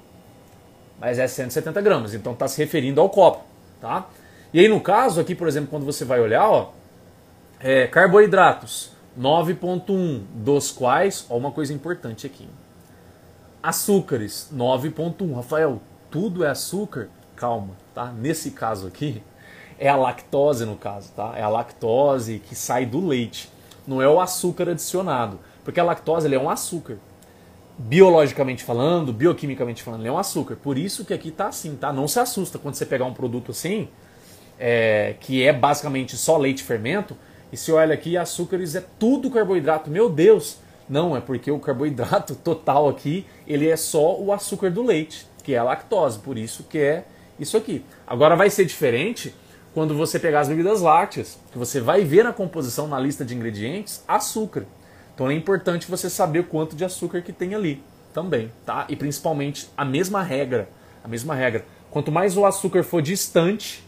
Mas 0.98 1.20
é 1.20 1.28
170 1.28 1.82
gramas, 1.82 2.14
então 2.14 2.32
está 2.32 2.48
se 2.48 2.58
referindo 2.64 3.02
ao 3.02 3.10
copo, 3.10 3.44
tá? 3.82 4.08
E 4.54 4.62
aí 4.62 4.70
no 4.70 4.80
caso 4.80 5.20
aqui, 5.20 5.36
por 5.36 5.50
exemplo, 5.50 5.70
quando 5.70 5.86
você 5.86 6.06
vai 6.06 6.22
olhar, 6.22 6.50
ó, 6.50 6.72
é, 7.60 7.86
carboidratos, 7.88 8.94
9.1, 9.20 10.22
dos 10.36 10.72
quais, 10.72 11.26
ó, 11.30 11.36
uma 11.36 11.52
coisa 11.52 11.74
importante 11.74 12.26
aqui. 12.26 12.48
Açúcares, 13.64 14.50
9.1. 14.54 15.36
Rafael, 15.36 15.82
tudo 16.12 16.44
é 16.44 16.50
açúcar? 16.50 17.08
Calma, 17.34 17.78
tá? 17.96 18.12
Nesse 18.12 18.52
caso 18.52 18.86
aqui, 18.86 19.24
é 19.80 19.88
a 19.88 19.96
lactose 19.96 20.66
no 20.66 20.76
caso, 20.76 21.14
tá? 21.16 21.32
É 21.38 21.42
a 21.42 21.48
lactose 21.48 22.40
que 22.46 22.56
sai 22.56 22.86
do 22.86 23.00
leite. 23.08 23.50
Não 23.88 24.02
é 24.02 24.08
o 24.08 24.20
açúcar 24.20 24.68
adicionado. 24.68 25.40
Porque 25.64 25.80
a 25.80 25.84
lactose 25.86 26.28
ele 26.28 26.36
é 26.36 26.40
um 26.40 26.50
açúcar. 26.50 26.98
Biologicamente 27.78 28.66
falando, 28.66 29.14
bioquimicamente 29.14 29.82
falando, 29.82 30.02
ele 30.02 30.10
é 30.10 30.12
um 30.12 30.18
açúcar. 30.18 30.58
Por 30.58 30.78
isso 30.78 31.06
que 31.06 31.14
aqui 31.14 31.32
tá 31.32 31.48
assim, 31.48 31.78
tá? 31.78 31.94
Não 31.94 32.06
se 32.06 32.20
assusta 32.20 32.60
quando 32.60 32.76
você 32.76 32.86
pegar 32.86 33.06
um 33.06 33.14
produto 33.14 33.52
assim, 33.52 33.88
é, 34.60 35.16
que 35.22 35.42
é 35.42 35.54
basicamente 35.54 36.18
só 36.18 36.36
leite 36.38 36.60
e 36.60 36.64
fermento, 36.64 37.16
e 37.50 37.56
se 37.56 37.72
olha 37.72 37.94
aqui, 37.94 38.18
açúcares 38.18 38.76
é 38.76 38.84
tudo 39.00 39.32
carboidrato. 39.32 39.90
Meu 39.90 40.10
Deus! 40.10 40.58
Não, 40.88 41.16
é 41.16 41.22
porque 41.22 41.50
o 41.50 41.60
carboidrato 41.60 42.36
total 42.36 42.90
aqui, 42.90 43.26
ele 43.48 43.68
é 43.68 43.78
só 43.78 44.20
o 44.20 44.32
açúcar 44.34 44.70
do 44.70 44.84
leite, 44.84 45.28
que 45.44 45.54
é 45.54 45.58
a 45.58 45.64
lactose, 45.64 46.20
por 46.20 46.38
isso 46.38 46.64
que 46.64 46.78
é 46.78 47.06
isso 47.40 47.58
aqui. 47.58 47.84
Agora 48.06 48.36
vai 48.36 48.50
ser 48.50 48.66
diferente 48.66 49.34
quando 49.74 49.96
você 49.96 50.20
pegar 50.20 50.42
as 50.42 50.48
bebidas 50.48 50.82
lácteas, 50.82 51.40
que 51.52 51.58
você 51.58 51.82
vai 51.82 52.04
ver 52.04 52.24
na 52.24 52.32
composição, 52.32 52.88
na 52.88 53.00
lista 53.00 53.26
de 53.26 53.36
ingredientes, 53.36 54.04
açúcar. 54.08 54.66
Então 55.16 55.30
é 55.30 55.34
importante 55.34 55.90
você 55.90 56.10
saber 56.10 56.40
o 56.40 56.44
quanto 56.44 56.76
de 56.76 56.86
açúcar 56.86 57.22
que 57.22 57.34
tem 57.34 57.56
ali 57.56 57.82
também, 58.14 58.52
tá? 58.66 58.86
E 58.88 58.96
principalmente 58.96 59.70
a 59.76 59.84
mesma 59.84 60.22
regra, 60.22 60.70
a 61.04 61.08
mesma 61.08 61.34
regra. 61.34 61.66
Quanto 61.90 62.12
mais 62.12 62.38
o 62.38 62.46
açúcar 62.46 62.84
for 62.84 63.02
distante 63.02 63.84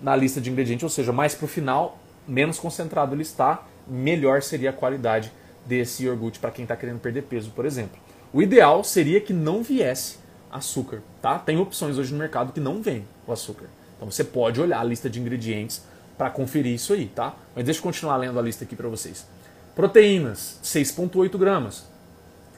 na 0.00 0.14
lista 0.14 0.40
de 0.40 0.50
ingredientes, 0.50 0.82
ou 0.84 0.88
seja, 0.88 1.12
mais 1.12 1.34
para 1.34 1.44
o 1.46 1.48
final, 1.48 1.98
menos 2.26 2.58
concentrado 2.58 3.14
ele 3.14 3.22
está, 3.22 3.66
melhor 3.86 4.42
seria 4.42 4.70
a 4.70 4.72
qualidade 4.72 5.32
desse 5.68 6.04
iogurte 6.04 6.38
para 6.38 6.50
quem 6.50 6.62
está 6.64 6.74
querendo 6.74 6.98
perder 6.98 7.22
peso, 7.22 7.50
por 7.50 7.66
exemplo. 7.66 8.00
O 8.32 8.42
ideal 8.42 8.82
seria 8.82 9.20
que 9.20 9.32
não 9.32 9.62
viesse 9.62 10.16
açúcar, 10.50 11.02
tá? 11.20 11.38
Tem 11.38 11.58
opções 11.58 11.98
hoje 11.98 12.12
no 12.12 12.18
mercado 12.18 12.52
que 12.52 12.60
não 12.60 12.82
vem 12.82 13.04
o 13.26 13.32
açúcar. 13.32 13.66
Então 13.96 14.10
você 14.10 14.24
pode 14.24 14.60
olhar 14.60 14.80
a 14.80 14.84
lista 14.84 15.10
de 15.10 15.20
ingredientes 15.20 15.82
para 16.16 16.30
conferir 16.30 16.74
isso 16.74 16.92
aí, 16.92 17.06
tá? 17.06 17.36
Mas 17.54 17.64
deixa 17.64 17.78
eu 17.80 17.82
continuar 17.84 18.16
lendo 18.16 18.38
a 18.38 18.42
lista 18.42 18.64
aqui 18.64 18.74
para 18.74 18.88
vocês. 18.88 19.26
Proteínas, 19.74 20.58
6,8 20.64 21.36
gramas. 21.38 21.84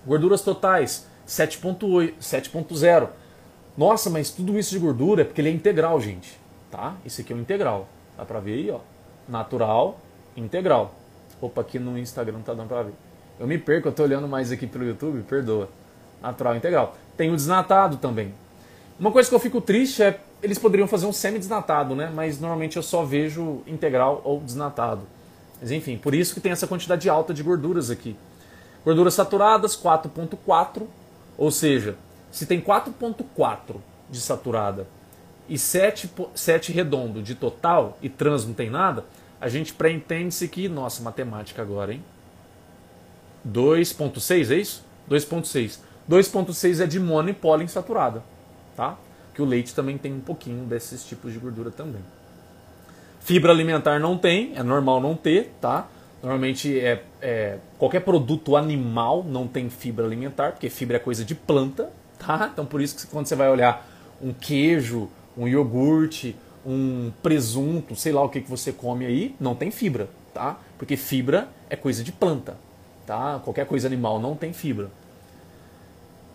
Gorduras 0.06 0.40
totais, 0.40 1.06
7,0. 1.26 3.08
Nossa, 3.76 4.08
mas 4.08 4.30
tudo 4.30 4.58
isso 4.58 4.70
de 4.70 4.78
gordura 4.78 5.22
é 5.22 5.24
porque 5.24 5.40
ele 5.40 5.48
é 5.48 5.52
integral, 5.52 6.00
gente. 6.00 6.38
Tá? 6.70 6.96
Esse 7.04 7.22
aqui 7.22 7.32
é 7.32 7.36
um 7.36 7.40
integral. 7.40 7.88
Dá 8.16 8.24
pra 8.24 8.40
ver 8.40 8.54
aí, 8.54 8.70
ó. 8.70 8.80
Natural, 9.28 10.00
integral. 10.36 10.94
Opa, 11.40 11.60
aqui 11.60 11.78
no 11.78 11.98
Instagram 11.98 12.34
não 12.34 12.42
tá 12.42 12.54
dando 12.54 12.68
pra 12.68 12.82
ver. 12.82 12.94
Eu 13.38 13.46
me 13.46 13.56
perco, 13.56 13.88
eu 13.88 13.92
tô 13.92 14.02
olhando 14.02 14.28
mais 14.28 14.52
aqui 14.52 14.66
pelo 14.66 14.84
YouTube, 14.84 15.22
perdoa. 15.22 15.68
Natural, 16.22 16.56
integral. 16.56 16.96
Tem 17.16 17.30
o 17.30 17.36
desnatado 17.36 17.96
também. 17.96 18.34
Uma 18.98 19.10
coisa 19.10 19.28
que 19.28 19.34
eu 19.34 19.40
fico 19.40 19.60
triste 19.60 20.02
é 20.02 20.20
eles 20.42 20.58
poderiam 20.58 20.88
fazer 20.88 21.06
um 21.06 21.12
semi-desnatado, 21.12 21.94
né? 21.94 22.10
Mas 22.14 22.40
normalmente 22.40 22.76
eu 22.76 22.82
só 22.82 23.02
vejo 23.04 23.62
integral 23.66 24.20
ou 24.24 24.40
desnatado. 24.40 25.02
Mas 25.60 25.70
enfim, 25.70 25.96
por 25.98 26.14
isso 26.14 26.34
que 26.34 26.40
tem 26.40 26.52
essa 26.52 26.66
quantidade 26.66 27.08
alta 27.08 27.34
de 27.34 27.42
gorduras 27.42 27.90
aqui. 27.90 28.16
Gorduras 28.84 29.14
saturadas, 29.14 29.76
4.4, 29.76 30.82
ou 31.36 31.50
seja, 31.50 31.96
se 32.30 32.46
tem 32.46 32.60
4.4 32.60 33.76
de 34.08 34.20
saturada 34.20 34.86
e 35.48 35.58
7, 35.58 36.10
7 36.34 36.72
redondo 36.72 37.22
de 37.22 37.34
total 37.34 37.98
e 38.00 38.08
trans 38.08 38.46
não 38.46 38.54
tem 38.54 38.70
nada, 38.70 39.04
a 39.40 39.48
gente 39.48 39.72
pré-entende-se 39.72 40.46
que, 40.48 40.68
nossa, 40.68 41.02
matemática 41.02 41.62
agora, 41.62 41.94
hein? 41.94 42.04
2.6 43.48 44.50
é 44.50 44.56
isso? 44.56 44.84
2.6. 45.10 45.78
2.6 46.08 46.82
é 46.82 46.86
de 46.86 47.00
mono 47.00 47.30
e 47.30 47.32
poliinsaturada, 47.32 48.22
tá? 48.76 48.98
Que 49.34 49.40
o 49.40 49.44
leite 49.44 49.74
também 49.74 49.96
tem 49.96 50.12
um 50.12 50.20
pouquinho 50.20 50.64
desses 50.66 51.04
tipos 51.04 51.32
de 51.32 51.38
gordura 51.38 51.70
também. 51.70 52.02
Fibra 53.20 53.52
alimentar 53.52 53.98
não 53.98 54.18
tem, 54.18 54.52
é 54.56 54.62
normal 54.62 55.00
não 55.00 55.14
ter, 55.14 55.54
tá? 55.60 55.88
Normalmente 56.22 56.78
é, 56.78 57.02
é, 57.22 57.58
qualquer 57.78 58.00
produto 58.00 58.56
animal 58.56 59.24
não 59.24 59.46
tem 59.46 59.70
fibra 59.70 60.04
alimentar, 60.04 60.52
porque 60.52 60.68
fibra 60.68 60.96
é 60.96 61.00
coisa 61.00 61.24
de 61.24 61.34
planta, 61.34 61.90
tá? 62.18 62.50
Então 62.52 62.66
por 62.66 62.80
isso 62.80 62.96
que 62.96 63.06
quando 63.10 63.26
você 63.26 63.34
vai 63.34 63.48
olhar 63.48 63.86
um 64.20 64.32
queijo, 64.32 65.08
um 65.36 65.48
iogurte, 65.48 66.36
um 66.64 67.10
presunto, 67.22 67.96
sei 67.96 68.12
lá 68.12 68.22
o 68.22 68.28
que, 68.28 68.40
que 68.40 68.50
você 68.50 68.72
come 68.72 69.06
aí, 69.06 69.34
não 69.40 69.54
tem 69.54 69.70
fibra, 69.70 70.08
tá? 70.34 70.58
Porque 70.78 70.96
fibra 70.96 71.48
é 71.68 71.76
coisa 71.76 72.04
de 72.04 72.12
planta, 72.12 72.56
tá? 73.06 73.40
Qualquer 73.42 73.66
coisa 73.66 73.86
animal 73.86 74.20
não 74.20 74.34
tem 74.34 74.52
fibra. 74.52 74.90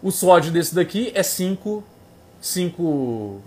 O 0.01 0.11
sódio 0.11 0.51
desse 0.51 0.73
daqui 0.75 1.11
é 1.15 1.23
5, 1.23 1.83
5, 2.41 3.41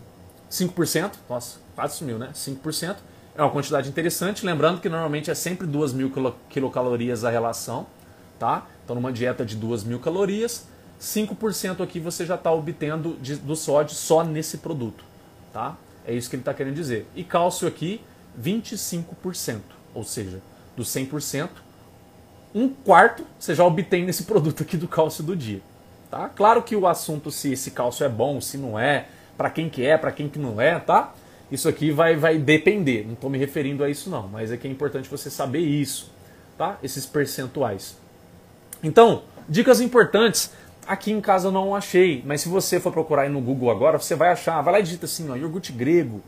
5%, 0.50 1.12
nossa, 1.28 1.58
quase 1.74 1.96
sumiu, 1.96 2.18
né? 2.18 2.30
5%. 2.34 2.96
É 3.36 3.42
uma 3.42 3.50
quantidade 3.50 3.88
interessante, 3.88 4.44
lembrando 4.44 4.80
que 4.80 4.88
normalmente 4.88 5.30
é 5.30 5.34
sempre 5.34 5.66
2 5.66 5.92
mil 5.92 6.12
quilocalorias 6.48 7.24
a 7.24 7.30
relação, 7.30 7.86
tá? 8.38 8.66
Então 8.84 8.96
numa 8.96 9.12
dieta 9.12 9.44
de 9.44 9.54
2 9.54 9.84
mil 9.84 10.00
calorias, 10.00 10.66
5% 11.00 11.80
aqui 11.80 12.00
você 12.00 12.26
já 12.26 12.34
está 12.34 12.50
obtendo 12.50 13.16
de, 13.20 13.36
do 13.36 13.54
sódio 13.54 13.94
só 13.94 14.24
nesse 14.24 14.58
produto, 14.58 15.04
tá? 15.52 15.76
É 16.08 16.14
isso 16.14 16.30
que 16.30 16.36
ele 16.36 16.40
está 16.40 16.54
querendo 16.54 16.74
dizer. 16.74 17.06
E 17.14 17.22
cálcio 17.22 17.68
aqui, 17.68 18.00
25%, 18.42 19.60
ou 19.94 20.02
seja, 20.02 20.40
do 20.74 20.82
100%, 20.82 21.50
um 22.54 22.70
quarto 22.70 23.26
você 23.38 23.54
já 23.54 23.62
obtém 23.62 24.06
nesse 24.06 24.24
produto 24.26 24.62
aqui 24.62 24.78
do 24.78 24.88
cálcio 24.88 25.22
do 25.22 25.36
dia. 25.36 25.60
Tá? 26.10 26.30
Claro 26.30 26.62
que 26.62 26.74
o 26.74 26.86
assunto 26.86 27.30
se 27.30 27.52
esse 27.52 27.72
cálcio 27.72 28.06
é 28.06 28.08
bom, 28.08 28.40
se 28.40 28.56
não 28.56 28.78
é, 28.78 29.08
para 29.36 29.50
quem 29.50 29.68
que 29.68 29.84
é, 29.84 29.98
para 29.98 30.10
quem 30.10 30.30
que 30.30 30.38
não 30.38 30.58
é, 30.58 30.78
tá? 30.80 31.14
Isso 31.52 31.68
aqui 31.68 31.90
vai, 31.90 32.16
vai 32.16 32.38
depender, 32.38 33.04
não 33.04 33.12
estou 33.12 33.28
me 33.28 33.36
referindo 33.36 33.84
a 33.84 33.90
isso 33.90 34.08
não, 34.08 34.26
mas 34.26 34.50
é 34.50 34.56
que 34.56 34.66
é 34.66 34.70
importante 34.70 35.08
você 35.08 35.30
saber 35.30 35.60
isso, 35.60 36.10
tá? 36.56 36.78
Esses 36.82 37.04
percentuais. 37.04 37.98
Então, 38.82 39.22
dicas 39.46 39.82
importantes, 39.82 40.52
aqui 40.88 41.12
em 41.12 41.20
casa 41.20 41.48
eu 41.48 41.52
não 41.52 41.76
achei, 41.76 42.22
mas 42.26 42.40
se 42.40 42.48
você 42.48 42.80
for 42.80 42.92
procurar 42.92 43.22
aí 43.22 43.28
no 43.28 43.40
Google 43.40 43.70
agora, 43.70 43.98
você 43.98 44.14
vai 44.14 44.30
achar, 44.30 44.60
vai 44.62 44.72
lá 44.72 44.80
e 44.80 44.82
digita 44.82 45.04
assim, 45.04 45.30
ó, 45.30 45.36
iogurte 45.36 45.70
grego, 45.70 46.22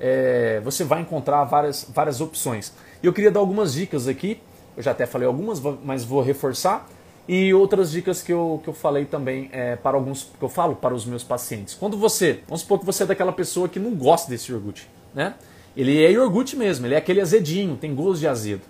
é, 0.00 0.60
você 0.64 0.82
vai 0.82 1.00
encontrar 1.00 1.44
várias, 1.44 1.86
várias 1.94 2.20
opções. 2.20 2.72
E 3.02 3.06
eu 3.06 3.12
queria 3.12 3.30
dar 3.30 3.40
algumas 3.40 3.72
dicas 3.72 4.08
aqui, 4.08 4.40
eu 4.76 4.82
já 4.82 4.90
até 4.90 5.06
falei 5.06 5.26
algumas, 5.26 5.60
mas 5.84 6.04
vou 6.04 6.20
reforçar. 6.20 6.88
E 7.28 7.54
outras 7.54 7.92
dicas 7.92 8.22
que 8.22 8.32
eu, 8.32 8.60
que 8.64 8.68
eu 8.68 8.74
falei 8.74 9.04
também 9.04 9.48
é, 9.52 9.76
para 9.76 9.96
alguns, 9.96 10.24
que 10.36 10.42
eu 10.42 10.48
falo 10.48 10.74
para 10.74 10.92
os 10.92 11.04
meus 11.04 11.22
pacientes. 11.22 11.74
Quando 11.74 11.96
você, 11.96 12.40
vamos 12.48 12.62
supor 12.62 12.80
que 12.80 12.84
você 12.84 13.04
é 13.04 13.06
daquela 13.06 13.32
pessoa 13.32 13.68
que 13.68 13.78
não 13.78 13.94
gosta 13.94 14.28
desse 14.28 14.50
iogurte, 14.50 14.88
né? 15.14 15.34
Ele 15.76 16.04
é 16.04 16.10
iogurte 16.10 16.56
mesmo, 16.56 16.86
ele 16.86 16.94
é 16.94 16.98
aquele 16.98 17.20
azedinho, 17.20 17.76
tem 17.76 17.94
gosto 17.94 18.18
de 18.18 18.26
azedo, 18.26 18.62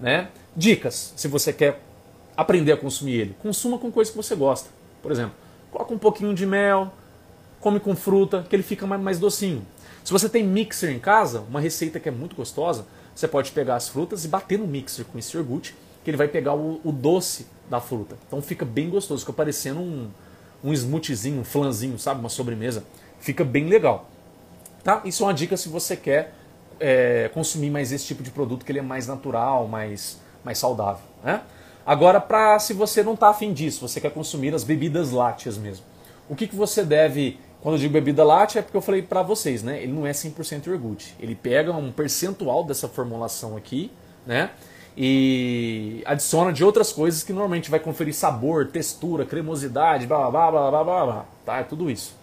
né? 0.00 0.28
Dicas, 0.56 1.12
se 1.16 1.28
você 1.28 1.52
quer 1.52 1.80
aprender 2.36 2.72
a 2.72 2.76
consumir 2.76 3.14
ele, 3.14 3.36
consuma 3.42 3.78
com 3.78 3.90
coisas 3.90 4.10
que 4.10 4.16
você 4.16 4.34
gosta. 4.34 4.70
Por 5.02 5.10
exemplo, 5.12 5.34
coloca 5.70 5.92
um 5.92 5.98
pouquinho 5.98 6.34
de 6.34 6.46
mel, 6.46 6.92
come 7.60 7.78
com 7.78 7.94
fruta, 7.94 8.44
que 8.48 8.54
ele 8.54 8.62
fica 8.62 8.86
mais, 8.86 9.00
mais 9.00 9.18
docinho. 9.18 9.64
Se 10.04 10.12
você 10.12 10.28
tem 10.28 10.44
mixer 10.44 10.90
em 10.90 10.98
casa, 10.98 11.40
uma 11.48 11.60
receita 11.60 12.00
que 12.00 12.08
é 12.08 12.12
muito 12.12 12.34
gostosa, 12.34 12.86
você 13.14 13.28
pode 13.28 13.52
pegar 13.52 13.76
as 13.76 13.88
frutas 13.88 14.24
e 14.24 14.28
bater 14.28 14.58
no 14.58 14.66
mixer 14.66 15.04
com 15.04 15.18
esse 15.18 15.36
iogurte, 15.36 15.74
que 16.02 16.10
ele 16.10 16.16
vai 16.16 16.26
pegar 16.28 16.54
o, 16.54 16.80
o 16.82 16.90
doce 16.90 17.46
da 17.70 17.80
fruta. 17.80 18.16
Então 18.26 18.42
fica 18.42 18.64
bem 18.64 18.90
gostoso, 18.90 19.20
fica 19.20 19.32
parecendo 19.32 19.80
um, 19.80 20.10
um 20.64 20.72
smoothiezinho, 20.72 21.40
um 21.40 21.44
flanzinho, 21.44 21.98
sabe? 21.98 22.20
Uma 22.20 22.28
sobremesa. 22.28 22.84
Fica 23.20 23.44
bem 23.44 23.68
legal. 23.68 24.10
Tá? 24.82 25.00
Isso 25.04 25.22
é 25.22 25.26
uma 25.26 25.34
dica 25.34 25.56
se 25.56 25.68
você 25.68 25.96
quer 25.96 26.34
é, 26.80 27.30
consumir 27.32 27.70
mais 27.70 27.92
esse 27.92 28.04
tipo 28.04 28.22
de 28.22 28.30
produto, 28.30 28.64
que 28.64 28.72
ele 28.72 28.80
é 28.80 28.82
mais 28.82 29.06
natural, 29.06 29.68
mais, 29.68 30.18
mais 30.44 30.58
saudável. 30.58 31.04
Né? 31.22 31.40
Agora, 31.84 32.20
para 32.20 32.58
se 32.58 32.72
você 32.72 33.02
não 33.02 33.14
está 33.14 33.28
afim 33.28 33.52
disso, 33.52 33.86
você 33.86 34.00
quer 34.00 34.10
consumir 34.10 34.54
as 34.54 34.64
bebidas 34.64 35.10
lácteas 35.10 35.58
mesmo. 35.58 35.84
O 36.28 36.34
que, 36.34 36.46
que 36.46 36.56
você 36.56 36.84
deve. 36.84 37.38
Quando 37.60 37.76
eu 37.76 37.78
digo 37.78 37.92
bebida 37.92 38.24
láctea, 38.24 38.58
é 38.58 38.62
porque 38.62 38.76
eu 38.76 38.82
falei 38.82 39.02
para 39.02 39.22
vocês, 39.22 39.62
né? 39.62 39.80
Ele 39.82 39.92
não 39.92 40.04
é 40.04 40.10
100% 40.10 40.66
iogurte. 40.66 41.14
Ele 41.20 41.34
pega 41.34 41.72
um 41.72 41.92
percentual 41.92 42.64
dessa 42.64 42.88
formulação 42.88 43.56
aqui, 43.56 43.90
né? 44.26 44.50
e 44.96 46.02
adiciona 46.04 46.52
de 46.52 46.64
outras 46.64 46.92
coisas 46.92 47.22
que 47.22 47.32
normalmente 47.32 47.70
vai 47.70 47.80
conferir 47.80 48.14
sabor, 48.14 48.68
textura, 48.68 49.24
cremosidade, 49.24 50.06
blá 50.06 50.30
blá 50.30 50.50
blá 50.50 50.70
blá 50.70 50.84
blá 50.84 51.04
blá, 51.06 51.24
tá? 51.44 51.58
É 51.58 51.62
tudo 51.62 51.90
isso. 51.90 52.14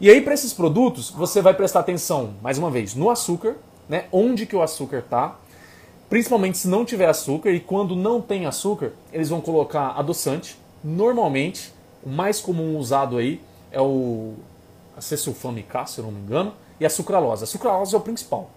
E 0.00 0.10
aí 0.10 0.20
para 0.20 0.34
esses 0.34 0.52
produtos 0.52 1.10
você 1.10 1.40
vai 1.42 1.54
prestar 1.54 1.80
atenção, 1.80 2.34
mais 2.42 2.58
uma 2.58 2.70
vez, 2.70 2.94
no 2.94 3.10
açúcar, 3.10 3.56
né? 3.88 4.06
Onde 4.10 4.46
que 4.46 4.56
o 4.56 4.62
açúcar 4.62 5.02
tá? 5.02 5.36
Principalmente 6.12 6.58
se 6.58 6.68
não 6.68 6.84
tiver 6.84 7.08
açúcar 7.08 7.52
e 7.52 7.58
quando 7.58 7.96
não 7.96 8.20
tem 8.20 8.44
açúcar, 8.44 8.92
eles 9.10 9.30
vão 9.30 9.40
colocar 9.40 9.92
adoçante. 9.96 10.58
Normalmente, 10.84 11.72
o 12.04 12.10
mais 12.10 12.38
comum 12.38 12.76
usado 12.76 13.16
aí 13.16 13.40
é 13.70 13.80
o 13.80 14.34
acesulfame 14.94 15.62
K, 15.62 15.86
se 15.86 16.00
eu 16.00 16.04
não 16.04 16.12
me 16.12 16.20
engano, 16.20 16.52
e 16.78 16.84
a 16.84 16.90
sucralose. 16.90 17.44
A 17.44 17.46
sucralose 17.46 17.94
é 17.94 17.96
o 17.96 18.00
principal, 18.02 18.50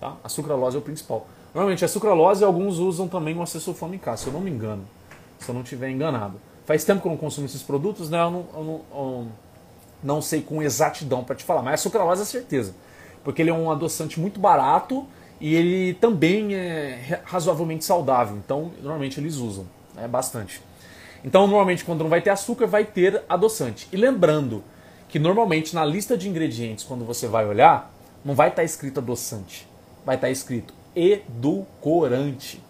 tá? 0.00 0.18
A 0.22 0.28
sucralose 0.28 0.76
é 0.76 0.78
o 0.78 0.82
principal. 0.82 1.26
Normalmente 1.52 1.84
a 1.84 1.88
sucralose 1.88 2.44
alguns 2.44 2.78
usam 2.78 3.08
também 3.08 3.36
o 3.36 3.42
acesulfame 3.42 3.98
K, 3.98 4.16
se 4.16 4.28
eu 4.28 4.32
não 4.32 4.40
me 4.40 4.48
engano. 4.52 4.84
Se 5.40 5.48
eu 5.48 5.54
não 5.56 5.62
estiver 5.62 5.90
enganado. 5.90 6.40
Faz 6.64 6.84
tempo 6.84 7.02
que 7.02 7.08
eu 7.08 7.10
não 7.10 7.18
consumo 7.18 7.44
esses 7.44 7.60
produtos, 7.60 8.08
né? 8.08 8.20
Eu 8.22 8.30
não, 8.30 8.46
eu 8.54 8.64
não, 8.64 8.80
eu 8.94 9.26
não 10.00 10.22
sei 10.22 10.42
com 10.42 10.62
exatidão 10.62 11.24
para 11.24 11.34
te 11.34 11.42
falar, 11.42 11.62
mas 11.62 11.74
a 11.74 11.82
sucralose 11.82 12.22
é 12.22 12.24
certeza. 12.24 12.72
Porque 13.24 13.42
ele 13.42 13.50
é 13.50 13.52
um 13.52 13.68
adoçante 13.68 14.20
muito 14.20 14.38
barato 14.38 15.04
e 15.40 15.54
ele 15.54 15.94
também 15.94 16.54
é 16.54 17.20
razoavelmente 17.24 17.84
saudável. 17.84 18.36
Então, 18.36 18.70
normalmente 18.82 19.18
eles 19.18 19.36
usam 19.36 19.66
né? 19.94 20.06
bastante. 20.06 20.60
Então, 21.24 21.46
normalmente, 21.46 21.84
quando 21.84 22.02
não 22.02 22.10
vai 22.10 22.20
ter 22.20 22.30
açúcar, 22.30 22.66
vai 22.66 22.84
ter 22.84 23.22
adoçante. 23.28 23.88
E 23.92 23.96
lembrando 23.96 24.62
que 25.08 25.18
normalmente 25.18 25.74
na 25.74 25.84
lista 25.84 26.16
de 26.16 26.28
ingredientes, 26.28 26.84
quando 26.84 27.04
você 27.04 27.26
vai 27.26 27.46
olhar, 27.46 27.92
não 28.24 28.34
vai 28.34 28.48
estar 28.48 28.62
escrito 28.62 29.00
adoçante. 29.00 29.66
Vai 30.04 30.14
estar 30.14 30.30
escrito 30.30 30.72
edulcorante. 30.94 32.62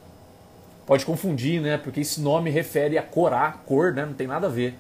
Pode 0.87 1.05
confundir, 1.05 1.61
né? 1.61 1.77
Porque 1.77 2.01
esse 2.01 2.21
nome 2.21 2.51
refere 2.51 2.99
a 2.99 3.03
corar, 3.03 3.63
cor, 3.67 3.93
né? 3.93 4.05
Não 4.05 4.15
tem 4.15 4.27
nada 4.27 4.47
a 4.47 4.51
ver. 4.51 4.75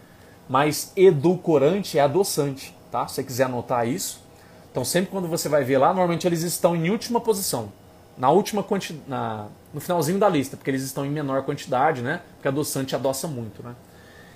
Mas 0.48 0.92
edulcorante 0.96 1.98
é 1.98 2.00
adoçante, 2.00 2.74
tá? 2.90 3.06
Se 3.06 3.16
você 3.16 3.24
quiser 3.24 3.44
anotar 3.44 3.86
isso. 3.86 4.24
Então 4.70 4.84
sempre 4.84 5.10
quando 5.10 5.28
você 5.28 5.48
vai 5.48 5.62
ver 5.62 5.78
lá, 5.78 5.88
normalmente 5.88 6.26
eles 6.26 6.42
estão 6.42 6.74
em 6.74 6.90
última 6.90 7.20
posição. 7.20 7.72
Na 8.20 8.28
última 8.28 8.62
quantidade, 8.62 9.50
no 9.72 9.80
finalzinho 9.80 10.18
da 10.18 10.28
lista, 10.28 10.54
porque 10.54 10.70
eles 10.70 10.82
estão 10.82 11.06
em 11.06 11.10
menor 11.10 11.42
quantidade, 11.42 12.02
né? 12.02 12.20
Porque 12.34 12.48
adoçante 12.48 12.94
adoça 12.94 13.26
muito, 13.26 13.62
né? 13.62 13.74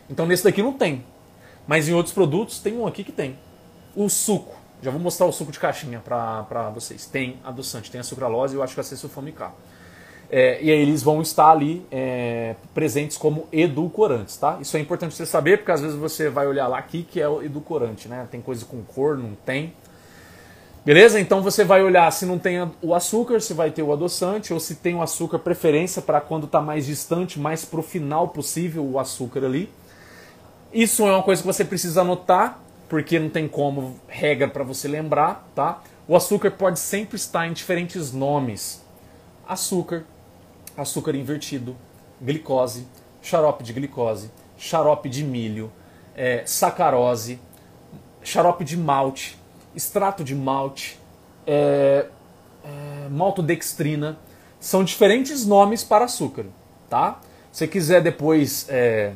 Então 0.08 0.24
nesse 0.24 0.42
daqui 0.42 0.62
não 0.62 0.72
tem. 0.72 1.04
Mas 1.66 1.86
em 1.86 1.92
outros 1.92 2.14
produtos 2.14 2.60
tem 2.60 2.78
um 2.78 2.86
aqui 2.86 3.04
que 3.04 3.12
tem. 3.12 3.38
O 3.94 4.08
suco. 4.08 4.56
Já 4.80 4.90
vou 4.90 4.98
mostrar 4.98 5.26
o 5.26 5.32
suco 5.32 5.52
de 5.52 5.58
caixinha 5.58 6.00
para 6.00 6.70
vocês. 6.74 7.04
Tem 7.04 7.38
adoçante, 7.44 7.90
tem 7.90 8.00
a 8.00 8.04
sucralose 8.04 8.54
e 8.54 8.56
eu 8.56 8.62
acho 8.62 8.72
que 8.72 8.76
vai 8.76 8.84
ser 8.84 8.96
sulfamicar. 8.96 9.52
É, 10.30 10.62
e 10.62 10.70
aí 10.70 10.78
eles 10.78 11.02
vão 11.02 11.20
estar 11.20 11.50
ali 11.50 11.84
é, 11.90 12.56
presentes 12.72 13.18
como 13.18 13.46
edulcorantes, 13.52 14.38
tá? 14.38 14.56
Isso 14.62 14.78
é 14.78 14.80
importante 14.80 15.14
você 15.14 15.26
saber, 15.26 15.58
porque 15.58 15.72
às 15.72 15.82
vezes 15.82 15.96
você 15.96 16.30
vai 16.30 16.46
olhar 16.46 16.66
lá 16.68 16.78
aqui 16.78 17.02
que 17.02 17.20
é 17.20 17.28
o 17.28 17.42
edulcorante, 17.42 18.08
né? 18.08 18.26
Tem 18.30 18.40
coisa 18.40 18.64
com 18.64 18.82
cor, 18.82 19.18
não 19.18 19.34
tem. 19.44 19.74
Beleza? 20.84 21.18
Então 21.18 21.40
você 21.40 21.64
vai 21.64 21.82
olhar 21.82 22.10
se 22.10 22.26
não 22.26 22.38
tem 22.38 22.58
o 22.82 22.94
açúcar, 22.94 23.40
se 23.40 23.54
vai 23.54 23.70
ter 23.70 23.82
o 23.82 23.90
adoçante, 23.90 24.52
ou 24.52 24.60
se 24.60 24.74
tem 24.74 24.94
o 24.94 25.00
açúcar 25.00 25.38
preferência 25.38 26.02
para 26.02 26.20
quando 26.20 26.44
está 26.44 26.60
mais 26.60 26.84
distante, 26.84 27.40
mais 27.40 27.64
para 27.64 27.80
o 27.80 27.82
final 27.82 28.28
possível 28.28 28.84
o 28.84 28.98
açúcar 28.98 29.46
ali. 29.46 29.72
Isso 30.70 31.06
é 31.06 31.12
uma 31.12 31.22
coisa 31.22 31.40
que 31.40 31.46
você 31.46 31.64
precisa 31.64 32.02
anotar, 32.02 32.60
porque 32.86 33.18
não 33.18 33.30
tem 33.30 33.48
como 33.48 33.98
regra 34.06 34.46
para 34.46 34.62
você 34.62 34.86
lembrar, 34.86 35.48
tá? 35.54 35.82
O 36.06 36.14
açúcar 36.14 36.50
pode 36.50 36.78
sempre 36.78 37.16
estar 37.16 37.46
em 37.46 37.54
diferentes 37.54 38.12
nomes. 38.12 38.84
Açúcar, 39.48 40.04
açúcar 40.76 41.14
invertido, 41.14 41.74
glicose, 42.20 42.86
xarope 43.22 43.64
de 43.64 43.72
glicose, 43.72 44.30
xarope 44.58 45.08
de 45.08 45.24
milho, 45.24 45.72
é, 46.14 46.42
sacarose, 46.44 47.38
xarope 48.22 48.64
de 48.64 48.76
malte, 48.76 49.38
extrato 49.74 50.24
de 50.24 50.34
malte, 50.34 50.98
é, 51.46 52.06
é, 52.64 53.08
maltodextrina. 53.10 54.18
São 54.60 54.82
diferentes 54.82 55.46
nomes 55.46 55.84
para 55.84 56.06
açúcar, 56.06 56.46
tá? 56.88 57.20
Se 57.52 57.58
você 57.58 57.68
quiser 57.68 58.00
depois 58.02 58.66
é, 58.68 59.12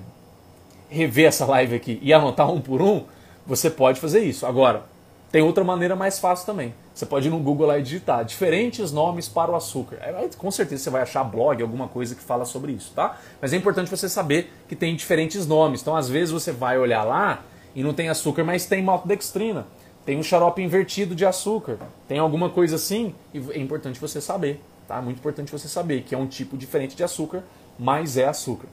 rever 0.91 1.27
essa 1.27 1.47
live 1.47 1.75
aqui 1.75 1.99
e 2.03 2.13
anotar 2.13 2.51
um 2.51 2.61
por 2.61 2.83
um, 2.83 3.05
você 3.47 3.71
pode 3.71 3.99
fazer 3.99 4.21
isso. 4.21 4.45
Agora, 4.45 4.85
tem 5.31 5.43
outra 5.43 5.65
maneira 5.65 5.95
mais 5.95 6.19
fácil 6.19 6.47
também. 6.47 6.75
Você 6.95 7.07
pode 7.07 7.29
ir 7.29 7.31
no 7.31 7.39
Google 7.39 7.67
lá 7.67 7.79
e 7.79 7.83
digitar 7.83 8.25
diferentes 8.25 8.91
nomes 8.91 9.29
para 9.29 9.51
o 9.53 9.55
açúcar. 9.55 9.99
Com 10.37 10.51
certeza 10.51 10.83
você 10.83 10.91
vai 10.91 11.03
achar 11.03 11.23
blog, 11.23 11.63
alguma 11.63 11.87
coisa 11.87 12.15
que 12.15 12.23
fala 12.23 12.45
sobre 12.45 12.73
isso, 12.73 12.93
tá? 12.95 13.19
Mas 13.41 13.53
é 13.53 13.57
importante 13.57 13.91
você 13.91 14.09
saber 14.09 14.53
que 14.69 14.75
tem 14.75 14.97
diferentes 14.97 15.47
nomes. 15.47 15.81
Então, 15.81 15.95
às 15.95 16.09
vezes, 16.09 16.31
você 16.31 16.51
vai 16.51 16.79
olhar 16.79 17.05
lá 17.05 17.43
e 17.75 17.83
não 17.83 17.95
tem 17.95 18.09
açúcar, 18.09 18.43
mas 18.43 18.67
tem 18.67 18.83
maltodextrina. 18.83 19.67
Tem 20.09 20.17
um 20.17 20.23
xarope 20.23 20.63
invertido 20.63 21.15
de 21.15 21.27
açúcar. 21.27 21.77
Tem 22.09 22.19
alguma 22.19 22.49
coisa 22.49 22.77
assim, 22.77 23.15
e 23.35 23.39
é 23.51 23.59
importante 23.59 24.01
você 24.01 24.23
saber, 24.23 24.59
tá? 24.87 25.03
Muito 25.03 25.19
importante 25.19 25.53
você 25.53 25.69
saber 25.69 26.01
que 26.01 26.15
é 26.15 26.19
um 26.19 26.27
tipo 26.27 26.57
diferente 26.57 26.97
de 26.97 27.05
açúcar, 27.05 27.45
mas 27.79 28.17
é 28.17 28.25
açúcar. 28.27 28.69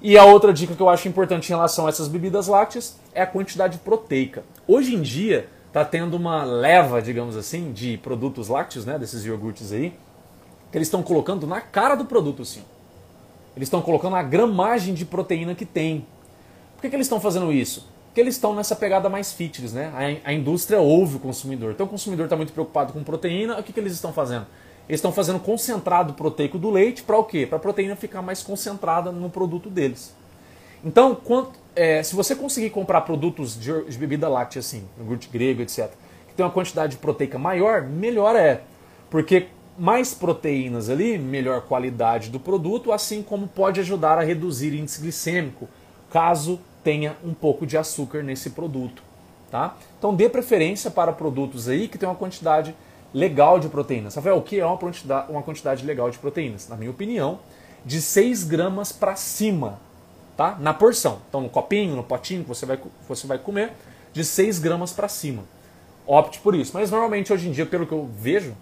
E 0.00 0.16
a 0.16 0.24
outra 0.24 0.50
dica 0.50 0.74
que 0.74 0.80
eu 0.80 0.88
acho 0.88 1.06
importante 1.06 1.50
em 1.50 1.54
relação 1.54 1.84
a 1.84 1.90
essas 1.90 2.08
bebidas 2.08 2.46
lácteas 2.46 2.98
é 3.12 3.20
a 3.20 3.26
quantidade 3.26 3.76
proteica. 3.80 4.44
Hoje 4.66 4.94
em 4.94 5.02
dia, 5.02 5.46
está 5.68 5.84
tendo 5.84 6.16
uma 6.16 6.42
leva, 6.42 7.02
digamos 7.02 7.36
assim, 7.36 7.70
de 7.70 7.98
produtos 7.98 8.48
lácteos, 8.48 8.86
né, 8.86 8.98
desses 8.98 9.26
iogurtes 9.26 9.72
aí, 9.72 9.92
que 10.70 10.78
eles 10.78 10.88
estão 10.88 11.02
colocando 11.02 11.46
na 11.46 11.60
cara 11.60 11.96
do 11.96 12.06
produto, 12.06 12.46
sim. 12.46 12.62
Eles 13.54 13.66
estão 13.66 13.82
colocando 13.82 14.16
a 14.16 14.22
gramagem 14.22 14.94
de 14.94 15.04
proteína 15.04 15.54
que 15.54 15.66
tem. 15.66 16.06
Por 16.76 16.80
que, 16.80 16.88
que 16.88 16.96
eles 16.96 17.04
estão 17.04 17.20
fazendo 17.20 17.52
isso? 17.52 17.91
Porque 18.12 18.20
eles 18.20 18.34
estão 18.34 18.54
nessa 18.54 18.76
pegada 18.76 19.08
mais 19.08 19.32
fitness, 19.32 19.72
né? 19.72 20.20
A, 20.24 20.28
a 20.28 20.32
indústria 20.34 20.78
ouve 20.78 21.16
o 21.16 21.18
consumidor. 21.18 21.72
Então 21.72 21.86
o 21.86 21.88
consumidor 21.88 22.26
está 22.26 22.36
muito 22.36 22.52
preocupado 22.52 22.92
com 22.92 23.02
proteína, 23.02 23.58
o 23.58 23.62
que, 23.62 23.72
que 23.72 23.80
eles 23.80 23.94
estão 23.94 24.12
fazendo? 24.12 24.46
Eles 24.86 24.98
estão 24.98 25.10
fazendo 25.10 25.40
concentrado 25.40 26.12
proteico 26.12 26.58
do 26.58 26.68
leite 26.68 27.02
para 27.02 27.16
o 27.16 27.24
quê? 27.24 27.46
Para 27.46 27.56
a 27.56 27.60
proteína 27.60 27.96
ficar 27.96 28.20
mais 28.20 28.42
concentrada 28.42 29.10
no 29.10 29.30
produto 29.30 29.70
deles. 29.70 30.14
Então, 30.84 31.14
quanto, 31.14 31.58
é, 31.74 32.02
se 32.02 32.14
você 32.14 32.36
conseguir 32.36 32.68
comprar 32.68 33.00
produtos 33.00 33.58
de, 33.58 33.84
de 33.84 33.96
bebida 33.96 34.28
láctea, 34.28 34.60
assim, 34.60 34.86
iogurte 34.98 35.30
grego, 35.32 35.62
etc., 35.62 35.90
que 36.28 36.34
tem 36.34 36.44
uma 36.44 36.52
quantidade 36.52 36.98
proteica 36.98 37.38
maior, 37.38 37.80
melhor 37.80 38.36
é. 38.36 38.60
Porque 39.08 39.46
mais 39.78 40.12
proteínas 40.12 40.90
ali, 40.90 41.16
melhor 41.16 41.62
qualidade 41.62 42.28
do 42.28 42.38
produto, 42.38 42.92
assim 42.92 43.22
como 43.22 43.48
pode 43.48 43.80
ajudar 43.80 44.18
a 44.18 44.22
reduzir 44.22 44.74
índice 44.74 45.00
glicêmico, 45.00 45.66
caso 46.10 46.60
tenha 46.82 47.16
um 47.24 47.34
pouco 47.34 47.66
de 47.66 47.76
açúcar 47.76 48.22
nesse 48.22 48.50
produto. 48.50 49.02
Tá? 49.50 49.76
Então 49.98 50.14
dê 50.14 50.28
preferência 50.28 50.90
para 50.90 51.12
produtos 51.12 51.68
aí 51.68 51.86
que 51.86 51.98
tem 51.98 52.08
uma 52.08 52.14
quantidade 52.14 52.74
legal 53.12 53.60
de 53.60 53.68
proteínas. 53.68 54.14
Rafael, 54.14 54.38
o 54.38 54.42
que 54.42 54.58
é 54.58 54.66
uma 54.66 55.42
quantidade, 55.42 55.84
legal 55.84 56.10
de 56.10 56.18
proteínas? 56.18 56.68
Na 56.68 56.76
minha 56.76 56.90
opinião, 56.90 57.40
de 57.84 58.00
6 58.00 58.44
gramas 58.44 58.92
para 58.92 59.14
cima 59.14 59.78
tá? 60.36 60.56
Na 60.58 60.74
porção. 60.74 61.18
Então, 61.28 61.40
no 61.40 61.48
copinho, 61.48 61.96
no 61.96 62.02
potinho 62.02 62.42
que 62.42 62.48
você 62.48 62.66
vai, 62.66 62.78
você 63.08 63.26
vai 63.26 63.38
comer, 63.38 63.72
de 64.12 64.24
6 64.24 64.58
gramas 64.58 64.92
para 64.92 65.08
cima. 65.08 65.44
Opte 66.06 66.40
por 66.40 66.54
isso. 66.54 66.72
Mas 66.74 66.90
normalmente 66.90 67.32
hoje 67.32 67.48
em 67.48 67.52
dia, 67.52 67.66
pelo 67.66 67.86
que 67.86 67.92
eu 67.92 68.08
vejo, 68.18 68.54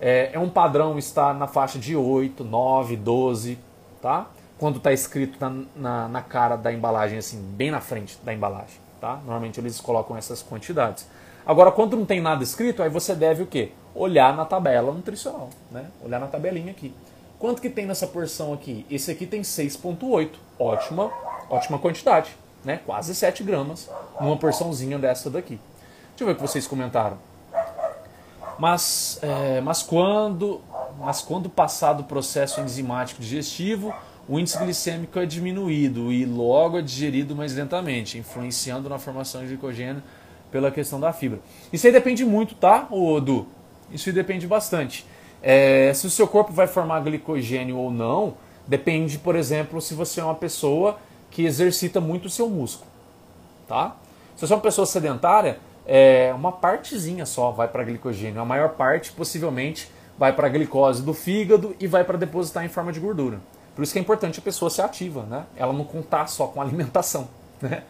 é, 0.00 0.30
é 0.32 0.38
um 0.38 0.48
padrão 0.48 0.98
estar 0.98 1.34
na 1.34 1.46
faixa 1.46 1.78
de 1.78 1.94
8, 1.94 2.42
9, 2.44 2.96
12, 2.96 3.58
tá? 4.00 4.28
Quando 4.60 4.76
está 4.76 4.92
escrito 4.92 5.38
na, 5.40 5.64
na, 5.74 6.08
na, 6.08 6.20
cara 6.20 6.54
da 6.54 6.70
embalagem, 6.70 7.16
assim, 7.16 7.40
bem 7.40 7.70
na 7.70 7.80
frente 7.80 8.18
da 8.22 8.34
embalagem, 8.34 8.78
tá? 9.00 9.16
Normalmente 9.16 9.58
eles 9.58 9.80
colocam 9.80 10.18
essas 10.18 10.42
quantidades. 10.42 11.06
Agora, 11.46 11.72
quando 11.72 11.96
não 11.96 12.04
tem 12.04 12.20
nada 12.20 12.44
escrito, 12.44 12.82
aí 12.82 12.90
você 12.90 13.14
deve 13.14 13.42
o 13.42 13.46
quê? 13.46 13.72
Olhar 13.94 14.36
na 14.36 14.44
tabela 14.44 14.92
nutricional, 14.92 15.48
né? 15.70 15.86
Olhar 16.04 16.20
na 16.20 16.26
tabelinha 16.26 16.72
aqui. 16.72 16.94
Quanto 17.38 17.62
que 17.62 17.70
tem 17.70 17.86
nessa 17.86 18.06
porção 18.06 18.52
aqui? 18.52 18.84
Esse 18.90 19.10
aqui 19.10 19.26
tem 19.26 19.40
6,8. 19.40 20.32
Ótima, 20.58 21.10
ótima 21.48 21.78
quantidade, 21.78 22.36
né? 22.62 22.80
Quase 22.84 23.14
7 23.14 23.42
gramas 23.42 23.88
numa 24.20 24.36
porçãozinha 24.36 24.98
dessa 24.98 25.30
daqui. 25.30 25.58
Deixa 26.10 26.24
eu 26.24 26.26
ver 26.26 26.32
o 26.32 26.36
que 26.36 26.42
vocês 26.42 26.66
comentaram. 26.66 27.16
Mas, 28.58 29.18
é, 29.22 29.62
mas, 29.62 29.82
quando, 29.82 30.60
mas 30.98 31.22
quando 31.22 31.48
passado 31.48 32.00
o 32.00 32.04
processo 32.04 32.60
enzimático 32.60 33.22
digestivo, 33.22 33.94
o 34.30 34.38
índice 34.38 34.56
glicêmico 34.58 35.18
é 35.18 35.26
diminuído 35.26 36.12
e 36.12 36.24
logo 36.24 36.78
é 36.78 36.82
digerido 36.82 37.34
mais 37.34 37.52
lentamente, 37.56 38.16
influenciando 38.16 38.88
na 38.88 38.96
formação 38.96 39.40
de 39.40 39.48
glicogênio 39.48 40.00
pela 40.52 40.70
questão 40.70 41.00
da 41.00 41.12
fibra. 41.12 41.40
Isso 41.72 41.84
aí 41.84 41.92
depende 41.92 42.24
muito, 42.24 42.54
tá, 42.54 42.86
Odu? 42.92 43.48
Isso 43.90 44.08
aí 44.08 44.14
depende 44.14 44.46
bastante. 44.46 45.04
É, 45.42 45.92
se 45.92 46.06
o 46.06 46.10
seu 46.10 46.28
corpo 46.28 46.52
vai 46.52 46.68
formar 46.68 47.00
glicogênio 47.00 47.76
ou 47.76 47.90
não, 47.90 48.34
depende, 48.68 49.18
por 49.18 49.34
exemplo, 49.34 49.80
se 49.80 49.94
você 49.94 50.20
é 50.20 50.24
uma 50.24 50.36
pessoa 50.36 51.00
que 51.28 51.44
exercita 51.44 52.00
muito 52.00 52.26
o 52.26 52.30
seu 52.30 52.48
músculo. 52.48 52.88
Tá? 53.66 53.96
Se 54.36 54.46
você 54.46 54.52
é 54.52 54.56
uma 54.56 54.62
pessoa 54.62 54.86
sedentária, 54.86 55.58
é, 55.84 56.32
uma 56.32 56.52
partezinha 56.52 57.26
só 57.26 57.50
vai 57.50 57.66
para 57.66 57.82
glicogênio. 57.82 58.40
A 58.40 58.44
maior 58.44 58.70
parte, 58.70 59.10
possivelmente, 59.10 59.90
vai 60.16 60.32
para 60.32 60.46
a 60.46 60.50
glicose 60.50 61.02
do 61.02 61.12
fígado 61.12 61.74
e 61.80 61.88
vai 61.88 62.04
para 62.04 62.16
depositar 62.16 62.64
em 62.64 62.68
forma 62.68 62.92
de 62.92 63.00
gordura. 63.00 63.40
Por 63.74 63.82
isso 63.82 63.92
que 63.92 63.98
é 63.98 64.02
importante 64.02 64.38
a 64.38 64.42
pessoa 64.42 64.70
ser 64.70 64.82
ativa, 64.82 65.22
né? 65.22 65.44
Ela 65.56 65.72
não 65.72 65.84
contar 65.84 66.26
só 66.26 66.46
com 66.46 66.60
alimentação. 66.62 67.28
Né? 67.60 67.82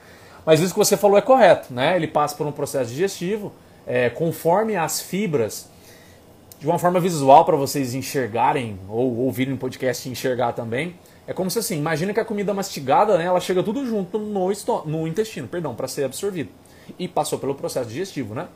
Mas 0.45 0.61
isso 0.61 0.73
que 0.73 0.79
você 0.79 0.97
falou 0.97 1.19
é 1.19 1.23
correto, 1.23 1.73
né? 1.73 1.97
Ele 1.97 2.07
passa 2.07 2.35
por 2.37 2.47
um 2.47 2.53
processo 2.53 2.91
digestivo, 2.91 3.53
é, 3.87 4.09
conforme 4.11 4.77
as 4.77 5.01
fibras 5.01 5.69
de 6.59 6.67
uma 6.67 6.79
forma 6.79 7.01
visual 7.01 7.45
para 7.45 7.57
vocês 7.57 7.95
enxergarem 7.95 8.79
ou 8.89 9.17
ouvirem 9.17 9.55
o 9.55 9.57
podcast 9.57 10.07
e 10.09 10.13
enxergar 10.13 10.53
também. 10.53 10.95
É 11.27 11.33
como 11.33 11.51
se 11.51 11.59
assim, 11.59 11.79
imagina 11.79 12.13
que 12.13 12.21
a 12.21 12.25
comida 12.25 12.53
mastigada, 12.53 13.17
né, 13.17 13.25
ela 13.25 13.41
chega 13.41 13.63
tudo 13.63 13.87
junto 13.87 14.19
no, 14.19 14.51
no 14.85 15.07
intestino, 15.07 15.49
perdão, 15.49 15.75
para 15.75 15.89
ser 15.89 16.05
absorvido. 16.05 16.51
E 16.99 17.09
passou 17.09 17.39
pelo 17.39 17.55
processo 17.55 17.89
digestivo, 17.89 18.35
né? 18.35 18.49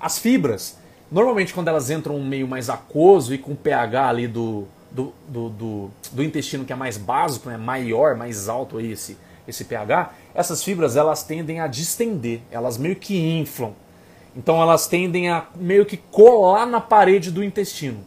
As 0.00 0.18
fibras, 0.18 0.78
normalmente 1.10 1.54
quando 1.54 1.68
elas 1.68 1.88
entram 1.88 2.18
meio 2.20 2.46
mais 2.46 2.68
aquoso 2.68 3.32
e 3.32 3.38
com 3.38 3.54
pH 3.54 4.08
ali 4.08 4.28
do, 4.28 4.66
do, 4.90 5.12
do, 5.28 5.48
do, 5.50 5.90
do 6.12 6.22
intestino 6.22 6.64
que 6.64 6.72
é 6.72 6.76
mais 6.76 6.96
básico, 6.96 7.48
né, 7.48 7.56
maior, 7.56 8.16
mais 8.16 8.48
alto 8.48 8.78
aí 8.78 8.92
esse, 8.92 9.16
esse 9.46 9.64
pH, 9.64 10.12
essas 10.34 10.62
fibras 10.62 10.96
elas 10.96 11.22
tendem 11.22 11.60
a 11.60 11.66
distender, 11.66 12.40
elas 12.50 12.76
meio 12.78 12.96
que 12.96 13.18
inflam. 13.18 13.72
Então 14.36 14.60
elas 14.60 14.86
tendem 14.86 15.30
a 15.30 15.46
meio 15.56 15.84
que 15.84 15.96
colar 15.96 16.66
na 16.66 16.80
parede 16.80 17.30
do 17.30 17.42
intestino. 17.42 18.06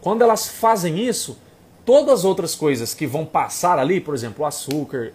Quando 0.00 0.22
elas 0.22 0.48
fazem 0.48 0.98
isso, 0.98 1.38
todas 1.84 2.20
as 2.20 2.24
outras 2.24 2.54
coisas 2.54 2.94
que 2.94 3.06
vão 3.06 3.24
passar 3.24 3.78
ali, 3.78 4.00
por 4.00 4.14
exemplo, 4.14 4.44
o 4.44 4.46
açúcar 4.46 5.12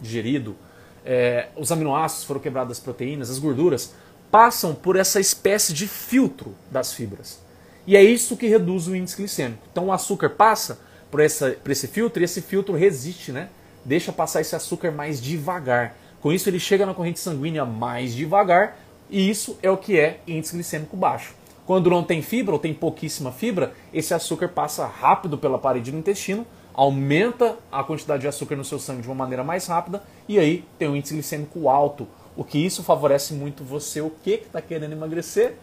digerido, 0.00 0.56
é, 1.04 1.48
os 1.56 1.72
aminoácidos 1.72 2.24
foram 2.24 2.40
quebrados 2.40 2.76
das 2.76 2.84
proteínas, 2.84 3.30
as 3.30 3.38
gorduras, 3.38 3.92
passam 4.30 4.74
por 4.74 4.96
essa 4.96 5.20
espécie 5.20 5.72
de 5.74 5.86
filtro 5.86 6.54
das 6.70 6.92
fibras. 6.92 7.41
E 7.86 7.96
é 7.96 8.02
isso 8.02 8.36
que 8.36 8.46
reduz 8.46 8.86
o 8.86 8.94
índice 8.94 9.16
glicêmico. 9.16 9.62
Então 9.70 9.86
o 9.86 9.92
açúcar 9.92 10.30
passa 10.30 10.80
por, 11.10 11.20
essa, 11.20 11.50
por 11.50 11.70
esse 11.70 11.88
filtro 11.88 12.22
e 12.22 12.24
esse 12.24 12.40
filtro 12.40 12.74
resiste, 12.74 13.32
né? 13.32 13.48
Deixa 13.84 14.12
passar 14.12 14.40
esse 14.40 14.54
açúcar 14.54 14.92
mais 14.92 15.20
devagar. 15.20 15.96
Com 16.20 16.32
isso 16.32 16.48
ele 16.48 16.60
chega 16.60 16.86
na 16.86 16.94
corrente 16.94 17.18
sanguínea 17.18 17.64
mais 17.64 18.14
devagar 18.14 18.78
e 19.10 19.28
isso 19.28 19.58
é 19.62 19.70
o 19.70 19.76
que 19.76 19.98
é 19.98 20.20
índice 20.26 20.54
glicêmico 20.54 20.96
baixo. 20.96 21.34
Quando 21.66 21.90
não 21.90 22.02
tem 22.02 22.22
fibra 22.22 22.54
ou 22.54 22.58
tem 22.58 22.72
pouquíssima 22.72 23.32
fibra, 23.32 23.72
esse 23.92 24.14
açúcar 24.14 24.48
passa 24.48 24.86
rápido 24.86 25.36
pela 25.36 25.58
parede 25.58 25.90
do 25.90 25.98
intestino, 25.98 26.46
aumenta 26.74 27.56
a 27.70 27.84
quantidade 27.84 28.22
de 28.22 28.28
açúcar 28.28 28.56
no 28.56 28.64
seu 28.64 28.78
sangue 28.78 29.02
de 29.02 29.08
uma 29.08 29.14
maneira 29.14 29.44
mais 29.44 29.66
rápida 29.66 30.02
e 30.28 30.38
aí 30.38 30.64
tem 30.78 30.88
um 30.88 30.96
índice 30.96 31.14
glicêmico 31.14 31.68
alto, 31.68 32.06
O 32.34 32.42
que 32.42 32.58
isso 32.58 32.82
favorece 32.82 33.34
muito 33.34 33.62
você, 33.62 34.00
o 34.00 34.08
que 34.08 34.30
está 34.30 34.62
querendo 34.62 34.92
emagrecer, 34.92 35.56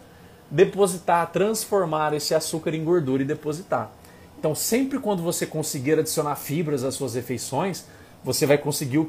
depositar, 0.50 1.30
transformar 1.30 2.12
esse 2.14 2.34
açúcar 2.34 2.74
em 2.74 2.82
gordura 2.82 3.22
e 3.22 3.26
depositar. 3.26 3.90
Então, 4.38 4.54
sempre 4.54 4.98
quando 4.98 5.22
você 5.22 5.46
conseguir 5.46 5.98
adicionar 5.98 6.34
fibras 6.34 6.82
às 6.82 6.94
suas 6.94 7.14
refeições, 7.14 7.84
você 8.24 8.46
vai 8.46 8.58
conseguir, 8.58 9.06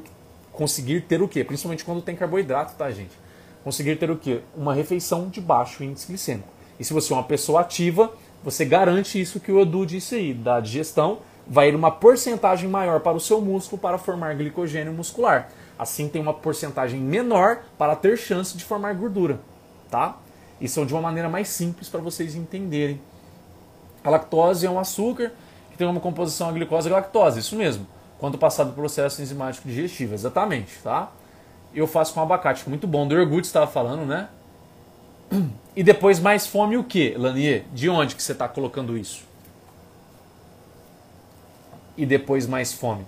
conseguir 0.52 1.02
ter 1.02 1.22
o 1.22 1.28
quê? 1.28 1.42
Principalmente 1.42 1.84
quando 1.84 2.02
tem 2.02 2.14
carboidrato, 2.14 2.74
tá, 2.74 2.90
gente? 2.90 3.18
Conseguir 3.64 3.96
ter 3.96 4.10
o 4.10 4.16
quê? 4.16 4.40
Uma 4.56 4.74
refeição 4.74 5.28
de 5.28 5.40
baixo 5.40 5.82
índice 5.82 6.06
glicêmico. 6.06 6.48
E 6.78 6.84
se 6.84 6.92
você 6.92 7.12
é 7.12 7.16
uma 7.16 7.24
pessoa 7.24 7.60
ativa, 7.60 8.12
você 8.44 8.64
garante 8.64 9.20
isso 9.20 9.40
que 9.40 9.52
o 9.52 9.60
Edu 9.60 9.86
disse 9.86 10.16
aí, 10.16 10.34
da 10.34 10.60
digestão, 10.60 11.20
vai 11.46 11.68
ir 11.68 11.74
uma 11.74 11.90
porcentagem 11.90 12.68
maior 12.68 13.00
para 13.00 13.16
o 13.16 13.20
seu 13.20 13.40
músculo 13.40 13.80
para 13.80 13.98
formar 13.98 14.34
glicogênio 14.34 14.92
muscular. 14.92 15.48
Assim 15.78 16.08
tem 16.08 16.20
uma 16.20 16.34
porcentagem 16.34 17.00
menor 17.00 17.62
para 17.78 17.96
ter 17.96 18.16
chance 18.16 18.56
de 18.56 18.64
formar 18.64 18.94
gordura, 18.94 19.40
tá? 19.90 20.18
Isso 20.62 20.80
é 20.80 20.84
de 20.84 20.94
uma 20.94 21.02
maneira 21.02 21.28
mais 21.28 21.48
simples 21.48 21.88
para 21.88 22.00
vocês 22.00 22.36
entenderem. 22.36 23.00
A 24.04 24.08
lactose 24.08 24.64
é 24.64 24.70
um 24.70 24.78
açúcar 24.78 25.32
que 25.72 25.76
tem 25.76 25.86
uma 25.86 26.00
composição 26.00 26.48
a 26.48 26.52
glicose 26.52 26.88
e 26.88 26.92
lactose, 26.92 27.40
isso 27.40 27.56
mesmo. 27.56 27.84
Quando 28.20 28.38
passado 28.38 28.66
pelo 28.66 28.76
processo 28.76 29.20
enzimático 29.20 29.66
digestivo, 29.66 30.14
exatamente, 30.14 30.78
tá? 30.80 31.10
Eu 31.74 31.88
faço 31.88 32.14
com 32.14 32.20
abacate, 32.20 32.68
muito 32.68 32.86
bom. 32.86 33.08
Do 33.08 33.16
iogurte 33.16 33.48
estava 33.48 33.66
falando, 33.66 34.06
né? 34.06 34.28
E 35.74 35.82
depois 35.82 36.20
mais 36.20 36.46
fome 36.46 36.76
o 36.76 36.84
que, 36.84 37.14
Lanier? 37.16 37.64
De 37.72 37.88
onde 37.88 38.14
que 38.14 38.22
você 38.22 38.32
está 38.32 38.46
colocando 38.46 38.94
isso? 38.94 39.24
E 41.96 42.04
depois 42.04 42.46
mais 42.46 42.74
fome. 42.74 43.06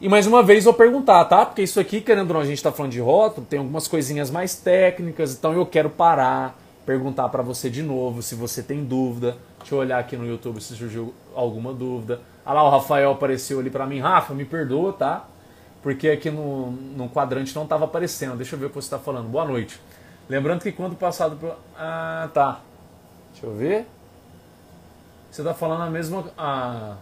E 0.00 0.08
mais 0.08 0.26
uma 0.26 0.42
vez 0.42 0.64
vou 0.64 0.74
perguntar, 0.74 1.24
tá? 1.26 1.46
Porque 1.46 1.62
isso 1.62 1.78
aqui, 1.78 2.00
querendo 2.00 2.30
ou 2.30 2.34
não, 2.34 2.40
a 2.40 2.44
gente 2.44 2.56
está 2.56 2.72
falando 2.72 2.90
de 2.90 2.98
rótulo, 2.98 3.46
tem 3.46 3.60
algumas 3.60 3.86
coisinhas 3.86 4.32
mais 4.32 4.56
técnicas, 4.56 5.32
então 5.32 5.52
eu 5.52 5.64
quero 5.64 5.88
parar, 5.88 6.58
perguntar 6.84 7.28
para 7.28 7.42
você 7.42 7.70
de 7.70 7.82
novo 7.82 8.22
se 8.22 8.34
você 8.34 8.62
tem 8.62 8.84
dúvida. 8.84 9.36
Deixa 9.58 9.74
eu 9.74 9.78
olhar 9.78 9.98
aqui 9.98 10.16
no 10.16 10.26
YouTube 10.26 10.60
se 10.60 10.74
surgiu 10.74 11.14
alguma 11.34 11.72
dúvida. 11.72 12.20
Ah 12.44 12.52
lá, 12.52 12.64
o 12.64 12.70
Rafael 12.70 13.12
apareceu 13.12 13.60
ali 13.60 13.70
para 13.70 13.86
mim. 13.86 14.00
Rafa, 14.00 14.34
me 14.34 14.44
perdoa, 14.44 14.92
tá? 14.92 15.24
Porque 15.82 16.08
aqui 16.08 16.30
no, 16.30 16.70
no 16.70 17.08
quadrante 17.08 17.54
não 17.54 17.64
estava 17.64 17.84
aparecendo. 17.84 18.36
Deixa 18.36 18.54
eu 18.54 18.58
ver 18.58 18.66
o 18.66 18.68
que 18.68 18.74
você 18.76 18.86
está 18.86 18.98
falando. 18.98 19.28
Boa 19.28 19.44
noite. 19.44 19.80
Lembrando 20.28 20.62
que 20.62 20.72
quando 20.72 20.96
passado. 20.96 21.38
Ah, 21.76 22.28
tá. 22.32 22.60
Deixa 23.32 23.46
eu 23.46 23.54
ver. 23.54 23.86
Você 25.30 25.40
está 25.40 25.54
falando 25.54 25.82
a 25.82 25.90
mesma. 25.90 26.24
Ah, 26.36 26.96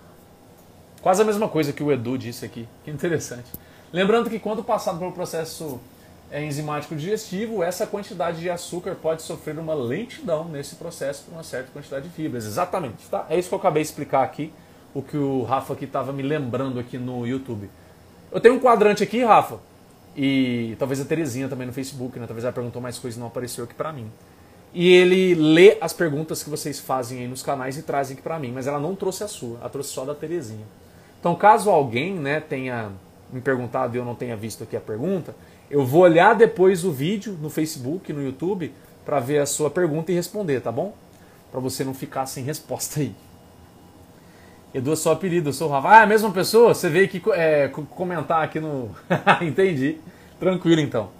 quase 1.02 1.20
a 1.20 1.24
mesma 1.24 1.48
coisa 1.48 1.72
que 1.72 1.82
o 1.82 1.92
Edu 1.92 2.16
disse 2.16 2.44
aqui. 2.44 2.66
Que 2.84 2.90
interessante. 2.90 3.50
Lembrando 3.92 4.30
que 4.30 4.38
quando 4.38 4.62
passado 4.62 4.98
pelo 4.98 5.12
processo 5.12 5.80
é, 6.30 6.44
enzimático 6.44 6.94
digestivo, 6.94 7.62
essa 7.62 7.86
quantidade 7.86 8.40
de 8.40 8.48
açúcar 8.48 8.94
pode 8.94 9.22
sofrer 9.22 9.58
uma 9.58 9.74
lentidão 9.74 10.44
nesse 10.44 10.76
processo 10.76 11.24
por 11.24 11.32
uma 11.32 11.42
certa 11.42 11.70
quantidade 11.72 12.08
de 12.08 12.14
fibras. 12.14 12.46
Exatamente. 12.46 13.08
Tá? 13.08 13.26
É 13.28 13.38
isso 13.38 13.48
que 13.48 13.54
eu 13.54 13.58
acabei 13.58 13.82
de 13.82 13.88
explicar 13.88 14.22
aqui. 14.22 14.52
O 14.92 15.02
que 15.02 15.16
o 15.16 15.44
Rafa 15.44 15.72
aqui 15.74 15.84
estava 15.84 16.12
me 16.12 16.22
lembrando 16.22 16.78
aqui 16.80 16.98
no 16.98 17.24
YouTube. 17.24 17.70
Eu 18.32 18.40
tenho 18.40 18.54
um 18.54 18.60
quadrante 18.60 19.02
aqui, 19.02 19.24
Rafa, 19.24 19.58
e 20.16 20.74
talvez 20.78 21.00
a 21.00 21.04
Terezinha 21.04 21.48
também 21.48 21.66
no 21.66 21.72
Facebook, 21.72 22.18
né? 22.18 22.26
Talvez 22.26 22.44
ela 22.44 22.52
perguntou 22.52 22.82
mais 22.82 22.98
coisas 22.98 23.16
e 23.16 23.20
não 23.20 23.28
apareceu 23.28 23.64
aqui 23.64 23.74
para 23.74 23.92
mim. 23.92 24.10
E 24.72 24.92
ele 24.92 25.34
lê 25.34 25.78
as 25.80 25.92
perguntas 25.92 26.42
que 26.42 26.50
vocês 26.50 26.78
fazem 26.78 27.20
aí 27.20 27.28
nos 27.28 27.42
canais 27.42 27.76
e 27.76 27.82
trazem 27.82 28.14
aqui 28.14 28.22
para 28.22 28.38
mim, 28.38 28.52
mas 28.52 28.66
ela 28.66 28.78
não 28.78 28.94
trouxe 28.94 29.24
a 29.24 29.28
sua, 29.28 29.58
ela 29.58 29.68
trouxe 29.68 29.90
só 29.90 30.04
da 30.04 30.14
Terezinha. 30.14 30.64
Então, 31.18 31.34
caso 31.34 31.70
alguém, 31.70 32.14
né, 32.14 32.40
tenha 32.40 32.90
me 33.32 33.40
perguntado 33.40 33.96
e 33.96 33.98
eu 33.98 34.04
não 34.04 34.14
tenha 34.14 34.36
visto 34.36 34.62
aqui 34.62 34.76
a 34.76 34.80
pergunta, 34.80 35.34
eu 35.70 35.84
vou 35.86 36.02
olhar 36.02 36.34
depois 36.34 36.84
o 36.84 36.90
vídeo 36.90 37.38
no 37.40 37.48
Facebook, 37.48 38.12
no 38.12 38.22
YouTube, 38.22 38.72
para 39.04 39.20
ver 39.20 39.38
a 39.38 39.46
sua 39.46 39.70
pergunta 39.70 40.10
e 40.10 40.14
responder, 40.14 40.60
tá 40.60 40.72
bom? 40.72 40.94
Para 41.50 41.60
você 41.60 41.84
não 41.84 41.94
ficar 41.94 42.26
sem 42.26 42.42
resposta 42.42 43.00
aí. 43.00 43.14
Edu 44.74 44.92
é 44.92 44.96
seu 44.96 45.12
apelido, 45.12 45.48
eu 45.48 45.52
sou 45.52 45.68
o 45.68 45.70
Rafa. 45.70 45.88
Ah, 45.88 46.00
é 46.00 46.02
a 46.02 46.06
mesma 46.06 46.30
pessoa? 46.30 46.74
Você 46.74 46.88
veio 46.88 47.04
aqui 47.06 47.22
é, 47.32 47.68
comentar 47.68 48.42
aqui 48.42 48.60
no. 48.60 48.90
Entendi. 49.42 49.98
Tranquilo 50.38 50.80
então. 50.80 51.10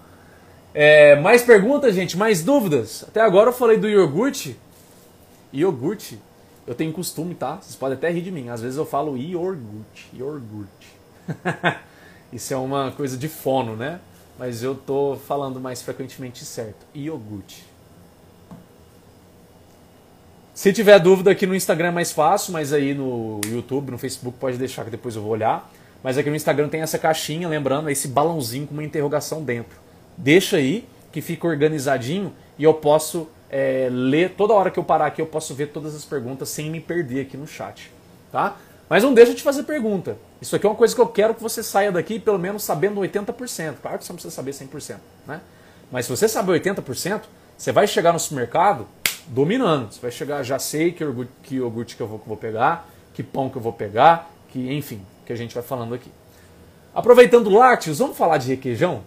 É, 0.73 1.17
mais 1.21 1.43
perguntas, 1.43 1.95
gente? 1.95 2.17
Mais 2.17 2.45
dúvidas? 2.45 3.05
Até 3.09 3.21
agora 3.21 3.51
eu 3.51 3.53
falei 3.53 3.77
do 3.77 3.89
iogurte. 3.89 4.57
Iogurte. 5.53 6.21
Eu 6.65 6.77
tenho 6.77 6.93
costume, 6.93 7.35
tá? 7.35 7.57
Vocês 7.57 7.75
podem 7.75 7.99
até 7.99 8.09
rir 8.09 8.23
de 8.23 8.31
mim. 8.31 8.49
Às 8.51 8.63
vezes 8.63 8.79
eu 8.79 8.87
falo 8.87 9.17
iogurte. 9.17 10.09
Iogurte. 10.13 10.95
Isso 12.33 12.55
é 12.55 12.57
uma 12.57 12.93
coisa 12.93 13.17
de 13.17 13.27
fono, 13.27 13.75
né? 13.75 13.99
Mas 14.41 14.63
eu 14.63 14.75
tô 14.75 15.19
falando 15.27 15.61
mais 15.61 15.83
frequentemente 15.83 16.47
certo. 16.47 16.87
Iogurte. 16.95 17.63
Se 20.55 20.73
tiver 20.73 20.99
dúvida 20.99 21.31
aqui 21.31 21.47
no 21.47 21.55
Instagram 21.55 21.89
é 21.89 21.91
mais 21.91 22.11
fácil, 22.11 22.55
mas 22.55 22.73
aí 22.73 22.95
no 22.95 23.39
YouTube, 23.45 23.91
no 23.91 23.99
Facebook 23.99 24.39
pode 24.39 24.57
deixar 24.57 24.87
que 24.87 24.91
depois 24.91 25.15
eu 25.15 25.21
vou 25.21 25.33
olhar. 25.33 25.71
Mas 26.03 26.17
aqui 26.17 26.31
no 26.31 26.37
Instagram 26.37 26.71
tem 26.71 26.81
essa 26.81 26.99
caixinha, 26.99 27.47
lembrando, 27.51 27.91
esse 27.91 28.09
balãozinho 28.09 28.67
com 28.67 28.73
uma 28.73 28.83
interrogação 28.83 29.43
dentro. 29.43 29.79
Deixa 30.17 30.57
aí, 30.57 30.89
que 31.13 31.21
fica 31.21 31.47
organizadinho 31.47 32.33
e 32.59 32.65
eu 32.65 32.73
posso 32.73 33.29
é, 33.51 33.91
ler, 33.93 34.31
toda 34.39 34.55
hora 34.55 34.71
que 34.71 34.79
eu 34.79 34.85
parar 34.85 35.05
aqui 35.05 35.21
eu 35.21 35.27
posso 35.27 35.55
ver 35.55 35.67
todas 35.67 35.95
as 35.95 36.07
perguntas 36.07 36.49
sem 36.49 36.71
me 36.71 36.81
perder 36.81 37.27
aqui 37.27 37.37
no 37.37 37.47
chat. 37.47 37.93
Tá? 38.33 38.57
Mas 38.91 39.05
não 39.05 39.15
deixa 39.15 39.33
de 39.33 39.41
fazer 39.41 39.63
pergunta. 39.63 40.19
Isso 40.43 40.57
aqui 40.57 40.67
é 40.67 40.69
uma 40.69 40.75
coisa 40.75 40.93
que 40.93 41.01
eu 41.01 41.07
quero 41.07 41.33
que 41.33 41.41
você 41.41 41.63
saia 41.63 41.93
daqui 41.93 42.19
pelo 42.19 42.41
menos 42.41 42.65
sabendo 42.65 43.01
80%. 43.01 43.77
Claro 43.81 43.99
que 43.99 44.05
você 44.05 44.13
não 44.13 44.17
precisa 44.17 44.35
saber 44.35 44.51
100%. 44.51 44.97
Né? 45.29 45.41
Mas 45.93 46.07
se 46.07 46.11
você 46.11 46.27
saber 46.27 46.61
80%, 46.61 47.23
você 47.57 47.71
vai 47.71 47.87
chegar 47.87 48.13
no 48.13 48.19
supermercado 48.19 48.89
dominando. 49.29 49.93
Você 49.93 50.01
vai 50.01 50.11
chegar, 50.11 50.43
já 50.43 50.59
sei 50.59 50.91
que 50.91 51.05
iogurte, 51.05 51.33
que 51.45 51.55
iogurte 51.55 51.95
que 51.95 52.03
eu 52.03 52.09
vou, 52.09 52.19
que 52.19 52.27
vou 52.27 52.37
pegar, 52.37 52.89
que 53.15 53.23
pão 53.23 53.49
que 53.49 53.57
eu 53.57 53.63
vou 53.63 53.73
pegar, 53.73 54.29
que 54.49 54.73
enfim, 54.73 55.01
que 55.25 55.33
a 55.33 55.37
gente 55.37 55.55
vai 55.55 55.63
falando 55.63 55.95
aqui. 55.95 56.11
Aproveitando 56.93 57.49
lácteos, 57.49 58.01
vamos 58.01 58.17
falar 58.17 58.39
de 58.39 58.49
requeijão? 58.49 59.05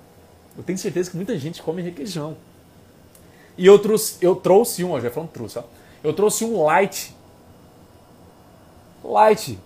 Eu 0.57 0.63
tenho 0.63 0.77
certeza 0.77 1.11
que 1.11 1.17
muita 1.17 1.38
gente 1.38 1.61
come 1.61 1.81
requeijão. 1.81 2.38
E 3.57 3.65
eu 3.65 3.77
trouxe, 3.77 4.15
eu 4.21 4.34
trouxe 4.34 4.81
um, 4.81 4.91
ó, 4.91 4.99
já 5.01 5.11
falando 5.11 5.31
trouxe, 5.31 5.59
ó. 5.59 5.63
Eu 6.01 6.13
trouxe 6.13 6.45
um 6.45 6.63
light. 6.63 7.13
Light. 9.03 9.59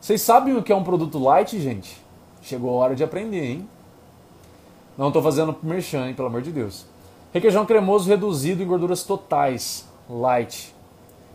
Vocês 0.00 0.22
sabem 0.22 0.56
o 0.56 0.62
que 0.62 0.72
é 0.72 0.76
um 0.76 0.84
produto 0.84 1.18
light, 1.18 1.58
gente? 1.60 2.00
Chegou 2.40 2.70
a 2.70 2.84
hora 2.84 2.94
de 2.94 3.02
aprender, 3.02 3.44
hein? 3.44 3.68
Não 4.96 5.08
estou 5.08 5.22
fazendo 5.22 5.56
merchan, 5.62 6.08
hein, 6.08 6.14
pelo 6.14 6.28
amor 6.28 6.42
de 6.42 6.52
Deus. 6.52 6.86
Requeijão 7.32 7.66
cremoso 7.66 8.08
reduzido 8.08 8.62
em 8.62 8.66
gorduras 8.66 9.02
totais, 9.02 9.86
light. 10.08 10.74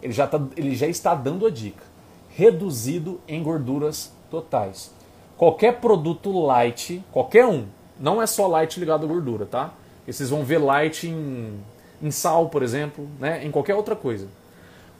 Ele 0.01 0.14
já, 0.14 0.28
tá, 0.28 0.41
ele 0.57 0.76
já 0.76 0.88
está 0.88 1.14
dando 1.14 1.45
a 1.45 1.49
dica. 1.49 1.84
Reduzido 2.30 3.22
em 3.28 3.43
gorduras 3.43 4.11
totais. 4.30 4.91
Qualquer 5.38 5.80
produto 5.80 6.32
light, 6.45 7.03
qualquer 7.11 7.45
um, 7.45 7.66
não 7.99 8.22
é 8.22 8.26
só 8.26 8.47
light 8.47 8.80
ligado 8.80 9.05
à 9.05 9.07
gordura, 9.07 9.45
tá? 9.45 9.74
Vocês 10.05 10.30
vão 10.30 10.43
ver 10.43 10.57
light 10.57 11.07
em, 11.07 11.59
em 12.01 12.11
sal, 12.11 12.49
por 12.49 12.64
exemplo, 12.64 13.07
né? 13.20 13.45
em 13.45 13.51
qualquer 13.51 13.76
outra 13.76 13.95
coisa. 13.95 14.28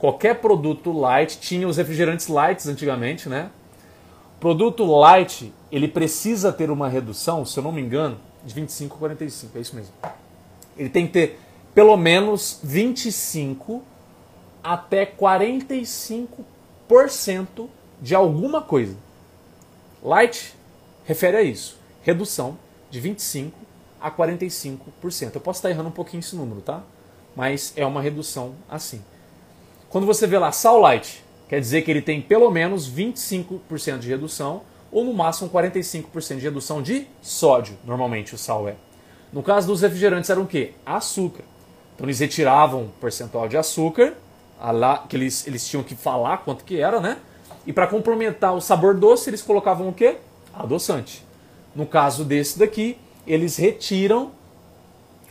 Qualquer 0.04 0.36
produto 0.38 0.92
light, 0.92 1.40
tinha 1.40 1.66
os 1.66 1.78
refrigerantes 1.78 2.28
lights 2.28 2.66
antigamente, 2.66 3.26
né? 3.26 3.50
Produto 4.38 4.84
light, 4.84 5.50
ele 5.72 5.88
precisa 5.88 6.52
ter 6.52 6.70
uma 6.70 6.90
redução, 6.90 7.42
se 7.46 7.58
eu 7.58 7.64
não 7.64 7.72
me 7.72 7.80
engano, 7.80 8.18
de 8.44 8.52
25 8.52 8.96
a 8.96 8.98
45, 8.98 9.56
é 9.56 9.60
isso 9.62 9.74
mesmo. 9.74 9.94
Ele 10.76 10.90
tem 10.90 11.06
que 11.06 11.12
ter 11.14 11.40
pelo 11.74 11.96
menos 11.96 12.60
25 12.62 13.82
até 14.62 15.06
45% 15.06 17.66
de 17.98 18.14
alguma 18.14 18.60
coisa. 18.60 18.98
Light 20.02 20.54
refere 21.06 21.38
a 21.38 21.42
isso. 21.42 21.78
Redução 22.02 22.58
de 22.90 23.00
25 23.00 23.56
a 23.98 24.10
45%. 24.10 25.34
Eu 25.34 25.40
posso 25.40 25.60
estar 25.60 25.70
errando 25.70 25.88
um 25.88 25.92
pouquinho 25.92 26.20
esse 26.20 26.36
número, 26.36 26.60
tá? 26.60 26.82
Mas 27.34 27.72
é 27.74 27.86
uma 27.86 28.02
redução 28.02 28.54
assim. 28.68 29.02
Quando 29.94 30.08
você 30.08 30.26
vê 30.26 30.36
lá 30.36 30.50
sal 30.50 30.80
light, 30.80 31.22
quer 31.48 31.60
dizer 31.60 31.82
que 31.82 31.88
ele 31.92 32.02
tem 32.02 32.20
pelo 32.20 32.50
menos 32.50 32.90
25% 32.90 34.00
de 34.00 34.08
redução 34.08 34.62
ou 34.90 35.04
no 35.04 35.14
máximo 35.14 35.48
45% 35.48 36.38
de 36.38 36.42
redução 36.42 36.82
de 36.82 37.06
sódio, 37.22 37.78
normalmente 37.84 38.34
o 38.34 38.36
sal 38.36 38.68
é. 38.68 38.74
No 39.32 39.40
caso 39.40 39.68
dos 39.68 39.82
refrigerantes 39.82 40.28
eram 40.28 40.42
o 40.42 40.46
quê? 40.48 40.72
Açúcar. 40.84 41.44
Então 41.94 42.06
eles 42.06 42.18
retiravam 42.18 42.86
o 42.86 42.88
percentual 43.00 43.46
de 43.46 43.56
açúcar, 43.56 44.14
lá, 44.60 44.98
que 45.08 45.14
eles, 45.14 45.46
eles 45.46 45.64
tinham 45.64 45.84
que 45.84 45.94
falar 45.94 46.38
quanto 46.38 46.64
que 46.64 46.80
era, 46.80 46.98
né? 46.98 47.18
E 47.64 47.72
para 47.72 47.86
complementar 47.86 48.52
o 48.52 48.60
sabor 48.60 48.94
doce, 48.94 49.30
eles 49.30 49.42
colocavam 49.42 49.88
o 49.88 49.92
quê? 49.92 50.16
Adoçante. 50.52 51.24
No 51.72 51.86
caso 51.86 52.24
desse 52.24 52.58
daqui, 52.58 52.98
eles 53.24 53.56
retiram 53.56 54.32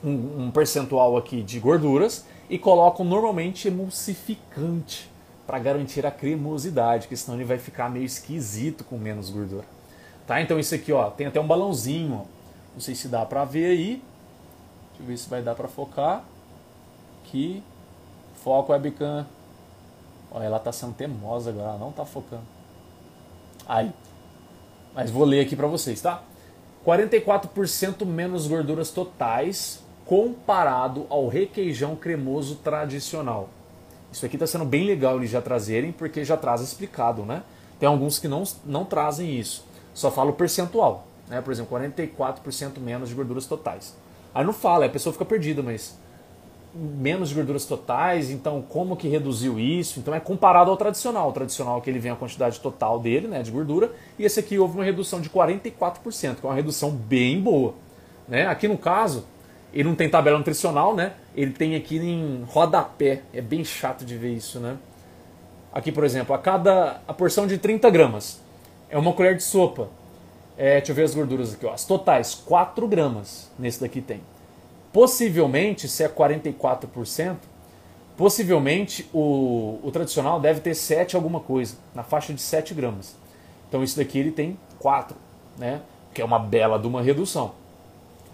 um, 0.01 0.45
um 0.45 0.51
percentual 0.51 1.17
aqui 1.17 1.43
de 1.43 1.59
gorduras 1.59 2.23
e 2.53 2.59
colocam 2.59 3.03
normalmente 3.03 3.67
emulsificante 3.67 5.09
para 5.47 5.57
garantir 5.57 6.05
a 6.05 6.11
cremosidade, 6.11 7.07
que 7.07 7.17
senão 7.17 7.35
ele 7.35 7.45
vai 7.45 7.57
ficar 7.57 7.89
meio 7.89 8.05
esquisito 8.05 8.83
com 8.83 8.95
menos 8.95 9.31
gordura. 9.31 9.65
Tá? 10.27 10.39
Então 10.39 10.59
isso 10.59 10.75
aqui 10.75 10.93
ó, 10.93 11.09
tem 11.09 11.25
até 11.25 11.39
um 11.39 11.47
balãozinho, 11.47 12.13
ó. 12.13 12.25
Não 12.75 12.79
sei 12.79 12.93
se 12.93 13.07
dá 13.07 13.25
para 13.25 13.43
ver 13.43 13.65
aí. 13.65 14.03
Deixa 14.89 15.01
eu 15.01 15.05
ver 15.07 15.17
se 15.17 15.27
vai 15.27 15.41
dar 15.41 15.55
para 15.55 15.67
focar. 15.67 16.23
Aqui. 17.23 17.63
Foco 18.43 18.71
webcam. 18.71 19.25
Olha, 20.29 20.43
ela 20.43 20.59
tá 20.59 20.71
sendo 20.71 20.93
teimosa 20.93 21.49
agora, 21.49 21.69
ela 21.69 21.79
não 21.79 21.91
tá 21.91 22.05
focando. 22.05 22.45
Aí. 23.67 23.91
Mas 24.93 25.09
vou 25.09 25.25
ler 25.25 25.43
aqui 25.43 25.55
para 25.55 25.65
vocês, 25.65 25.99
tá? 25.99 26.21
44% 26.85 28.05
menos 28.05 28.45
gorduras 28.45 28.91
totais 28.91 29.82
comparado 30.05 31.05
ao 31.09 31.27
requeijão 31.27 31.95
cremoso 31.95 32.55
tradicional. 32.55 33.49
Isso 34.11 34.25
aqui 34.25 34.35
está 34.35 34.45
sendo 34.45 34.65
bem 34.65 34.85
legal 34.85 35.17
eles 35.17 35.31
já 35.31 35.41
trazerem, 35.41 35.91
porque 35.91 36.23
já 36.23 36.37
traz 36.37 36.61
explicado, 36.61 37.23
né? 37.23 37.41
Tem 37.79 37.87
alguns 37.87 38.19
que 38.19 38.27
não, 38.27 38.43
não 38.65 38.85
trazem 38.85 39.37
isso, 39.39 39.65
só 39.93 40.11
fala 40.11 40.29
o 40.29 40.33
percentual, 40.33 41.07
né? 41.27 41.41
Por 41.41 41.51
exemplo, 41.51 41.77
44% 41.77 42.79
menos 42.79 43.09
de 43.09 43.15
gorduras 43.15 43.45
totais. 43.45 43.95
Aí 44.33 44.45
não 44.45 44.53
fala, 44.53 44.85
a 44.85 44.89
pessoa 44.89 45.13
fica 45.13 45.25
perdida, 45.25 45.61
mas 45.61 45.97
menos 46.73 47.29
de 47.29 47.35
gorduras 47.35 47.65
totais, 47.65 48.31
então 48.31 48.61
como 48.61 48.97
que 48.97 49.07
reduziu 49.07 49.59
isso? 49.59 49.99
Então 49.99 50.13
é 50.13 50.19
comparado 50.19 50.71
ao 50.71 50.77
tradicional. 50.77 51.29
O 51.29 51.31
tradicional 51.31 51.81
que 51.81 51.89
ele 51.89 51.99
vem 51.99 52.11
a 52.11 52.15
quantidade 52.15 52.59
total 52.59 52.99
dele, 52.99 53.27
né, 53.27 53.43
de 53.43 53.51
gordura, 53.51 53.91
e 54.17 54.25
esse 54.25 54.39
aqui 54.39 54.57
houve 54.57 54.75
uma 54.75 54.83
redução 54.83 55.21
de 55.21 55.29
44%, 55.29 56.35
que 56.35 56.45
é 56.45 56.49
uma 56.49 56.55
redução 56.55 56.91
bem 56.91 57.39
boa. 57.39 57.75
Né? 58.27 58.47
Aqui 58.47 58.67
no 58.67 58.77
caso, 58.77 59.25
ele 59.73 59.89
não 59.89 59.95
tem 59.95 60.07
tabela 60.07 60.37
nutricional, 60.37 60.95
né? 60.95 61.13
Ele 61.35 61.51
tem 61.51 61.75
aqui 61.75 61.97
em 61.97 62.43
rodapé. 62.47 63.23
É 63.33 63.41
bem 63.41 63.65
chato 63.65 64.05
de 64.05 64.15
ver 64.15 64.33
isso, 64.33 64.59
né? 64.59 64.77
Aqui, 65.73 65.91
por 65.91 66.03
exemplo, 66.03 66.35
a 66.35 66.37
cada 66.37 67.01
a 67.07 67.13
porção 67.13 67.47
de 67.47 67.57
30 67.57 67.89
gramas 67.89 68.39
é 68.89 68.97
uma 68.97 69.11
colher 69.13 69.35
de 69.35 69.41
sopa. 69.43 69.89
É, 70.55 70.77
deixa 70.77 70.91
eu 70.91 70.95
ver 70.95 71.03
as 71.03 71.15
gorduras 71.15 71.55
aqui, 71.55 71.65
ó. 71.65 71.73
As 71.73 71.83
totais, 71.83 72.35
4 72.35 72.87
gramas 72.87 73.49
nesse 73.57 73.81
daqui 73.81 73.99
tem. 73.99 74.21
Possivelmente, 74.91 75.87
se 75.87 76.03
é 76.03 76.07
44%, 76.07 77.37
possivelmente 78.15 79.09
o, 79.11 79.79
o 79.81 79.89
tradicional 79.91 80.39
deve 80.39 80.59
ter 80.59 80.75
7 80.75 81.15
alguma 81.15 81.39
coisa, 81.39 81.75
na 81.95 82.03
faixa 82.03 82.31
de 82.31 82.41
7 82.41 82.75
gramas. 82.75 83.15
Então 83.67 83.83
isso 83.83 83.97
daqui 83.97 84.19
ele 84.19 84.31
tem 84.31 84.59
4, 84.77 85.17
né? 85.57 85.81
Que 86.13 86.21
é 86.21 86.25
uma 86.25 86.37
bela 86.37 86.77
de 86.77 86.85
uma 86.85 87.01
redução. 87.01 87.62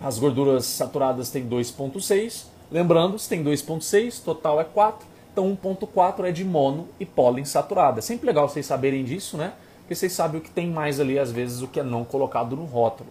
As 0.02 0.18
gorduras 0.18 0.66
saturadas 0.66 1.30
tem 1.30 1.48
2,6. 1.48 2.46
Lembrando, 2.72 3.18
se 3.20 3.28
tem 3.28 3.44
2,6, 3.44 4.24
total 4.24 4.62
é 4.62 4.64
4. 4.64 5.08
Então 5.32 5.58
1,4 5.62 6.26
é 6.26 6.32
de 6.32 6.44
mono 6.46 6.88
e 7.00 7.06
poliinsaturada. 7.06 8.00
É 8.00 8.02
sempre 8.02 8.28
legal 8.28 8.48
vocês 8.48 8.66
saberem 8.66 9.04
disso, 9.04 9.38
né? 9.38 9.54
Porque 9.80 9.96
vocês 9.96 10.14
sabem 10.14 10.40
o 10.40 10.44
que 10.44 10.52
tem 10.52 10.70
mais 10.70 11.00
ali, 11.00 11.18
às 11.18 11.32
vezes, 11.32 11.62
o 11.62 11.68
que 11.68 11.80
é 11.80 11.84
não 11.84 12.06
colocado 12.06 12.56
no 12.56 12.66
rótulo. 12.66 13.10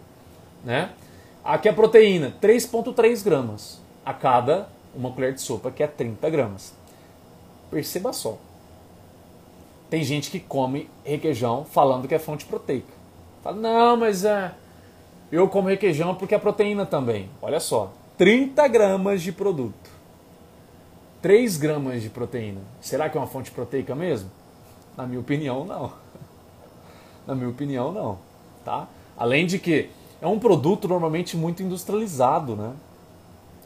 Né? 0.64 0.90
Aqui 1.44 1.68
a 1.68 1.72
proteína, 1.72 2.34
3,3 2.40 3.24
gramas 3.24 3.80
a 4.04 4.12
cada 4.14 4.68
uma 4.94 5.10
colher 5.12 5.34
de 5.34 5.40
sopa, 5.40 5.70
que 5.70 5.82
é 5.82 5.86
30 5.86 6.30
gramas. 6.30 6.72
Perceba 7.70 8.12
só. 8.12 8.38
Tem 9.90 10.04
gente 10.04 10.30
que 10.30 10.38
come 10.38 10.88
requeijão 11.04 11.64
falando 11.64 12.06
que 12.06 12.14
é 12.14 12.18
fonte 12.18 12.44
proteica. 12.44 12.92
Fala, 13.42 13.56
não, 13.56 13.96
mas 13.96 14.24
é, 14.24 14.52
eu 15.30 15.48
como 15.48 15.68
requeijão 15.68 16.14
porque 16.14 16.34
é 16.34 16.38
proteína 16.38 16.86
também. 16.86 17.28
Olha 17.40 17.60
só, 17.60 17.92
30 18.16 18.66
gramas 18.68 19.22
de 19.22 19.32
produto. 19.32 19.90
3 21.20 21.56
gramas 21.56 22.02
de 22.02 22.08
proteína. 22.08 22.60
Será 22.80 23.08
que 23.08 23.16
é 23.16 23.20
uma 23.20 23.26
fonte 23.26 23.50
proteica 23.50 23.94
mesmo? 23.94 24.30
Na 24.96 25.06
minha 25.06 25.20
opinião, 25.20 25.64
não. 25.64 25.92
Na 27.26 27.34
minha 27.34 27.48
opinião, 27.48 27.92
não. 27.92 28.18
Tá? 28.64 28.88
Além 29.16 29.46
de 29.46 29.58
que 29.58 29.90
é 30.20 30.26
um 30.26 30.38
produto 30.38 30.88
normalmente 30.88 31.36
muito 31.36 31.62
industrializado, 31.62 32.56
né? 32.56 32.72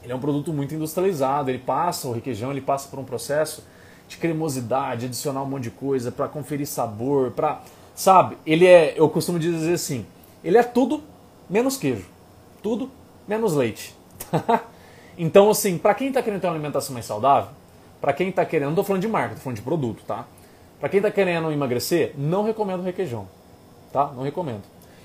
Ele 0.03 0.13
é 0.13 0.17
um 0.17 0.21
produto 0.21 0.53
muito 0.53 0.75
industrializado, 0.75 1.51
ele 1.51 1.59
passa 1.59 2.09
o 2.09 2.13
requeijão, 2.13 2.51
ele 2.51 2.61
passa 2.61 2.89
por 2.89 2.99
um 2.99 3.05
processo 3.05 3.65
de 4.09 4.17
cremosidade, 4.17 5.07
adicionar 5.07 5.43
um 5.43 5.47
monte 5.47 5.65
de 5.65 5.71
coisa 5.71 6.11
para 6.11 6.27
conferir 6.27 6.67
sabor, 6.67 7.31
para, 7.31 7.63
sabe? 7.95 8.37
Ele 8.45 8.67
é, 8.67 8.95
eu 8.97 9.09
costumo 9.09 9.39
dizer 9.39 9.75
assim, 9.75 10.05
ele 10.43 10.59
é 10.59 10.63
tudo 10.63 11.03
menos 11.53 11.77
queijo, 11.77 12.07
tudo 12.63 12.91
menos 13.29 13.53
leite. 13.53 13.95
então 15.19 15.51
assim, 15.51 15.77
para 15.77 15.95
quem 15.95 16.09
está 16.09 16.23
querendo 16.23 16.41
ter 16.41 16.47
uma 16.47 16.55
alimentação 16.55 16.95
mais 16.95 17.05
saudável, 17.05 17.51
para 18.01 18.15
quem 18.15 18.31
está 18.31 18.45
querendo, 18.45 18.69
não 18.71 18.77
tô 18.77 18.83
falando 18.83 19.03
de 19.03 19.09
marca, 19.09 19.35
tô 19.35 19.43
falando 19.43 19.59
de 19.59 19.63
produto, 19.63 20.03
tá? 20.07 20.27
Para 20.81 20.89
quem 20.89 20.99
está 20.99 21.11
querendo 21.11 21.53
emagrecer, 21.53 22.15
não 22.17 22.43
recomendo 22.43 22.83
requeijão, 22.83 23.29
tá? 23.93 24.07
Não 24.07 24.23
recomendo. 24.23 24.63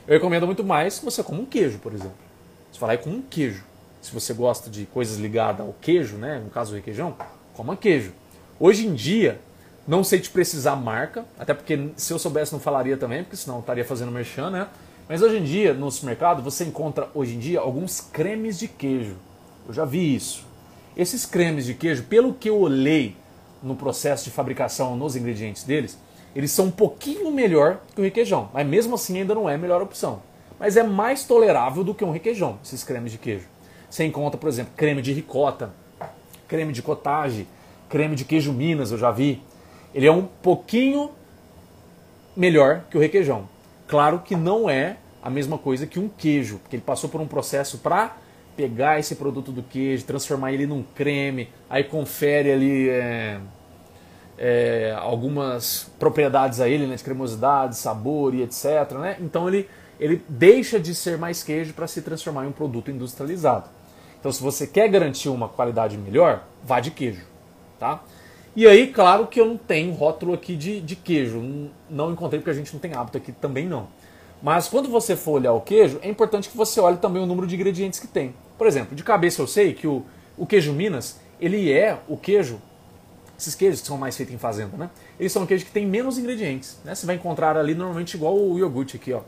Eu 0.07 0.13
recomendo 0.13 0.45
muito 0.45 0.63
mais 0.63 0.97
que 0.97 1.05
você 1.05 1.21
coma 1.21 1.41
um 1.41 1.45
queijo, 1.45 1.79
por 1.79 1.93
exemplo. 1.93 2.15
Você 2.71 2.79
falar 2.79 2.97
com 2.97 3.09
um 3.09 3.21
queijo. 3.21 3.63
Se 4.01 4.13
você 4.13 4.33
gosta 4.33 4.69
de 4.69 4.85
coisas 4.85 5.17
ligadas 5.17 5.67
ao 5.67 5.75
queijo, 5.81 6.15
né? 6.15 6.39
No 6.43 6.49
caso 6.49 6.71
do 6.71 6.77
requeijão, 6.77 7.15
coma 7.53 7.75
queijo. 7.75 8.13
Hoje 8.57 8.87
em 8.87 8.93
dia, 8.93 9.39
não 9.85 10.03
sei 10.03 10.19
te 10.19 10.29
precisar 10.29 10.75
marca, 10.77 11.25
até 11.37 11.53
porque 11.53 11.89
se 11.97 12.13
eu 12.13 12.17
soubesse 12.17 12.53
não 12.53 12.59
falaria 12.59 12.95
também, 12.95 13.23
porque 13.23 13.35
senão 13.35 13.59
estaria 13.59 13.83
fazendo 13.83 14.11
merchan, 14.11 14.49
né? 14.49 14.67
Mas 15.10 15.22
hoje 15.22 15.38
em 15.38 15.43
dia, 15.43 15.74
no 15.74 15.89
supermercado, 15.89 16.43
você 16.43 16.66
encontra 16.66 17.10
hoje 17.16 17.36
em 17.36 17.39
dia 17.39 17.62
alguns 17.62 18.01
cremes 18.01 18.60
de 18.60 18.68
queijo. 18.68 19.16
Eu 19.66 19.74
já 19.74 19.86
vi 19.86 20.14
isso. 20.14 20.45
Esses 20.97 21.26
cremes 21.26 21.66
de 21.66 21.74
queijo, 21.74 22.03
pelo 22.03 22.34
que 22.34 22.49
eu 22.49 22.60
olhei 22.60 23.16
no 23.64 23.76
processo 23.76 24.26
de 24.26 24.32
fabricação, 24.32 24.97
nos 24.97 25.16
ingredientes 25.16 25.64
deles, 25.64 25.97
eles 26.36 26.51
são 26.51 26.66
um 26.66 26.72
pouquinho 26.72 27.32
melhor 27.32 27.80
que 27.95 28.01
o 28.01 28.03
requeijão, 28.03 28.49
mas 28.53 28.68
mesmo 28.68 28.95
assim 28.95 29.18
ainda 29.18 29.34
não 29.34 29.49
é 29.49 29.55
a 29.55 29.58
melhor 29.58 29.82
opção. 29.82 30.22
Mas 30.60 30.76
é 30.76 30.84
mais 30.84 31.24
tolerável 31.24 31.84
do 31.84 31.93
que 31.93 32.03
um 32.03 32.12
requeijão, 32.12 32.60
esses 32.64 32.84
cremes 32.84 33.12
de 33.12 33.18
queijo. 33.18 33.45
Você 33.89 34.03
encontra, 34.03 34.38
por 34.38 34.49
exemplo, 34.49 34.74
creme 34.76 35.01
de 35.01 35.14
ricota, 35.14 35.72
creme 36.47 36.74
de 36.74 36.82
cottage, 36.82 37.47
creme 37.88 38.16
de 38.16 38.26
queijo 38.26 38.51
Minas, 38.51 38.91
eu 38.91 38.97
já 38.97 39.10
vi. 39.10 39.41
Ele 39.95 40.05
é 40.05 40.12
um 40.12 40.28
pouquinho 40.41 41.12
melhor 42.36 42.84
que 42.89 42.97
o 42.97 42.99
requeijão. 42.99 43.47
Claro 43.88 44.19
que 44.19 44.35
não 44.35 44.69
é 44.69 44.97
a 45.23 45.29
mesma 45.29 45.57
coisa 45.57 45.88
que 45.88 45.99
um 45.99 46.09
queijo, 46.09 46.59
porque 46.59 46.75
ele 46.75 46.83
passou 46.83 47.09
por 47.09 47.21
um 47.21 47.27
processo 47.27 47.77
para 47.79 48.17
pegar 48.55 48.99
esse 48.99 49.15
produto 49.15 49.51
do 49.51 49.61
queijo, 49.61 50.03
transformar 50.03 50.51
ele 50.51 50.65
num 50.65 50.83
creme, 50.83 51.49
aí 51.69 51.83
confere 51.83 52.51
ali 52.51 52.89
é, 52.89 53.39
é, 54.38 54.95
algumas 54.99 55.91
propriedades 55.99 56.59
a 56.59 56.67
ele, 56.67 56.88
né, 56.88 56.95
de 56.95 57.03
cremosidade, 57.03 57.75
sabor 57.75 58.33
e 58.33 58.41
etc. 58.41 58.91
Né? 58.99 59.17
Então 59.21 59.47
ele, 59.47 59.69
ele 59.99 60.23
deixa 60.27 60.79
de 60.79 60.93
ser 60.93 61.17
mais 61.17 61.43
queijo 61.43 61.73
para 61.73 61.88
se 61.88 62.01
transformar 62.01 62.45
em 62.45 62.47
um 62.47 62.51
produto 62.51 62.91
industrializado. 62.91 63.69
Então 64.19 64.31
se 64.31 64.41
você 64.41 64.65
quer 64.65 64.88
garantir 64.89 65.29
uma 65.29 65.47
qualidade 65.47 65.97
melhor, 65.97 66.43
vá 66.63 66.79
de 66.79 66.91
queijo. 66.91 67.25
Tá? 67.79 68.01
E 68.58 68.66
aí, 68.66 68.88
claro 68.88 69.28
que 69.28 69.39
eu 69.39 69.45
não 69.45 69.55
tenho 69.55 69.93
rótulo 69.93 70.34
aqui 70.34 70.55
de, 70.55 70.82
de 70.82 70.95
queijo, 70.95 71.70
não 71.88 72.12
encontrei 72.12 72.39
porque 72.39 72.49
a 72.49 72.53
gente 72.55 72.74
não 72.74 72.80
tem 72.80 72.91
hábito 72.91 73.16
aqui 73.16 73.32
também 73.32 73.68
não. 73.68 73.88
Mas 74.41 74.68
quando 74.68 74.89
você 74.89 75.16
for 75.16 75.34
olhar 75.34 75.53
o 75.53 75.62
queijo, 75.62 75.99
é 76.01 76.10
importante 76.10 76.49
que 76.49 76.58
você 76.58 76.80
olhe 76.80 76.97
também 76.97 77.22
o 77.22 77.28
número 77.28 77.45
de 77.45 77.53
ingredientes 77.53 77.99
que 77.99 78.08
tem. 78.08 78.34
Por 78.58 78.66
exemplo, 78.66 78.95
de 78.95 79.03
cabeça 79.03 79.43
eu 79.43 79.45
sei 79.45 79.76
que 79.76 79.86
o, 79.86 80.03
o 80.36 80.47
queijo 80.47 80.74
Minas, 80.74 81.20
ele 81.39 81.72
é 81.72 81.99
o 82.08 82.18
queijo 82.18 82.60
esses 83.38 83.53
queijos 83.53 83.82
que 83.82 83.86
são 83.86 83.95
mais 83.95 84.18
feitos 84.18 84.34
em 84.34 84.39
fazenda, 84.39 84.76
né? 84.76 84.89
Eles 85.20 85.32
são 85.32 85.45
queijos 85.45 85.68
que 85.68 85.72
têm 85.72 85.86
menos 85.86 86.18
ingredientes, 86.18 86.80
né? 86.84 86.95
Você 86.95 87.05
vai 87.05 87.14
encontrar 87.14 87.55
ali 87.55 87.76
normalmente 87.76 88.16
igual 88.16 88.36
o 88.36 88.58
iogurte 88.58 88.97
aqui, 88.97 89.14
ó. 89.14 89.22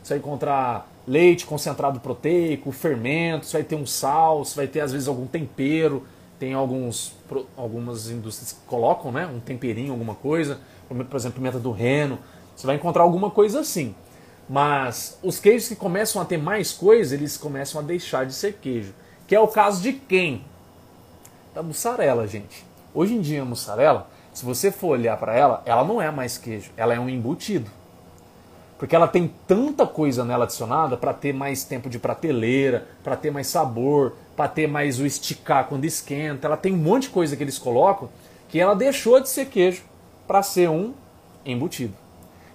Você 0.00 0.10
vai 0.14 0.18
encontrar 0.18 0.88
leite 1.08 1.44
concentrado 1.44 1.98
proteico, 1.98 2.70
fermento, 2.70 3.46
você 3.46 3.54
vai 3.54 3.64
ter 3.64 3.74
um 3.74 3.84
sal, 3.84 4.44
você 4.44 4.54
vai 4.54 4.68
ter 4.68 4.78
às 4.78 4.92
vezes 4.92 5.08
algum 5.08 5.26
tempero, 5.26 6.06
tem 6.38 6.54
alguns 6.54 7.14
algumas 7.56 8.10
indústrias 8.10 8.52
que 8.52 8.60
colocam, 8.66 9.10
né, 9.10 9.26
um 9.26 9.40
temperinho, 9.40 9.92
alguma 9.92 10.14
coisa, 10.14 10.60
por 10.88 11.16
exemplo, 11.16 11.36
pimenta 11.36 11.58
do 11.58 11.72
reno. 11.72 12.18
Você 12.54 12.66
vai 12.66 12.76
encontrar 12.76 13.02
alguma 13.02 13.30
coisa 13.30 13.60
assim. 13.60 13.94
Mas 14.48 15.18
os 15.22 15.38
queijos 15.38 15.68
que 15.68 15.76
começam 15.76 16.22
a 16.22 16.24
ter 16.24 16.38
mais 16.38 16.72
coisa, 16.72 17.14
eles 17.14 17.36
começam 17.36 17.80
a 17.80 17.84
deixar 17.84 18.24
de 18.24 18.32
ser 18.32 18.54
queijo. 18.54 18.94
Que 19.26 19.34
é 19.34 19.40
o 19.40 19.48
caso 19.48 19.82
de 19.82 19.92
quem? 19.92 20.44
Da 21.54 21.62
mussarela, 21.62 22.26
gente. 22.26 22.64
Hoje 22.94 23.14
em 23.14 23.20
dia 23.20 23.42
a 23.42 23.44
mussarela, 23.44 24.08
se 24.32 24.44
você 24.44 24.70
for 24.70 24.88
olhar 24.88 25.16
para 25.16 25.34
ela, 25.34 25.62
ela 25.66 25.84
não 25.84 26.00
é 26.00 26.10
mais 26.10 26.38
queijo, 26.38 26.70
ela 26.76 26.94
é 26.94 27.00
um 27.00 27.08
embutido. 27.08 27.70
Porque 28.78 28.94
ela 28.94 29.08
tem 29.08 29.32
tanta 29.46 29.86
coisa 29.86 30.24
nela 30.24 30.44
adicionada 30.44 30.96
para 30.96 31.14
ter 31.14 31.32
mais 31.32 31.64
tempo 31.64 31.88
de 31.88 31.98
prateleira, 31.98 32.86
para 33.02 33.16
ter 33.16 33.30
mais 33.30 33.46
sabor, 33.46 34.14
para 34.36 34.48
ter 34.48 34.66
mais 34.66 35.00
o 35.00 35.06
esticar 35.06 35.66
quando 35.66 35.84
esquenta. 35.86 36.46
Ela 36.46 36.56
tem 36.56 36.74
um 36.74 36.78
monte 36.78 37.04
de 37.04 37.10
coisa 37.10 37.36
que 37.36 37.42
eles 37.42 37.58
colocam 37.58 38.08
que 38.48 38.60
ela 38.60 38.74
deixou 38.74 39.20
de 39.20 39.28
ser 39.28 39.46
queijo 39.46 39.82
para 40.26 40.42
ser 40.42 40.68
um 40.68 40.92
embutido. 41.44 41.94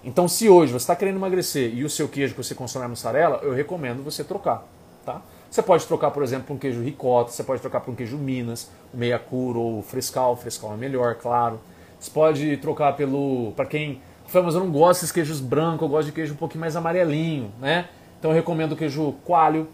Então, 0.04 0.26
se 0.26 0.48
hoje 0.48 0.72
você 0.72 0.84
está 0.84 0.96
querendo 0.96 1.16
emagrecer 1.16 1.72
e 1.74 1.84
o 1.84 1.90
seu 1.90 2.08
queijo 2.08 2.34
que 2.34 2.42
você 2.42 2.54
consome 2.54 2.84
é 2.84 2.88
mussarela, 2.88 3.40
eu 3.42 3.52
recomendo 3.52 4.02
você 4.02 4.24
trocar. 4.24 4.64
Tá? 5.04 5.22
Você 5.50 5.62
pode 5.62 5.86
trocar, 5.86 6.10
por 6.10 6.22
exemplo, 6.22 6.46
por 6.46 6.54
um 6.54 6.58
queijo 6.58 6.80
ricota, 6.82 7.30
você 7.30 7.44
pode 7.44 7.60
trocar 7.60 7.80
por 7.80 7.92
um 7.92 7.94
queijo 7.94 8.16
Minas, 8.16 8.70
meia 8.92 9.18
cura 9.18 9.58
ou 9.58 9.82
frescal, 9.82 10.36
frescal 10.36 10.72
é 10.72 10.76
melhor, 10.76 11.14
claro. 11.16 11.60
Você 12.00 12.10
pode 12.10 12.56
trocar 12.56 12.96
pelo, 12.96 13.52
para 13.54 13.66
quem, 13.66 14.00
mas 14.40 14.54
eu 14.54 14.60
não 14.60 14.70
gosto 14.70 15.00
desses 15.00 15.12
queijos 15.12 15.40
brancos, 15.40 15.82
eu 15.82 15.88
gosto 15.88 16.06
de 16.06 16.12
queijo 16.12 16.32
um 16.32 16.36
pouquinho 16.36 16.60
mais 16.60 16.76
amarelinho, 16.76 17.50
né? 17.60 17.88
Então 18.18 18.30
eu 18.30 18.34
recomendo 18.34 18.72
o 18.72 18.76
queijo 18.76 19.12
coalho, 19.24 19.68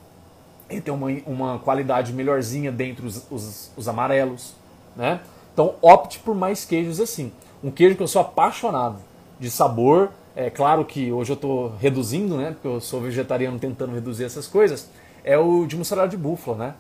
ele 0.71 0.81
tem 0.81 0.93
uma, 0.93 1.09
uma 1.27 1.59
qualidade 1.59 2.13
melhorzinha 2.13 2.73
dentre 2.73 3.07
os, 3.07 3.27
os, 3.31 3.71
os 3.77 3.89
amarelos, 3.89 4.55
né? 4.97 5.21
Então 5.53 5.75
opte 5.83 6.19
por 6.19 6.35
mais 6.35 6.65
queijos 6.65 7.01
assim. 7.01 7.33
Um 7.63 7.71
queijo 7.71 7.97
que 7.97 8.03
eu 8.03 8.09
sou 8.09 8.23
apaixonado 8.23 8.97
de 9.39 9.51
sabor. 9.51 10.11
É 10.37 10.49
claro 10.49 10.85
que 10.85 11.11
hoje 11.11 11.33
eu 11.33 11.35
estou 11.35 11.75
reduzindo, 11.81 12.37
né? 12.37 12.53
Porque 12.53 12.69
eu 12.69 12.81
sou 12.81 13.01
vegetariano 13.01 13.59
tentando 13.59 13.93
reduzir 13.95 14.25
essas 14.25 14.47
coisas. 14.47 14.89
É 15.25 15.37
o 15.37 15.67
de 15.67 15.77
mussarela 15.77 16.09
de 16.09 16.17
búfala, 16.17 16.57
né? 16.57 16.75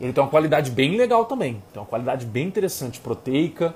Ele 0.00 0.12
tem 0.12 0.22
uma 0.22 0.30
qualidade 0.30 0.70
bem 0.70 0.96
legal 0.96 1.26
também. 1.26 1.62
Tem 1.72 1.80
uma 1.80 1.86
qualidade 1.86 2.26
bem 2.26 2.48
interessante, 2.48 2.98
proteica, 2.98 3.74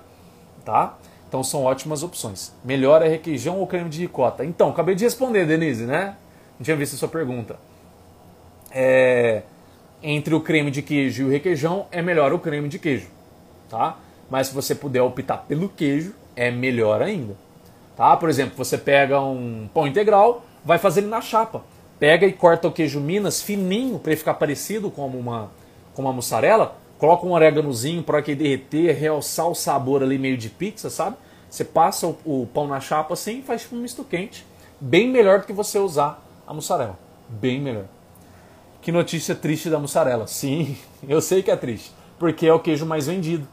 tá? 0.64 0.97
Então 1.28 1.42
são 1.42 1.64
ótimas 1.64 2.02
opções. 2.02 2.52
Melhor 2.64 3.02
é 3.02 3.08
requeijão 3.08 3.58
ou 3.58 3.66
creme 3.66 3.90
de 3.90 4.00
ricota? 4.00 4.44
Então, 4.44 4.70
acabei 4.70 4.94
de 4.94 5.04
responder, 5.04 5.46
Denise, 5.46 5.84
né? 5.84 6.16
Não 6.58 6.64
tinha 6.64 6.76
visto 6.76 6.94
a 6.94 6.98
sua 6.98 7.08
pergunta. 7.08 7.56
É... 8.70 9.42
Entre 10.02 10.34
o 10.34 10.40
creme 10.40 10.70
de 10.70 10.82
queijo 10.82 11.22
e 11.22 11.26
o 11.26 11.30
requeijão, 11.30 11.86
é 11.90 12.02
melhor 12.02 12.32
o 12.32 12.38
creme 12.38 12.68
de 12.68 12.78
queijo, 12.78 13.08
tá? 13.70 13.96
Mas 14.30 14.48
se 14.48 14.54
você 14.54 14.74
puder 14.74 15.00
optar 15.00 15.38
pelo 15.38 15.68
queijo, 15.68 16.14
é 16.36 16.50
melhor 16.50 17.00
ainda. 17.00 17.36
Tá? 17.96 18.16
Por 18.16 18.28
exemplo, 18.28 18.54
você 18.56 18.76
pega 18.76 19.20
um 19.20 19.68
pão 19.72 19.86
integral, 19.86 20.44
vai 20.64 20.78
fazer 20.78 21.00
ele 21.00 21.08
na 21.08 21.20
chapa. 21.20 21.62
Pega 21.98 22.26
e 22.26 22.32
corta 22.32 22.68
o 22.68 22.72
queijo 22.72 23.00
Minas 23.00 23.40
fininho 23.40 23.98
para 23.98 24.12
ele 24.12 24.18
ficar 24.18 24.34
parecido 24.34 24.90
com 24.90 25.06
uma, 25.06 25.50
com 25.94 26.02
uma 26.02 26.12
mussarela. 26.12 26.76
Coloca 26.99 27.26
um 27.26 27.32
oréganozinho 27.32 28.03
para 28.03 28.22
que 28.22 28.34
derreter, 28.34 28.95
realçar 28.97 29.49
o 29.49 29.55
sabor 29.55 30.03
ali 30.03 30.18
meio 30.18 30.36
de 30.36 30.49
pizza, 30.49 30.88
sabe? 30.88 31.16
Você 31.51 31.64
passa 31.64 32.07
o, 32.07 32.16
o 32.24 32.49
pão 32.53 32.66
na 32.66 32.80
chapa 32.80 33.14
assim 33.14 33.38
e 33.38 33.42
faz 33.42 33.62
tipo 33.62 33.76
um 33.76 33.80
misto 33.80 34.05
quente. 34.05 34.47
Bem 34.80 35.09
melhor 35.09 35.40
do 35.40 35.47
que 35.47 35.53
você 35.53 35.78
usar 35.78 36.24
a 36.47 36.53
mussarela. 36.53 36.99
Bem 37.28 37.61
melhor. 37.61 37.84
Que 38.80 38.92
notícia 38.92 39.34
triste 39.34 39.70
da 39.70 39.78
mussarela. 39.78 40.26
Sim, 40.26 40.76
eu 41.09 41.20
sei 41.20 41.42
que 41.42 41.51
é 41.51 41.57
triste. 41.57 41.92
Porque 42.18 42.47
é 42.47 42.53
o 42.53 42.61
queijo 42.61 42.84
mais 42.84 43.07
vendido. 43.07 43.47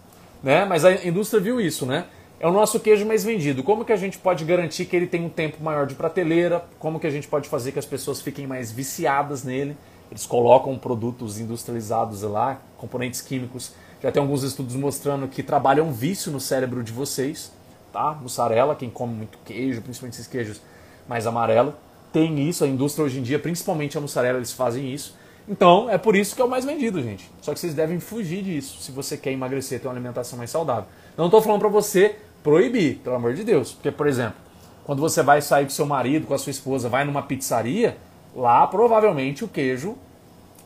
Né? 0.44 0.66
Mas 0.66 0.84
a 0.84 0.94
indústria 1.06 1.42
viu 1.42 1.62
isso, 1.62 1.86
né? 1.86 2.06
É 2.39 2.48
o 2.48 2.52
nosso 2.52 2.80
queijo 2.80 3.06
mais 3.06 3.24
vendido. 3.24 3.62
Como 3.62 3.86
que 3.86 3.94
a 3.94 3.96
gente 3.96 4.18
pode 4.18 4.44
garantir 4.44 4.86
que 4.86 4.96
ele 4.96 5.06
tem 5.06 5.24
um 5.24 5.30
tempo 5.30 5.64
maior 5.64 5.86
de 5.86 5.94
prateleira? 5.94 6.66
Como 6.80 7.00
que 7.00 7.06
a 7.06 7.12
gente 7.12 7.28
pode 7.28 7.48
fazer 7.48 7.72
que 7.72 7.78
as 7.78 7.86
pessoas 7.86 8.20
fiquem 8.20 8.48
mais 8.48 8.72
viciadas 8.72 9.44
nele? 9.44 9.78
Eles 10.12 10.26
colocam 10.26 10.78
produtos 10.78 11.39
industrializados 11.39 12.22
lá, 12.24 12.59
componentes 12.78 13.22
químicos. 13.22 13.72
Já 14.03 14.12
tem 14.12 14.22
alguns 14.22 14.43
estudos 14.43 14.76
mostrando 14.76 15.28
que 15.28 15.41
trabalham 15.41 15.91
vício 15.93 16.32
no 16.32 16.39
cérebro 16.39 16.84
de 16.84 16.91
vocês, 16.91 17.51
tá? 17.93 18.14
Mussarela, 18.22 18.76
quem 18.76 18.89
come 18.89 19.14
muito 19.14 19.38
queijo, 19.45 19.82
principalmente 19.82 20.16
esses 20.16 20.28
queijos 20.28 20.62
mais 21.07 21.26
amarelo, 21.26 21.74
tem 22.12 22.47
isso. 22.47 22.66
A 22.66 22.68
indústria 22.68 23.05
hoje 23.05 23.20
em 23.20 23.24
dia, 23.24 23.39
principalmente 23.39 23.97
a 23.97 24.01
mussarela, 24.01 24.38
eles 24.38 24.51
fazem 24.51 24.93
isso. 24.93 25.16
Então, 25.47 25.89
é 25.89 25.97
por 25.97 26.16
isso 26.16 26.36
que 26.36 26.41
é 26.41 26.45
o 26.45 26.49
mais 26.49 26.66
vendido, 26.66 27.01
gente. 27.01 27.30
Só 27.41 27.53
que 27.53 27.59
vocês 27.59 27.74
devem 27.74 27.99
fugir 27.99 28.43
disso 28.43 28.82
se 28.82 28.91
você 28.91 29.18
quer 29.18 29.32
emagrecer, 29.32 29.80
ter 29.80 29.88
uma 29.88 29.93
alimentação 29.93 30.38
mais 30.38 30.49
saudável. 30.49 30.86
Não 31.18 31.26
estou 31.26 31.41
falando 31.41 31.62
para 31.62 31.70
você 31.70 32.18
proibir, 32.43 32.97
pelo 32.97 33.16
amor 33.16 33.34
de 33.34 33.43
Deus. 33.43 33.72
Porque, 33.72 33.91
por 33.91 34.07
exemplo, 34.07 34.36
quando 34.84 34.99
você 34.99 35.24
vai 35.24 35.41
sair 35.41 35.64
com 35.66 35.72
seu 35.72 35.86
marido, 35.86 36.28
com 36.28 36.34
a 36.34 36.38
sua 36.38 36.51
esposa, 36.51 36.89
vai 36.89 37.05
numa 37.05 37.22
pizzaria, 37.22 37.97
lá 38.36 38.66
provavelmente 38.68 39.44
o 39.44 39.48
queijo 39.48 39.98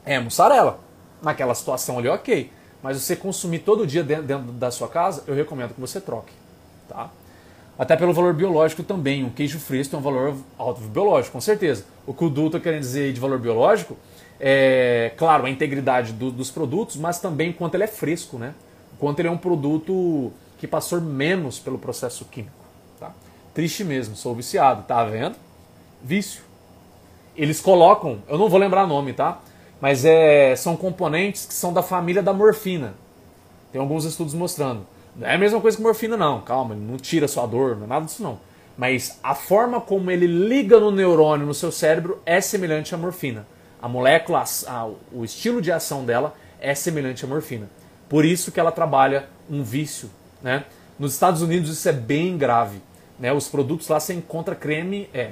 é 0.05 0.19
mussarela. 0.19 0.79
Naquela 1.21 1.55
situação 1.55 1.97
ali, 1.97 2.07
ok. 2.07 2.51
Mas 2.83 3.01
você 3.01 3.15
consumir 3.15 3.59
todo 3.59 3.87
dia 3.87 4.03
dentro, 4.03 4.23
dentro 4.23 4.51
da 4.51 4.69
sua 4.69 4.87
casa, 4.87 5.23
eu 5.27 5.33
recomendo 5.33 5.73
que 5.73 5.81
você 5.81 5.99
troque. 5.99 6.33
Tá? 6.87 7.09
Até 7.77 7.95
pelo 7.95 8.13
valor 8.13 8.33
biológico 8.33 8.83
também. 8.83 9.23
O 9.25 9.31
queijo 9.31 9.59
fresco 9.59 9.91
tem 9.91 9.99
um 9.99 10.03
valor 10.03 10.35
alto 10.57 10.81
biológico, 10.81 11.33
com 11.33 11.41
certeza. 11.41 11.85
O 12.05 12.13
que 12.13 12.23
o 12.23 12.29
Du 12.29 12.47
está 12.47 12.59
querendo 12.59 12.81
dizer 12.81 13.11
de 13.11 13.19
valor 13.19 13.39
biológico 13.39 13.97
é, 14.39 15.13
claro, 15.17 15.45
a 15.45 15.49
integridade 15.49 16.13
do, 16.13 16.29
dos 16.31 16.51
produtos, 16.51 16.97
mas 16.97 17.19
também 17.19 17.53
quanto 17.53 17.75
ele 17.75 17.83
é 17.83 17.87
fresco, 17.87 18.37
né? 18.37 18.53
Quanto 18.99 19.19
ele 19.19 19.27
é 19.27 19.31
um 19.31 19.37
produto 19.37 20.31
que 20.57 20.67
passou 20.67 21.01
menos 21.01 21.59
pelo 21.59 21.77
processo 21.77 22.25
químico. 22.25 22.55
Tá? 22.99 23.13
Triste 23.53 23.83
mesmo, 23.83 24.15
sou 24.15 24.33
viciado, 24.35 24.83
tá 24.83 25.03
vendo? 25.03 25.35
Vício. 26.03 26.43
Eles 27.35 27.59
colocam, 27.59 28.19
eu 28.27 28.37
não 28.37 28.49
vou 28.49 28.59
lembrar 28.59 28.87
nome, 28.87 29.13
tá? 29.13 29.39
Mas 29.81 30.05
é, 30.05 30.55
são 30.55 30.75
componentes 30.75 31.45
que 31.45 31.53
são 31.53 31.73
da 31.73 31.83
família 31.83 32.23
da 32.23 32.33
morfina. 32.33 32.93
Tem 33.71 33.79
alguns 33.79 34.05
estudos 34.05 34.33
mostrando. 34.33 34.85
Não 35.15 35.27
é 35.27 35.35
a 35.35 35.37
mesma 35.37 35.59
coisa 35.59 35.75
que 35.75 35.83
morfina, 35.83 36.15
não. 36.15 36.41
Calma, 36.41 36.75
não 36.75 36.97
tira 36.97 37.27
sua 37.27 37.45
dor, 37.45 37.75
não 37.75 37.83
é 37.83 37.87
nada 37.87 38.05
disso, 38.05 38.23
não. 38.23 38.39
Mas 38.77 39.19
a 39.23 39.35
forma 39.35 39.79
como 39.79 40.11
ele 40.11 40.27
liga 40.27 40.79
no 40.79 40.91
neurônio, 40.91 41.45
no 41.45 41.53
seu 41.53 41.71
cérebro, 41.71 42.21
é 42.25 42.39
semelhante 42.41 42.95
à 42.95 42.97
morfina. 42.97 43.45
A 43.81 43.87
molécula, 43.87 44.43
a, 44.67 44.87
o 45.11 45.23
estilo 45.23 45.61
de 45.61 45.71
ação 45.71 46.05
dela 46.05 46.33
é 46.59 46.73
semelhante 46.73 47.25
à 47.25 47.27
morfina. 47.27 47.69
Por 48.09 48.25
isso 48.25 48.51
que 48.51 48.59
ela 48.59 48.71
trabalha 48.71 49.27
um 49.49 49.63
vício 49.63 50.09
né? 50.45 50.63
Nos 50.99 51.13
Estados 51.13 51.41
Unidos 51.41 51.71
isso 51.71 51.89
é 51.89 51.91
bem 51.91 52.37
grave. 52.37 52.79
Né? 53.19 53.33
Os 53.33 53.47
produtos 53.47 53.87
lá 53.87 53.99
você 53.99 54.13
encontra 54.13 54.53
creme, 54.53 55.09
é, 55.11 55.31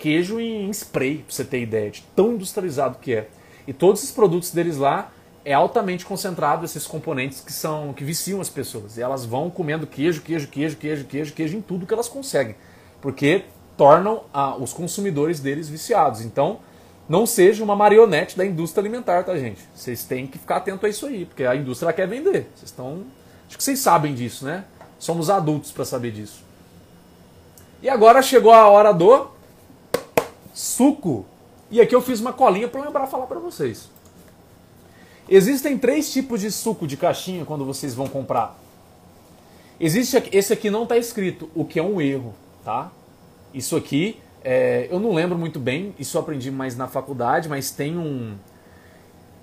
queijo 0.00 0.40
em 0.40 0.68
spray, 0.70 1.18
pra 1.18 1.26
você 1.28 1.44
ter 1.44 1.60
ideia 1.60 1.90
de 1.90 2.02
tão 2.16 2.32
industrializado 2.32 2.98
que 2.98 3.14
é. 3.14 3.28
E 3.66 3.72
todos 3.72 4.02
esses 4.02 4.12
produtos 4.12 4.50
deles 4.50 4.76
lá 4.76 5.12
é 5.44 5.52
altamente 5.52 6.04
concentrado 6.04 6.64
esses 6.64 6.86
componentes 6.86 7.40
que 7.40 7.52
são 7.52 7.92
que 7.92 8.02
viciam 8.02 8.40
as 8.40 8.48
pessoas. 8.48 8.96
E 8.96 9.02
elas 9.02 9.24
vão 9.24 9.48
comendo 9.48 9.86
queijo, 9.86 10.22
queijo, 10.22 10.48
queijo, 10.48 10.76
queijo, 10.76 11.04
queijo, 11.04 11.32
queijo 11.32 11.56
em 11.56 11.60
tudo 11.60 11.86
que 11.86 11.94
elas 11.94 12.08
conseguem, 12.08 12.56
porque 13.00 13.44
tornam 13.76 14.24
a, 14.32 14.56
os 14.56 14.72
consumidores 14.72 15.38
deles 15.38 15.68
viciados. 15.68 16.22
Então, 16.22 16.58
não 17.08 17.26
seja 17.26 17.62
uma 17.62 17.76
marionete 17.76 18.36
da 18.36 18.44
indústria 18.44 18.82
alimentar, 18.82 19.22
tá, 19.22 19.36
gente? 19.36 19.60
Vocês 19.74 20.02
têm 20.02 20.26
que 20.26 20.38
ficar 20.38 20.56
atento 20.56 20.84
a 20.84 20.88
isso 20.88 21.06
aí, 21.06 21.24
porque 21.26 21.44
a 21.44 21.54
indústria 21.54 21.92
quer 21.92 22.08
vender. 22.08 22.50
Vocês 22.54 22.70
estão 22.70 23.04
Acho 23.50 23.58
que 23.58 23.64
vocês 23.64 23.80
sabem 23.80 24.14
disso, 24.14 24.44
né? 24.44 24.64
Somos 24.96 25.28
adultos 25.28 25.72
para 25.72 25.84
saber 25.84 26.12
disso. 26.12 26.44
E 27.82 27.88
agora 27.88 28.22
chegou 28.22 28.52
a 28.52 28.68
hora 28.68 28.92
do 28.92 29.26
suco. 30.60 31.24
E 31.70 31.80
aqui 31.80 31.94
eu 31.94 32.02
fiz 32.02 32.20
uma 32.20 32.32
colinha 32.32 32.68
para 32.68 32.82
lembrar 32.82 33.06
falar 33.06 33.26
para 33.26 33.38
vocês. 33.38 33.88
Existem 35.28 35.78
três 35.78 36.12
tipos 36.12 36.40
de 36.40 36.50
suco 36.50 36.86
de 36.86 36.96
caixinha 36.96 37.44
quando 37.44 37.64
vocês 37.64 37.94
vão 37.94 38.08
comprar. 38.08 38.58
Existe 39.78 40.22
esse 40.32 40.52
aqui 40.52 40.68
não 40.68 40.82
está 40.82 40.98
escrito, 40.98 41.48
o 41.54 41.64
que 41.64 41.78
é 41.78 41.82
um 41.82 42.00
erro, 42.00 42.34
tá? 42.64 42.90
Isso 43.54 43.76
aqui 43.76 44.20
é, 44.42 44.88
eu 44.90 44.98
não 44.98 45.14
lembro 45.14 45.38
muito 45.38 45.58
bem, 45.58 45.94
isso 45.98 46.16
eu 46.16 46.20
aprendi 46.20 46.50
mais 46.50 46.76
na 46.76 46.88
faculdade, 46.88 47.48
mas 47.48 47.70
tem 47.70 47.96
um 47.96 48.34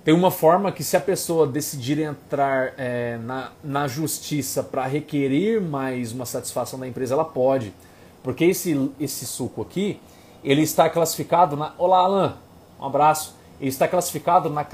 tem 0.04 0.14
uma 0.14 0.30
forma 0.30 0.72
que, 0.72 0.82
se 0.82 0.96
a 0.96 1.00
pessoa 1.00 1.46
decidir 1.46 1.98
entrar 1.98 2.72
é, 2.78 3.18
na, 3.18 3.52
na 3.62 3.86
justiça 3.86 4.62
para 4.62 4.86
requerer 4.86 5.60
mais 5.60 6.12
uma 6.12 6.24
satisfação 6.24 6.78
da 6.78 6.88
empresa, 6.88 7.12
ela 7.12 7.26
pode. 7.26 7.74
Porque 8.22 8.46
esse, 8.46 8.90
esse 8.98 9.26
suco 9.26 9.60
aqui, 9.60 10.00
ele 10.42 10.62
está 10.62 10.88
classificado 10.88 11.56
na. 11.56 11.74
Olá, 11.78 11.98
Alan, 11.98 12.36
um 12.80 12.86
abraço. 12.86 13.36
Ele 13.60 13.68
está 13.68 13.88
classificado 13.88 14.48
na, 14.48 14.66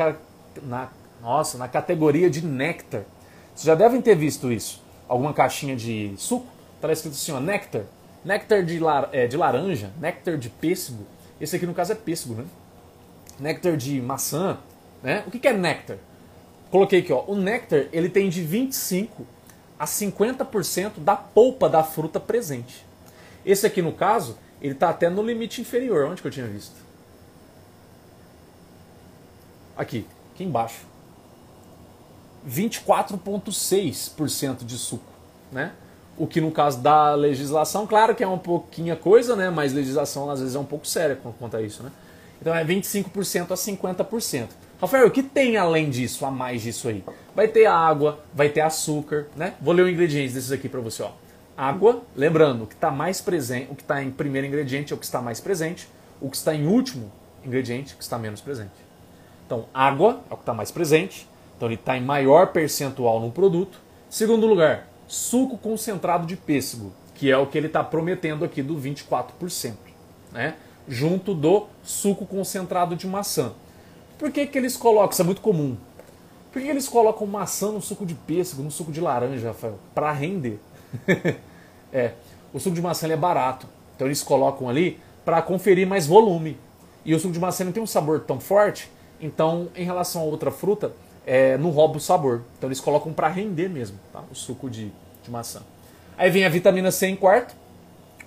na, 0.62 0.88
nossa, 1.22 1.56
na 1.56 1.68
categoria 1.68 2.28
de 2.28 2.44
néctar. 2.44 3.02
Vocês 3.54 3.66
já 3.66 3.74
devem 3.74 4.02
ter 4.02 4.14
visto 4.14 4.52
isso. 4.52 4.82
Alguma 5.08 5.32
caixinha 5.32 5.74
de 5.74 6.12
suco? 6.18 6.46
Está 6.76 6.92
escrito 6.92 7.14
assim, 7.14 7.32
ó, 7.32 7.40
néctar. 7.40 7.82
Néctar 8.24 8.62
de, 8.62 8.78
lar, 8.78 9.08
é, 9.12 9.26
de 9.26 9.36
laranja, 9.36 9.90
néctar 9.98 10.36
de 10.36 10.48
pêssego. 10.48 11.04
Esse 11.40 11.56
aqui 11.56 11.66
no 11.66 11.74
caso 11.74 11.92
é 11.92 11.94
pêssego, 11.94 12.34
né? 12.34 12.44
Néctar 13.38 13.76
de 13.76 14.00
maçã, 14.00 14.58
né? 15.02 15.24
O 15.26 15.30
que 15.30 15.46
é 15.46 15.52
néctar? 15.52 15.96
Coloquei 16.70 17.00
aqui, 17.00 17.12
ó, 17.12 17.24
o 17.26 17.34
néctar 17.34 17.86
ele 17.92 18.08
tem 18.08 18.28
de 18.28 18.42
25 18.42 19.26
a 19.78 19.84
50% 19.84 20.92
da 20.98 21.16
polpa 21.16 21.68
da 21.68 21.82
fruta 21.82 22.18
presente. 22.20 22.84
Esse 23.44 23.66
aqui 23.66 23.82
no 23.82 23.92
caso, 23.92 24.38
ele 24.64 24.72
está 24.72 24.88
até 24.88 25.10
no 25.10 25.22
limite 25.22 25.60
inferior. 25.60 26.10
Onde 26.10 26.22
que 26.22 26.26
eu 26.26 26.32
tinha 26.32 26.46
visto? 26.46 26.72
Aqui, 29.76 30.06
aqui 30.32 30.42
embaixo. 30.42 30.86
24,6% 32.48 34.64
de 34.64 34.78
suco, 34.78 35.12
né? 35.52 35.72
O 36.16 36.26
que 36.26 36.40
no 36.40 36.50
caso 36.50 36.80
da 36.80 37.14
legislação, 37.14 37.86
claro 37.86 38.14
que 38.14 38.24
é 38.24 38.28
um 38.28 38.38
pouquinho 38.38 38.96
coisa, 38.96 39.36
né? 39.36 39.50
Mas 39.50 39.74
legislação 39.74 40.30
às 40.30 40.40
vezes 40.40 40.54
é 40.54 40.58
um 40.58 40.64
pouco 40.64 40.86
séria 40.86 41.18
quanto 41.38 41.58
a 41.58 41.62
isso, 41.62 41.82
né? 41.82 41.92
Então 42.40 42.54
é 42.54 42.64
25% 42.64 43.50
a 43.50 43.54
50%. 43.54 44.48
Rafael, 44.80 45.08
o 45.08 45.10
que 45.10 45.22
tem 45.22 45.58
além 45.58 45.90
disso, 45.90 46.24
a 46.24 46.30
mais 46.30 46.62
disso 46.62 46.88
aí? 46.88 47.04
Vai 47.34 47.48
ter 47.48 47.66
água, 47.66 48.24
vai 48.32 48.48
ter 48.48 48.62
açúcar, 48.62 49.26
né? 49.36 49.56
Vou 49.60 49.74
ler 49.74 49.82
os 49.82 49.90
ingredientes 49.90 50.32
desses 50.32 50.52
aqui 50.52 50.70
para 50.70 50.80
você, 50.80 51.02
ó. 51.02 51.10
Água, 51.56 52.02
lembrando, 52.16 52.64
o 52.64 52.66
que 52.66 52.74
está 52.74 52.90
mais 52.90 53.20
presente, 53.20 53.70
o 53.70 53.76
que 53.76 53.82
está 53.82 54.02
em 54.02 54.10
primeiro 54.10 54.46
ingrediente 54.46 54.92
é 54.92 54.96
o 54.96 54.98
que 54.98 55.04
está 55.04 55.22
mais 55.22 55.40
presente, 55.40 55.88
o 56.20 56.28
que 56.28 56.36
está 56.36 56.54
em 56.54 56.66
último 56.66 57.12
ingrediente 57.44 57.92
é 57.92 57.94
o 57.94 57.98
que 57.98 58.02
está 58.02 58.18
menos 58.18 58.40
presente. 58.40 58.72
Então, 59.46 59.66
água 59.72 60.20
é 60.28 60.34
o 60.34 60.36
que 60.36 60.42
está 60.42 60.52
mais 60.52 60.72
presente, 60.72 61.28
então 61.56 61.68
ele 61.68 61.76
está 61.76 61.96
em 61.96 62.02
maior 62.02 62.48
percentual 62.48 63.20
no 63.20 63.30
produto. 63.30 63.78
Segundo 64.10 64.46
lugar, 64.46 64.88
suco 65.06 65.56
concentrado 65.56 66.26
de 66.26 66.36
pêssego, 66.36 66.92
que 67.14 67.30
é 67.30 67.36
o 67.36 67.46
que 67.46 67.56
ele 67.56 67.68
está 67.68 67.84
prometendo 67.84 68.44
aqui 68.44 68.62
do 68.62 68.76
24%, 68.76 69.74
né? 70.32 70.56
junto 70.88 71.34
do 71.34 71.66
suco 71.82 72.26
concentrado 72.26 72.96
de 72.96 73.06
maçã. 73.06 73.52
Por 74.18 74.30
que, 74.30 74.46
que 74.46 74.58
eles 74.58 74.76
colocam? 74.76 75.10
Isso 75.10 75.22
é 75.22 75.24
muito 75.24 75.40
comum. 75.40 75.76
Por 76.52 76.60
que, 76.60 76.66
que 76.66 76.70
eles 76.70 76.88
colocam 76.88 77.26
maçã 77.26 77.70
no 77.70 77.80
suco 77.80 78.04
de 78.06 78.14
pêssego, 78.14 78.62
no 78.62 78.70
suco 78.70 78.92
de 78.92 79.00
laranja, 79.00 79.48
Rafael? 79.48 79.78
Para 79.94 80.12
render. 80.12 80.58
é, 81.92 82.12
o 82.52 82.60
suco 82.60 82.74
de 82.74 82.82
maçã 82.82 83.08
é 83.08 83.16
barato. 83.16 83.66
Então 83.94 84.06
eles 84.06 84.22
colocam 84.22 84.68
ali 84.68 85.00
para 85.24 85.40
conferir 85.42 85.86
mais 85.86 86.06
volume. 86.06 86.58
E 87.04 87.14
o 87.14 87.18
suco 87.18 87.32
de 87.32 87.40
maçã 87.40 87.64
não 87.64 87.72
tem 87.72 87.82
um 87.82 87.86
sabor 87.86 88.20
tão 88.20 88.40
forte, 88.40 88.90
então 89.20 89.68
em 89.76 89.84
relação 89.84 90.22
a 90.22 90.24
outra 90.24 90.50
fruta, 90.50 90.92
é, 91.26 91.58
não 91.58 91.70
rouba 91.70 91.98
o 91.98 92.00
sabor. 92.00 92.42
Então 92.56 92.68
eles 92.68 92.80
colocam 92.80 93.12
para 93.12 93.28
render 93.28 93.68
mesmo, 93.68 93.98
tá? 94.12 94.22
o 94.30 94.34
suco 94.34 94.70
de, 94.70 94.90
de 95.22 95.30
maçã. 95.30 95.62
Aí 96.16 96.30
vem 96.30 96.44
a 96.44 96.48
vitamina 96.48 96.90
C 96.90 97.06
em 97.06 97.16
quarto. 97.16 97.54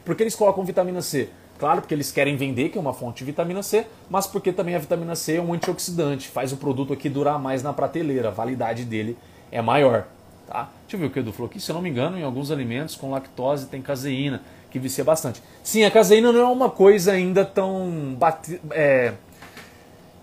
Por 0.06 0.16
que 0.16 0.24
eles 0.24 0.36
colocam 0.36 0.64
vitamina 0.64 1.02
C? 1.02 1.30
Claro, 1.58 1.82
porque 1.82 1.94
eles 1.94 2.12
querem 2.12 2.36
vender, 2.36 2.70
que 2.70 2.78
é 2.78 2.82
uma 2.82 2.94
fonte 2.94 3.20
de 3.20 3.26
vitamina 3.26 3.64
C, 3.64 3.88
mas 4.10 4.28
porque 4.28 4.54
também 4.54 4.76
a 4.76 4.80
vitamina 4.80 5.16
C 5.16 5.38
é 5.38 5.42
um 5.42 5.54
antioxidante, 5.54 6.28
faz 6.28 6.54
o 6.54 6.58
produto 6.58 6.94
aqui 6.94 7.10
durar 7.10 7.40
mais 7.40 7.64
na 7.64 7.74
prateleira, 7.74 8.28
a 8.28 8.32
validade 8.32 8.86
dele 8.86 9.18
é 9.52 9.60
maior. 9.60 10.06
Tá? 10.48 10.70
Deixa 10.84 10.96
eu 10.96 11.00
ver 11.02 11.06
o 11.08 11.10
que 11.10 11.20
o 11.20 11.22
Edu 11.22 11.34
falou 11.34 11.50
aqui. 11.50 11.60
Se 11.60 11.70
eu 11.70 11.76
não 11.76 11.82
me 11.82 11.90
engano, 11.90 12.18
em 12.18 12.24
alguns 12.24 12.52
alimentos 12.52 12.96
com 12.96 13.12
lactose 13.12 13.68
tem 13.68 13.82
caseína, 13.82 14.42
que 14.72 14.80
vicia 14.80 15.04
bastante. 15.04 15.44
Sim, 15.62 15.84
a 15.84 15.92
caseína 15.92 16.32
não 16.32 16.40
é 16.40 16.46
uma 16.46 16.70
coisa 16.70 17.12
ainda 17.12 17.44
tão. 17.44 18.16
Bate... 18.18 18.62
É... 18.72 19.14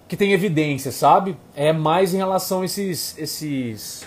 que 0.08 0.16
tem 0.16 0.32
evidência, 0.32 0.90
sabe? 0.90 1.36
É 1.54 1.72
mais 1.72 2.14
em 2.14 2.16
relação 2.16 2.62
a 2.62 2.64
esses. 2.64 3.16
esses 3.18 4.06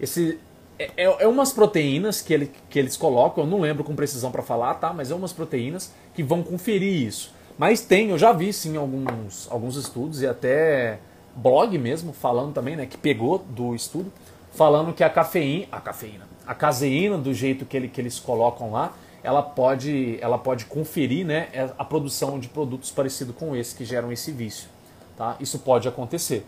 esse, 0.00 0.38
é, 0.78 0.90
é, 0.96 1.04
é 1.04 1.28
umas 1.28 1.52
proteínas 1.52 2.22
que, 2.22 2.32
ele, 2.32 2.50
que 2.70 2.78
eles 2.78 2.96
colocam, 2.96 3.44
eu 3.44 3.50
não 3.50 3.60
lembro 3.60 3.84
com 3.84 3.94
precisão 3.94 4.32
para 4.32 4.42
falar, 4.42 4.74
tá? 4.74 4.94
Mas 4.94 5.10
é 5.10 5.14
umas 5.14 5.34
proteínas 5.34 5.92
que 6.14 6.22
vão 6.22 6.42
conferir 6.42 7.06
isso. 7.06 7.34
Mas 7.58 7.82
tem, 7.82 8.08
eu 8.08 8.16
já 8.16 8.32
vi 8.32 8.50
sim 8.54 8.78
alguns, 8.78 9.46
alguns 9.50 9.76
estudos 9.76 10.22
e 10.22 10.26
até 10.26 10.98
blog 11.36 11.76
mesmo 11.76 12.14
falando 12.14 12.54
também, 12.54 12.74
né, 12.76 12.86
que 12.86 12.96
pegou 12.96 13.38
do 13.38 13.74
estudo, 13.74 14.10
falando 14.52 14.92
que 14.92 15.04
a 15.04 15.10
cafeína, 15.10 15.66
a 15.70 15.80
cafeína, 15.80 16.28
a 16.46 16.54
caseína 16.54 17.16
do 17.16 17.32
jeito 17.32 17.64
que, 17.64 17.76
ele, 17.76 17.88
que 17.88 18.00
eles 18.00 18.18
colocam 18.18 18.72
lá, 18.72 18.92
ela 19.22 19.42
pode, 19.42 20.18
ela 20.20 20.38
pode 20.38 20.64
conferir, 20.64 21.26
né, 21.26 21.48
é, 21.52 21.68
a 21.78 21.84
produção 21.84 22.38
de 22.38 22.48
produtos 22.48 22.90
parecidos 22.90 23.34
com 23.36 23.54
esse 23.54 23.74
que 23.74 23.84
geram 23.84 24.10
esse 24.10 24.32
vício, 24.32 24.68
tá? 25.16 25.36
Isso 25.38 25.58
pode 25.58 25.86
acontecer. 25.86 26.46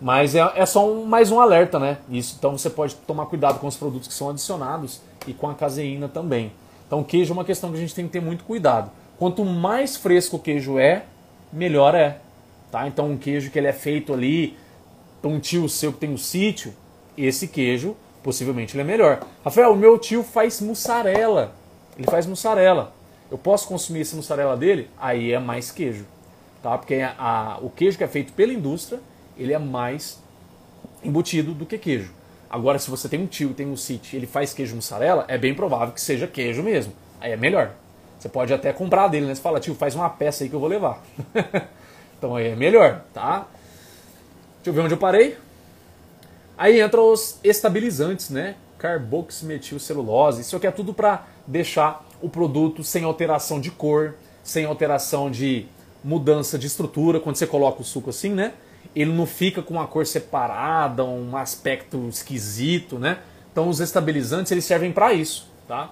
Mas 0.00 0.34
é, 0.34 0.40
é 0.56 0.66
só 0.66 0.86
um, 0.86 1.06
mais 1.06 1.30
um 1.30 1.40
alerta, 1.40 1.78
né? 1.78 1.98
Isso, 2.10 2.34
então 2.38 2.58
você 2.58 2.68
pode 2.68 2.94
tomar 2.96 3.26
cuidado 3.26 3.58
com 3.60 3.66
os 3.66 3.76
produtos 3.76 4.08
que 4.08 4.14
são 4.14 4.30
adicionados 4.30 5.00
e 5.26 5.32
com 5.32 5.48
a 5.48 5.54
caseína 5.54 6.08
também. 6.08 6.52
Então 6.86 7.00
o 7.00 7.04
queijo 7.04 7.32
é 7.32 7.34
uma 7.34 7.44
questão 7.44 7.70
que 7.70 7.76
a 7.76 7.80
gente 7.80 7.94
tem 7.94 8.06
que 8.06 8.12
ter 8.12 8.20
muito 8.20 8.44
cuidado. 8.44 8.90
Quanto 9.18 9.44
mais 9.44 9.96
fresco 9.96 10.36
o 10.36 10.38
queijo 10.38 10.78
é, 10.78 11.04
melhor 11.52 11.94
é. 11.94 12.18
Tá? 12.70 12.86
Então 12.86 13.10
um 13.10 13.16
queijo 13.16 13.50
que 13.50 13.58
ele 13.58 13.68
é 13.68 13.72
feito 13.72 14.12
ali, 14.12 14.56
um 15.22 15.38
tio 15.38 15.68
seu 15.68 15.92
que 15.92 16.00
tem 16.00 16.10
um 16.10 16.18
sítio, 16.18 16.74
esse 17.16 17.48
queijo 17.48 17.96
possivelmente 18.22 18.76
ele 18.76 18.82
é 18.82 18.84
melhor. 18.84 19.20
Rafael, 19.44 19.72
o 19.72 19.76
meu 19.76 19.98
tio 19.98 20.22
faz 20.22 20.60
mussarela. 20.60 21.52
Ele 21.98 22.06
faz 22.06 22.26
mussarela. 22.26 22.94
Eu 23.30 23.36
posso 23.36 23.66
consumir 23.66 24.00
esse 24.00 24.14
mussarela 24.14 24.56
dele? 24.56 24.88
Aí 24.98 25.32
é 25.32 25.38
mais 25.38 25.70
queijo. 25.70 26.06
Tá? 26.62 26.78
Porque 26.78 26.94
a, 26.94 27.14
a, 27.18 27.58
o 27.60 27.68
queijo 27.68 27.98
que 27.98 28.04
é 28.04 28.08
feito 28.08 28.32
pela 28.32 28.52
indústria 28.52 29.00
ele 29.36 29.52
é 29.52 29.58
mais 29.58 30.22
embutido 31.02 31.52
do 31.52 31.66
que 31.66 31.78
queijo. 31.78 32.12
Agora, 32.48 32.78
se 32.78 32.90
você 32.90 33.08
tem 33.08 33.20
um 33.20 33.26
tio, 33.26 33.54
tem 33.54 33.66
um 33.66 33.76
sítio, 33.76 34.16
ele 34.16 34.26
faz 34.26 34.52
queijo 34.52 34.76
mussarela, 34.76 35.24
é 35.26 35.38
bem 35.38 35.54
provável 35.54 35.94
que 35.94 36.00
seja 36.00 36.26
queijo 36.26 36.62
mesmo. 36.62 36.92
Aí 37.20 37.32
é 37.32 37.36
melhor. 37.36 37.72
Você 38.18 38.28
pode 38.28 38.52
até 38.52 38.72
comprar 38.72 39.08
dele, 39.08 39.26
né? 39.26 39.34
Você 39.34 39.40
fala, 39.40 39.58
tio, 39.58 39.74
faz 39.74 39.94
uma 39.94 40.08
peça 40.08 40.44
aí 40.44 40.50
que 40.50 40.54
eu 40.54 40.60
vou 40.60 40.68
levar. 40.68 41.02
então 42.18 42.36
aí 42.36 42.48
é 42.48 42.54
melhor, 42.54 43.02
tá? 43.12 43.46
Deixa 44.56 44.70
eu 44.70 44.72
ver 44.74 44.80
onde 44.82 44.94
eu 44.94 44.98
parei. 44.98 45.36
Aí 46.56 46.82
entram 46.82 47.12
os 47.12 47.38
estabilizantes, 47.42 48.30
né? 48.30 48.56
Carboximetilcelulose. 48.78 50.42
Isso 50.42 50.56
aqui 50.56 50.66
é 50.66 50.70
tudo 50.70 50.92
para 50.92 51.26
deixar 51.46 52.06
o 52.20 52.28
produto 52.28 52.84
sem 52.84 53.04
alteração 53.04 53.60
de 53.60 53.70
cor, 53.70 54.14
sem 54.42 54.64
alteração 54.64 55.30
de 55.30 55.66
mudança 56.02 56.58
de 56.58 56.66
estrutura. 56.66 57.20
Quando 57.20 57.36
você 57.36 57.46
coloca 57.46 57.80
o 57.80 57.84
suco 57.84 58.10
assim, 58.10 58.30
né? 58.30 58.52
ele 58.94 59.12
não 59.12 59.26
fica 59.26 59.62
com 59.62 59.74
uma 59.74 59.86
cor 59.86 60.06
separada, 60.06 61.04
um 61.04 61.36
aspecto 61.36 62.08
esquisito, 62.08 62.98
né? 62.98 63.18
Então 63.50 63.68
os 63.68 63.80
estabilizantes 63.80 64.52
eles 64.52 64.64
servem 64.64 64.92
para 64.92 65.12
isso, 65.12 65.48
tá? 65.66 65.90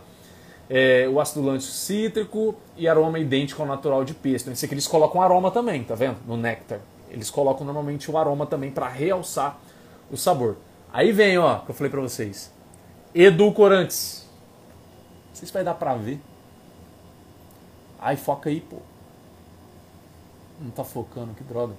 É, 0.69 1.09
o 1.09 1.19
ácido 1.21 1.43
lântico 1.45 1.73
cítrico 1.73 2.55
e 2.77 2.87
aroma 2.87 3.19
idêntico 3.19 3.61
ao 3.61 3.67
natural 3.67 4.05
de 4.05 4.15
pêssego. 4.15 4.53
Esse 4.53 4.67
aqui 4.67 4.75
eles 4.75 4.87
colocam 4.87 5.21
aroma 5.21 5.51
também, 5.51 5.83
tá 5.83 5.95
vendo? 5.95 6.19
No 6.27 6.37
néctar. 6.37 6.81
Eles 7.11 7.29
colocam 7.29 7.67
normalmente 7.67 8.09
o 8.11 8.17
aroma 8.17 8.47
também 8.47 8.71
para 8.71 8.89
realçar 8.89 9.59
o 10.11 10.17
sabor. 10.17 10.57
Aí 10.93 11.13
vem, 11.13 11.39
ó, 11.39 11.59
que 11.59 11.71
eu 11.71 11.75
falei 11.75 11.91
para 11.91 12.01
vocês. 12.01 12.51
Edulcorantes. 13.15 14.27
Não 15.29 15.35
sei 15.35 15.47
se 15.47 15.53
vai 15.53 15.65
dar 15.65 15.75
pra 15.75 15.95
ver. 15.95 16.21
Ai, 17.99 18.17
foca 18.17 18.51
aí, 18.51 18.61
pô. 18.61 18.79
Não 20.61 20.71
tá 20.71 20.85
focando, 20.85 21.35
que 21.35 21.45
droga. 21.45 21.75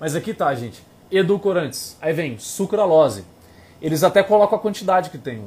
Mas 0.00 0.14
aqui 0.14 0.32
tá, 0.32 0.54
gente. 0.54 0.82
Edulcorantes. 1.10 1.96
Aí 2.00 2.12
vem 2.12 2.38
sucralose. 2.38 3.24
Eles 3.80 4.02
até 4.02 4.22
colocam 4.22 4.58
a 4.58 4.60
quantidade 4.60 5.10
que 5.10 5.18
tem. 5.18 5.46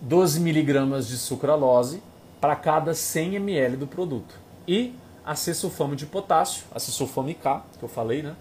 12 0.00 0.40
miligramas 0.40 1.08
de 1.08 1.16
sucralose 1.16 2.02
para 2.40 2.54
cada 2.54 2.94
100 2.94 3.36
ml 3.36 3.76
do 3.76 3.86
produto. 3.86 4.34
E 4.68 4.94
acesulfame 5.24 5.96
de 5.96 6.04
potássio, 6.04 6.64
acesulfame 6.74 7.34
K, 7.34 7.64
que 7.78 7.82
eu 7.82 7.88
falei, 7.88 8.22
né? 8.22 8.36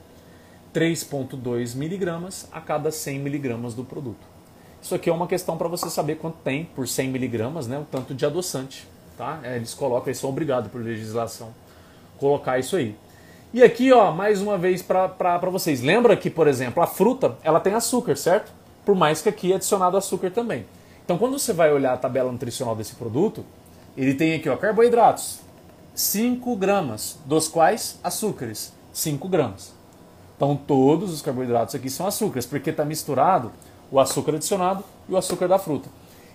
3,2 0.73 1.75
miligramas 1.75 2.47
a 2.51 2.59
cada 2.59 2.91
100 2.91 3.19
miligramas 3.19 3.73
do 3.73 3.83
produto. 3.83 4.25
Isso 4.81 4.95
aqui 4.95 5.09
é 5.09 5.13
uma 5.13 5.27
questão 5.27 5.57
para 5.57 5.67
você 5.67 5.89
saber 5.89 6.15
quanto 6.15 6.37
tem 6.43 6.65
por 6.65 6.87
100 6.87 7.09
miligramas, 7.09 7.67
né? 7.67 7.77
O 7.77 7.85
tanto 7.85 8.13
de 8.13 8.25
adoçante, 8.25 8.87
tá? 9.17 9.39
É, 9.43 9.55
eles 9.55 9.73
colocam, 9.73 10.07
eles 10.07 10.17
são 10.17 10.29
obrigados 10.29 10.71
por 10.71 10.81
legislação 10.81 11.53
colocar 12.23 12.57
isso 12.57 12.75
aí. 12.75 12.95
E 13.53 13.61
aqui, 13.61 13.91
ó, 13.91 14.11
mais 14.11 14.41
uma 14.41 14.57
vez 14.57 14.81
para 14.81 15.37
vocês. 15.51 15.81
Lembra 15.81 16.15
que, 16.15 16.29
por 16.29 16.47
exemplo, 16.47 16.81
a 16.81 16.87
fruta, 16.87 17.37
ela 17.43 17.59
tem 17.59 17.73
açúcar, 17.73 18.15
certo? 18.15 18.51
Por 18.85 18.95
mais 18.95 19.21
que 19.21 19.29
aqui 19.29 19.51
é 19.51 19.55
adicionado 19.55 19.97
açúcar 19.97 20.31
também. 20.31 20.65
Então, 21.03 21.17
quando 21.17 21.37
você 21.37 21.53
vai 21.53 21.71
olhar 21.71 21.93
a 21.93 21.97
tabela 21.97 22.31
nutricional 22.31 22.75
desse 22.75 22.95
produto, 22.95 23.45
ele 23.95 24.13
tem 24.15 24.33
aqui, 24.33 24.49
ó, 24.49 24.55
carboidratos, 24.55 25.39
5 25.93 26.55
gramas, 26.55 27.19
dos 27.25 27.47
quais 27.47 27.99
açúcares, 28.03 28.73
5 28.91 29.27
gramas. 29.27 29.73
Então, 30.35 30.55
todos 30.55 31.13
os 31.13 31.21
carboidratos 31.21 31.75
aqui 31.75 31.89
são 31.89 32.07
açúcares, 32.07 32.45
porque 32.45 32.69
está 32.69 32.83
misturado 32.83 33.51
o 33.91 33.99
açúcar 33.99 34.35
adicionado 34.35 34.83
e 35.07 35.13
o 35.13 35.17
açúcar 35.17 35.47
da 35.47 35.59
fruta. 35.59 35.89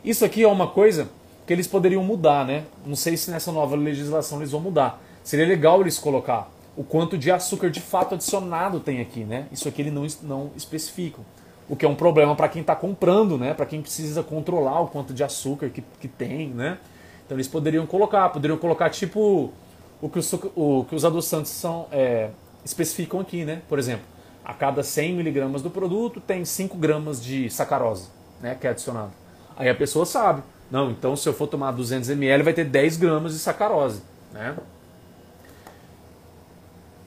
Isso 0.05 0.25
aqui 0.25 0.43
é 0.43 0.49
uma 0.49 0.69
coisa 0.69 1.09
que 1.47 1.53
eles 1.53 1.67
poderiam 1.67 2.05
mudar, 2.05 2.45
né? 2.45 2.65
Não 2.87 2.95
sei 2.95 3.17
se 3.17 3.31
nessa 3.31 3.51
nova 3.51 3.75
legislação 3.75 4.39
eles 4.39 4.53
vão 4.53 4.61
mudar. 4.61 5.03
Seria 5.25 5.47
legal 5.47 5.81
eles 5.81 5.99
colocar 5.99 6.51
o 6.77 6.85
quanto 6.85 7.19
de 7.19 7.31
açúcar 7.31 7.71
de 7.71 7.81
fato 7.81 8.15
adicionado 8.15 8.79
tem 8.79 9.01
aqui, 9.01 9.25
né? 9.25 9.47
Isso 9.51 9.69
aqui 9.69 9.83
ele 9.83 9.91
não, 9.91 10.07
não 10.23 10.51
especificam. 10.57 11.25
O 11.69 11.75
que 11.75 11.85
é 11.85 11.89
um 11.89 11.95
problema 11.95 12.37
para 12.37 12.49
quem 12.49 12.61
está 12.63 12.77
comprando, 12.77 13.37
né? 13.37 13.53
Para 13.53 13.67
quem 13.67 13.83
precisa 13.83 14.23
controlar 14.23 14.81
o 14.83 14.87
quanto 14.87 15.13
de 15.13 15.25
açúcar 15.25 15.71
que, 15.71 15.83
que 16.01 16.07
tem, 16.07 16.49
né? 16.51 16.79
Então 17.27 17.37
eles 17.37 17.49
poderiam 17.49 17.85
colocar, 17.87 18.29
poderiam 18.29 18.57
colocar 18.57 18.89
tipo 18.91 19.53
o 20.01 20.09
que 20.09 20.19
os, 20.19 20.33
o, 20.55 20.87
que 20.89 20.95
os 20.95 21.05
adoçantes 21.05 21.51
são, 21.51 21.87
é, 21.91 22.31
especificam 22.65 23.21
aqui, 23.21 23.45
né? 23.45 23.63
Por 23.69 23.79
exemplo, 23.79 24.05
a 24.45 24.55
cada 24.55 24.83
100 24.83 25.15
miligramas 25.15 25.63
do 25.63 25.71
produto 25.71 26.21
tem 26.21 26.45
5 26.45 26.77
gramas 26.77 27.23
de 27.23 27.51
sacarose, 27.51 28.09
né? 28.41 28.55
Que 28.55 28.67
é 28.67 28.71
adicionado. 28.71 29.13
Aí 29.57 29.69
a 29.69 29.75
pessoa 29.75 30.07
sabe, 30.07 30.43
não, 30.71 30.91
então 30.91 31.17
se 31.17 31.29
eu 31.29 31.33
for 31.33 31.47
tomar 31.47 31.73
200 31.73 32.11
ml 32.11 32.43
vai 32.43 32.53
ter 32.53 32.65
10 32.65 32.97
gramas 32.97 33.33
de 33.33 33.39
sacarose, 33.39 34.03
né? 34.33 34.57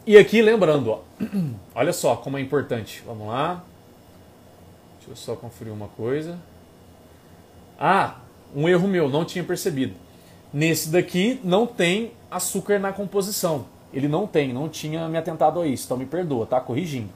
E 0.05 0.17
aqui 0.17 0.41
lembrando, 0.41 0.89
ó, 0.89 0.99
olha 1.75 1.93
só 1.93 2.15
como 2.15 2.37
é 2.37 2.41
importante. 2.41 3.03
Vamos 3.05 3.27
lá. 3.27 3.63
Deixa 4.97 5.11
eu 5.11 5.15
só 5.15 5.35
conferir 5.35 5.71
uma 5.71 5.87
coisa. 5.89 6.39
Ah, 7.79 8.15
um 8.55 8.67
erro 8.67 8.87
meu, 8.87 9.09
não 9.09 9.23
tinha 9.23 9.43
percebido. 9.43 9.93
Nesse 10.51 10.89
daqui 10.89 11.39
não 11.43 11.65
tem 11.67 12.11
açúcar 12.29 12.79
na 12.79 12.91
composição. 12.91 13.65
Ele 13.93 14.07
não 14.07 14.25
tem, 14.25 14.53
não 14.53 14.69
tinha 14.69 15.07
me 15.07 15.17
atentado 15.17 15.59
a 15.59 15.67
isso, 15.67 15.85
então 15.85 15.97
me 15.97 16.05
perdoa, 16.05 16.45
tá? 16.45 16.59
Corrigindo. 16.59 17.09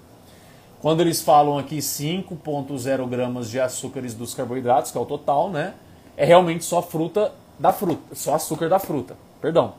Quando 0.82 1.02
eles 1.02 1.22
falam 1.22 1.58
aqui 1.58 1.78
5,0 1.78 3.08
gramas 3.08 3.50
de 3.50 3.60
açúcares 3.60 4.14
dos 4.14 4.34
carboidratos, 4.34 4.92
que 4.92 4.98
é 4.98 5.02
o 5.02 5.06
total, 5.06 5.50
né? 5.50 5.74
É 6.16 6.26
realmente 6.26 6.64
só 6.64 6.82
fruta 6.82 7.34
da 7.58 7.74
fruta, 7.74 8.16
só 8.16 8.36
açúcar 8.36 8.70
da 8.70 8.78
fruta. 8.78 9.18
Perdão. 9.42 9.74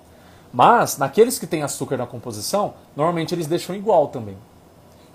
Mas, 0.53 0.97
naqueles 0.97 1.39
que 1.39 1.47
têm 1.47 1.63
açúcar 1.63 1.97
na 1.97 2.07
composição, 2.07 2.75
normalmente 2.97 3.35
eles 3.35 3.47
deixam 3.47 3.77
igual 3.77 4.09
também. 4.09 4.37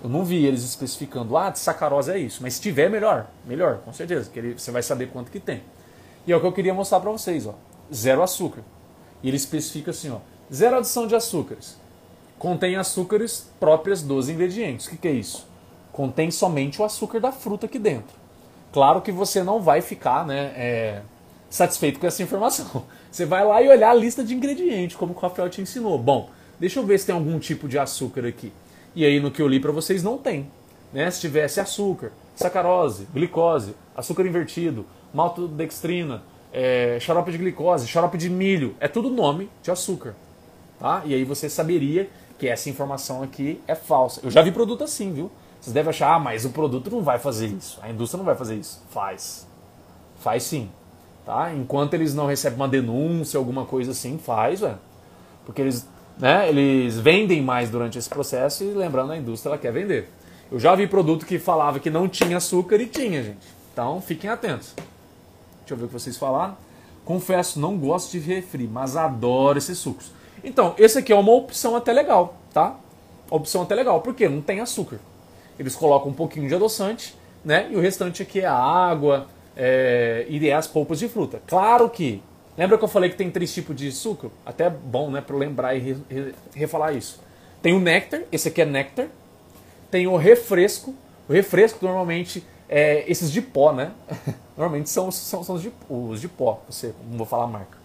Eu 0.02 0.08
não 0.08 0.24
vi 0.24 0.44
eles 0.44 0.64
especificando, 0.64 1.36
ah, 1.36 1.50
de 1.50 1.58
sacarose 1.58 2.10
é 2.10 2.18
isso. 2.18 2.42
Mas 2.42 2.54
se 2.54 2.60
tiver, 2.60 2.88
melhor. 2.88 3.26
Melhor, 3.44 3.78
com 3.84 3.92
certeza. 3.92 4.30
Que 4.30 4.54
você 4.58 4.70
vai 4.70 4.82
saber 4.82 5.08
quanto 5.08 5.30
que 5.30 5.38
tem. 5.38 5.62
E 6.26 6.32
é 6.32 6.36
o 6.36 6.40
que 6.40 6.46
eu 6.46 6.52
queria 6.52 6.74
mostrar 6.74 7.00
para 7.00 7.10
vocês, 7.10 7.46
ó. 7.46 7.54
Zero 7.92 8.22
açúcar. 8.22 8.62
E 9.22 9.28
ele 9.28 9.36
especifica 9.36 9.90
assim, 9.90 10.10
ó. 10.10 10.18
Zero 10.52 10.76
adição 10.76 11.06
de 11.06 11.14
açúcares. 11.14 11.80
contém 12.38 12.76
açúcares 12.76 13.48
próprias 13.58 14.02
dos 14.02 14.28
ingredientes. 14.28 14.86
O 14.86 14.90
que, 14.90 14.96
que 14.98 15.08
é 15.08 15.12
isso? 15.12 15.46
Contém 15.92 16.30
somente 16.30 16.82
o 16.82 16.84
açúcar 16.84 17.20
da 17.20 17.32
fruta 17.32 17.64
aqui 17.64 17.78
dentro. 17.78 18.14
Claro 18.70 19.00
que 19.00 19.10
você 19.10 19.42
não 19.42 19.62
vai 19.62 19.80
ficar 19.80 20.26
né, 20.26 20.52
é, 20.56 21.02
satisfeito 21.48 21.98
com 21.98 22.06
essa 22.06 22.22
informação. 22.22 22.84
Você 23.10 23.26
vai 23.26 23.44
lá 23.44 23.60
e 23.60 23.68
olhar 23.68 23.90
a 23.90 23.94
lista 23.94 24.24
de 24.24 24.34
ingredientes, 24.34 24.96
como 24.96 25.12
o 25.12 25.18
Rafael 25.18 25.50
te 25.50 25.60
ensinou. 25.60 25.98
Bom, 25.98 26.30
deixa 26.58 26.80
eu 26.80 26.86
ver 26.86 26.98
se 26.98 27.04
tem 27.04 27.14
algum 27.14 27.38
tipo 27.38 27.68
de 27.68 27.78
açúcar 27.78 28.26
aqui. 28.26 28.50
E 28.94 29.04
aí 29.04 29.20
no 29.20 29.30
que 29.30 29.42
eu 29.42 29.46
li 29.46 29.60
para 29.60 29.70
vocês 29.70 30.02
não 30.02 30.16
tem. 30.16 30.50
Né? 30.92 31.10
Se 31.10 31.20
tivesse 31.20 31.60
açúcar, 31.60 32.12
sacarose, 32.34 33.06
glicose, 33.12 33.76
açúcar 33.94 34.26
invertido, 34.26 34.86
maltodextrina, 35.12 36.22
é, 36.50 36.98
xarope 37.00 37.30
de 37.30 37.38
glicose, 37.38 37.86
xarope 37.86 38.16
de 38.16 38.30
milho, 38.30 38.74
é 38.80 38.88
tudo 38.88 39.10
nome 39.10 39.50
de 39.62 39.70
açúcar. 39.70 40.14
Tá? 40.82 41.02
E 41.04 41.14
aí 41.14 41.22
você 41.22 41.48
saberia 41.48 42.10
que 42.36 42.48
essa 42.48 42.68
informação 42.68 43.22
aqui 43.22 43.62
é 43.68 43.74
falsa. 43.76 44.20
Eu 44.24 44.32
já 44.32 44.42
vi 44.42 44.50
produto 44.50 44.82
assim, 44.82 45.12
viu? 45.12 45.30
Vocês 45.60 45.72
devem 45.72 45.90
achar, 45.90 46.12
ah, 46.12 46.18
mas 46.18 46.44
o 46.44 46.50
produto 46.50 46.90
não 46.90 47.02
vai 47.02 47.20
fazer 47.20 47.46
isso, 47.46 47.78
a 47.80 47.88
indústria 47.88 48.18
não 48.18 48.24
vai 48.24 48.34
fazer 48.34 48.56
isso. 48.56 48.82
Faz. 48.90 49.46
Faz 50.16 50.42
sim. 50.42 50.68
Tá? 51.24 51.54
Enquanto 51.54 51.94
eles 51.94 52.16
não 52.16 52.26
recebem 52.26 52.56
uma 52.56 52.66
denúncia, 52.66 53.38
alguma 53.38 53.64
coisa 53.64 53.92
assim, 53.92 54.18
faz, 54.18 54.58
velho. 54.58 54.76
Porque 55.46 55.62
eles, 55.62 55.88
né, 56.18 56.48
eles 56.48 56.98
vendem 56.98 57.40
mais 57.40 57.70
durante 57.70 57.96
esse 57.96 58.08
processo 58.08 58.64
e 58.64 58.72
lembrando, 58.72 59.12
a 59.12 59.16
indústria 59.16 59.50
ela 59.50 59.58
quer 59.58 59.72
vender. 59.72 60.10
Eu 60.50 60.58
já 60.58 60.74
vi 60.74 60.88
produto 60.88 61.24
que 61.24 61.38
falava 61.38 61.78
que 61.78 61.90
não 61.90 62.08
tinha 62.08 62.38
açúcar 62.38 62.80
e 62.80 62.86
tinha, 62.88 63.22
gente. 63.22 63.46
Então 63.72 64.00
fiquem 64.00 64.28
atentos. 64.28 64.74
Deixa 65.60 65.74
eu 65.74 65.76
ver 65.76 65.84
o 65.84 65.86
que 65.86 65.94
vocês 65.94 66.16
falaram. 66.16 66.56
Confesso, 67.04 67.60
não 67.60 67.78
gosto 67.78 68.10
de 68.10 68.18
refri, 68.18 68.66
mas 68.66 68.96
adoro 68.96 69.58
esses 69.58 69.78
sucos. 69.78 70.10
Então, 70.44 70.74
esse 70.78 70.98
aqui 70.98 71.12
é 71.12 71.16
uma 71.16 71.32
opção 71.32 71.76
até 71.76 71.92
legal, 71.92 72.36
tá? 72.52 72.76
Opção 73.30 73.62
até 73.62 73.74
legal, 73.74 74.00
porque 74.00 74.28
não 74.28 74.42
tem 74.42 74.60
açúcar. 74.60 74.98
Eles 75.58 75.74
colocam 75.74 76.10
um 76.10 76.14
pouquinho 76.14 76.48
de 76.48 76.54
adoçante, 76.54 77.14
né? 77.44 77.68
E 77.70 77.76
o 77.76 77.80
restante 77.80 78.22
aqui 78.22 78.40
é 78.40 78.46
a 78.46 78.54
água, 78.54 79.28
é, 79.56 80.26
e 80.28 80.52
as 80.52 80.66
polpas 80.66 80.98
de 80.98 81.08
fruta. 81.08 81.42
Claro 81.46 81.88
que. 81.88 82.22
Lembra 82.56 82.76
que 82.76 82.84
eu 82.84 82.88
falei 82.88 83.08
que 83.08 83.16
tem 83.16 83.30
três 83.30 83.52
tipos 83.52 83.74
de 83.74 83.90
suco? 83.90 84.30
Até 84.44 84.64
é 84.64 84.70
bom, 84.70 85.10
né, 85.10 85.22
para 85.22 85.34
lembrar 85.36 85.74
e 85.74 85.78
re, 85.78 85.96
re, 86.10 86.34
refalar 86.54 86.94
isso. 86.94 87.18
Tem 87.62 87.72
o 87.72 87.80
néctar, 87.80 88.22
esse 88.30 88.48
aqui 88.48 88.60
é 88.60 88.66
néctar. 88.66 89.08
Tem 89.90 90.06
o 90.06 90.16
refresco. 90.16 90.94
O 91.28 91.32
refresco 91.32 91.84
normalmente 91.84 92.44
é 92.68 93.10
esses 93.10 93.32
de 93.32 93.40
pó, 93.40 93.72
né? 93.72 93.92
normalmente 94.56 94.90
são, 94.90 95.10
são, 95.10 95.42
são 95.42 95.54
os, 95.54 95.62
de, 95.62 95.72
os 95.88 96.20
de 96.20 96.28
pó, 96.28 96.60
você, 96.68 96.92
não 97.10 97.16
vou 97.16 97.26
falar 97.26 97.44
a 97.44 97.48
marca. 97.48 97.78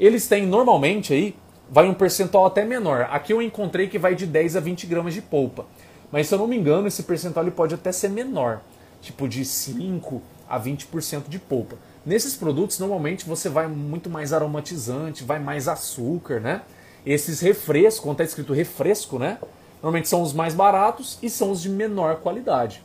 Eles 0.00 0.26
têm 0.26 0.46
normalmente 0.46 1.12
aí, 1.12 1.34
vai 1.70 1.88
um 1.88 1.94
percentual 1.94 2.46
até 2.46 2.64
menor. 2.64 3.08
Aqui 3.10 3.32
eu 3.32 3.42
encontrei 3.42 3.88
que 3.88 3.98
vai 3.98 4.14
de 4.14 4.26
10 4.26 4.56
a 4.56 4.60
20 4.60 4.86
gramas 4.86 5.14
de 5.14 5.22
polpa. 5.22 5.66
Mas 6.10 6.26
se 6.26 6.34
eu 6.34 6.38
não 6.38 6.46
me 6.46 6.56
engano, 6.56 6.88
esse 6.88 7.02
percentual 7.02 7.44
ele 7.44 7.54
pode 7.54 7.74
até 7.74 7.92
ser 7.92 8.08
menor. 8.08 8.60
Tipo 9.00 9.28
de 9.28 9.44
5 9.44 10.22
a 10.48 10.58
20% 10.58 11.28
de 11.28 11.38
polpa. 11.38 11.76
Nesses 12.04 12.34
produtos, 12.34 12.78
normalmente 12.78 13.26
você 13.26 13.48
vai 13.48 13.68
muito 13.68 14.08
mais 14.08 14.32
aromatizante, 14.32 15.22
vai 15.22 15.38
mais 15.38 15.68
açúcar, 15.68 16.40
né? 16.40 16.62
Esses 17.04 17.40
refrescos, 17.40 18.00
quando 18.00 18.14
está 18.14 18.24
escrito 18.24 18.52
refresco, 18.52 19.18
né? 19.18 19.38
Normalmente 19.82 20.08
são 20.08 20.22
os 20.22 20.32
mais 20.32 20.54
baratos 20.54 21.18
e 21.22 21.28
são 21.28 21.50
os 21.50 21.60
de 21.60 21.68
menor 21.68 22.16
qualidade. 22.16 22.82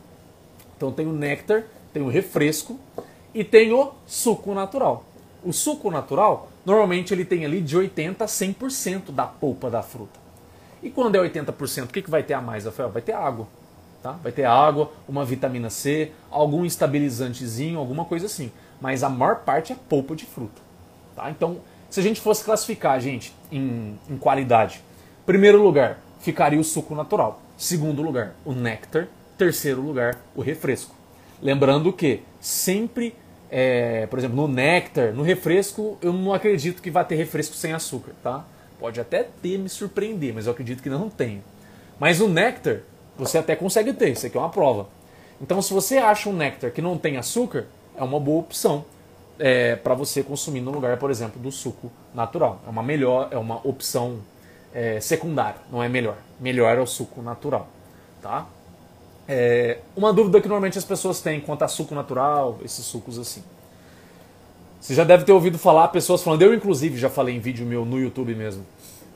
Então 0.75 0.91
tem 0.91 1.07
o 1.07 1.13
néctar, 1.13 1.63
tem 1.93 2.03
o 2.03 2.09
refresco 2.09 2.77
e 3.34 3.43
tem 3.43 3.71
o 3.73 3.91
suco 4.05 4.53
natural. 4.53 5.05
O 5.43 5.51
suco 5.51 5.89
natural, 5.89 6.49
normalmente 6.66 7.14
ele 7.14 7.26
tem 7.26 7.45
ali 7.45 7.61
de 7.61 7.78
80% 7.78 8.22
a 8.22 8.26
100% 8.26 9.11
da 9.11 9.26
polpa 9.26 9.70
da 9.70 9.82
fruta. 9.82 10.20
E 10.82 10.89
quando 10.89 11.16
é 11.16 11.20
80%, 11.20 11.86
o 11.86 11.88
que, 11.88 12.01
que 12.01 12.09
vai 12.09 12.24
ter 12.24 12.34
a 12.34 12.41
mais, 12.41 12.66
Rafael? 12.66 12.89
Vai 12.89 13.01
ter 13.01 13.14
água. 13.14 13.47
Tá? 14.01 14.11
Vai 14.22 14.34
ter 14.34 14.43
água, 14.43 14.91
uma 15.07 15.24
vitamina 15.24 15.70
C, 15.70 16.11
algum 16.30 16.66
estabilizantezinho, 16.66 17.80
alguma 17.80 18.03
coisa 18.03 18.26
assim. 18.26 18.51
Mas 18.82 19.01
a 19.01 19.07
maior 19.07 19.38
parte 19.38 19.72
é 19.72 19.78
polpa 19.88 20.14
de 20.14 20.26
fruta. 20.26 20.61
Tá? 21.16 21.30
Então, 21.30 21.59
se 21.89 22.01
a 22.01 22.03
gente 22.03 22.20
fosse 22.20 22.43
classificar, 22.43 22.99
gente, 22.99 23.34
em, 23.49 23.97
em 24.09 24.18
qualidade, 24.18 24.84
primeiro 25.26 25.64
lugar 25.64 25.99
ficaria 26.20 26.59
o 26.59 26.64
suco 26.64 26.93
natural. 26.93 27.41
Segundo 27.57 28.01
lugar, 28.01 28.34
o 28.43 28.51
néctar. 28.51 29.07
Terceiro 29.38 29.82
lugar, 29.82 30.18
o 30.36 30.41
refresco. 30.41 30.93
Lembrando 31.41 31.93
que 31.93 32.22
sempre, 32.41 33.16
é, 33.56 34.08
por 34.08 34.18
exemplo, 34.18 34.36
no 34.36 34.47
néctar, 34.47 35.14
no 35.14 35.22
refresco, 35.22 35.95
eu 36.01 36.12
não 36.12 36.34
acredito 36.34 36.82
que 36.82 36.89
vai 36.89 37.06
ter 37.06 37.14
refresco 37.14 37.56
sem 37.56 37.72
açúcar, 37.72 38.14
tá? 38.24 38.43
Pode 38.80 38.99
até 38.99 39.28
ter, 39.43 39.60
me 39.60 39.70
surpreender, 39.70 40.34
mas 40.34 40.47
eu 40.47 40.54
acredito 40.54 40.82
que 40.82 40.89
não 40.89 41.08
tem. 41.08 41.43
Mas 41.99 42.20
o 42.20 42.28
néctar, 42.28 42.80
você 43.16 43.38
até 43.38 43.56
consegue 43.56 43.93
ter, 43.93 44.10
isso 44.10 44.26
aqui 44.26 44.36
é 44.36 44.39
uma 44.39 44.49
prova. 44.49 44.89
Então, 45.39 45.62
se 45.62 45.72
você 45.72 45.99
acha 45.99 46.30
um 46.30 46.34
néctar 46.34 46.72
que 46.72 46.82
não 46.82 46.97
tem 46.97 47.16
açúcar, 47.16 47.68
é 47.95 48.04
uma 48.04 48.20
boa 48.20 48.39
opção 48.39 48.86
é, 49.38 49.76
para 49.76 49.93
você 49.93 50.24
consumir 50.24 50.62
no 50.62 50.72
lugar, 50.72 50.97
por 50.97 51.12
exemplo, 51.12 51.39
do 51.39 51.51
suco 51.51 51.91
natural. 52.12 52.60
É 52.66 52.70
uma 52.72 52.82
melhor, 52.82 53.28
é 53.30 53.38
uma 53.38 53.58
opção 53.68 54.18
é, 54.74 54.99
secundária, 54.99 55.62
não 55.72 55.84
é 55.84 55.88
melhor. 55.88 56.18
Melhor 56.39 56.76
é 56.76 56.82
o 56.82 56.88
suco 56.88 57.22
natural, 57.22 57.68
tá? 58.20 58.47
É, 59.28 59.80
uma 59.95 60.11
dúvida 60.11 60.41
que 60.41 60.47
normalmente 60.47 60.78
as 60.78 60.84
pessoas 60.84 61.21
têm 61.21 61.39
quanto 61.39 61.63
a 61.63 61.67
suco 61.67 61.95
natural, 61.95 62.59
esses 62.63 62.86
sucos 62.86 63.17
assim. 63.17 63.43
Você 64.80 64.93
já 64.93 65.03
deve 65.05 65.24
ter 65.24 65.32
ouvido 65.32 65.57
falar 65.57 65.88
pessoas 65.88 66.21
falando, 66.21 66.41
eu 66.41 66.53
inclusive 66.53 66.97
já 66.97 67.09
falei 67.09 67.36
em 67.36 67.39
vídeo 67.39 67.65
meu 67.65 67.86
no 67.86 67.97
YouTube 67.97 68.36
mesmo, 68.36 68.65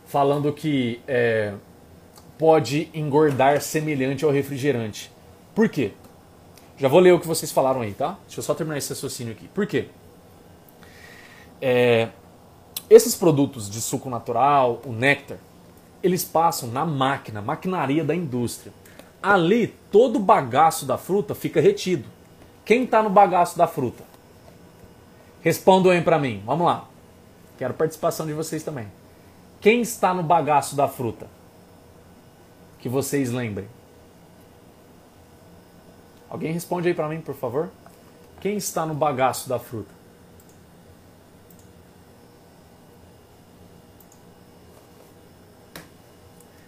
falando 0.05 0.53
que 0.53 1.01
é, 1.05 1.53
pode 2.37 2.89
engordar 2.93 3.61
semelhante 3.61 4.23
ao 4.23 4.31
refrigerante. 4.31 5.11
Por 5.53 5.67
quê? 5.67 5.91
Já 6.77 6.87
vou 6.87 6.99
ler 6.99 7.11
o 7.11 7.19
que 7.19 7.27
vocês 7.27 7.51
falaram 7.51 7.81
aí, 7.81 7.93
tá? 7.93 8.17
Deixa 8.27 8.39
eu 8.39 8.43
só 8.43 8.53
terminar 8.53 8.77
esse 8.77 8.89
raciocínio 8.89 9.33
aqui. 9.33 9.47
Por 9.49 9.67
quê? 9.67 9.87
É, 11.61 12.09
esses 12.89 13.15
produtos 13.15 13.69
de 13.69 13.81
suco 13.81 14.09
natural, 14.09 14.81
o 14.85 14.93
néctar, 14.93 15.39
eles 16.01 16.23
passam 16.23 16.69
na 16.69 16.85
máquina, 16.85 17.41
maquinaria 17.41 18.03
da 18.03 18.15
indústria. 18.15 18.71
Ali, 19.21 19.67
todo 19.91 20.17
o 20.17 20.19
bagaço 20.19 20.85
da 20.85 20.97
fruta 20.97 21.33
fica 21.33 21.59
retido. 21.59 22.07
Quem 22.63 22.83
está 22.83 23.01
no 23.01 23.09
bagaço 23.09 23.57
da 23.57 23.67
fruta? 23.67 24.03
Respondam 25.41 25.91
aí 25.91 26.01
para 26.01 26.19
mim. 26.19 26.43
Vamos 26.45 26.65
lá. 26.65 26.85
Quero 27.57 27.73
participação 27.73 28.25
de 28.25 28.33
vocês 28.33 28.63
também. 28.63 28.87
Quem 29.59 29.81
está 29.81 30.13
no 30.13 30.23
bagaço 30.23 30.75
da 30.75 30.87
fruta? 30.87 31.27
que 32.79 32.89
vocês 32.89 33.31
lembrem? 33.31 33.67
Alguém 36.29 36.51
responde 36.51 36.87
aí 36.87 36.93
para 36.93 37.09
mim, 37.09 37.21
por 37.21 37.35
favor? 37.35 37.69
Quem 38.39 38.57
está 38.57 38.85
no 38.85 38.93
bagaço 38.93 39.49
da 39.49 39.59
fruta? 39.59 39.96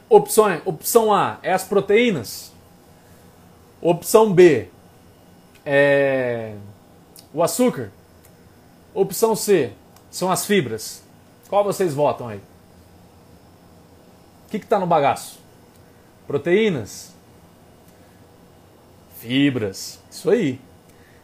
Opção, 0.10 0.62
opção 0.66 1.14
A 1.14 1.38
é 1.44 1.54
as 1.54 1.64
proteínas. 1.64 2.52
Opção 3.82 4.34
B 4.34 4.68
é 5.66 6.56
o 7.34 7.44
açúcar. 7.44 7.92
Opção 8.94 9.36
C 9.36 9.72
são 10.10 10.32
as 10.32 10.46
fibras. 10.46 11.04
Qual 11.48 11.64
vocês 11.64 11.94
votam 11.94 12.28
aí? 12.28 12.42
O 14.48 14.50
que 14.50 14.58
está 14.58 14.80
no 14.80 14.88
bagaço? 14.88 15.40
proteínas, 16.30 17.12
fibras, 19.18 20.00
isso 20.12 20.30
aí. 20.30 20.62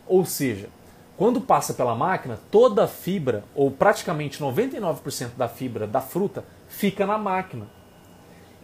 Ou 0.07 0.25
seja, 0.25 0.67
quando 1.15 1.39
passa 1.39 1.75
pela 1.75 1.93
máquina, 1.93 2.39
toda 2.49 2.85
a 2.85 2.87
fibra, 2.87 3.43
ou 3.53 3.69
praticamente 3.69 4.41
99% 4.41 5.35
da 5.37 5.47
fibra 5.47 5.85
da 5.85 6.01
fruta, 6.01 6.43
fica 6.67 7.05
na 7.05 7.19
máquina. 7.19 7.67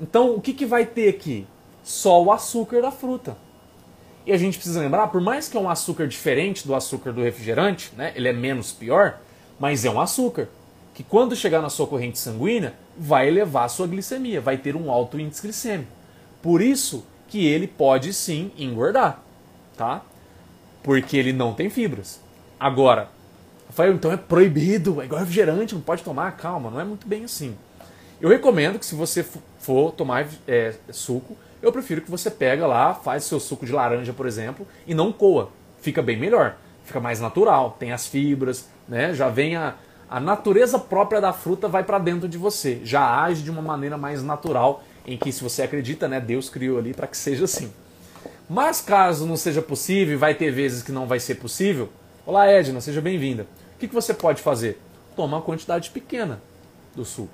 Então, 0.01 0.33
o 0.33 0.41
que, 0.41 0.51
que 0.51 0.65
vai 0.65 0.83
ter 0.83 1.09
aqui? 1.09 1.45
Só 1.83 2.21
o 2.23 2.31
açúcar 2.31 2.81
da 2.81 2.91
fruta. 2.91 3.37
E 4.25 4.33
a 4.33 4.37
gente 4.37 4.57
precisa 4.57 4.79
lembrar, 4.79 5.07
por 5.07 5.21
mais 5.21 5.47
que 5.47 5.55
é 5.55 5.59
um 5.59 5.69
açúcar 5.69 6.07
diferente 6.07 6.65
do 6.65 6.73
açúcar 6.73 7.11
do 7.11 7.21
refrigerante, 7.21 7.91
né, 7.95 8.11
ele 8.15 8.27
é 8.27 8.33
menos 8.33 8.71
pior, 8.71 9.19
mas 9.59 9.85
é 9.85 9.89
um 9.91 10.01
açúcar 10.01 10.49
que 10.93 11.03
quando 11.03 11.35
chegar 11.35 11.61
na 11.61 11.69
sua 11.69 11.87
corrente 11.87 12.17
sanguínea 12.17 12.73
vai 12.97 13.27
elevar 13.27 13.65
a 13.65 13.69
sua 13.69 13.87
glicemia, 13.87 14.41
vai 14.41 14.57
ter 14.57 14.75
um 14.75 14.91
alto 14.91 15.19
índice 15.19 15.41
glicêmico. 15.41 15.91
Por 16.41 16.61
isso 16.61 17.05
que 17.27 17.45
ele 17.45 17.67
pode 17.67 18.11
sim 18.13 18.51
engordar, 18.57 19.21
tá? 19.77 20.01
Porque 20.83 21.15
ele 21.15 21.31
não 21.31 21.53
tem 21.53 21.69
fibras. 21.69 22.19
Agora, 22.59 23.09
Rafael, 23.67 23.93
então 23.93 24.11
é 24.11 24.17
proibido, 24.17 25.01
é 25.01 25.05
igual 25.05 25.19
refrigerante, 25.21 25.73
não 25.73 25.81
pode 25.81 26.03
tomar. 26.03 26.35
Calma, 26.37 26.69
não 26.69 26.79
é 26.79 26.83
muito 26.83 27.07
bem 27.07 27.23
assim. 27.23 27.55
Eu 28.19 28.29
recomendo 28.29 28.77
que 28.77 28.85
se 28.85 28.93
você 28.93 29.25
for 29.61 29.91
tomar 29.91 30.27
é, 30.47 30.73
suco, 30.91 31.37
eu 31.61 31.71
prefiro 31.71 32.01
que 32.01 32.09
você 32.09 32.29
pega 32.29 32.65
lá, 32.65 32.93
faz 32.93 33.23
seu 33.23 33.39
suco 33.39 33.65
de 33.65 33.71
laranja, 33.71 34.11
por 34.11 34.25
exemplo, 34.25 34.67
e 34.87 34.93
não 34.93 35.11
coa. 35.11 35.49
Fica 35.79 36.01
bem 36.01 36.17
melhor. 36.17 36.57
Fica 36.83 36.99
mais 36.99 37.19
natural, 37.19 37.77
tem 37.79 37.91
as 37.91 38.07
fibras, 38.07 38.67
né? 38.87 39.13
Já 39.13 39.29
vem 39.29 39.55
a, 39.55 39.75
a 40.09 40.19
natureza 40.19 40.79
própria 40.79 41.21
da 41.21 41.31
fruta 41.31 41.67
vai 41.67 41.83
para 41.83 41.99
dentro 41.99 42.27
de 42.27 42.37
você, 42.37 42.81
já 42.83 43.23
age 43.23 43.43
de 43.43 43.51
uma 43.51 43.61
maneira 43.61 43.97
mais 43.97 44.23
natural 44.23 44.83
em 45.05 45.17
que 45.17 45.31
se 45.31 45.43
você 45.43 45.61
acredita, 45.61 46.07
né, 46.07 46.19
Deus 46.19 46.49
criou 46.49 46.77
ali 46.77 46.93
para 46.93 47.07
que 47.07 47.15
seja 47.17 47.45
assim. 47.45 47.71
Mas 48.49 48.81
caso 48.81 49.25
não 49.25 49.37
seja 49.37 49.61
possível, 49.61 50.19
vai 50.19 50.35
ter 50.35 50.51
vezes 50.51 50.83
que 50.83 50.91
não 50.91 51.07
vai 51.07 51.19
ser 51.19 51.35
possível. 51.35 51.89
Olá, 52.25 52.47
Edna, 52.47 52.81
seja 52.81 52.99
bem-vinda. 52.99 53.43
O 53.75 53.79
que, 53.79 53.87
que 53.87 53.93
você 53.93 54.13
pode 54.13 54.41
fazer? 54.41 54.79
Toma 55.15 55.37
uma 55.37 55.43
quantidade 55.43 55.89
pequena 55.89 56.41
do 56.95 57.05
suco. 57.05 57.33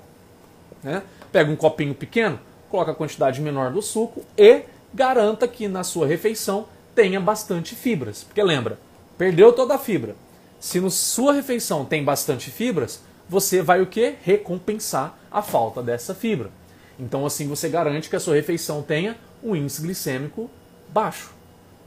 Né? 0.82 1.02
Pega 1.30 1.50
um 1.50 1.56
copinho 1.56 1.94
pequeno, 1.94 2.38
coloca 2.70 2.92
a 2.92 2.94
quantidade 2.94 3.40
menor 3.40 3.70
do 3.72 3.82
suco 3.82 4.24
e 4.36 4.62
garanta 4.92 5.46
que 5.46 5.68
na 5.68 5.84
sua 5.84 6.06
refeição 6.06 6.66
tenha 6.94 7.20
bastante 7.20 7.74
fibras. 7.74 8.24
Porque 8.24 8.42
lembra, 8.42 8.78
perdeu 9.16 9.52
toda 9.52 9.74
a 9.74 9.78
fibra. 9.78 10.16
Se 10.58 10.80
na 10.80 10.90
sua 10.90 11.32
refeição 11.32 11.84
tem 11.84 12.02
bastante 12.02 12.50
fibras, 12.50 13.00
você 13.28 13.62
vai 13.62 13.80
o 13.80 13.86
que? 13.86 14.14
Recompensar 14.22 15.16
a 15.30 15.42
falta 15.42 15.82
dessa 15.82 16.14
fibra. 16.14 16.50
Então 16.98 17.24
assim 17.24 17.46
você 17.46 17.68
garante 17.68 18.08
que 18.08 18.16
a 18.16 18.20
sua 18.20 18.34
refeição 18.34 18.82
tenha 18.82 19.16
um 19.42 19.54
índice 19.54 19.82
glicêmico 19.82 20.50
baixo, 20.88 21.30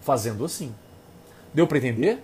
fazendo 0.02 0.46
assim. 0.46 0.74
Deu 1.54 1.68
para 1.68 1.80
entender? 1.80 2.24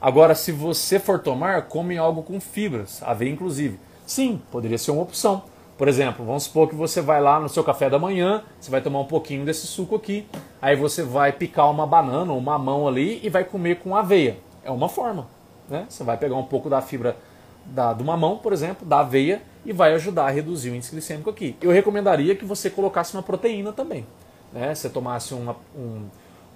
Agora, 0.00 0.34
se 0.34 0.52
você 0.52 0.98
for 0.98 1.18
tomar, 1.18 1.62
come 1.62 1.96
algo 1.96 2.22
com 2.22 2.40
fibras, 2.40 3.02
aveia 3.02 3.30
inclusive. 3.30 3.78
Sim, 4.06 4.40
poderia 4.50 4.78
ser 4.78 4.90
uma 4.90 5.02
opção. 5.02 5.44
Por 5.76 5.88
exemplo, 5.88 6.24
vamos 6.24 6.44
supor 6.44 6.68
que 6.68 6.74
você 6.74 7.00
vai 7.00 7.20
lá 7.20 7.40
no 7.40 7.48
seu 7.48 7.64
café 7.64 7.90
da 7.90 7.98
manhã, 7.98 8.44
você 8.60 8.70
vai 8.70 8.80
tomar 8.80 9.00
um 9.00 9.06
pouquinho 9.06 9.44
desse 9.44 9.66
suco 9.66 9.96
aqui, 9.96 10.26
aí 10.62 10.76
você 10.76 11.02
vai 11.02 11.32
picar 11.32 11.68
uma 11.68 11.86
banana 11.86 12.32
ou 12.32 12.38
uma 12.38 12.56
mão 12.58 12.86
ali 12.86 13.20
e 13.24 13.28
vai 13.28 13.42
comer 13.42 13.80
com 13.80 13.96
aveia. 13.96 14.36
É 14.62 14.70
uma 14.70 14.88
forma. 14.88 15.26
Né? 15.68 15.86
Você 15.88 16.04
vai 16.04 16.16
pegar 16.16 16.36
um 16.36 16.44
pouco 16.44 16.70
da 16.70 16.80
fibra 16.80 17.16
da, 17.64 17.92
do 17.92 18.04
mamão, 18.04 18.38
por 18.38 18.52
exemplo, 18.52 18.86
da 18.86 19.00
aveia, 19.00 19.42
e 19.64 19.72
vai 19.72 19.94
ajudar 19.94 20.26
a 20.26 20.30
reduzir 20.30 20.70
o 20.70 20.76
índice 20.76 20.92
glicêmico 20.92 21.28
aqui. 21.28 21.56
Eu 21.60 21.72
recomendaria 21.72 22.36
que 22.36 22.44
você 22.44 22.70
colocasse 22.70 23.14
uma 23.14 23.22
proteína 23.22 23.72
também. 23.72 24.06
Né? 24.52 24.74
Você 24.74 24.88
tomasse 24.88 25.34
uma, 25.34 25.56
um, 25.76 26.04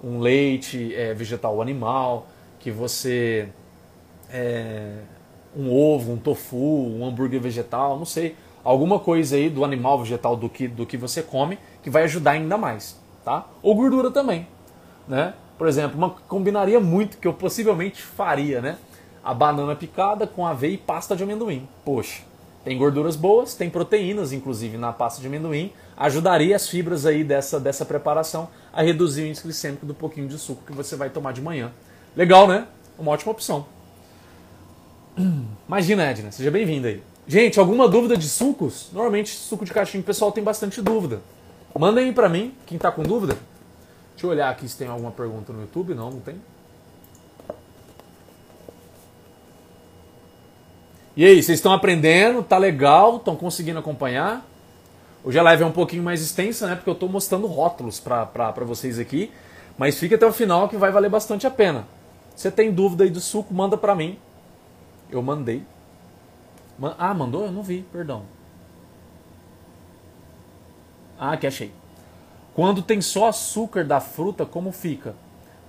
um 0.01 0.19
leite 0.19 0.95
é, 0.95 1.13
vegetal 1.13 1.55
ou 1.55 1.61
animal, 1.61 2.27
que 2.57 2.71
você. 2.71 3.49
É, 4.31 4.93
um 5.57 5.73
ovo, 5.73 6.13
um 6.13 6.17
tofu, 6.17 6.55
um 6.55 7.03
hambúrguer 7.03 7.41
vegetal, 7.41 7.97
não 7.97 8.05
sei 8.05 8.35
alguma 8.63 8.99
coisa 8.99 9.35
aí 9.35 9.49
do 9.49 9.63
animal 9.63 9.99
vegetal 9.99 10.35
do 10.35 10.49
que, 10.49 10.67
do 10.67 10.85
que 10.85 10.97
você 10.97 11.21
come 11.21 11.57
que 11.81 11.89
vai 11.89 12.03
ajudar 12.03 12.31
ainda 12.31 12.57
mais, 12.57 12.99
tá? 13.23 13.45
Ou 13.61 13.75
gordura 13.75 14.11
também, 14.11 14.47
né? 15.07 15.33
Por 15.57 15.67
exemplo, 15.67 15.97
uma 15.97 16.09
combinaria 16.09 16.79
muito 16.79 17.17
que 17.17 17.27
eu 17.27 17.33
possivelmente 17.33 18.01
faria, 18.01 18.61
né? 18.61 18.77
A 19.23 19.33
banana 19.33 19.75
picada 19.75 20.25
com 20.25 20.45
aveia 20.45 20.73
e 20.73 20.77
pasta 20.77 21.15
de 21.15 21.23
amendoim. 21.23 21.67
Poxa, 21.83 22.21
tem 22.63 22.77
gorduras 22.77 23.15
boas, 23.15 23.53
tem 23.53 23.69
proteínas 23.69 24.31
inclusive 24.31 24.77
na 24.77 24.93
pasta 24.93 25.21
de 25.21 25.27
amendoim, 25.27 25.73
ajudaria 25.97 26.55
as 26.55 26.67
fibras 26.69 27.05
aí 27.05 27.23
dessa, 27.23 27.59
dessa 27.59 27.85
preparação 27.85 28.49
a 28.71 28.81
reduzir 28.81 29.23
o 29.23 29.27
índice 29.27 29.43
glicêmico 29.43 29.85
do 29.85 29.93
pouquinho 29.93 30.27
de 30.27 30.37
suco 30.37 30.63
que 30.65 30.71
você 30.71 30.95
vai 30.95 31.09
tomar 31.09 31.33
de 31.33 31.41
manhã. 31.41 31.71
Legal, 32.15 32.47
né? 32.47 32.67
Uma 32.97 33.11
ótima 33.11 33.31
opção. 33.31 33.65
Imagina, 35.67 36.03
Edna, 36.03 36.31
seja 36.31 36.49
bem-vinda 36.49 36.87
aí. 36.87 37.08
Gente, 37.29 37.59
alguma 37.59 37.87
dúvida 37.87 38.17
de 38.17 38.27
sucos? 38.27 38.89
Normalmente 38.91 39.29
suco 39.29 39.63
de 39.63 39.71
caixinha 39.71 40.01
o 40.01 40.03
pessoal 40.03 40.31
tem 40.31 40.43
bastante 40.43 40.81
dúvida. 40.81 41.21
Mandem 41.77 42.05
aí 42.05 42.11
pra 42.11 42.27
mim, 42.27 42.55
quem 42.65 42.79
tá 42.79 42.91
com 42.91 43.03
dúvida. 43.03 43.37
Deixa 44.13 44.25
eu 44.25 44.31
olhar 44.31 44.49
aqui 44.49 44.67
se 44.67 44.75
tem 44.75 44.87
alguma 44.87 45.11
pergunta 45.11 45.53
no 45.53 45.61
YouTube. 45.61 45.93
Não, 45.93 46.09
não 46.09 46.19
tem. 46.21 46.41
E 51.15 51.23
aí, 51.23 51.35
vocês 51.35 51.59
estão 51.59 51.71
aprendendo? 51.71 52.41
Tá 52.41 52.57
legal? 52.57 53.17
Estão 53.17 53.35
conseguindo 53.35 53.77
acompanhar? 53.77 54.43
Hoje 55.23 55.37
a 55.37 55.43
live 55.43 55.61
é 55.61 55.65
um 55.67 55.71
pouquinho 55.71 56.01
mais 56.01 56.23
extensa, 56.23 56.65
né? 56.65 56.73
Porque 56.73 56.89
eu 56.89 56.93
estou 56.95 57.07
mostrando 57.07 57.45
rótulos 57.45 57.99
para 57.99 58.65
vocês 58.65 58.97
aqui. 58.97 59.31
Mas 59.77 59.99
fique 59.99 60.15
até 60.15 60.25
o 60.25 60.33
final 60.33 60.67
que 60.67 60.77
vai 60.77 60.91
valer 60.91 61.11
bastante 61.11 61.45
a 61.45 61.51
pena. 61.51 61.85
Você 62.35 62.49
tem 62.49 62.71
dúvida 62.71 63.03
aí 63.03 63.11
do 63.11 63.19
suco, 63.19 63.53
manda 63.53 63.77
para 63.77 63.93
mim. 63.93 64.17
Eu 65.11 65.21
mandei. 65.21 65.61
Ah, 66.97 67.13
mandou? 67.13 67.45
Eu 67.45 67.51
não 67.51 67.63
vi, 67.63 67.85
perdão. 67.91 68.23
Ah, 71.19 71.35
que 71.35 71.45
achei. 71.45 71.71
Quando 72.53 72.81
tem 72.81 73.01
só 73.01 73.27
açúcar 73.27 73.83
da 73.83 73.99
fruta, 73.99 74.45
como 74.45 74.71
fica? 74.71 75.15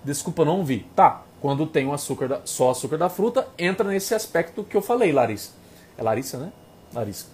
Desculpa, 0.04 0.44
não 0.44 0.64
vi. 0.64 0.86
Tá, 0.94 1.22
quando 1.40 1.66
tem 1.66 1.86
o 1.86 1.92
açúcar 1.92 2.28
da, 2.28 2.40
só 2.44 2.70
açúcar 2.70 2.96
da 2.96 3.08
fruta, 3.08 3.48
entra 3.58 3.88
nesse 3.88 4.14
aspecto 4.14 4.62
que 4.62 4.76
eu 4.76 4.82
falei, 4.82 5.12
Larissa. 5.12 5.50
É 5.98 6.02
Larissa, 6.02 6.38
né? 6.38 6.52
Larissa. 6.92 7.26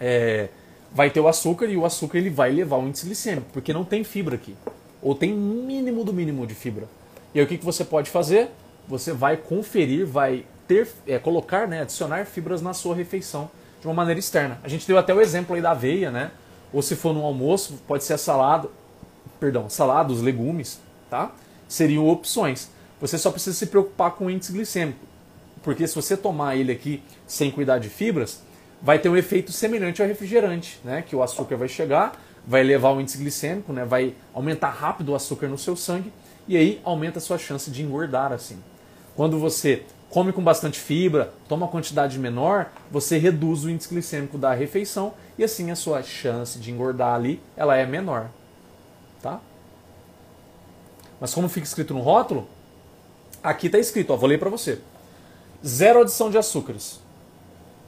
É, 0.00 0.48
vai 0.92 1.10
ter 1.10 1.20
o 1.20 1.28
açúcar 1.28 1.66
e 1.66 1.76
o 1.76 1.84
açúcar 1.84 2.18
ele 2.18 2.30
vai 2.30 2.50
levar 2.50 2.76
o 2.76 2.86
índice 2.86 3.06
glicêmico, 3.06 3.46
porque 3.52 3.72
não 3.72 3.84
tem 3.84 4.02
fibra 4.04 4.34
aqui. 4.34 4.56
Ou 5.00 5.14
tem 5.14 5.32
mínimo 5.32 6.04
do 6.04 6.12
mínimo 6.12 6.46
de 6.46 6.54
fibra. 6.54 6.88
E 7.34 7.38
aí 7.38 7.44
o 7.44 7.48
que, 7.48 7.58
que 7.58 7.64
você 7.64 7.84
pode 7.84 8.10
fazer? 8.10 8.50
Você 8.88 9.12
vai 9.12 9.36
conferir, 9.36 10.06
vai 10.06 10.44
ter, 10.66 10.88
é, 11.06 11.18
colocar, 11.18 11.66
né, 11.66 11.82
adicionar 11.82 12.24
fibras 12.26 12.62
na 12.62 12.72
sua 12.72 12.94
refeição 12.94 13.50
de 13.80 13.86
uma 13.86 13.94
maneira 13.94 14.20
externa. 14.20 14.60
A 14.62 14.68
gente 14.68 14.86
deu 14.86 14.96
até 14.96 15.12
o 15.12 15.20
exemplo 15.20 15.54
aí 15.54 15.60
da 15.60 15.72
aveia, 15.72 16.10
né? 16.10 16.30
Ou 16.72 16.80
se 16.80 16.96
for 16.96 17.12
no 17.12 17.24
almoço, 17.24 17.80
pode 17.86 18.04
ser 18.04 18.14
a 18.14 18.18
salada, 18.18 18.68
perdão, 19.38 19.68
salada, 19.68 20.12
os 20.12 20.22
legumes, 20.22 20.80
tá? 21.10 21.32
Seriam 21.68 22.08
opções. 22.08 22.70
Você 23.00 23.18
só 23.18 23.30
precisa 23.30 23.56
se 23.56 23.66
preocupar 23.66 24.12
com 24.12 24.26
o 24.26 24.30
índice 24.30 24.52
glicêmico, 24.52 25.04
porque 25.62 25.86
se 25.86 25.94
você 25.94 26.16
tomar 26.16 26.56
ele 26.56 26.70
aqui 26.70 27.02
sem 27.26 27.50
cuidar 27.50 27.78
de 27.78 27.88
fibras, 27.88 28.40
vai 28.80 28.98
ter 28.98 29.08
um 29.08 29.16
efeito 29.16 29.52
semelhante 29.52 30.00
ao 30.00 30.08
refrigerante, 30.08 30.80
né? 30.84 31.02
Que 31.02 31.16
o 31.16 31.22
açúcar 31.22 31.56
vai 31.56 31.68
chegar, 31.68 32.12
vai 32.46 32.62
levar 32.62 32.90
o 32.90 33.00
índice 33.00 33.18
glicêmico, 33.18 33.72
né? 33.72 33.84
Vai 33.84 34.14
aumentar 34.32 34.70
rápido 34.70 35.10
o 35.10 35.14
açúcar 35.14 35.48
no 35.48 35.58
seu 35.58 35.76
sangue 35.76 36.12
e 36.46 36.56
aí 36.56 36.80
aumenta 36.84 37.18
a 37.18 37.22
sua 37.22 37.38
chance 37.38 37.70
de 37.70 37.82
engordar 37.82 38.32
assim. 38.32 38.58
Quando 39.14 39.38
você 39.38 39.82
come 40.12 40.30
com 40.30 40.44
bastante 40.44 40.78
fibra, 40.78 41.32
toma 41.48 41.64
uma 41.64 41.72
quantidade 41.72 42.18
menor, 42.18 42.70
você 42.90 43.16
reduz 43.16 43.64
o 43.64 43.70
índice 43.70 43.88
glicêmico 43.88 44.36
da 44.36 44.52
refeição 44.52 45.14
e 45.38 45.42
assim 45.42 45.70
a 45.70 45.74
sua 45.76 46.02
chance 46.02 46.58
de 46.58 46.70
engordar 46.70 47.14
ali 47.14 47.40
ela 47.56 47.78
é 47.78 47.86
menor. 47.86 48.28
Tá? 49.22 49.40
Mas 51.18 51.32
como 51.32 51.48
fica 51.48 51.66
escrito 51.66 51.94
no 51.94 52.00
rótulo, 52.00 52.46
aqui 53.42 53.68
está 53.68 53.78
escrito, 53.78 54.12
ó, 54.12 54.16
vou 54.16 54.28
ler 54.28 54.38
para 54.38 54.50
você. 54.50 54.80
Zero 55.64 56.02
adição 56.02 56.30
de 56.30 56.36
açúcares. 56.36 57.00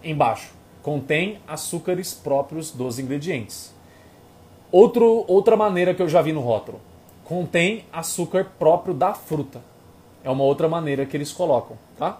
Embaixo, 0.03 0.51
contém 0.83 1.41
açúcares 1.47 2.15
próprios 2.15 2.71
dos 2.71 2.99
ingredientes. 2.99 3.71
Outro, 4.73 5.27
outra 5.29 5.57
maneira 5.57 5.93
que 5.93 6.01
eu 6.01 6.09
já 6.09 6.23
vi 6.23 6.33
no 6.33 6.41
rótulo, 6.41 6.81
contém 7.23 7.85
açúcar 7.93 8.47
próprio 8.59 8.95
da 8.95 9.13
fruta. 9.13 9.74
É 10.25 10.31
uma 10.31 10.43
outra 10.43 10.69
maneira 10.69 11.05
que 11.05 11.17
eles 11.17 11.31
colocam, 11.31 11.77
tá? 11.99 12.19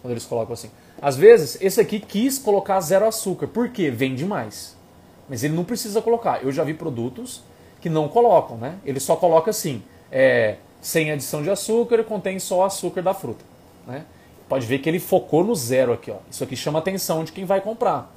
Quando 0.00 0.12
eles 0.12 0.24
colocam 0.24 0.54
assim. 0.54 0.70
Às 1.00 1.16
vezes, 1.16 1.58
esse 1.60 1.80
aqui 1.80 2.00
quis 2.00 2.38
colocar 2.38 2.80
zero 2.80 3.06
açúcar. 3.06 3.46
Por 3.46 3.68
quê? 3.68 3.90
Vende 3.90 4.24
mais. 4.24 4.76
Mas 5.28 5.44
ele 5.44 5.54
não 5.54 5.62
precisa 5.62 6.00
colocar. 6.00 6.42
Eu 6.42 6.50
já 6.50 6.64
vi 6.64 6.74
produtos 6.74 7.42
que 7.80 7.88
não 7.88 8.08
colocam, 8.08 8.56
né? 8.56 8.78
Ele 8.84 8.98
só 8.98 9.14
coloca 9.14 9.50
assim, 9.50 9.82
é, 10.10 10.56
sem 10.80 11.10
adição 11.10 11.42
de 11.42 11.50
açúcar, 11.50 12.02
contém 12.04 12.38
só 12.38 12.64
açúcar 12.64 13.02
da 13.02 13.14
fruta, 13.14 13.44
né? 13.86 14.04
Pode 14.48 14.66
ver 14.66 14.78
que 14.78 14.88
ele 14.88 14.98
focou 14.98 15.44
no 15.44 15.54
zero 15.54 15.92
aqui, 15.92 16.10
ó. 16.10 16.16
Isso 16.30 16.42
aqui 16.42 16.56
chama 16.56 16.78
atenção 16.78 17.22
de 17.22 17.32
quem 17.32 17.44
vai 17.44 17.60
comprar, 17.60 18.10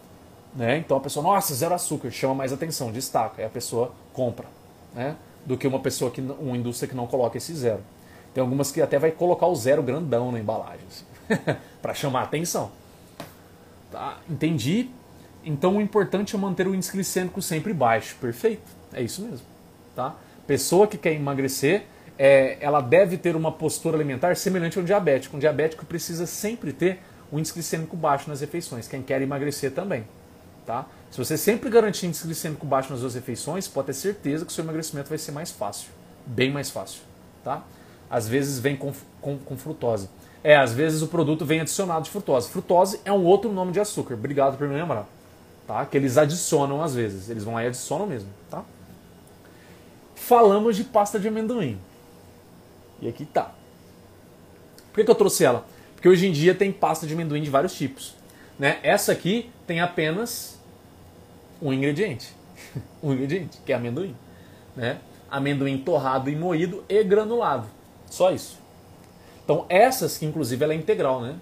né? 0.55 0.77
Então 0.77 0.97
a 0.97 0.99
pessoa, 0.99 1.21
nossa, 1.21 1.53
zero 1.53 1.75
açúcar, 1.75 2.09
chama 2.09 2.33
mais 2.33 2.53
atenção, 2.53 2.91
destaca, 2.91 3.41
aí 3.41 3.45
a 3.45 3.49
pessoa 3.49 3.91
compra, 4.13 4.47
né? 4.95 5.15
Do 5.45 5.57
que 5.57 5.67
uma 5.67 5.79
pessoa 5.79 6.09
que, 6.09 6.21
uma 6.21 6.55
indústria 6.55 6.87
que 6.87 6.95
não 6.95 7.05
coloca 7.05 7.37
esse 7.37 7.53
zero. 7.53 7.81
Tem 8.33 8.41
algumas 8.41 8.71
que 8.71 8.81
até 8.81 8.97
vai 8.97 9.11
colocar 9.11 9.47
o 9.47 9.55
zero 9.55 9.83
grandão 9.83 10.31
na 10.31 10.39
embalagem, 10.39 10.85
assim, 10.89 11.05
para 11.81 11.93
chamar 11.93 12.21
a 12.21 12.23
atenção. 12.23 12.71
Tá? 13.91 14.17
Entendi. 14.29 14.89
Então 15.43 15.77
o 15.77 15.81
importante 15.81 16.35
é 16.35 16.39
manter 16.39 16.67
o 16.67 16.73
índice 16.73 16.91
glicêmico 16.91 17.41
sempre 17.41 17.73
baixo. 17.73 18.15
Perfeito. 18.21 18.63
É 18.93 19.01
isso 19.01 19.21
mesmo. 19.21 19.45
Tá? 19.95 20.15
Pessoa 20.47 20.87
que 20.87 20.97
quer 20.97 21.13
emagrecer, 21.13 21.83
é, 22.17 22.57
ela 22.61 22.81
deve 22.81 23.17
ter 23.17 23.35
uma 23.35 23.51
postura 23.51 23.97
alimentar 23.97 24.35
semelhante 24.35 24.77
ao 24.77 24.85
diabético. 24.85 25.35
Um 25.35 25.39
diabético 25.39 25.85
precisa 25.85 26.25
sempre 26.25 26.71
ter 26.71 26.99
o 27.31 27.39
índice 27.39 27.53
glicêmico 27.53 27.97
baixo 27.97 28.29
nas 28.29 28.41
refeições. 28.41 28.87
Quem 28.87 29.01
quer 29.01 29.21
emagrecer 29.21 29.71
também. 29.71 30.05
Tá? 30.65 30.85
Se 31.09 31.17
você 31.17 31.37
sempre 31.37 31.69
garantir 31.69 32.05
índice 32.05 32.23
glicêmico 32.23 32.65
baixo 32.65 32.91
nas 32.91 32.99
suas 32.99 33.15
refeições, 33.15 33.67
pode 33.67 33.87
ter 33.87 33.93
certeza 33.93 34.45
que 34.45 34.51
o 34.51 34.53
seu 34.53 34.63
emagrecimento 34.63 35.09
vai 35.09 35.17
ser 35.17 35.31
mais 35.31 35.51
fácil. 35.51 35.89
Bem 36.25 36.51
mais 36.51 36.69
fácil. 36.69 37.01
Tá? 37.43 37.63
Às 38.11 38.27
vezes 38.27 38.59
vem 38.59 38.75
com, 38.75 38.91
com, 39.21 39.37
com, 39.37 39.55
frutose. 39.55 40.09
É, 40.43 40.57
às 40.57 40.73
vezes 40.73 41.01
o 41.01 41.07
produto 41.07 41.45
vem 41.45 41.61
adicionado 41.61 42.03
de 42.03 42.09
frutose. 42.09 42.49
Frutose 42.49 42.99
é 43.05 43.11
um 43.11 43.23
outro 43.23 43.49
nome 43.49 43.71
de 43.71 43.79
açúcar. 43.79 44.15
Obrigado 44.15 44.57
por 44.57 44.67
me 44.67 44.75
lembrar. 44.75 45.07
Tá? 45.65 45.85
Que 45.85 45.95
eles 45.95 46.17
adicionam 46.17 46.83
às 46.83 46.93
vezes. 46.93 47.29
Eles 47.29 47.45
vão 47.45 47.53
lá 47.53 47.63
e 47.63 47.67
adicionam 47.67 48.05
mesmo. 48.05 48.27
Tá? 48.49 48.65
Falamos 50.13 50.75
de 50.75 50.83
pasta 50.83 51.17
de 51.17 51.29
amendoim. 51.29 51.79
E 52.99 53.07
aqui 53.07 53.25
tá. 53.25 53.53
Por 54.91 54.95
que, 54.95 55.05
que 55.05 55.11
eu 55.11 55.15
trouxe 55.15 55.45
ela? 55.45 55.65
Porque 55.95 56.09
hoje 56.09 56.27
em 56.27 56.33
dia 56.33 56.53
tem 56.53 56.69
pasta 56.69 57.07
de 57.07 57.13
amendoim 57.13 57.41
de 57.41 57.49
vários 57.49 57.73
tipos. 57.73 58.13
Né? 58.59 58.79
Essa 58.83 59.13
aqui 59.13 59.49
tem 59.65 59.79
apenas 59.79 60.59
um 61.61 61.71
ingrediente. 61.71 62.35
um 63.01 63.13
ingrediente, 63.13 63.57
que 63.65 63.71
é 63.71 63.75
amendoim. 63.75 64.13
Né? 64.75 64.97
Amendoim 65.29 65.77
torrado 65.77 66.29
e 66.29 66.35
moído 66.35 66.83
e 66.89 67.01
granulado. 67.05 67.67
Só 68.11 68.29
isso. 68.31 68.59
Então 69.43 69.65
essas 69.69 70.17
que 70.17 70.25
inclusive 70.25 70.63
ela 70.63 70.73
é 70.73 70.75
integral, 70.75 71.21
né? 71.21 71.35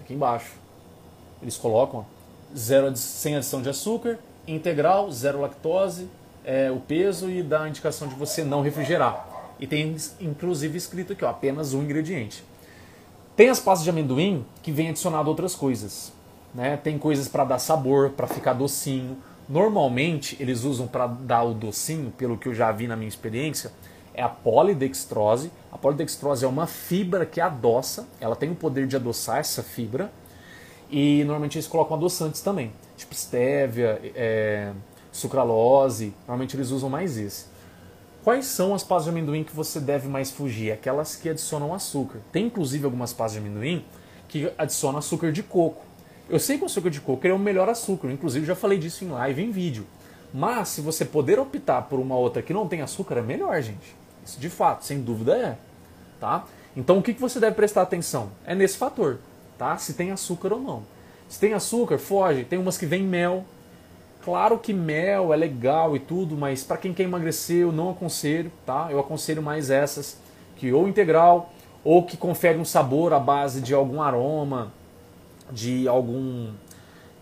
Aqui 0.00 0.14
embaixo. 0.14 0.52
Eles 1.42 1.56
colocam 1.56 2.06
zero, 2.56 2.94
sem 2.94 3.36
adição 3.36 3.62
de 3.62 3.68
açúcar, 3.68 4.18
integral, 4.46 5.10
zero 5.10 5.40
lactose, 5.40 6.08
é, 6.44 6.70
o 6.70 6.78
peso 6.78 7.28
e 7.28 7.42
dá 7.42 7.62
a 7.62 7.68
indicação 7.68 8.06
de 8.06 8.14
você 8.14 8.44
não 8.44 8.62
refrigerar. 8.62 9.26
E 9.58 9.66
tem 9.66 9.96
inclusive 10.20 10.76
escrito 10.76 11.14
aqui, 11.14 11.24
ó, 11.24 11.30
apenas 11.30 11.72
um 11.72 11.82
ingrediente. 11.82 12.44
Tem 13.34 13.48
as 13.48 13.58
pastas 13.58 13.84
de 13.84 13.90
amendoim 13.90 14.44
que 14.62 14.70
vem 14.70 14.90
adicionado 14.90 15.28
outras 15.28 15.54
coisas. 15.54 16.12
Né? 16.54 16.76
Tem 16.76 16.98
coisas 16.98 17.28
para 17.28 17.44
dar 17.44 17.58
sabor, 17.58 18.10
para 18.10 18.26
ficar 18.26 18.52
docinho. 18.52 19.16
Normalmente 19.48 20.36
eles 20.38 20.64
usam 20.64 20.86
para 20.86 21.06
dar 21.06 21.42
o 21.44 21.54
docinho, 21.54 22.10
pelo 22.10 22.36
que 22.36 22.48
eu 22.48 22.54
já 22.54 22.70
vi 22.72 22.86
na 22.86 22.96
minha 22.96 23.08
experiência, 23.08 23.72
é 24.16 24.22
a 24.22 24.28
polidextrose. 24.28 25.52
A 25.70 25.76
polidextrose 25.76 26.44
é 26.44 26.48
uma 26.48 26.66
fibra 26.66 27.26
que 27.26 27.40
adoça, 27.40 28.08
ela 28.18 28.34
tem 28.34 28.50
o 28.50 28.54
poder 28.54 28.86
de 28.86 28.96
adoçar 28.96 29.38
essa 29.38 29.62
fibra. 29.62 30.10
E 30.90 31.22
normalmente 31.24 31.58
eles 31.58 31.68
colocam 31.68 31.96
adoçantes 31.96 32.40
também, 32.40 32.72
tipo 32.96 33.14
stevia, 33.14 34.00
é, 34.14 34.72
sucralose. 35.12 36.14
Normalmente 36.20 36.56
eles 36.56 36.70
usam 36.70 36.88
mais 36.88 37.18
esse. 37.18 37.44
Quais 38.24 38.46
são 38.46 38.74
as 38.74 38.82
pastas 38.82 39.04
de 39.04 39.10
amendoim 39.10 39.44
que 39.44 39.54
você 39.54 39.78
deve 39.78 40.08
mais 40.08 40.30
fugir? 40.30 40.72
Aquelas 40.72 41.14
que 41.14 41.28
adicionam 41.28 41.74
açúcar. 41.74 42.20
Tem 42.32 42.46
inclusive 42.46 42.84
algumas 42.84 43.12
pastas 43.12 43.40
de 43.40 43.46
amendoim 43.46 43.84
que 44.28 44.50
adicionam 44.56 44.98
açúcar 44.98 45.30
de 45.30 45.42
coco. 45.42 45.84
Eu 46.28 46.40
sei 46.40 46.56
que 46.56 46.64
o 46.64 46.66
açúcar 46.66 46.90
de 46.90 47.00
coco 47.00 47.24
é 47.26 47.32
o 47.32 47.38
melhor 47.38 47.68
açúcar, 47.68 48.10
inclusive 48.10 48.46
já 48.46 48.56
falei 48.56 48.78
disso 48.78 49.04
em 49.04 49.08
live, 49.08 49.44
em 49.44 49.50
vídeo. 49.50 49.86
Mas 50.34 50.70
se 50.70 50.80
você 50.80 51.04
poder 51.04 51.38
optar 51.38 51.82
por 51.82 52.00
uma 52.00 52.16
outra 52.16 52.42
que 52.42 52.52
não 52.52 52.66
tem 52.66 52.82
açúcar, 52.82 53.18
é 53.18 53.22
melhor, 53.22 53.60
gente. 53.62 54.05
De 54.38 54.50
fato, 54.50 54.84
sem 54.84 55.00
dúvida 55.00 55.36
é. 55.36 55.58
Tá? 56.18 56.44
Então 56.76 56.98
o 56.98 57.02
que 57.02 57.12
você 57.12 57.38
deve 57.38 57.54
prestar 57.54 57.82
atenção? 57.82 58.30
É 58.44 58.54
nesse 58.54 58.76
fator, 58.76 59.18
tá? 59.56 59.76
Se 59.76 59.94
tem 59.94 60.10
açúcar 60.10 60.52
ou 60.52 60.60
não. 60.60 60.82
Se 61.28 61.38
tem 61.38 61.54
açúcar, 61.54 61.98
foge. 61.98 62.44
Tem 62.44 62.58
umas 62.58 62.78
que 62.78 62.86
vem 62.86 63.02
mel, 63.02 63.44
Claro 64.26 64.58
que 64.58 64.72
mel 64.72 65.32
é 65.32 65.36
legal 65.36 65.94
e 65.94 66.00
tudo, 66.00 66.36
mas 66.36 66.64
para 66.64 66.76
quem 66.76 66.92
quer 66.92 67.04
emagrecer 67.04 67.58
eu 67.58 67.70
não 67.70 67.90
aconselho, 67.90 68.50
tá? 68.66 68.88
Eu 68.90 68.98
aconselho 68.98 69.40
mais 69.40 69.70
essas 69.70 70.18
que 70.56 70.72
ou 70.72 70.88
integral 70.88 71.52
ou 71.84 72.02
que 72.02 72.16
confere 72.16 72.58
um 72.58 72.64
sabor 72.64 73.12
à 73.12 73.20
base 73.20 73.60
de 73.60 73.72
algum 73.72 74.02
aroma, 74.02 74.72
de 75.52 75.86
algum 75.86 76.50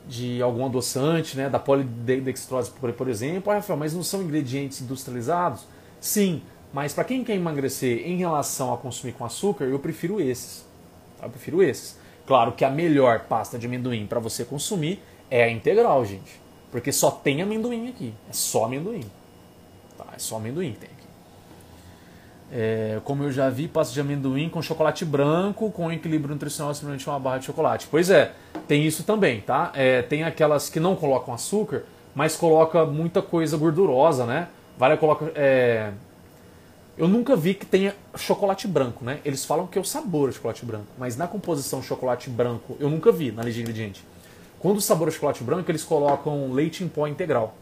de 0.08 0.40
algum 0.40 0.64
adoçante, 0.64 1.36
né, 1.36 1.50
da 1.50 1.58
polidextrose, 1.58 2.70
por, 2.70 2.90
por 2.94 3.06
exemplo. 3.06 3.52
Ah, 3.52 3.56
Rafael, 3.56 3.78
mas 3.78 3.92
não 3.92 4.02
são 4.02 4.22
ingredientes 4.22 4.80
industrializados? 4.80 5.66
Sim, 6.00 6.40
mas 6.74 6.92
para 6.92 7.04
quem 7.04 7.22
quer 7.22 7.36
emagrecer 7.36 8.04
em 8.04 8.16
relação 8.16 8.74
a 8.74 8.76
consumir 8.76 9.12
com 9.12 9.24
açúcar, 9.24 9.64
eu 9.64 9.78
prefiro 9.78 10.20
esses. 10.20 10.66
Tá? 11.16 11.26
Eu 11.26 11.30
prefiro 11.30 11.62
esses. 11.62 11.96
Claro 12.26 12.50
que 12.50 12.64
a 12.64 12.70
melhor 12.70 13.20
pasta 13.20 13.56
de 13.56 13.64
amendoim 13.64 14.08
para 14.08 14.18
você 14.18 14.44
consumir 14.44 15.00
é 15.30 15.44
a 15.44 15.48
integral, 15.48 16.04
gente. 16.04 16.40
Porque 16.72 16.90
só 16.90 17.12
tem 17.12 17.40
amendoim 17.40 17.88
aqui. 17.88 18.12
É 18.28 18.32
só 18.32 18.64
amendoim. 18.64 19.04
Tá, 19.96 20.04
é 20.16 20.18
só 20.18 20.38
amendoim 20.38 20.72
que 20.72 20.80
tem 20.80 20.90
aqui. 20.90 21.06
É, 22.50 23.00
como 23.04 23.22
eu 23.22 23.30
já 23.30 23.48
vi, 23.48 23.68
pasta 23.68 23.94
de 23.94 24.00
amendoim 24.00 24.48
com 24.48 24.60
chocolate 24.60 25.04
branco, 25.04 25.70
com 25.70 25.92
equilíbrio 25.92 26.34
nutricional 26.34 26.74
simplesmente 26.74 27.08
uma 27.08 27.20
barra 27.20 27.38
de 27.38 27.44
chocolate. 27.44 27.86
Pois 27.88 28.10
é, 28.10 28.32
tem 28.66 28.84
isso 28.84 29.04
também, 29.04 29.40
tá? 29.42 29.70
É, 29.76 30.02
tem 30.02 30.24
aquelas 30.24 30.68
que 30.68 30.80
não 30.80 30.96
colocam 30.96 31.32
açúcar, 31.32 31.84
mas 32.16 32.34
coloca 32.34 32.84
muita 32.84 33.22
coisa 33.22 33.56
gordurosa, 33.56 34.26
né? 34.26 34.48
Vale 34.76 34.96
coloca. 34.96 35.30
É... 35.36 35.92
Eu 36.96 37.08
nunca 37.08 37.34
vi 37.34 37.54
que 37.54 37.66
tenha 37.66 37.92
chocolate 38.16 38.68
branco, 38.68 39.04
né? 39.04 39.18
Eles 39.24 39.44
falam 39.44 39.66
que 39.66 39.76
é 39.76 39.80
o 39.80 39.84
sabor 39.84 40.28
de 40.28 40.36
chocolate 40.36 40.64
branco, 40.64 40.86
mas 40.96 41.16
na 41.16 41.26
composição 41.26 41.82
chocolate 41.82 42.30
branco 42.30 42.76
eu 42.78 42.88
nunca 42.88 43.10
vi 43.10 43.32
na 43.32 43.42
lista 43.42 43.56
de 43.56 43.62
ingredientes. 43.62 44.02
Quando 44.60 44.78
o 44.78 44.80
sabor 44.80 45.08
é 45.08 45.10
chocolate 45.10 45.42
branco, 45.42 45.68
eles 45.68 45.82
colocam 45.82 46.52
leite 46.52 46.84
em 46.84 46.88
pó 46.88 47.08
integral. 47.08 47.54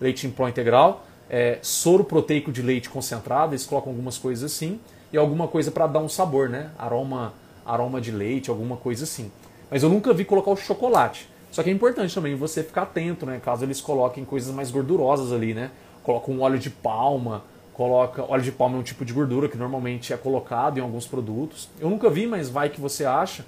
Leite 0.00 0.26
em 0.26 0.30
pó 0.30 0.48
integral, 0.48 1.04
é, 1.28 1.58
soro 1.60 2.04
proteico 2.04 2.50
de 2.50 2.62
leite 2.62 2.88
concentrado, 2.88 3.52
eles 3.52 3.66
colocam 3.66 3.92
algumas 3.92 4.16
coisas 4.16 4.50
assim, 4.50 4.80
e 5.12 5.18
alguma 5.18 5.46
coisa 5.46 5.70
para 5.70 5.86
dar 5.86 6.00
um 6.00 6.08
sabor, 6.08 6.48
né? 6.48 6.70
Aroma, 6.78 7.34
aroma 7.66 8.00
de 8.00 8.10
leite, 8.10 8.48
alguma 8.48 8.78
coisa 8.78 9.04
assim. 9.04 9.30
Mas 9.70 9.82
eu 9.82 9.90
nunca 9.90 10.12
vi 10.14 10.24
colocar 10.24 10.50
o 10.50 10.56
chocolate. 10.56 11.28
Só 11.52 11.62
que 11.62 11.68
é 11.68 11.72
importante 11.72 12.14
também 12.14 12.34
você 12.34 12.64
ficar 12.64 12.82
atento, 12.82 13.26
né? 13.26 13.40
Caso 13.44 13.62
eles 13.62 13.80
coloquem 13.80 14.24
coisas 14.24 14.52
mais 14.54 14.70
gordurosas 14.70 15.32
ali, 15.32 15.52
né? 15.52 15.70
Coloca 16.02 16.30
um 16.30 16.40
óleo 16.40 16.58
de 16.58 16.70
palma, 16.70 17.44
coloca 17.74 18.22
óleo 18.22 18.42
de 18.42 18.52
palma 18.52 18.76
é 18.76 18.80
um 18.80 18.82
tipo 18.82 19.04
de 19.04 19.12
gordura 19.12 19.48
que 19.48 19.58
normalmente 19.58 20.12
é 20.12 20.16
colocado 20.16 20.78
em 20.78 20.80
alguns 20.80 21.06
produtos. 21.06 21.68
Eu 21.78 21.90
nunca 21.90 22.08
vi, 22.08 22.26
mas 22.26 22.48
vai 22.48 22.70
que 22.70 22.80
você 22.80 23.04
acha. 23.04 23.44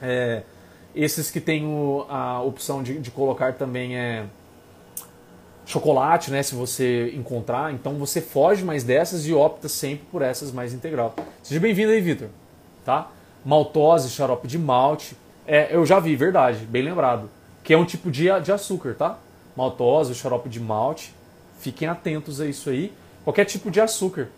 É, 0.00 0.42
esses 0.94 1.30
que 1.30 1.40
tem 1.40 1.66
o, 1.66 2.06
a 2.08 2.40
opção 2.40 2.82
de, 2.82 2.98
de, 2.98 3.10
colocar 3.10 3.54
também 3.54 3.96
é 3.96 4.24
chocolate, 5.66 6.30
né? 6.30 6.42
Se 6.42 6.54
você 6.54 7.12
encontrar. 7.14 7.72
Então 7.72 7.94
você 7.94 8.20
foge 8.20 8.64
mais 8.64 8.84
dessas 8.84 9.26
e 9.26 9.34
opta 9.34 9.68
sempre 9.68 10.06
por 10.10 10.22
essas 10.22 10.52
mais 10.52 10.72
integral. 10.72 11.14
Seja 11.42 11.60
bem-vindo 11.60 11.90
aí, 11.90 12.00
Vitor. 12.00 12.28
Tá? 12.84 13.10
Maltose, 13.44 14.08
xarope 14.08 14.46
de 14.46 14.58
malte. 14.58 15.16
É, 15.44 15.74
eu 15.74 15.84
já 15.84 15.98
vi, 15.98 16.14
verdade, 16.14 16.64
bem 16.64 16.82
lembrado. 16.82 17.28
Que 17.64 17.74
é 17.74 17.78
um 17.78 17.84
tipo 17.84 18.08
de, 18.08 18.28
de 18.40 18.52
açúcar, 18.52 18.94
tá? 18.94 19.18
Maltose, 19.56 20.14
xarope 20.14 20.48
de 20.48 20.60
malte. 20.60 21.12
Fiquem 21.58 21.88
atentos 21.88 22.40
a 22.40 22.46
isso 22.46 22.70
aí. 22.70 22.92
Qualquer 23.24 23.44
tipo 23.44 23.70
de 23.70 23.80
açúcar. 23.80 24.28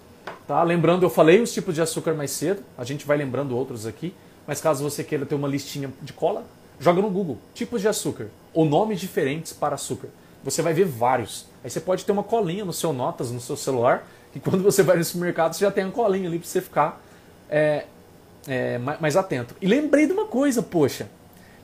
Tá? 0.46 0.62
Lembrando, 0.62 1.04
eu 1.04 1.10
falei 1.10 1.40
os 1.40 1.52
tipos 1.52 1.74
de 1.74 1.80
açúcar 1.80 2.14
mais 2.14 2.30
cedo. 2.30 2.62
A 2.76 2.84
gente 2.84 3.06
vai 3.06 3.16
lembrando 3.16 3.56
outros 3.56 3.86
aqui. 3.86 4.14
Mas 4.46 4.60
caso 4.60 4.82
você 4.82 5.02
queira 5.02 5.24
ter 5.24 5.34
uma 5.34 5.48
listinha 5.48 5.92
de 6.02 6.12
cola, 6.12 6.44
joga 6.78 7.00
no 7.00 7.10
Google 7.10 7.38
tipos 7.54 7.80
de 7.80 7.88
açúcar 7.88 8.28
ou 8.52 8.64
nomes 8.64 9.00
diferentes 9.00 9.52
para 9.52 9.74
açúcar. 9.74 10.08
Você 10.42 10.60
vai 10.60 10.74
ver 10.74 10.84
vários. 10.84 11.46
Aí 11.62 11.70
você 11.70 11.80
pode 11.80 12.04
ter 12.04 12.12
uma 12.12 12.22
colinha 12.22 12.64
no 12.64 12.72
seu 12.72 12.92
notas, 12.92 13.30
no 13.30 13.40
seu 13.40 13.56
celular, 13.56 14.06
que 14.32 14.38
quando 14.38 14.62
você 14.62 14.82
vai 14.82 14.96
no 14.96 15.04
supermercado 15.04 15.54
você 15.54 15.64
já 15.64 15.70
tem 15.70 15.84
uma 15.84 15.92
colinha 15.92 16.28
ali 16.28 16.38
para 16.38 16.46
você 16.46 16.60
ficar 16.60 17.02
é, 17.48 17.86
é, 18.46 18.78
mais 18.78 19.16
atento. 19.16 19.54
E 19.62 19.66
lembrei 19.66 20.06
de 20.06 20.12
uma 20.12 20.26
coisa, 20.26 20.62
poxa, 20.62 21.08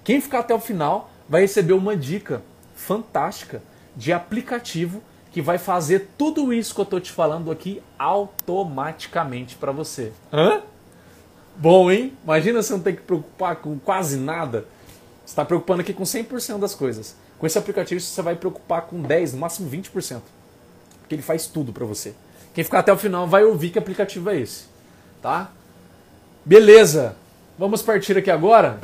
quem 0.03 0.21
ficar 0.21 0.39
até 0.39 0.55
o 0.55 0.61
final 0.61 1.11
vai 1.29 1.43
receber 1.43 1.75
uma 1.75 1.95
dica 1.95 2.43
fantástica 2.75 3.63
de 3.95 4.13
aplicativo 4.13 5.03
que 5.31 5.41
vai 5.41 5.59
fazer 5.59 6.09
tudo 6.19 6.53
isso 6.53 6.75
que 6.75 6.81
eu 6.81 6.85
estou 6.85 7.01
te 7.01 7.13
falando 7.13 7.51
aqui 7.51 7.83
automaticamente 7.99 9.57
para 9.57 9.71
você. 9.71 10.13
Hã? 10.33 10.63
Bom, 11.57 11.91
hein? 11.91 12.13
Imagina 12.25 12.63
você 12.63 12.73
não 12.73 12.81
ter 12.81 12.95
que 12.95 13.03
preocupar 13.03 13.57
com 13.57 13.79
quase 13.79 14.17
nada. 14.17 14.67
Você 15.25 15.33
está 15.33 15.45
preocupando 15.45 15.83
aqui 15.83 15.93
com 15.93 16.03
100% 16.03 16.59
das 16.59 16.75
coisas. 16.75 17.15
Com 17.39 17.47
esse 17.47 17.59
aplicativo 17.59 18.01
você 18.01 18.23
vai 18.23 18.35
preocupar 18.35 18.83
com 18.83 19.01
10, 19.01 19.35
no 19.35 19.41
máximo 19.41 19.71
20%. 19.71 20.21
Porque 21.01 21.15
ele 21.15 21.23
faz 21.23 21.47
tudo 21.47 21.73
para 21.73 21.85
você. 21.85 22.15
Quem 22.53 22.65
ficar 22.65 22.81
até 22.81 22.93
o 22.93 22.97
final 22.97 23.27
vai 23.27 23.45
ouvir 23.45 23.71
que 23.71 23.79
aplicativo 23.79 24.31
é 24.31 24.41
esse. 24.41 24.65
Tá? 25.23 25.51
Beleza. 26.45 27.17
Vamos 27.59 27.83
partir 27.83 28.17
aqui 28.17 28.31
agora. 28.31 28.81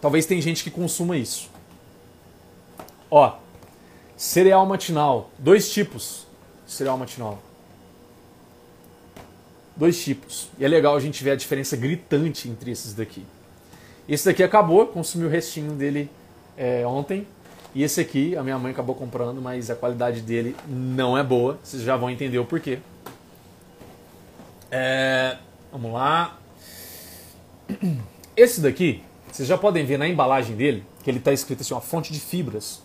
Talvez 0.00 0.26
tem 0.26 0.40
gente 0.40 0.62
que 0.62 0.70
consuma 0.70 1.16
isso. 1.16 1.48
Ó, 3.10 3.36
cereal 4.24 4.64
matinal, 4.66 5.30
dois 5.38 5.70
tipos 5.70 6.26
de 6.66 6.72
cereal 6.72 6.96
matinal 6.96 7.42
dois 9.76 10.02
tipos. 10.02 10.48
E 10.58 10.64
é 10.64 10.68
legal 10.68 10.96
a 10.96 11.00
gente 11.00 11.22
ver 11.22 11.32
a 11.32 11.36
diferença 11.36 11.76
gritante 11.76 12.48
entre 12.48 12.70
esses 12.70 12.94
daqui. 12.94 13.24
Esse 14.08 14.26
daqui 14.26 14.42
acabou, 14.42 14.86
consumi 14.86 15.24
o 15.24 15.28
restinho 15.28 15.72
dele 15.72 16.10
é, 16.56 16.86
ontem. 16.86 17.26
E 17.74 17.82
esse 17.82 18.00
aqui, 18.00 18.36
a 18.36 18.42
minha 18.42 18.58
mãe 18.58 18.70
acabou 18.70 18.94
comprando, 18.94 19.40
mas 19.40 19.68
a 19.70 19.74
qualidade 19.74 20.20
dele 20.20 20.54
não 20.68 21.18
é 21.18 21.24
boa. 21.24 21.58
Vocês 21.62 21.82
já 21.82 21.96
vão 21.96 22.08
entender 22.08 22.38
o 22.38 22.44
porquê. 22.44 22.78
É, 24.70 25.38
vamos 25.72 25.92
lá. 25.92 26.38
Esse 28.36 28.60
daqui, 28.60 29.02
vocês 29.30 29.48
já 29.48 29.58
podem 29.58 29.84
ver 29.84 29.98
na 29.98 30.06
embalagem 30.06 30.54
dele, 30.54 30.84
que 31.02 31.10
ele 31.10 31.18
está 31.18 31.32
escrito 31.32 31.62
assim, 31.62 31.74
uma 31.74 31.80
fonte 31.80 32.12
de 32.12 32.20
fibras. 32.20 32.83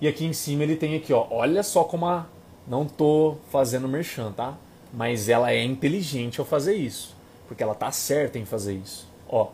E 0.00 0.08
aqui 0.08 0.24
em 0.24 0.32
cima 0.32 0.62
ele 0.62 0.76
tem 0.76 0.94
aqui, 0.96 1.12
ó, 1.12 1.26
olha 1.30 1.62
só 1.62 1.84
como 1.84 2.06
a... 2.06 2.26
Não 2.66 2.84
tô 2.84 3.36
fazendo 3.50 3.88
merchan, 3.88 4.30
tá? 4.32 4.56
mas 4.92 5.28
ela 5.28 5.52
é 5.52 5.62
inteligente 5.62 6.40
ao 6.40 6.46
fazer 6.46 6.74
isso, 6.74 7.14
porque 7.46 7.62
ela 7.62 7.72
está 7.72 7.90
certa 7.90 8.38
em 8.38 8.44
fazer 8.44 8.74
isso. 8.74 9.08
Ó, 9.28 9.48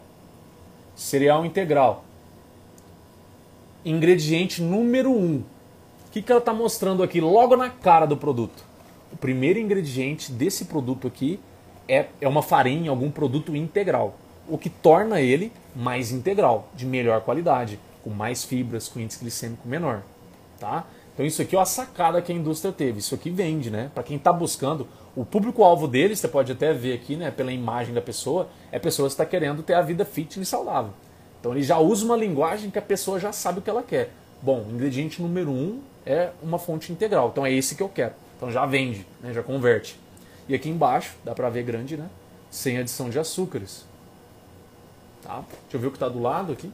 cereal 0.95 1.45
integral. 1.45 2.05
Ingrediente 3.85 4.63
número 4.63 5.11
1. 5.11 5.15
Um. 5.15 5.37
O 6.07 6.11
que, 6.15 6.23
que 6.23 6.31
ela 6.31 6.39
está 6.39 6.55
mostrando 6.55 7.03
aqui 7.03 7.21
logo 7.21 7.57
na 7.57 7.69
cara 7.69 8.07
do 8.07 8.17
produto? 8.17 8.65
O 9.13 9.17
primeiro 9.17 9.59
ingrediente 9.59 10.31
desse 10.31 10.67
produto 10.67 11.09
aqui 11.09 11.41
é, 11.89 12.07
é 12.21 12.29
uma 12.29 12.43
farinha, 12.43 12.91
algum 12.91 13.11
produto 13.11 13.55
integral, 13.55 14.17
o 14.49 14.57
que 14.57 14.71
torna 14.71 15.21
ele 15.21 15.53
mais 15.75 16.13
integral, 16.13 16.69
de 16.75 16.87
melhor 16.87 17.21
qualidade. 17.23 17.79
com 18.03 18.11
mais 18.11 18.45
fibras, 18.45 18.87
com 18.87 19.01
índice 19.01 19.19
glicêmico 19.19 19.67
menor, 19.67 20.03
tá? 20.65 20.87
Então 21.13 21.25
isso 21.25 21.43
aqui 21.43 21.55
é 21.55 21.61
a 21.61 21.65
sacada 21.67 22.23
que 22.23 22.33
a 22.33 22.35
indústria 22.35 22.73
teve. 22.73 22.99
Isso 22.99 23.15
aqui 23.15 23.29
vende, 23.29 23.71
né? 23.71 23.91
Para 23.95 24.03
quem 24.03 24.17
está 24.17 24.33
buscando, 24.33 24.89
o 25.15 25.25
público-alvo 25.25 25.87
deles, 25.87 26.19
você 26.19 26.27
pode 26.27 26.51
até 26.51 26.73
ver 26.73 26.95
aqui, 26.95 27.17
né, 27.17 27.31
pela 27.31 27.53
imagem 27.53 27.95
da 27.95 28.01
pessoa, 28.01 28.49
é 28.73 28.79
pessoa 28.79 29.07
que 29.07 29.13
está 29.13 29.27
querendo 29.27 29.63
ter 29.63 29.75
a 29.75 29.83
vida 29.83 30.05
fitness 30.05 30.49
saudável. 30.49 30.93
Então 31.39 31.53
ele 31.53 31.63
já 31.63 31.79
usa 31.79 32.05
uma 32.05 32.17
linguagem 32.17 32.71
que 32.71 32.79
a 32.79 32.83
pessoa 32.83 33.21
já 33.21 33.31
sabe 33.31 33.59
o 33.59 33.63
que 33.63 33.69
ela 33.69 33.83
quer. 33.83 34.11
Bom, 34.43 34.67
ingrediente 34.71 35.21
número 35.21 35.51
um 35.51 35.81
é 36.07 36.31
uma 36.43 36.59
fonte 36.59 36.91
integral. 36.91 37.29
Então 37.31 37.45
é 37.45 37.53
esse 37.53 37.75
que 37.75 37.83
eu 37.83 37.89
quero. 37.89 38.15
Então 38.37 38.51
já 38.51 38.65
vende, 38.65 39.07
né, 39.23 39.33
já 39.33 39.43
converte. 39.43 40.01
E 40.49 40.55
aqui 40.55 40.69
embaixo, 40.69 41.15
dá 41.23 41.35
para 41.35 41.49
ver 41.51 41.63
grande, 41.63 41.97
né? 41.97 42.09
Sem 42.51 42.79
adição 42.79 43.09
de 43.11 43.19
açúcares. 43.19 43.85
Tá? 45.23 45.45
Deixa 45.63 45.77
eu 45.77 45.81
ver 45.81 45.87
o 45.87 45.91
que 45.91 45.97
está 45.97 46.09
do 46.09 46.21
lado 46.21 46.53
aqui. 46.53 46.71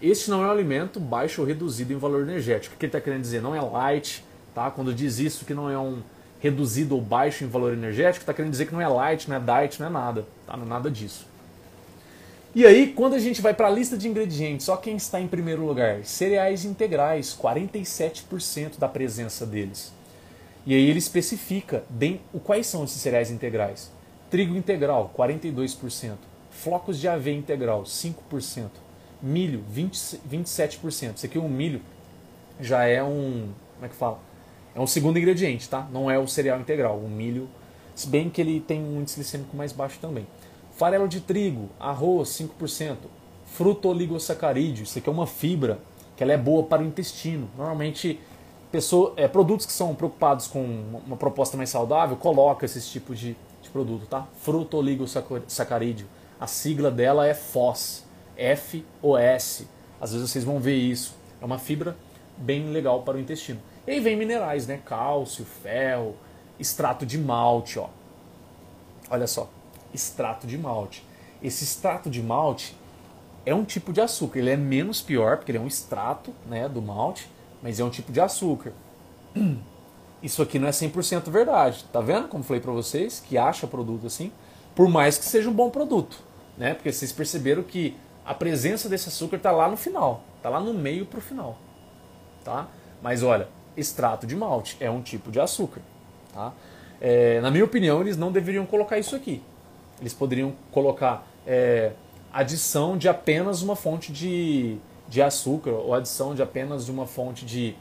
Este 0.00 0.30
não 0.30 0.42
é 0.44 0.46
um 0.46 0.50
alimento 0.50 1.00
baixo 1.00 1.40
ou 1.40 1.46
reduzido 1.46 1.92
em 1.92 1.96
valor 1.96 2.22
energético. 2.22 2.74
O 2.74 2.78
que 2.78 2.84
ele 2.84 2.90
está 2.90 3.00
querendo 3.00 3.22
dizer? 3.22 3.40
Não 3.40 3.54
é 3.54 3.60
light. 3.60 4.24
Tá? 4.54 4.70
Quando 4.70 4.92
diz 4.92 5.18
isso 5.18 5.44
que 5.44 5.54
não 5.54 5.70
é 5.70 5.78
um 5.78 6.02
reduzido 6.40 6.94
ou 6.94 7.00
baixo 7.00 7.44
em 7.44 7.46
valor 7.46 7.72
energético, 7.72 8.22
está 8.22 8.34
querendo 8.34 8.50
dizer 8.50 8.66
que 8.66 8.72
não 8.72 8.80
é 8.80 8.88
light, 8.88 9.28
não 9.28 9.36
é 9.36 9.40
diet, 9.40 9.80
não 9.80 9.86
é 9.86 9.90
nada. 9.90 10.26
Tá? 10.46 10.56
Não 10.56 10.64
é 10.64 10.68
nada 10.68 10.90
disso. 10.90 11.26
E 12.54 12.64
aí, 12.64 12.92
quando 12.92 13.14
a 13.14 13.18
gente 13.18 13.42
vai 13.42 13.52
para 13.52 13.66
a 13.66 13.70
lista 13.70 13.98
de 13.98 14.08
ingredientes, 14.08 14.64
só 14.64 14.76
quem 14.78 14.96
está 14.96 15.20
em 15.20 15.28
primeiro 15.28 15.66
lugar? 15.66 16.04
Cereais 16.04 16.64
integrais, 16.64 17.36
47% 17.38 18.78
da 18.78 18.88
presença 18.88 19.44
deles. 19.44 19.92
E 20.64 20.74
aí 20.74 20.88
ele 20.88 20.98
especifica 20.98 21.84
bem 21.90 22.20
o 22.32 22.40
quais 22.40 22.66
são 22.66 22.84
esses 22.84 23.00
cereais 23.00 23.30
integrais. 23.30 23.92
Trigo 24.30 24.56
integral, 24.56 25.12
42%. 25.16 26.16
Flocos 26.50 26.98
de 26.98 27.06
aveia 27.06 27.36
integral, 27.36 27.82
5%. 27.82 28.70
Milho, 29.26 29.64
20, 29.68 30.20
27%. 30.30 31.16
Isso 31.16 31.26
aqui, 31.26 31.38
o 31.38 31.48
milho, 31.48 31.82
já 32.60 32.84
é 32.84 33.02
um. 33.02 33.48
Como 33.74 33.86
é 33.86 33.88
que 33.88 33.96
fala? 33.96 34.18
É 34.74 34.80
um 34.80 34.86
segundo 34.86 35.18
ingrediente, 35.18 35.68
tá? 35.68 35.88
Não 35.92 36.10
é 36.10 36.18
o 36.18 36.26
cereal 36.28 36.60
integral. 36.60 36.98
O 36.98 37.08
milho, 37.08 37.48
se 37.94 38.06
bem 38.06 38.30
que 38.30 38.40
ele 38.40 38.60
tem 38.60 38.80
um 38.80 39.00
índice 39.00 39.16
glicêmico 39.16 39.56
mais 39.56 39.72
baixo 39.72 39.98
também. 40.00 40.26
Farelo 40.76 41.08
de 41.08 41.20
trigo, 41.20 41.70
arroz, 41.80 42.28
5%. 42.28 42.96
Fruto 43.46 43.88
oligosacarídeo, 43.88 44.84
isso 44.84 44.98
aqui 44.98 45.08
é 45.08 45.12
uma 45.12 45.26
fibra 45.26 45.78
que 46.14 46.22
ela 46.22 46.32
é 46.32 46.36
boa 46.36 46.62
para 46.62 46.82
o 46.82 46.86
intestino. 46.86 47.48
Normalmente, 47.56 48.20
pessoa, 48.70 49.14
é, 49.16 49.26
produtos 49.26 49.66
que 49.66 49.72
são 49.72 49.94
preocupados 49.94 50.46
com 50.46 50.62
uma 51.06 51.16
proposta 51.16 51.56
mais 51.56 51.70
saudável, 51.70 52.16
coloca 52.16 52.66
esse 52.66 52.80
tipo 52.82 53.14
de, 53.14 53.36
de 53.62 53.70
produto, 53.70 54.06
tá? 54.06 54.26
Fruto 54.40 54.76
oligosacarídeo. 54.76 56.06
A 56.38 56.46
sigla 56.46 56.90
dela 56.90 57.26
é 57.26 57.32
FOS. 57.34 58.04
F-O-S. 58.36 59.66
Às 60.00 60.12
vezes 60.12 60.30
vocês 60.30 60.44
vão 60.44 60.60
ver 60.60 60.76
isso. 60.76 61.14
É 61.40 61.44
uma 61.44 61.58
fibra 61.58 61.96
bem 62.36 62.70
legal 62.70 63.02
para 63.02 63.16
o 63.16 63.20
intestino. 63.20 63.60
E 63.86 63.92
aí 63.92 64.00
vem 64.00 64.16
minerais, 64.16 64.66
né? 64.66 64.80
Cálcio, 64.84 65.44
ferro, 65.44 66.16
extrato 66.58 67.06
de 67.06 67.18
malte, 67.18 67.78
ó. 67.78 67.88
Olha 69.08 69.26
só, 69.26 69.48
extrato 69.94 70.46
de 70.46 70.58
malte. 70.58 71.04
Esse 71.42 71.64
extrato 71.64 72.10
de 72.10 72.22
malte 72.22 72.76
é 73.44 73.54
um 73.54 73.64
tipo 73.64 73.92
de 73.92 74.00
açúcar. 74.00 74.40
Ele 74.40 74.50
é 74.50 74.56
menos 74.56 75.00
pior, 75.00 75.36
porque 75.36 75.52
ele 75.52 75.58
é 75.58 75.60
um 75.60 75.66
extrato 75.66 76.32
né, 76.46 76.68
do 76.68 76.82
malte, 76.82 77.30
mas 77.62 77.78
é 77.78 77.84
um 77.84 77.90
tipo 77.90 78.12
de 78.12 78.20
açúcar. 78.20 78.72
Isso 80.22 80.42
aqui 80.42 80.58
não 80.58 80.66
é 80.66 80.72
100% 80.72 81.30
verdade. 81.30 81.84
Tá 81.92 82.00
vendo 82.00 82.26
como 82.26 82.42
falei 82.42 82.60
para 82.60 82.72
vocês? 82.72 83.22
Que 83.24 83.38
acha 83.38 83.66
produto 83.66 84.06
assim, 84.06 84.32
por 84.74 84.88
mais 84.88 85.18
que 85.18 85.24
seja 85.24 85.48
um 85.48 85.52
bom 85.52 85.70
produto. 85.70 86.18
Né? 86.56 86.74
Porque 86.74 86.90
vocês 86.90 87.12
perceberam 87.12 87.62
que 87.62 87.96
a 88.26 88.34
presença 88.34 88.88
desse 88.88 89.08
açúcar 89.08 89.36
está 89.36 89.52
lá 89.52 89.68
no 89.68 89.76
final, 89.76 90.24
está 90.36 90.48
lá 90.48 90.58
no 90.58 90.74
meio 90.74 91.06
para 91.06 91.18
o 91.18 91.22
final. 91.22 91.56
Tá? 92.44 92.66
Mas 93.00 93.22
olha, 93.22 93.48
extrato 93.76 94.26
de 94.26 94.34
malte 94.34 94.76
é 94.80 94.90
um 94.90 95.00
tipo 95.00 95.30
de 95.30 95.38
açúcar. 95.38 95.80
Tá? 96.34 96.52
É, 97.00 97.40
na 97.40 97.52
minha 97.52 97.64
opinião, 97.64 98.00
eles 98.00 98.16
não 98.16 98.32
deveriam 98.32 98.66
colocar 98.66 98.98
isso 98.98 99.14
aqui. 99.14 99.40
Eles 100.00 100.12
poderiam 100.12 100.52
colocar 100.72 101.24
é, 101.46 101.92
adição 102.32 102.98
de 102.98 103.08
apenas 103.08 103.62
uma 103.62 103.76
fonte 103.76 104.12
de, 104.12 104.76
de 105.08 105.22
açúcar 105.22 105.70
ou 105.70 105.94
adição 105.94 106.34
de 106.34 106.42
apenas 106.42 106.88
uma 106.88 107.06
fonte 107.06 107.44
de, 107.46 107.76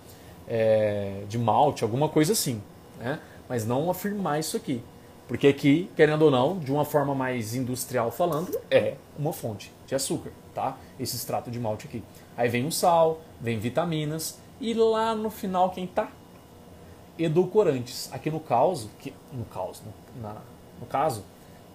é, 0.48 1.24
de 1.28 1.40
malte, 1.40 1.84
alguma 1.84 2.08
coisa 2.08 2.34
assim. 2.34 2.62
Né? 3.00 3.20
Mas 3.50 3.66
não 3.66 3.90
afirmar 3.90 4.40
isso 4.40 4.56
aqui. 4.56 4.82
Porque 5.28 5.48
aqui, 5.48 5.90
querendo 5.96 6.22
ou 6.22 6.30
não, 6.30 6.60
de 6.60 6.72
uma 6.72 6.86
forma 6.86 7.16
mais 7.16 7.56
industrial 7.56 8.12
falando, 8.12 8.56
é 8.70 8.94
uma 9.18 9.34
fonte 9.34 9.75
de 9.86 9.96
açúcar, 9.96 10.32
tá? 10.54 10.78
Esse 11.00 11.16
extrato 11.16 11.52
de 11.52 11.60
malte 11.60 11.88
aqui. 11.88 12.04
Aí 12.36 12.50
vem 12.50 12.66
o 12.66 12.72
sal, 12.72 13.22
vem 13.40 13.60
vitaminas 13.60 14.40
e 14.60 14.74
lá 14.74 15.16
no 15.16 15.30
final 15.30 15.70
quem 15.70 15.88
tá? 15.88 16.10
Edulcorantes. 17.18 18.10
Aqui 18.12 18.30
no 18.30 18.40
caso, 18.40 18.90
que 19.00 19.14
no 19.32 19.46
caso, 19.46 19.84
no, 19.86 20.22
na, 20.22 20.36
no 20.80 20.86
caso, 20.86 21.24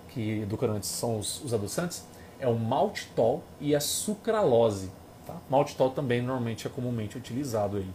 que 0.09 0.41
edulcorantes 0.41 0.89
são 0.89 1.19
os, 1.19 1.43
os 1.45 1.55
adoçantes, 1.55 2.05
é 2.39 2.49
o 2.49 2.59
maltitol 2.59 3.43
e 3.61 3.74
a 3.74 3.81
sucralose. 3.81 4.91
Tá? 5.27 5.37
Maltitol 5.49 5.91
também 5.91 6.20
normalmente 6.20 6.66
é 6.66 6.70
comumente 6.70 7.16
utilizado 7.16 7.77
aí. 7.77 7.89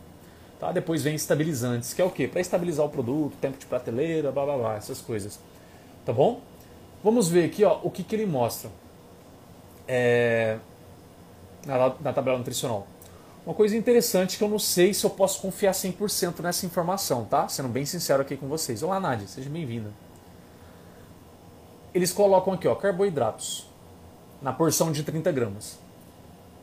Tá? 0.60 0.72
Depois 0.72 1.04
vem 1.04 1.16
estabilizantes, 1.16 1.94
que 1.94 2.02
é 2.02 2.06
o 2.06 2.10
quê? 2.10 2.28
Para 2.28 2.40
estabilizar 2.40 2.86
o 2.86 2.90
produto, 2.90 3.36
tempo 3.42 3.58
de 3.58 3.66
prateleira, 3.66 4.32
blá 4.32 4.46
blá 4.46 4.58
blá, 4.58 4.76
essas 4.76 5.02
coisas. 5.02 5.40
Tá 6.06 6.14
bom? 6.14 6.40
Vamos 7.04 7.28
ver 7.28 7.46
aqui 7.46 7.64
ó, 7.64 7.80
o 7.84 7.92
que, 7.92 8.04
que 8.04 8.16
ele 8.16 8.26
mostra 8.26 8.72
é, 9.88 10.57
na, 11.66 11.94
na 12.02 12.14
tabela 12.14 12.38
nutricional. 12.38 12.88
Uma 13.45 13.53
coisa 13.53 13.78
interessante 13.78 14.38
que 14.38 14.44
eu 14.44 14.49
não 14.49 14.57
sei 14.57 14.94
se 14.94 15.06
eu 15.06 15.10
posso 15.10 15.41
confiar 15.41 15.72
100% 15.72 16.40
nessa 16.41 16.66
informação, 16.66 17.26
tá? 17.26 17.48
Sendo 17.48 17.70
bem 17.70 17.86
sincero 17.86 18.22
aqui 18.22 18.36
com 18.36 18.48
vocês. 18.48 18.82
Olá, 18.82 18.99
Nádia, 18.99 19.28
seja 19.28 19.49
bem-vinda. 19.49 19.91
Eles 21.94 22.12
colocam 22.12 22.53
aqui, 22.53 22.68
ó, 22.68 22.76
carboidratos, 22.76 23.70
na 24.41 24.52
porção 24.52 24.91
de 24.91 25.03
30 25.03 25.32
gramas 25.32 25.86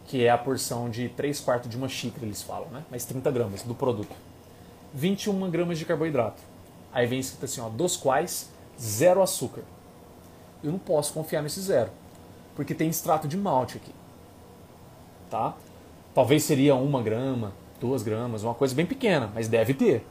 que 0.06 0.24
é 0.24 0.30
a 0.30 0.36
porção 0.36 0.90
de 0.90 1.08
3 1.08 1.40
quartos 1.40 1.70
de 1.70 1.76
uma 1.76 1.88
xícara, 1.88 2.26
eles 2.26 2.42
falam, 2.42 2.68
né? 2.68 2.84
Mas 2.90 3.04
30 3.04 3.30
gramas 3.30 3.62
do 3.62 3.74
produto. 3.74 4.14
21 4.92 5.50
gramas 5.50 5.78
de 5.78 5.84
carboidrato. 5.86 6.42
Aí 6.92 7.06
vem 7.06 7.18
escrito 7.18 7.46
assim, 7.46 7.60
ó, 7.60 7.68
dos 7.68 7.96
quais 7.96 8.50
zero 8.78 9.22
açúcar. 9.22 9.62
Eu 10.62 10.70
não 10.70 10.78
posso 10.78 11.14
confiar 11.14 11.42
nesse 11.42 11.60
zero, 11.60 11.90
porque 12.54 12.74
tem 12.74 12.88
extrato 12.88 13.26
de 13.26 13.36
malte 13.36 13.76
aqui. 13.76 13.92
Tá? 15.30 15.54
Talvez 16.14 16.44
seria 16.44 16.74
uma 16.74 17.02
grama, 17.02 17.52
duas 17.80 18.02
gramas, 18.02 18.42
uma 18.42 18.54
coisa 18.54 18.74
bem 18.74 18.86
pequena, 18.86 19.30
mas 19.34 19.48
deve 19.48 19.74
ter. 19.74 20.06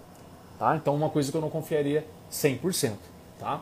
Tá? 0.58 0.76
Então 0.76 0.96
uma 0.96 1.10
coisa 1.10 1.32
que 1.32 1.38
eu 1.38 1.42
não 1.42 1.50
confiaria 1.50 2.06
100%. 2.32 2.94
Tá? 3.40 3.62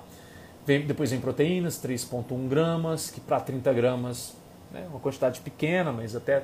Vem, 0.65 0.85
depois 0.85 1.11
vem 1.11 1.19
proteínas, 1.19 1.81
3,1 1.83 2.47
gramas, 2.47 3.09
que 3.09 3.19
para 3.19 3.39
30 3.39 3.73
gramas 3.73 4.35
né? 4.71 4.85
uma 4.89 4.99
quantidade 4.99 5.39
pequena, 5.41 5.91
mas 5.91 6.15
até 6.15 6.43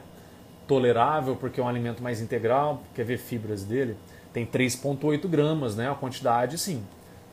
tolerável, 0.68 1.36
porque 1.36 1.60
é 1.60 1.64
um 1.64 1.68
alimento 1.68 2.02
mais 2.02 2.22
integral. 2.22 2.82
Quer 2.94 3.06
ver 3.06 3.18
fibras 3.18 3.64
dele? 3.64 3.95
Tem 4.34 4.45
3,8 4.45 5.28
gramas, 5.28 5.76
né? 5.76 5.90
uma 5.90 5.95
quantidade, 5.95 6.57
sim, 6.57 6.84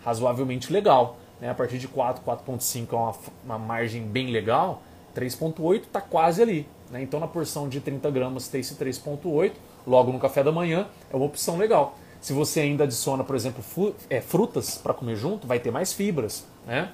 razoavelmente 0.05 0.73
legal. 0.73 1.17
Né? 1.41 1.51
A 1.51 1.55
partir 1.55 1.79
de 1.79 1.89
4, 1.89 2.23
4,5 2.25 2.93
é 2.93 2.97
uma, 2.97 3.15
uma 3.45 3.59
margem 3.59 4.03
bem 4.03 4.31
legal. 4.31 4.83
3,8 5.15 5.83
está 5.83 6.01
quase 6.01 6.43
ali. 6.43 6.69
Né? 6.91 7.03
Então, 7.03 7.19
na 7.19 7.27
porção 7.27 7.69
de 7.69 7.81
30 7.81 8.11
gramas, 8.11 8.49
tem 8.49 8.61
esse 8.61 8.75
3,8, 8.75 9.53
logo 9.87 10.13
no 10.13 10.19
café 10.19 10.43
da 10.43 10.53
manhã, 10.53 10.87
é 11.13 11.17
uma 11.17 11.25
opção 11.25 11.57
legal. 11.57 11.97
Se 12.21 12.33
você 12.33 12.61
ainda 12.61 12.85
adiciona, 12.85 13.25
por 13.25 13.35
exemplo, 13.35 13.65
é, 14.09 14.21
frutas 14.21 14.77
para 14.77 14.95
comer 14.95 15.17
junto, 15.17 15.47
vai 15.47 15.59
ter 15.59 15.71
mais 15.71 15.93
fibras. 15.93 16.47
Né? 16.67 16.91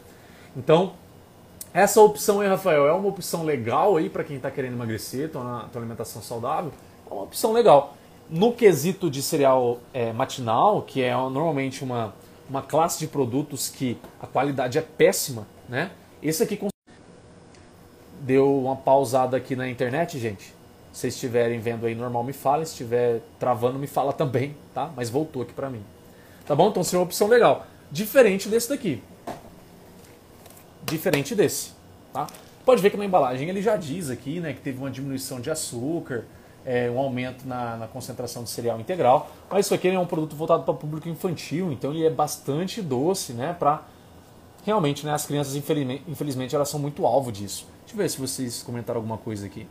Então, 0.57 0.95
essa 1.73 2.01
opção 2.01 2.41
aí, 2.41 2.49
Rafael, 2.49 2.87
é 2.87 2.93
uma 2.93 3.09
opção 3.09 3.45
legal 3.45 3.97
aí 3.97 4.09
para 4.09 4.25
quem 4.25 4.37
está 4.37 4.51
querendo 4.51 4.73
emagrecer, 4.73 5.31
ter 5.31 5.37
uma, 5.37 5.69
alimentação 5.75 6.23
saudável? 6.23 6.73
É 7.11 7.13
uma 7.13 7.25
opção 7.25 7.53
legal. 7.53 7.95
No 8.31 8.53
quesito 8.53 9.11
de 9.11 9.23
cereal 9.23 9.79
é, 9.93 10.13
matinal, 10.13 10.83
que 10.83 11.03
é 11.03 11.13
normalmente 11.13 11.85
uma, 11.85 12.15
uma 12.49 12.63
classe 12.63 12.99
de 12.99 13.07
produtos 13.07 13.69
que 13.69 13.99
a 14.21 14.27
qualidade 14.27 14.79
é 14.79 14.83
péssima, 14.83 15.47
né? 15.69 15.91
Esse 16.23 16.43
aqui 16.43 16.57
deu 18.29 18.59
uma 18.59 18.77
pausada 18.77 19.37
aqui 19.37 19.57
na 19.57 19.69
internet, 19.69 20.19
gente. 20.19 20.45
Se 20.93 21.01
vocês 21.01 21.15
estiverem 21.15 21.59
vendo 21.61 21.87
aí 21.87 21.95
normal, 21.95 22.23
me 22.23 22.33
fala. 22.33 22.65
Se 22.65 22.73
estiver 22.73 23.21
travando, 23.39 23.79
me 23.79 23.87
fala 23.87 24.13
também, 24.13 24.55
tá? 24.75 24.91
Mas 24.95 25.11
voltou 25.11 25.43
aqui 25.43 25.53
para 25.53 25.71
mim. 25.71 25.83
Tá 26.47 26.55
bom? 26.55 26.69
Então 26.69 26.85
seria 26.85 27.01
uma 27.01 27.07
opção 27.07 27.27
legal. 27.27 27.67
Diferente 27.91 28.49
desse 28.49 28.69
daqui 28.69 29.03
diferente 30.89 31.35
desse. 31.35 31.73
Tá? 32.13 32.27
Pode 32.65 32.83
ver 32.83 32.91
que 32.91 32.97
na 32.97 33.05
embalagem 33.05 33.49
ele 33.49 33.63
já 33.63 33.77
diz 33.77 34.11
aqui 34.11 34.41
né, 34.41 34.53
que 34.53 34.61
teve 34.61 34.79
uma 34.79 34.91
diminuição 34.91 35.41
de 35.41 35.51
açúcar, 35.51 36.25
é, 36.65 36.91
um 36.91 36.99
aumento 36.99 37.47
na, 37.47 37.77
na, 37.77 37.87
concentração 37.87 38.43
de 38.43 38.51
cereal 38.51 38.81
integral, 38.81 39.31
mas 39.51 39.67
isso 39.67 39.75
aqui 39.75 39.89
é 39.89 39.99
um 39.99 40.07
produto 40.07 40.37
voltado 40.37 40.65
para 40.65 40.75
público 40.75 41.09
infantil, 41.09 41.73
então 41.73 41.93
ele 41.93 42.05
é 42.05 42.11
bastante 42.11 42.83
doce, 42.83 43.33
né, 43.33 43.57
para 43.59 43.83
realmente 44.67 45.07
né, 45.07 45.13
as 45.13 45.25
crianças 45.25 45.55
infelizmente 45.57 46.55
elas 46.55 46.69
são 46.69 46.81
muito 46.81 47.07
alvo 47.07 47.33
disso. 47.33 47.67
Deixa 47.89 47.97
eu 47.97 48.03
ver 48.03 48.11
se 48.11 48.19
vocês 48.19 48.63
comentaram 48.63 48.99
alguma 48.99 49.17
coisa 49.17 49.47
aqui. 49.47 49.67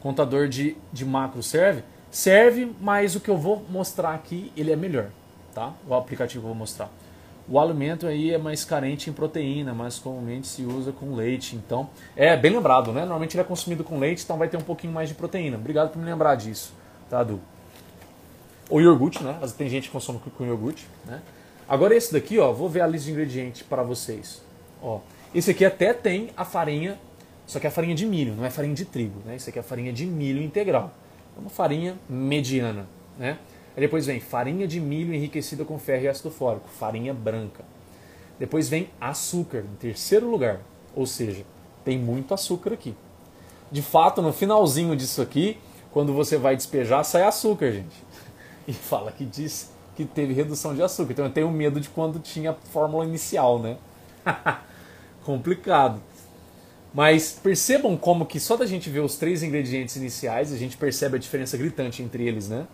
Contador 0.00 0.48
de, 0.48 0.76
de 0.92 1.04
macro 1.04 1.44
serve? 1.44 1.84
Serve, 2.10 2.74
mas 2.80 3.14
o 3.14 3.20
que 3.20 3.28
eu 3.28 3.38
vou 3.38 3.64
mostrar 3.70 4.14
aqui, 4.14 4.52
ele 4.56 4.72
é 4.72 4.74
melhor, 4.74 5.10
tá? 5.54 5.72
O 5.86 5.94
aplicativo 5.94 6.40
que 6.40 6.44
eu 6.44 6.48
vou 6.48 6.58
mostrar. 6.58 6.90
O 7.48 7.60
alimento 7.60 8.08
aí 8.08 8.32
é 8.32 8.38
mais 8.38 8.64
carente 8.64 9.08
em 9.08 9.12
proteína, 9.12 9.72
mas 9.72 9.96
comumente 9.96 10.48
se 10.48 10.64
usa 10.64 10.90
com 10.90 11.14
leite. 11.14 11.54
Então, 11.54 11.88
é 12.16 12.36
bem 12.36 12.50
lembrado, 12.50 12.90
né? 12.90 13.02
Normalmente 13.02 13.36
ele 13.36 13.42
é 13.42 13.44
consumido 13.44 13.84
com 13.84 13.96
leite, 13.96 14.24
então 14.24 14.36
vai 14.36 14.48
ter 14.48 14.56
um 14.56 14.62
pouquinho 14.62 14.92
mais 14.92 15.08
de 15.08 15.14
proteína. 15.14 15.56
Obrigado 15.56 15.92
por 15.92 16.00
me 16.00 16.04
lembrar 16.04 16.34
disso, 16.34 16.72
tá, 17.08 17.22
Du? 17.22 17.40
O 18.68 18.80
iogurte, 18.80 19.22
né? 19.22 19.38
Tem 19.56 19.68
gente 19.68 19.86
que 19.86 19.92
consome 19.92 20.18
com 20.36 20.44
iogurte, 20.44 20.88
né? 21.04 21.22
Agora 21.68 21.94
esse 21.94 22.12
daqui, 22.12 22.40
ó, 22.40 22.52
vou 22.52 22.68
ver 22.68 22.80
a 22.80 22.88
lista 22.88 23.06
de 23.06 23.12
ingredientes 23.12 23.62
para 23.62 23.84
vocês. 23.84 24.42
Ó, 24.82 24.98
esse 25.32 25.52
aqui 25.52 25.64
até 25.64 25.94
tem 25.94 26.30
a 26.36 26.44
farinha, 26.44 26.98
só 27.52 27.60
que 27.60 27.66
é 27.66 27.68
a 27.68 27.70
farinha 27.70 27.94
de 27.94 28.06
milho, 28.06 28.34
não 28.34 28.46
é 28.46 28.50
farinha 28.50 28.74
de 28.74 28.86
trigo, 28.86 29.20
né? 29.26 29.36
Isso 29.36 29.50
aqui 29.50 29.58
é 29.58 29.60
a 29.60 29.62
farinha 29.62 29.92
de 29.92 30.06
milho 30.06 30.42
integral. 30.42 30.90
É 31.36 31.38
uma 31.38 31.50
farinha 31.50 31.98
mediana, 32.08 32.88
né? 33.18 33.38
Aí 33.76 33.80
depois 33.82 34.06
vem 34.06 34.20
farinha 34.20 34.66
de 34.66 34.80
milho 34.80 35.12
enriquecida 35.12 35.62
com 35.62 35.78
ferro 35.78 36.04
e 36.04 36.08
ácido 36.08 36.30
fólico, 36.30 36.66
farinha 36.66 37.12
branca. 37.12 37.62
Depois 38.38 38.70
vem 38.70 38.88
açúcar, 38.98 39.66
em 39.70 39.76
terceiro 39.76 40.30
lugar. 40.30 40.60
Ou 40.96 41.04
seja, 41.04 41.44
tem 41.84 41.98
muito 41.98 42.32
açúcar 42.32 42.72
aqui. 42.72 42.94
De 43.70 43.82
fato, 43.82 44.22
no 44.22 44.32
finalzinho 44.32 44.96
disso 44.96 45.20
aqui, 45.20 45.58
quando 45.90 46.14
você 46.14 46.38
vai 46.38 46.56
despejar, 46.56 47.04
sai 47.04 47.24
açúcar, 47.24 47.70
gente. 47.70 47.94
E 48.66 48.72
fala 48.72 49.10
que 49.10 49.24
diz 49.24 49.72
que 49.94 50.04
teve 50.06 50.32
redução 50.32 50.72
de 50.72 50.80
açúcar. 50.80 51.12
Então 51.12 51.24
eu 51.26 51.32
tenho 51.32 51.50
medo 51.50 51.80
de 51.80 51.88
quando 51.90 52.18
tinha 52.18 52.54
fórmula 52.54 53.04
inicial, 53.04 53.58
né? 53.58 53.76
Complicado. 55.24 56.00
Mas 56.94 57.32
percebam 57.32 57.96
como 57.96 58.26
que 58.26 58.38
só 58.38 58.56
da 58.56 58.66
gente 58.66 58.90
ver 58.90 59.00
os 59.00 59.16
três 59.16 59.42
ingredientes 59.42 59.96
iniciais, 59.96 60.52
a 60.52 60.56
gente 60.56 60.76
percebe 60.76 61.16
a 61.16 61.18
diferença 61.18 61.56
gritante 61.56 62.02
entre 62.02 62.26
eles, 62.26 62.48
né? 62.48 62.66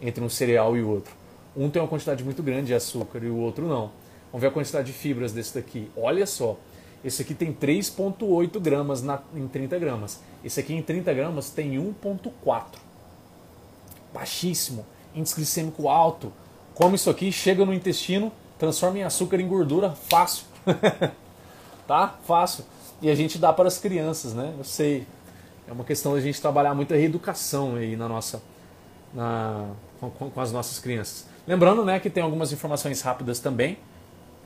Entre 0.00 0.22
um 0.22 0.28
cereal 0.28 0.76
e 0.76 0.82
o 0.82 0.88
outro. 0.88 1.14
Um 1.56 1.70
tem 1.70 1.80
uma 1.80 1.88
quantidade 1.88 2.24
muito 2.24 2.42
grande 2.42 2.68
de 2.68 2.74
açúcar 2.74 3.20
e 3.22 3.28
o 3.28 3.36
outro 3.36 3.68
não. 3.68 3.92
Vamos 4.32 4.40
ver 4.40 4.48
a 4.48 4.50
quantidade 4.50 4.86
de 4.86 4.92
fibras 4.92 5.32
desse 5.32 5.54
daqui. 5.54 5.88
Olha 5.96 6.26
só, 6.26 6.58
esse 7.04 7.22
aqui 7.22 7.34
tem 7.34 7.52
3,8 7.52 8.58
gramas 8.58 9.02
na, 9.02 9.20
em 9.34 9.46
30 9.46 9.78
gramas. 9.78 10.20
Esse 10.42 10.58
aqui 10.58 10.74
em 10.74 10.82
30 10.82 11.12
gramas 11.12 11.50
tem 11.50 11.72
1,4. 11.76 12.64
Baixíssimo. 14.12 14.84
Índice 15.14 15.36
glicêmico 15.36 15.88
alto. 15.88 16.32
Come 16.74 16.96
isso 16.96 17.10
aqui, 17.10 17.30
chega 17.30 17.66
no 17.66 17.74
intestino, 17.74 18.32
transforma 18.58 18.98
em 18.98 19.02
açúcar 19.02 19.38
em 19.40 19.46
gordura, 19.46 19.90
fácil. 19.90 20.46
tá? 21.86 22.18
Fácil. 22.24 22.64
E 23.02 23.10
a 23.10 23.16
gente 23.16 23.36
dá 23.36 23.52
para 23.52 23.66
as 23.66 23.78
crianças, 23.78 24.32
né? 24.32 24.54
Eu 24.56 24.62
sei. 24.62 25.04
É 25.66 25.72
uma 25.72 25.82
questão 25.82 26.14
da 26.14 26.20
gente 26.20 26.40
trabalhar 26.40 26.72
muito 26.72 26.94
a 26.94 26.96
reeducação 26.96 27.74
aí 27.74 27.96
na 27.96 28.08
nossa, 28.08 28.40
na, 29.12 29.70
com, 29.98 30.30
com, 30.30 30.40
as 30.40 30.52
nossas 30.52 30.78
crianças. 30.78 31.26
Lembrando, 31.46 31.84
né, 31.84 31.98
que 31.98 32.08
tem 32.08 32.22
algumas 32.22 32.52
informações 32.52 33.00
rápidas 33.02 33.40
também. 33.40 33.76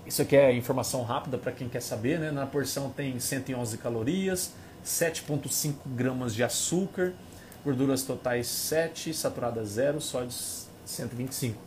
Isso 0.06 0.22
aqui 0.22 0.36
é 0.36 0.54
informação 0.54 1.02
rápida 1.02 1.36
para 1.36 1.52
quem 1.52 1.68
quer 1.68 1.82
saber, 1.82 2.18
né? 2.18 2.30
Na 2.30 2.46
porção 2.46 2.88
tem 2.88 3.20
111 3.20 3.76
calorias, 3.76 4.54
7,5 4.82 5.74
gramas 5.84 6.34
de 6.34 6.42
açúcar, 6.42 7.12
gorduras 7.62 8.04
totais 8.04 8.46
7, 8.46 9.12
saturadas 9.12 9.68
0, 9.68 10.00
sódios 10.00 10.66
125. 10.86 11.58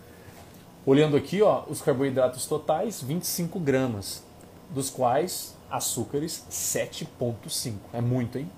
Olhando 0.88 1.16
aqui, 1.16 1.40
ó, 1.44 1.66
os 1.68 1.84
carboidratos 1.84 2.48
totais 2.48 3.00
25 3.00 3.60
gramas, 3.60 4.24
dos 4.72 4.90
quais 4.90 5.59
açúcares 5.70 6.46
7,5. 6.50 7.74
É 7.94 8.02
muito, 8.02 8.38
hein? 8.38 8.50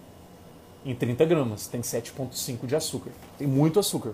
Em 0.86 0.96
30 0.96 1.26
gramas 1.26 1.68
tem 1.68 1.82
7,5 1.82 2.66
de 2.66 2.76
açúcar. 2.76 3.12
Tem 3.38 3.48
muito 3.48 3.80
açúcar. 3.80 4.12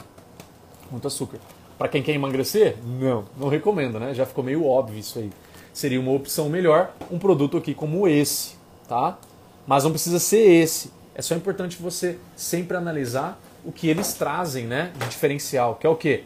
Muito 0.91 1.07
açúcar. 1.07 1.39
Para 1.77 1.87
quem 1.87 2.01
quer 2.01 2.13
emagrecer, 2.13 2.75
não, 2.83 3.25
não 3.37 3.47
recomendo, 3.47 3.99
né? 3.99 4.13
Já 4.13 4.25
ficou 4.25 4.43
meio 4.43 4.65
óbvio 4.65 4.99
isso 4.99 5.19
aí. 5.19 5.31
Seria 5.73 5.99
uma 5.99 6.11
opção 6.11 6.49
melhor 6.49 6.93
um 7.11 7.19
produto 7.19 7.55
aqui 7.55 7.73
como 7.73 8.07
esse, 8.07 8.55
tá? 8.87 9.17
Mas 9.65 9.83
não 9.83 9.91
precisa 9.91 10.19
ser 10.19 10.39
esse. 10.39 10.91
É 11.13 11.21
só 11.21 11.35
importante 11.35 11.77
você 11.81 12.17
sempre 12.35 12.75
analisar 12.75 13.39
o 13.63 13.71
que 13.71 13.87
eles 13.87 14.13
trazem, 14.13 14.65
né, 14.65 14.91
de 14.97 15.07
diferencial, 15.07 15.75
que 15.75 15.85
é 15.85 15.89
o 15.89 15.95
quê? 15.95 16.23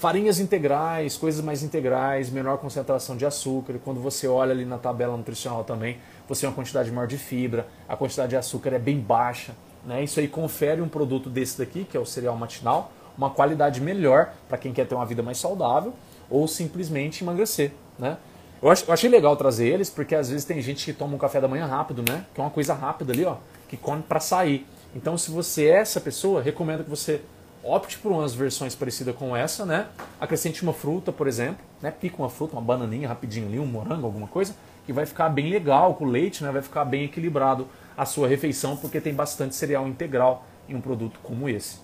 Farinhas 0.00 0.40
integrais, 0.40 1.18
coisas 1.18 1.44
mais 1.44 1.62
integrais, 1.62 2.30
menor 2.30 2.56
concentração 2.56 3.18
de 3.18 3.26
açúcar. 3.26 3.74
Quando 3.84 4.00
você 4.00 4.26
olha 4.26 4.50
ali 4.50 4.64
na 4.64 4.78
tabela 4.78 5.14
nutricional 5.14 5.62
também, 5.62 5.98
você 6.26 6.40
tem 6.40 6.48
uma 6.48 6.56
quantidade 6.56 6.90
maior 6.90 7.06
de 7.06 7.18
fibra, 7.18 7.68
a 7.86 7.94
quantidade 7.94 8.30
de 8.30 8.36
açúcar 8.36 8.72
é 8.72 8.78
bem 8.78 8.98
baixa. 8.98 9.52
Né? 9.84 10.02
Isso 10.02 10.18
aí 10.18 10.26
confere 10.26 10.80
um 10.80 10.88
produto 10.88 11.28
desse 11.28 11.58
daqui, 11.58 11.84
que 11.84 11.98
é 11.98 12.00
o 12.00 12.06
cereal 12.06 12.34
matinal, 12.34 12.92
uma 13.14 13.28
qualidade 13.28 13.78
melhor 13.78 14.32
para 14.48 14.56
quem 14.56 14.72
quer 14.72 14.86
ter 14.86 14.94
uma 14.94 15.04
vida 15.04 15.22
mais 15.22 15.36
saudável 15.36 15.92
ou 16.30 16.48
simplesmente 16.48 17.22
emagrecer. 17.22 17.70
Né? 17.98 18.16
Eu, 18.62 18.70
eu 18.70 18.94
achei 18.94 19.10
legal 19.10 19.36
trazer 19.36 19.68
eles, 19.68 19.90
porque 19.90 20.14
às 20.14 20.30
vezes 20.30 20.46
tem 20.46 20.62
gente 20.62 20.82
que 20.82 20.94
toma 20.94 21.14
um 21.14 21.18
café 21.18 21.42
da 21.42 21.46
manhã 21.46 21.66
rápido, 21.66 22.02
né? 22.10 22.24
que 22.34 22.40
é 22.40 22.42
uma 22.42 22.48
coisa 22.48 22.72
rápida 22.72 23.12
ali, 23.12 23.26
ó, 23.26 23.36
que 23.68 23.76
come 23.76 24.02
para 24.02 24.18
sair. 24.18 24.66
Então, 24.96 25.18
se 25.18 25.30
você 25.30 25.66
é 25.66 25.76
essa 25.76 26.00
pessoa, 26.00 26.40
recomendo 26.40 26.84
que 26.84 26.90
você 26.90 27.20
opte 27.62 27.98
por 27.98 28.10
umas 28.12 28.34
versões 28.34 28.74
parecidas 28.74 29.14
com 29.16 29.36
essa, 29.36 29.66
né? 29.66 29.86
Acrescente 30.20 30.62
uma 30.62 30.72
fruta, 30.72 31.12
por 31.12 31.28
exemplo, 31.28 31.64
né? 31.82 31.90
Pica 31.90 32.16
uma 32.18 32.30
fruta, 32.30 32.54
uma 32.54 32.62
bananinha 32.62 33.08
rapidinho 33.08 33.48
ali, 33.48 33.58
um 33.58 33.66
morango, 33.66 34.06
alguma 34.06 34.26
coisa, 34.26 34.54
que 34.86 34.92
vai 34.92 35.06
ficar 35.06 35.28
bem 35.28 35.50
legal 35.50 35.94
com 35.94 36.04
o 36.04 36.08
leite, 36.08 36.42
né? 36.42 36.50
Vai 36.50 36.62
ficar 36.62 36.84
bem 36.84 37.04
equilibrado 37.04 37.68
a 37.96 38.06
sua 38.06 38.26
refeição, 38.26 38.76
porque 38.76 39.00
tem 39.00 39.12
bastante 39.12 39.54
cereal 39.54 39.86
integral 39.86 40.46
em 40.68 40.74
um 40.74 40.80
produto 40.80 41.20
como 41.22 41.48
esse. 41.48 41.78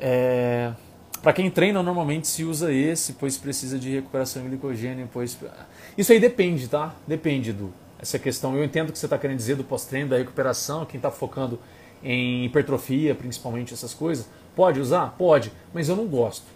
É... 0.00 0.72
Para 1.22 1.32
quem 1.32 1.50
treina, 1.50 1.82
normalmente 1.82 2.28
se 2.28 2.44
usa 2.44 2.72
esse, 2.72 3.14
pois 3.14 3.36
precisa 3.36 3.78
de 3.78 3.94
recuperação 3.96 4.42
de 4.42 4.48
glicogênio, 4.48 5.08
pois... 5.12 5.36
Isso 5.96 6.12
aí 6.12 6.20
depende, 6.20 6.68
tá? 6.68 6.94
Depende 7.06 7.52
do... 7.52 7.72
Essa 8.00 8.18
questão, 8.18 8.56
eu 8.56 8.64
entendo 8.64 8.90
o 8.90 8.92
que 8.92 8.98
você 8.98 9.06
está 9.06 9.18
querendo 9.18 9.38
dizer 9.38 9.56
do 9.56 9.64
pós-treino, 9.64 10.08
da 10.10 10.16
recuperação, 10.16 10.86
quem 10.86 10.98
está 10.98 11.10
focando 11.10 11.58
em 12.02 12.44
hipertrofia, 12.44 13.14
principalmente 13.14 13.74
essas 13.74 13.94
coisas. 13.94 14.28
Pode 14.54 14.80
usar? 14.80 15.14
Pode, 15.18 15.52
mas 15.72 15.88
eu 15.88 15.96
não 15.96 16.06
gosto. 16.06 16.46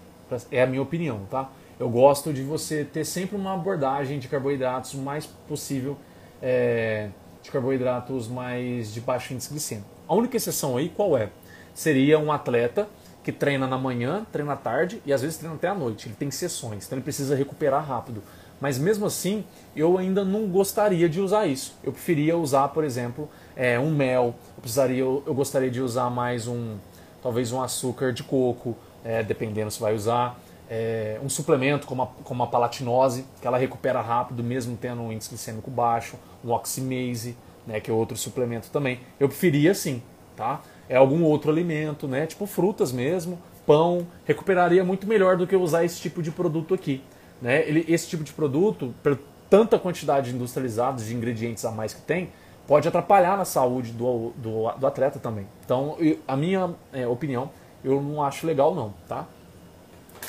É 0.50 0.62
a 0.62 0.66
minha 0.66 0.82
opinião, 0.82 1.20
tá? 1.30 1.50
Eu 1.78 1.90
gosto 1.90 2.32
de 2.32 2.42
você 2.42 2.84
ter 2.84 3.04
sempre 3.04 3.36
uma 3.36 3.54
abordagem 3.54 4.18
de 4.18 4.28
carboidratos 4.28 4.94
mais 4.94 5.26
possível, 5.26 5.96
é, 6.40 7.08
de 7.42 7.50
carboidratos 7.50 8.28
mais 8.28 8.92
de 8.92 9.00
baixo 9.00 9.34
índice 9.34 9.50
glicêmico. 9.50 9.88
A 10.08 10.14
única 10.14 10.36
exceção 10.36 10.76
aí 10.76 10.88
qual 10.88 11.16
é? 11.16 11.30
Seria 11.74 12.18
um 12.18 12.30
atleta 12.30 12.88
que 13.22 13.32
treina 13.32 13.66
na 13.66 13.78
manhã, 13.78 14.26
treina 14.32 14.52
à 14.52 14.56
tarde 14.56 15.00
e 15.06 15.12
às 15.12 15.22
vezes 15.22 15.38
treina 15.38 15.54
até 15.54 15.68
à 15.68 15.74
noite. 15.74 16.08
Ele 16.08 16.14
tem 16.14 16.30
sessões, 16.30 16.86
então 16.86 16.96
ele 16.96 17.04
precisa 17.04 17.34
recuperar 17.34 17.86
rápido. 17.86 18.22
Mas 18.60 18.78
mesmo 18.78 19.06
assim, 19.06 19.44
eu 19.74 19.98
ainda 19.98 20.24
não 20.24 20.46
gostaria 20.46 21.08
de 21.08 21.20
usar 21.20 21.46
isso. 21.46 21.74
Eu 21.82 21.92
preferia 21.92 22.36
usar, 22.36 22.68
por 22.68 22.84
exemplo, 22.84 23.28
é, 23.56 23.78
um 23.78 23.90
mel. 23.90 24.36
Eu 24.62 24.64
precisaria, 24.64 25.00
eu, 25.00 25.24
eu, 25.26 25.34
gostaria 25.34 25.68
de 25.68 25.80
usar 25.80 26.08
mais 26.08 26.46
um, 26.46 26.76
talvez 27.20 27.50
um 27.50 27.60
açúcar 27.60 28.12
de 28.12 28.22
coco, 28.22 28.76
é, 29.04 29.20
dependendo 29.20 29.72
se 29.72 29.80
vai 29.80 29.92
usar. 29.92 30.40
É, 30.70 31.18
um 31.20 31.28
suplemento 31.28 31.84
como 31.84 32.02
a, 32.02 32.06
como 32.22 32.44
a 32.44 32.46
palatinose, 32.46 33.24
que 33.40 33.46
ela 33.48 33.58
recupera 33.58 34.00
rápido, 34.00 34.40
mesmo 34.40 34.76
tendo 34.80 35.02
um 35.02 35.12
índice 35.12 35.30
glicêmico 35.30 35.68
baixo, 35.68 36.16
um 36.44 36.52
oximase, 36.52 37.36
né, 37.66 37.80
que 37.80 37.90
é 37.90 37.92
outro 37.92 38.16
suplemento 38.16 38.70
também. 38.70 39.00
Eu 39.18 39.28
preferia 39.28 39.74
sim, 39.74 40.00
tá? 40.36 40.60
É 40.88 40.94
algum 40.94 41.24
outro 41.24 41.50
alimento, 41.50 42.06
né, 42.06 42.24
tipo 42.24 42.46
frutas 42.46 42.92
mesmo, 42.92 43.40
pão, 43.66 44.06
recuperaria 44.24 44.84
muito 44.84 45.08
melhor 45.08 45.36
do 45.36 45.44
que 45.44 45.56
usar 45.56 45.84
esse 45.84 46.00
tipo 46.00 46.22
de 46.22 46.30
produto 46.30 46.72
aqui. 46.72 47.02
Né? 47.40 47.68
Ele, 47.68 47.84
esse 47.88 48.06
tipo 48.06 48.22
de 48.22 48.32
produto, 48.32 48.94
por 49.02 49.18
tanta 49.50 49.76
quantidade 49.76 50.30
industrializada 50.30 51.02
de 51.02 51.12
ingredientes 51.12 51.64
a 51.64 51.72
mais 51.72 51.92
que 51.92 52.02
tem, 52.02 52.30
pode 52.72 52.88
atrapalhar 52.88 53.36
na 53.36 53.44
saúde 53.44 53.92
do, 53.92 54.32
do, 54.34 54.72
do 54.72 54.86
atleta 54.86 55.18
também. 55.18 55.46
Então, 55.62 55.94
eu, 55.98 56.18
a 56.26 56.34
minha 56.34 56.74
é, 56.90 57.06
opinião, 57.06 57.50
eu 57.84 58.00
não 58.00 58.22
acho 58.22 58.46
legal 58.46 58.74
não, 58.74 58.94
tá? 59.06 59.26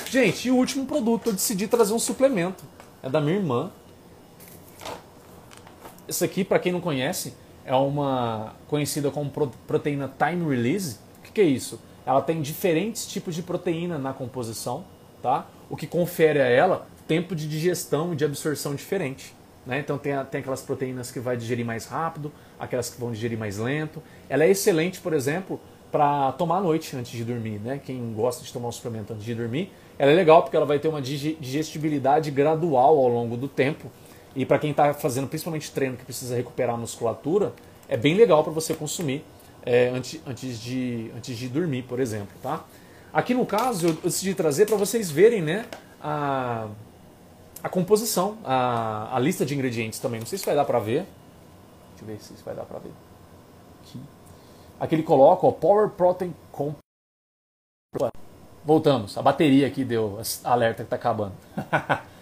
Gente, 0.10 0.49
e 0.49 0.52
o 0.52 0.57
último 0.57 0.86
produto, 0.86 1.28
eu 1.28 1.34
decidi 1.34 1.70
trazer 1.70 1.94
um 1.94 1.99
suplemento. 1.99 2.65
É 3.02 3.10
da 3.10 3.22
minha 3.22 3.38
irmã. 3.38 3.72
Esse 6.06 6.26
aqui, 6.26 6.44
para 6.44 6.60
quem 6.60 6.74
não 6.74 6.82
conhece, 6.82 7.34
é 7.64 7.74
uma 7.74 8.53
conhecida 8.68 9.10
como 9.10 9.32
proteína 9.65 10.14
time 10.20 10.45
release. 10.45 10.98
O 11.20 11.22
que, 11.22 11.32
que 11.32 11.40
é 11.40 11.45
isso? 11.45 11.80
Ela 12.06 12.22
tem 12.22 12.41
diferentes 12.41 13.07
tipos 13.07 13.36
de 13.36 13.41
proteína 13.41 13.98
na 13.98 14.11
composição, 14.11 14.84
tá? 15.22 15.48
O 15.70 15.78
que 15.78 15.88
confere 15.88 16.41
a 16.41 16.45
ela 16.45 16.88
tempo 17.07 17.38
de 17.38 17.48
digestão 17.48 18.11
e 18.11 18.18
de 18.18 18.26
absorção 18.26 18.76
diferente. 18.76 19.34
Né? 19.65 19.80
Então 19.80 19.98
tem, 19.98 20.14
tem 20.26 20.41
aquelas 20.41 20.61
proteínas 20.61 21.11
que 21.11 21.19
vai 21.19 21.38
digerir 21.38 21.65
mais 21.65 21.85
rápido, 21.85 22.31
aquelas 22.60 22.90
que 22.90 22.99
vão 22.99 23.11
digerir 23.11 23.38
mais 23.38 23.57
lento. 23.57 24.02
Ela 24.30 24.44
é 24.44 24.49
excelente, 24.49 24.99
por 24.99 25.14
exemplo, 25.14 25.60
para 25.91 26.31
tomar 26.34 26.57
à 26.57 26.61
noite 26.61 26.95
antes 26.95 27.11
de 27.11 27.23
dormir. 27.23 27.60
Né? 27.60 27.80
Quem 27.84 28.14
gosta 28.14 28.44
de 28.44 28.52
tomar 28.52 28.68
um 28.68 28.72
suplemento 28.72 29.14
antes 29.14 29.26
de 29.26 29.35
dormir, 29.35 29.72
ela 29.98 30.11
é 30.11 30.15
legal 30.15 30.41
porque 30.41 30.57
ela 30.57 30.65
vai 30.65 30.80
ter 30.80 30.88
uma 30.88 31.02
digestibilidade 31.02 32.31
gradual 32.31 32.98
ao 32.98 33.07
longo 33.07 33.38
do 33.38 33.48
tempo. 33.48 33.91
E 34.35 34.45
para 34.45 34.57
quem 34.57 34.72
está 34.72 34.94
fazendo 34.94 35.27
principalmente 35.27 35.72
treino 35.72 35.95
que 35.95 36.03
precisa 36.03 36.35
recuperar 36.35 36.76
a 36.76 36.77
musculatura, 36.77 37.53
é 37.88 37.95
bem 37.95 38.15
legal 38.15 38.44
para 38.44 38.52
você 38.52 38.73
consumir 38.73 39.23
é, 39.65 39.90
antes, 39.90 40.19
antes, 40.26 40.60
de, 40.60 41.11
antes 41.15 41.38
de 41.38 41.48
dormir, 41.48 41.84
por 41.84 41.99
exemplo. 41.99 42.35
Tá? 42.41 42.65
Aqui 43.14 43.34
no 43.34 43.45
caso, 43.45 43.88
eu 43.88 43.94
decidi 43.94 44.34
trazer 44.34 44.65
para 44.65 44.76
vocês 44.76 45.11
verem 45.11 45.41
né, 45.41 45.65
a, 46.02 46.68
a 47.64 47.69
composição, 47.69 48.38
a, 48.44 49.15
a 49.15 49.19
lista 49.19 49.45
de 49.45 49.56
ingredientes 49.56 49.98
também. 49.98 50.19
Não 50.19 50.27
sei 50.27 50.38
se 50.38 50.45
vai 50.45 50.53
dar 50.53 50.65
para 50.65 50.80
ver. 50.80 51.07
Deixa 51.91 52.03
eu 52.03 52.07
ver 52.07 52.19
se 52.19 52.44
vai 52.44 52.53
dar 52.53 52.65
para 52.65 52.80
ver. 52.80 52.91
Aqui. 53.81 53.99
Aqui 54.80 54.95
ele 54.95 55.03
coloca 55.03 55.49
Power 55.53 55.90
Protein 55.90 56.35
Comp. 56.52 56.76
Voltamos. 58.65 59.18
A 59.18 59.22
bateria 59.22 59.65
aqui 59.65 59.85
deu 59.85 60.19
alerta 60.44 60.84
que 60.84 60.88
está 60.88 60.98
acabando. 60.98 61.34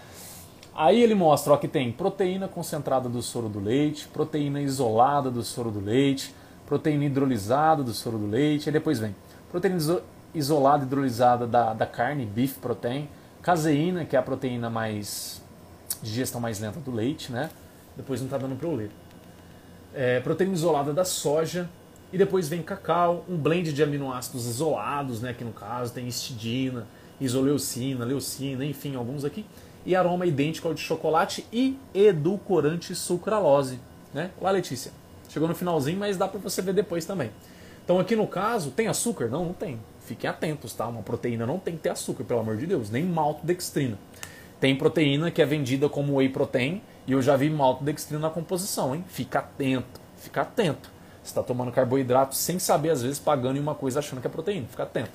Aí 0.74 1.02
ele 1.02 1.16
mostra 1.16 1.54
ó, 1.54 1.58
que 1.58 1.68
tem 1.68 1.92
proteína 1.92 2.48
concentrada 2.48 3.10
do 3.10 3.22
soro 3.22 3.50
do 3.50 3.60
leite, 3.60 4.08
proteína 4.08 4.62
isolada 4.62 5.30
do 5.30 5.44
soro 5.44 5.70
do 5.70 5.80
leite, 5.80 6.34
proteína 6.66 7.06
hidrolisada 7.06 7.84
do 7.84 7.94
soro 7.94 8.18
do 8.18 8.26
leite, 8.28 8.70
aí 8.70 8.74
depois 8.74 8.98
vem 8.98 9.14
proteína 9.52 10.02
isolada 10.34 10.86
hidrolisada 10.86 11.46
da, 11.46 11.74
da 11.74 11.86
carne, 11.86 12.26
beef 12.26 12.58
protein, 12.60 13.10
caseína, 13.42 14.06
que 14.06 14.16
é 14.16 14.20
a 14.20 14.22
proteína 14.22 14.70
mais 14.70 15.42
digestão 16.02 16.42
mais 16.42 16.60
lenta 16.60 16.80
do 16.80 16.92
leite, 16.92 17.32
né? 17.32 17.50
Depois 17.96 18.20
não 18.20 18.28
está 18.28 18.38
dando 18.38 18.56
para 18.56 18.68
eu 18.68 18.76
ler. 18.76 18.92
É, 19.94 20.20
proteína 20.20 20.54
isolada 20.54 20.94
da 20.94 21.04
soja, 21.04 21.70
e 22.14 22.18
depois 22.18 22.50
vem 22.50 22.62
cacau, 22.62 23.26
um 23.30 23.38
blend 23.38 23.72
de 23.72 23.84
aminoácidos 23.84 24.46
isolados, 24.46 25.22
né? 25.22 25.34
Que 25.34 25.44
no 25.44 25.54
caso 25.54 25.94
tem 25.94 26.08
histidina, 26.08 26.88
isoleucina, 27.20 28.04
leucina, 28.04 28.66
enfim, 28.66 28.96
alguns 28.96 29.24
aqui 29.24 29.46
e 29.86 29.96
aroma 29.96 30.26
idêntico 30.26 30.68
ao 30.68 30.74
de 30.74 30.82
chocolate 30.82 31.46
e 31.52 31.78
edulcorante 31.94 32.94
sucralose. 32.96 33.80
Né? 34.14 34.32
Olá, 34.40 34.52
Letícia. 34.52 34.92
Chegou 35.30 35.48
no 35.48 35.56
finalzinho, 35.56 35.98
mas 35.98 36.18
dá 36.18 36.28
para 36.28 36.40
você 36.40 36.62
ver 36.62 36.74
depois 36.74 37.06
também. 37.06 37.32
Então 37.84 38.00
aqui 38.00 38.16
no 38.16 38.28
caso, 38.28 38.72
tem 38.72 38.88
açúcar? 38.88 39.28
Não, 39.28 39.46
não 39.46 39.54
tem. 39.54 39.80
Fiquem 40.06 40.30
atentos, 40.30 40.74
tá? 40.74 40.88
Uma 40.88 41.02
proteína 41.02 41.46
não 41.46 41.60
tem 41.60 41.76
que 41.76 41.84
ter 41.84 41.90
açúcar, 41.90 42.24
pelo 42.24 42.40
amor 42.40 42.58
de 42.58 42.66
Deus, 42.66 42.90
nem 42.90 43.04
maltodextrina. 43.04 43.98
Tem 44.60 44.76
proteína 44.76 45.32
que 45.32 45.42
é 45.42 45.46
vendida 45.46 45.90
como 45.90 46.18
whey 46.18 46.30
protein 46.30 46.82
e 47.08 47.12
eu 47.12 47.22
já 47.22 47.36
vi 47.36 47.50
maltodextrina 47.50 48.20
na 48.20 48.30
composição, 48.30 48.96
hein? 48.96 49.04
Fica 49.08 49.40
atento, 49.40 50.00
fica 50.18 50.42
atento. 50.42 50.90
Você 51.24 51.30
está 51.30 51.44
tomando 51.44 51.72
carboidrato 51.72 52.36
sem 52.36 52.58
saber, 52.58 52.90
às 52.90 53.02
vezes, 53.02 53.20
pagando 53.20 53.58
em 53.58 53.60
uma 53.60 53.76
coisa 53.76 54.00
achando 54.00 54.22
que 54.22 54.28
é 54.28 54.30
proteína. 54.30 54.68
Fica 54.68 54.84
atento. 54.84 55.12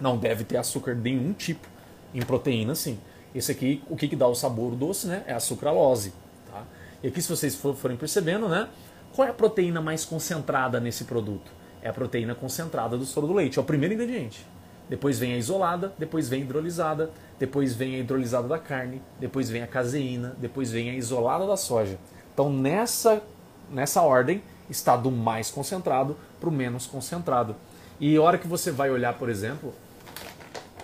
Não 0.00 0.16
deve 0.16 0.44
ter 0.44 0.56
açúcar 0.56 0.94
de 0.94 1.00
nenhum 1.00 1.32
tipo 1.32 1.68
em 2.12 2.20
proteína, 2.20 2.74
sim. 2.74 2.98
Esse 3.34 3.52
aqui, 3.52 3.82
o 3.88 3.96
que, 3.96 4.08
que 4.08 4.16
dá 4.16 4.26
o 4.26 4.34
sabor 4.34 4.74
doce, 4.74 5.06
né? 5.06 5.22
É 5.26 5.32
a 5.32 5.40
sucralose. 5.40 6.12
Tá? 6.50 6.64
E 7.02 7.08
aqui, 7.08 7.22
se 7.22 7.28
vocês 7.28 7.54
forem 7.54 7.96
percebendo, 7.96 8.48
né? 8.48 8.68
Qual 9.14 9.26
é 9.26 9.30
a 9.30 9.34
proteína 9.34 9.80
mais 9.80 10.04
concentrada 10.04 10.80
nesse 10.80 11.04
produto? 11.04 11.50
É 11.82 11.88
a 11.88 11.92
proteína 11.92 12.34
concentrada 12.34 12.96
do 12.96 13.04
soro 13.04 13.26
do 13.26 13.32
leite. 13.32 13.58
É 13.58 13.62
o 13.62 13.64
primeiro 13.64 13.94
ingrediente. 13.94 14.46
Depois 14.88 15.18
vem 15.18 15.32
a 15.32 15.36
isolada, 15.36 15.92
depois 15.98 16.28
vem 16.28 16.42
a 16.42 16.44
hidrolisada, 16.44 17.10
depois 17.38 17.74
vem 17.74 17.96
a 17.96 17.98
hidrolisada 17.98 18.46
da 18.46 18.58
carne, 18.58 19.00
depois 19.18 19.48
vem 19.48 19.62
a 19.62 19.66
caseína, 19.66 20.36
depois 20.38 20.70
vem 20.70 20.90
a 20.90 20.94
isolada 20.94 21.46
da 21.46 21.56
soja. 21.56 21.98
Então, 22.32 22.52
nessa, 22.52 23.22
nessa 23.70 24.02
ordem, 24.02 24.42
está 24.68 24.96
do 24.96 25.10
mais 25.10 25.50
concentrado 25.50 26.16
para 26.38 26.48
o 26.48 26.52
menos 26.52 26.86
concentrado. 26.86 27.56
E 28.00 28.16
a 28.16 28.22
hora 28.22 28.38
que 28.38 28.46
você 28.46 28.70
vai 28.70 28.90
olhar, 28.90 29.14
por 29.14 29.28
exemplo, 29.28 29.72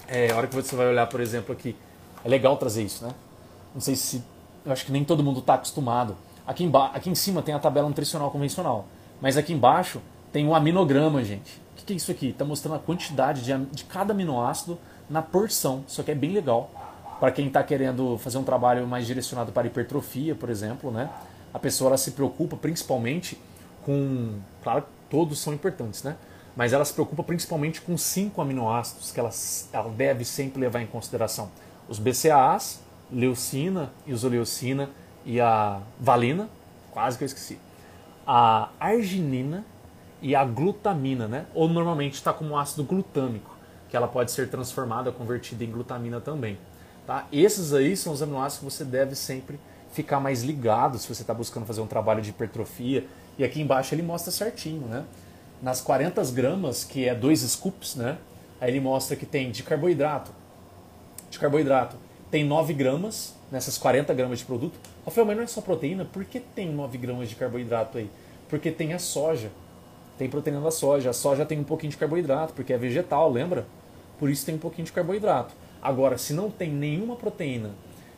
é, 0.06 0.30
a 0.30 0.36
hora 0.36 0.46
que 0.46 0.54
você 0.54 0.74
vai 0.74 0.86
olhar, 0.86 1.06
por 1.06 1.20
exemplo, 1.20 1.52
aqui, 1.52 1.76
é 2.24 2.28
legal 2.28 2.56
trazer 2.56 2.82
isso, 2.82 3.04
né? 3.04 3.12
Não 3.74 3.80
sei 3.80 3.94
se. 3.94 4.22
Eu 4.64 4.72
acho 4.72 4.84
que 4.84 4.92
nem 4.92 5.04
todo 5.04 5.22
mundo 5.22 5.40
está 5.40 5.54
acostumado. 5.54 6.16
Aqui, 6.46 6.70
aqui 6.92 7.10
em 7.10 7.14
cima 7.14 7.42
tem 7.42 7.54
a 7.54 7.58
tabela 7.58 7.88
nutricional 7.88 8.30
convencional. 8.30 8.86
Mas 9.20 9.36
aqui 9.36 9.52
embaixo 9.52 10.00
tem 10.32 10.46
o 10.46 10.54
aminograma, 10.54 11.22
gente. 11.24 11.60
O 11.72 11.84
que, 11.84 11.92
é 11.92 11.96
isso 11.96 12.10
aqui? 12.10 12.28
Está 12.28 12.44
mostrando 12.44 12.76
a 12.76 12.78
quantidade 12.78 13.42
de, 13.42 13.56
de 13.66 13.84
cada 13.84 14.12
aminoácido 14.12 14.78
na 15.08 15.22
porção. 15.22 15.84
Isso 15.88 16.00
aqui 16.00 16.10
é 16.10 16.14
bem 16.14 16.32
legal. 16.32 16.70
Para 17.18 17.32
quem 17.32 17.48
está 17.48 17.62
querendo 17.62 18.18
fazer 18.18 18.38
um 18.38 18.44
trabalho 18.44 18.86
mais 18.86 19.06
direcionado 19.06 19.52
para 19.52 19.66
hipertrofia, 19.66 20.34
por 20.34 20.50
exemplo, 20.50 20.90
né? 20.90 21.10
A 21.52 21.58
pessoa 21.58 21.96
se 21.96 22.12
preocupa 22.12 22.56
principalmente 22.56 23.40
com. 23.84 24.38
Claro, 24.62 24.84
todos 25.10 25.38
são 25.38 25.52
importantes, 25.52 26.02
né? 26.02 26.16
Mas 26.54 26.72
ela 26.72 26.84
se 26.84 26.92
preocupa 26.92 27.22
principalmente 27.22 27.80
com 27.80 27.96
cinco 27.96 28.40
aminoácidos 28.40 29.10
que 29.10 29.18
ela, 29.18 29.30
ela 29.72 29.90
deve 29.90 30.24
sempre 30.24 30.60
levar 30.60 30.82
em 30.82 30.86
consideração 30.86 31.50
os 31.88 31.98
BCAAs, 31.98 32.80
leucina, 33.10 33.90
isoleucina 34.06 34.90
e 35.24 35.40
a 35.40 35.80
valina, 35.98 36.48
quase 36.90 37.16
que 37.16 37.24
eu 37.24 37.26
esqueci. 37.26 37.58
A 38.26 38.68
arginina 38.78 39.64
e 40.20 40.34
a 40.34 40.44
glutamina, 40.44 41.28
né? 41.28 41.46
Ou 41.54 41.68
normalmente 41.68 42.14
está 42.14 42.32
como 42.32 42.56
ácido 42.56 42.84
glutâmico, 42.84 43.56
que 43.88 43.96
ela 43.96 44.08
pode 44.08 44.30
ser 44.30 44.48
transformada, 44.48 45.12
convertida 45.12 45.64
em 45.64 45.70
glutamina 45.70 46.20
também. 46.20 46.58
Tá? 47.06 47.26
Esses 47.32 47.72
aí 47.72 47.96
são 47.96 48.12
os 48.12 48.22
aminoácidos 48.22 48.58
que 48.58 48.76
você 48.76 48.84
deve 48.84 49.14
sempre 49.14 49.58
ficar 49.92 50.20
mais 50.20 50.42
ligado 50.42 50.98
se 50.98 51.08
você 51.08 51.22
está 51.22 51.32
buscando 51.32 51.64
fazer 51.64 51.80
um 51.80 51.86
trabalho 51.86 52.20
de 52.20 52.30
hipertrofia. 52.30 53.06
E 53.38 53.44
aqui 53.44 53.60
embaixo 53.60 53.94
ele 53.94 54.02
mostra 54.02 54.30
certinho, 54.30 54.86
né? 54.86 55.04
Nas 55.62 55.80
40 55.80 56.22
gramas, 56.32 56.84
que 56.84 57.08
é 57.08 57.14
dois 57.14 57.40
scoops, 57.40 57.94
né? 57.94 58.18
Aí 58.60 58.70
ele 58.70 58.80
mostra 58.80 59.16
que 59.16 59.24
tem 59.24 59.50
de 59.50 59.62
carboidrato, 59.62 60.32
de 61.30 61.38
carboidrato 61.38 61.96
tem 62.30 62.44
9 62.44 62.74
gramas 62.74 63.34
nessas 63.50 63.78
40 63.78 64.12
gramas 64.12 64.40
de 64.40 64.44
produto. 64.44 64.78
Rafael, 65.04 65.26
mas 65.26 65.36
não 65.36 65.44
é 65.44 65.46
só 65.46 65.60
proteína? 65.60 66.04
Por 66.04 66.24
que 66.24 66.40
tem 66.40 66.70
9 66.70 66.98
gramas 66.98 67.28
de 67.28 67.36
carboidrato 67.36 67.98
aí? 67.98 68.10
Porque 68.48 68.70
tem 68.70 68.92
a 68.92 68.98
soja. 68.98 69.50
Tem 70.18 70.28
proteína 70.28 70.60
da 70.60 70.70
soja. 70.70 71.10
A 71.10 71.12
soja 71.12 71.46
tem 71.46 71.58
um 71.58 71.64
pouquinho 71.64 71.92
de 71.92 71.96
carboidrato, 71.96 72.52
porque 72.52 72.72
é 72.72 72.76
vegetal, 72.76 73.30
lembra? 73.30 73.66
Por 74.18 74.28
isso 74.28 74.44
tem 74.44 74.56
um 74.56 74.58
pouquinho 74.58 74.84
de 74.84 74.92
carboidrato. 74.92 75.54
Agora, 75.80 76.18
se 76.18 76.34
não 76.34 76.50
tem 76.50 76.70
nenhuma 76.70 77.14
proteína 77.14 77.70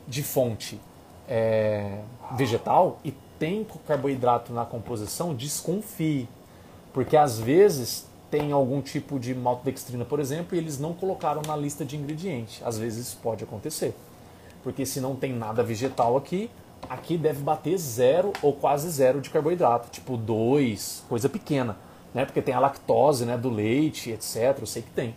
de 0.07 0.23
fonte 0.23 0.79
é, 1.27 1.99
vegetal 2.35 2.99
e 3.05 3.13
tem 3.37 3.65
carboidrato 3.87 4.51
na 4.51 4.65
composição, 4.65 5.33
desconfie. 5.33 6.27
Porque 6.91 7.15
às 7.15 7.39
vezes 7.39 8.07
tem 8.31 8.51
algum 8.51 8.81
tipo 8.81 9.19
de 9.19 9.35
maltodextrina, 9.35 10.05
por 10.05 10.19
exemplo, 10.19 10.55
e 10.55 10.57
eles 10.57 10.79
não 10.79 10.93
colocaram 10.93 11.41
na 11.45 11.55
lista 11.55 11.85
de 11.85 11.95
ingredientes. 11.95 12.61
Às 12.65 12.77
vezes 12.77 13.07
isso 13.07 13.19
pode 13.21 13.43
acontecer. 13.43 13.93
Porque 14.63 14.85
se 14.85 14.99
não 14.99 15.15
tem 15.15 15.33
nada 15.33 15.61
vegetal 15.63 16.17
aqui, 16.17 16.49
aqui 16.89 17.17
deve 17.17 17.41
bater 17.41 17.77
zero 17.77 18.31
ou 18.41 18.53
quase 18.53 18.89
zero 18.89 19.21
de 19.21 19.29
carboidrato, 19.29 19.89
tipo 19.89 20.17
2, 20.17 21.03
coisa 21.09 21.29
pequena, 21.29 21.77
né? 22.13 22.25
Porque 22.25 22.41
tem 22.41 22.53
a 22.53 22.59
lactose, 22.59 23.25
né, 23.25 23.37
do 23.37 23.49
leite, 23.49 24.11
etc, 24.11 24.57
eu 24.59 24.65
sei 24.65 24.81
que 24.81 24.91
tem. 24.91 25.15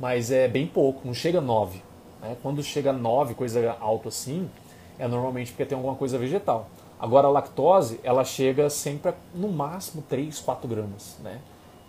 Mas 0.00 0.30
é 0.30 0.46
bem 0.46 0.66
pouco, 0.66 1.00
não 1.04 1.14
chega 1.14 1.38
a 1.38 1.42
9. 1.42 1.82
Né? 2.20 2.36
Quando 2.42 2.62
chega 2.62 2.90
a 2.90 2.92
9, 2.92 3.34
coisa 3.34 3.76
alta 3.80 4.08
assim, 4.08 4.50
é 4.98 5.06
normalmente 5.08 5.52
porque 5.52 5.64
tem 5.64 5.76
alguma 5.76 5.94
coisa 5.94 6.18
vegetal. 6.18 6.68
Agora 6.98 7.26
a 7.26 7.30
lactose, 7.30 8.00
ela 8.02 8.24
chega 8.24 8.68
sempre 8.70 9.10
a, 9.10 9.14
no 9.34 9.48
máximo 9.48 10.02
3, 10.08 10.38
4 10.40 10.68
gramas, 10.68 11.16
né? 11.22 11.40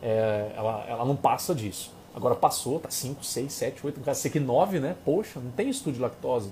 é, 0.02 0.52
ela, 0.56 0.86
ela 0.88 1.06
não 1.06 1.16
passa 1.16 1.54
disso. 1.54 1.92
Agora 2.16 2.36
passou, 2.36 2.80
tá 2.80 2.90
5, 2.90 3.24
6, 3.24 3.54
7, 3.54 3.86
8, 3.86 4.00
no 4.00 4.06
caso 4.06 4.28
aqui 4.28 4.40
9, 4.40 4.80
né? 4.80 4.96
Poxa, 5.06 5.40
não 5.40 5.52
tem 5.52 5.70
estudo 5.70 5.96
de 5.96 6.00
lactose. 6.00 6.52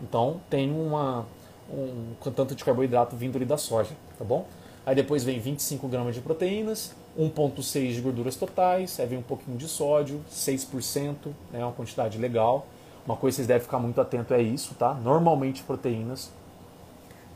Então 0.00 0.40
tem 0.48 0.70
uma, 0.70 1.26
um 1.70 2.14
tanto 2.34 2.54
de 2.54 2.64
carboidrato 2.64 3.14
vindo 3.14 3.36
ali 3.36 3.44
da 3.44 3.58
soja, 3.58 3.94
tá 4.18 4.24
bom? 4.24 4.46
Aí 4.86 4.94
depois 4.94 5.22
vem 5.22 5.38
25 5.38 5.86
gramas 5.86 6.14
de 6.14 6.20
proteínas, 6.20 6.94
1,6 7.18 7.92
de 7.92 8.00
gorduras 8.00 8.36
totais, 8.36 8.98
vem 9.08 9.18
um 9.18 9.22
pouquinho 9.22 9.56
de 9.56 9.68
sódio, 9.68 10.20
6%, 10.30 11.14
né, 11.52 11.62
uma 11.64 11.72
quantidade 11.72 12.18
legal. 12.18 12.66
Uma 13.04 13.16
coisa 13.16 13.34
que 13.34 13.36
vocês 13.36 13.48
devem 13.48 13.62
ficar 13.62 13.78
muito 13.78 14.00
atento 14.00 14.32
é 14.32 14.40
isso, 14.40 14.74
tá? 14.74 14.94
Normalmente 14.94 15.62
proteínas 15.62 16.30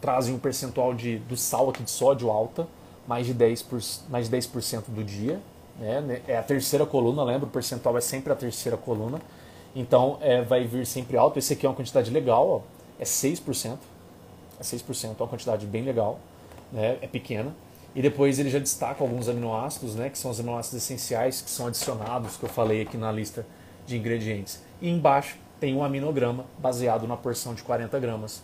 trazem 0.00 0.34
um 0.34 0.38
percentual 0.38 0.94
de, 0.94 1.18
do 1.18 1.36
sal 1.36 1.70
aqui 1.70 1.82
de 1.82 1.90
sódio 1.90 2.30
alta, 2.30 2.68
mais 3.06 3.26
de 3.26 3.34
10%, 3.34 3.64
por, 3.66 3.80
mais 4.08 4.26
de 4.26 4.30
10 4.30 4.46
do 4.88 5.04
dia. 5.04 5.40
Né, 5.78 6.00
né? 6.00 6.22
É 6.26 6.38
a 6.38 6.42
terceira 6.42 6.86
coluna, 6.86 7.22
lembra? 7.24 7.46
O 7.46 7.50
percentual 7.50 7.98
é 7.98 8.00
sempre 8.00 8.32
a 8.32 8.36
terceira 8.36 8.76
coluna. 8.76 9.20
Então 9.74 10.18
é, 10.20 10.40
vai 10.42 10.64
vir 10.64 10.86
sempre 10.86 11.16
alto. 11.16 11.38
Esse 11.38 11.52
aqui 11.52 11.66
é 11.66 11.68
uma 11.68 11.74
quantidade 11.74 12.10
legal, 12.10 12.48
ó, 12.48 12.60
é 12.98 13.04
6%. 13.04 13.76
É 14.58 14.62
6%, 14.62 15.04
é 15.04 15.08
uma 15.22 15.28
quantidade 15.28 15.66
bem 15.66 15.82
legal, 15.82 16.18
né? 16.72 16.96
é 17.02 17.06
pequena. 17.06 17.54
E 17.96 18.02
depois 18.02 18.38
ele 18.38 18.50
já 18.50 18.58
destaca 18.58 19.02
alguns 19.02 19.26
aminoácidos, 19.26 19.94
né, 19.94 20.10
que 20.10 20.18
são 20.18 20.30
os 20.30 20.38
aminoácidos 20.38 20.82
essenciais 20.82 21.40
que 21.40 21.48
são 21.48 21.66
adicionados, 21.66 22.36
que 22.36 22.42
eu 22.44 22.48
falei 22.48 22.82
aqui 22.82 22.98
na 22.98 23.10
lista 23.10 23.46
de 23.86 23.96
ingredientes. 23.96 24.62
E 24.82 24.90
embaixo 24.90 25.38
tem 25.58 25.74
um 25.74 25.82
aminograma 25.82 26.44
baseado 26.58 27.06
na 27.06 27.16
porção 27.16 27.54
de 27.54 27.62
40 27.62 27.98
gramas. 27.98 28.42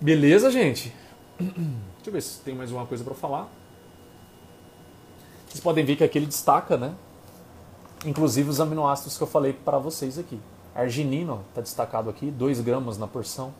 Beleza, 0.00 0.48
gente? 0.48 0.94
Deixa 1.40 1.56
eu 2.06 2.12
ver 2.12 2.22
se 2.22 2.38
tem 2.42 2.54
mais 2.54 2.70
uma 2.70 2.86
coisa 2.86 3.02
para 3.02 3.14
falar. 3.14 3.48
Vocês 5.48 5.60
podem 5.60 5.84
ver 5.84 5.96
que 5.96 6.04
aqui 6.04 6.16
ele 6.16 6.26
destaca, 6.26 6.76
né? 6.76 6.94
Inclusive 8.06 8.48
os 8.48 8.60
aminoácidos 8.60 9.16
que 9.16 9.24
eu 9.24 9.26
falei 9.26 9.52
para 9.52 9.76
vocês 9.78 10.20
aqui. 10.20 10.40
Arginina 10.72 11.38
está 11.48 11.60
destacado 11.60 12.08
aqui, 12.08 12.30
2 12.30 12.60
gramas 12.60 12.96
na 12.96 13.08
porção, 13.08 13.52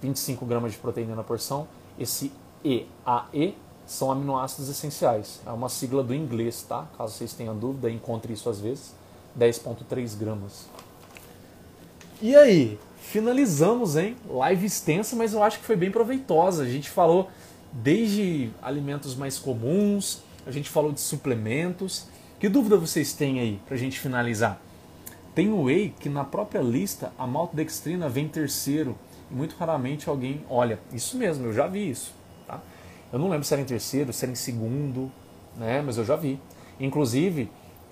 25 0.00 0.46
gramas 0.46 0.70
de 0.70 0.78
proteína 0.78 1.16
na 1.16 1.24
porção. 1.24 1.66
Esse 1.98 2.30
EAE 2.64 3.65
são 3.86 4.10
aminoácidos 4.10 4.68
essenciais. 4.68 5.40
É 5.46 5.50
uma 5.50 5.68
sigla 5.68 6.02
do 6.02 6.14
inglês, 6.14 6.64
tá? 6.68 6.86
Caso 6.98 7.14
vocês 7.14 7.32
tenham 7.32 7.56
dúvida, 7.56 7.90
encontre 7.90 8.32
isso 8.32 8.50
às 8.50 8.60
vezes. 8.60 8.92
10.3 9.38 10.16
gramas. 10.18 10.66
E 12.20 12.34
aí, 12.34 12.78
finalizamos, 12.98 13.96
hein? 13.96 14.16
Live 14.28 14.66
extensa, 14.66 15.14
mas 15.14 15.32
eu 15.32 15.42
acho 15.42 15.60
que 15.60 15.64
foi 15.64 15.76
bem 15.76 15.90
proveitosa. 15.90 16.64
A 16.64 16.68
gente 16.68 16.90
falou 16.90 17.30
desde 17.72 18.50
alimentos 18.60 19.14
mais 19.14 19.38
comuns, 19.38 20.22
a 20.46 20.50
gente 20.50 20.68
falou 20.70 20.90
de 20.92 21.00
suplementos. 21.00 22.06
Que 22.40 22.48
dúvida 22.48 22.76
vocês 22.76 23.12
têm 23.12 23.38
aí 23.40 23.60
pra 23.66 23.76
gente 23.76 24.00
finalizar? 24.00 24.60
Tem 25.34 25.52
o 25.52 25.64
whey 25.64 25.94
que 26.00 26.08
na 26.08 26.24
própria 26.24 26.60
lista 26.60 27.12
a 27.18 27.26
maltodextrina 27.26 28.08
vem 28.08 28.26
terceiro 28.26 28.96
e 29.30 29.34
muito 29.34 29.54
raramente 29.56 30.08
alguém 30.08 30.42
olha. 30.48 30.80
Isso 30.92 31.18
mesmo, 31.18 31.46
eu 31.46 31.52
já 31.52 31.66
vi 31.66 31.90
isso. 31.90 32.15
Tá? 33.10 33.16
Eu 33.16 33.18
não 33.18 33.28
lembro 33.28 33.44
se 33.44 33.52
era 33.52 33.62
em 33.62 33.66
terceiro, 33.66 34.12
se 34.12 34.24
era 34.24 34.32
em 34.32 34.36
segundo, 34.36 35.10
né? 35.56 35.82
mas 35.84 35.98
eu 35.98 36.04
já 36.04 36.16
vi. 36.16 36.40
Inclusive, 36.78 37.50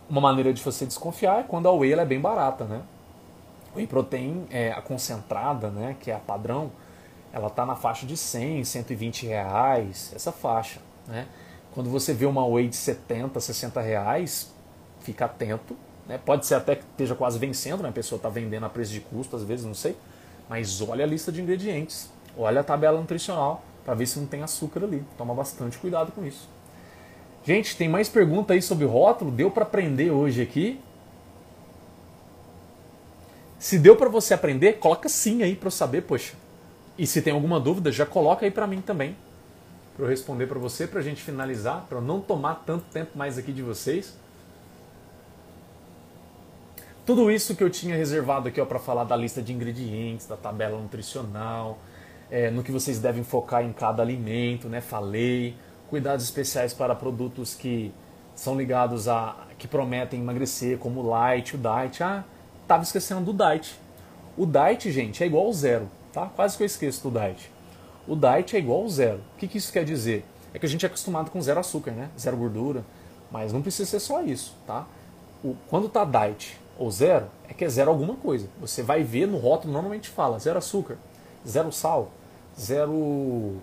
uma 0.09 0.21
maneira 0.21 0.53
de 0.53 0.63
você 0.63 0.85
desconfiar 0.85 1.41
é 1.41 1.43
quando 1.43 1.69
a 1.69 1.73
whey 1.73 1.93
é 1.93 2.05
bem 2.05 2.21
barata. 2.21 2.65
Né? 2.65 2.83
Whey 3.75 3.87
protein, 3.87 4.47
é, 4.51 4.73
a 4.73 4.81
concentrada, 4.81 5.71
né, 5.71 5.97
que 5.99 6.11
é 6.11 6.15
a 6.15 6.19
padrão, 6.19 6.71
ela 7.33 7.49
está 7.49 7.67
na 7.67 7.75
faixa 7.75 8.07
de 8.07 8.17
100, 8.17 8.65
120 8.65 9.27
reais, 9.27 10.13
essa 10.15 10.31
faixa. 10.31 10.81
Né? 11.09 11.27
Quando 11.73 11.91
você 11.91 12.13
vê 12.13 12.27
uma 12.27 12.47
whey 12.47 12.69
de 12.69 12.77
70, 12.77 13.41
60 13.41 13.81
reais, 13.81 14.53
fica 15.01 15.25
atento. 15.25 15.77
Né? 16.07 16.19
Pode 16.19 16.47
ser 16.47 16.55
até 16.55 16.77
que 16.77 16.85
esteja 16.85 17.15
quase 17.15 17.39
vencendo, 17.39 17.83
né? 17.83 17.89
a 17.89 17.93
pessoa 17.93 18.17
está 18.17 18.29
vendendo 18.29 18.65
a 18.65 18.69
preço 18.69 18.93
de 18.93 19.01
custo, 19.01 19.35
às 19.35 19.43
vezes, 19.43 19.65
não 19.65 19.75
sei. 19.75 19.97
Mas 20.49 20.81
olha 20.81 21.05
a 21.05 21.09
lista 21.09 21.33
de 21.33 21.43
ingredientes, 21.43 22.11
olha 22.37 22.61
a 22.61 22.65
tabela 22.65 23.01
nutricional 23.01 23.65
para 23.85 23.95
ver 23.95 24.07
se 24.07 24.19
não 24.19 24.27
tem 24.27 24.43
açúcar 24.43 24.85
ali. 24.85 25.05
Toma 25.17 25.35
bastante 25.35 25.79
cuidado 25.79 26.13
com 26.13 26.25
isso. 26.25 26.49
Gente, 27.45 27.77
tem 27.77 27.89
mais 27.89 28.09
pergunta 28.09 28.55
aí 28.55 28.63
sobre 28.63 28.87
rótulo? 28.87 29.31
Deu 29.31 29.51
para 29.51 29.65
aprender 29.65 30.11
hoje 30.11 30.41
aqui? 30.41 30.81
Se 33.59 33.79
deu 33.79 33.97
para 33.97 34.09
você 34.09 34.35
aprender, 34.35 34.75
coloca 34.75 35.09
sim 35.09 35.43
aí 35.43 35.55
para 35.55 35.69
eu 35.69 35.71
saber, 35.71 36.03
poxa. 36.03 36.35
E 36.99 37.07
se 37.07 37.21
tem 37.21 37.33
alguma 37.33 37.59
dúvida, 37.61 37.91
já 37.91 38.07
coloca 38.07 38.45
aí 38.45 38.51
para 38.51 38.67
mim 38.67 38.81
também, 38.81 39.17
para 39.97 40.05
eu 40.05 40.09
responder 40.09 40.47
para 40.47 40.59
você, 40.59 40.87
para 40.87 41.01
a 41.01 41.03
gente 41.03 41.23
finalizar, 41.23 41.87
para 41.89 41.99
eu 41.99 42.03
não 42.03 42.21
tomar 42.21 42.63
tanto 42.67 42.85
tempo 42.93 43.17
mais 43.17 43.37
aqui 43.37 43.53
de 43.53 43.63
vocês. 43.63 44.15
Tudo 47.05 47.31
isso 47.31 47.55
que 47.55 47.63
eu 47.63 47.69
tinha 47.69 47.97
reservado 47.97 48.49
aqui 48.49 48.65
para 48.65 48.79
falar 48.79 49.05
da 49.05 49.17
lista 49.17 49.43
de 49.43 49.53
ingredientes, 49.53 50.27
da 50.27 50.37
tabela 50.37 50.79
nutricional, 50.81 51.79
é, 52.35 52.51
no 52.51 52.65
que 52.65 52.73
vocês 52.73 52.99
devem 52.99 53.23
focar 53.23 53.63
em 53.63 53.73
cada 53.73 54.03
alimento, 54.03 54.69
né? 54.69 54.81
Falei, 54.81 55.55
cuidados 55.89 56.25
especiais 56.25 56.75
para 56.75 56.93
produtos 56.93 57.55
que 57.55 57.95
são 58.35 58.57
ligados 58.57 59.07
a 59.07 59.47
que 59.57 59.69
prometem 59.69 60.19
emagrecer, 60.19 60.77
como 60.79 60.99
o 60.99 61.09
light, 61.11 61.55
o 61.55 61.59
diet. 61.59 62.03
Ah, 62.03 62.25
tava 62.67 62.83
esquecendo 62.83 63.33
do 63.33 63.33
diet. 63.33 63.79
O 64.37 64.45
diet, 64.45 64.91
gente, 64.91 65.23
é 65.23 65.27
igual 65.27 65.47
ao 65.47 65.53
zero, 65.53 65.89
tá? 66.13 66.27
Quase 66.27 66.57
que 66.57 66.65
eu 66.65 66.67
esqueço 66.67 67.09
do 67.09 67.17
diet. 67.17 67.53
O 68.05 68.17
diet 68.17 68.57
é 68.57 68.59
igual 68.59 68.81
ao 68.81 68.89
zero. 68.89 69.21
O 69.37 69.39
que, 69.39 69.47
que 69.47 69.59
isso 69.59 69.73
quer 69.73 69.85
dizer? 69.85 70.25
É 70.53 70.59
que 70.59 70.67
a 70.67 70.69
gente 70.69 70.85
é 70.85 70.89
acostumado 70.89 71.31
com 71.31 71.41
zero 71.41 71.61
açúcar, 71.61 71.93
né? 71.93 72.11
Zero 72.19 72.37
gordura. 72.37 72.85
Mas 73.31 73.53
não 73.53 73.63
precisa 73.63 73.89
ser 73.89 74.01
só 74.01 74.21
isso, 74.25 74.57
tá? 74.67 74.85
O, 75.45 75.55
quando 75.71 75.89
tá 75.89 76.05
diet 76.05 76.59
ou 76.77 76.91
zero, 76.91 77.27
é 77.49 77.55
que 77.55 77.65
é 77.65 77.69
zero 77.69 77.93
alguma 77.93 78.17
coisa. 78.17 78.49
Você 78.61 78.83
vai 78.83 79.05
ver 79.05 79.29
no 79.29 79.39
rótulo, 79.39 79.73
normalmente 79.73 80.09
fala 80.09 80.41
zero 80.41 80.59
açúcar, 80.59 80.99
zero 81.47 81.71
sal, 81.71 82.11
zero 82.59 83.57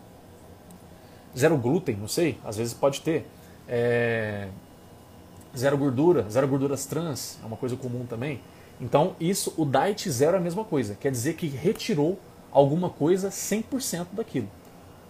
zero 1.37 1.57
glúten, 1.57 1.95
não 1.95 2.07
sei, 2.07 2.37
às 2.43 2.57
vezes 2.57 2.73
pode 2.73 3.01
ter. 3.01 3.25
É, 3.67 4.49
zero 5.57 5.77
gordura, 5.77 6.25
zero 6.29 6.47
gorduras 6.47 6.85
trans, 6.85 7.39
é 7.43 7.45
uma 7.45 7.57
coisa 7.57 7.75
comum 7.75 8.05
também. 8.05 8.41
Então, 8.79 9.15
isso, 9.19 9.53
o 9.57 9.65
diet 9.65 10.09
zero 10.09 10.35
é 10.35 10.39
a 10.39 10.41
mesma 10.41 10.63
coisa, 10.63 10.95
quer 10.95 11.11
dizer 11.11 11.35
que 11.35 11.47
retirou 11.47 12.19
alguma 12.51 12.89
coisa 12.89 13.29
100% 13.29 14.07
daquilo, 14.13 14.49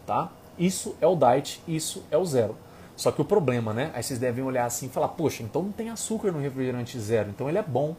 tá? 0.05 0.31
Isso 0.59 0.95
é 1.01 1.07
o 1.07 1.15
diet, 1.15 1.61
isso 1.67 2.03
é 2.11 2.17
o 2.17 2.25
zero. 2.25 2.55
Só 2.95 3.11
que 3.11 3.21
o 3.21 3.25
problema, 3.25 3.73
né? 3.73 3.89
Aí 3.95 4.03
vocês 4.03 4.19
devem 4.19 4.43
olhar 4.43 4.65
assim 4.65 4.87
e 4.87 4.89
falar, 4.89 5.07
poxa, 5.09 5.41
então 5.41 5.63
não 5.63 5.71
tem 5.71 5.89
açúcar 5.89 6.31
no 6.31 6.39
refrigerante 6.39 6.99
zero, 6.99 7.29
então 7.29 7.49
ele 7.49 7.57
é 7.57 7.63
bom. 7.63 7.95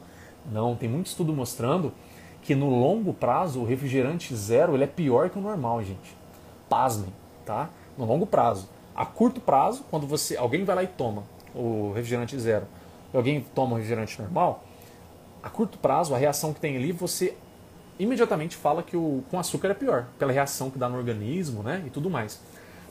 Não, 0.50 0.76
tem 0.76 0.88
muito 0.88 1.06
estudo 1.06 1.32
mostrando 1.32 1.92
que 2.42 2.54
no 2.54 2.68
longo 2.68 3.14
prazo 3.14 3.60
o 3.60 3.64
refrigerante 3.64 4.34
zero 4.34 4.74
ele 4.74 4.84
é 4.84 4.86
pior 4.86 5.30
que 5.30 5.38
o 5.38 5.42
normal, 5.42 5.82
gente. 5.82 6.16
Pasmem, 6.68 7.12
tá? 7.46 7.70
No 7.96 8.04
longo 8.04 8.26
prazo. 8.26 8.68
A 8.94 9.06
curto 9.06 9.40
prazo, 9.40 9.84
quando 9.90 10.06
você 10.06 10.36
alguém 10.36 10.64
vai 10.64 10.76
lá 10.76 10.82
e 10.82 10.88
toma 10.88 11.22
o 11.54 11.92
refrigerante 11.94 12.38
zero, 12.38 12.66
e 13.12 13.16
alguém 13.16 13.44
toma 13.54 13.72
o 13.72 13.76
refrigerante 13.76 14.20
normal, 14.20 14.64
a 15.42 15.48
curto 15.48 15.78
prazo 15.78 16.14
a 16.14 16.18
reação 16.18 16.52
que 16.52 16.60
tem 16.60 16.76
ali 16.76 16.92
você 16.92 17.34
imediatamente 17.98 18.56
fala 18.56 18.82
que 18.82 18.96
o 18.96 19.22
com 19.30 19.38
açúcar 19.38 19.68
é 19.68 19.74
pior, 19.74 20.06
pela 20.18 20.32
reação 20.32 20.70
que 20.70 20.78
dá 20.78 20.88
no 20.88 20.96
organismo, 20.96 21.62
né, 21.62 21.82
e 21.86 21.90
tudo 21.90 22.10
mais. 22.10 22.40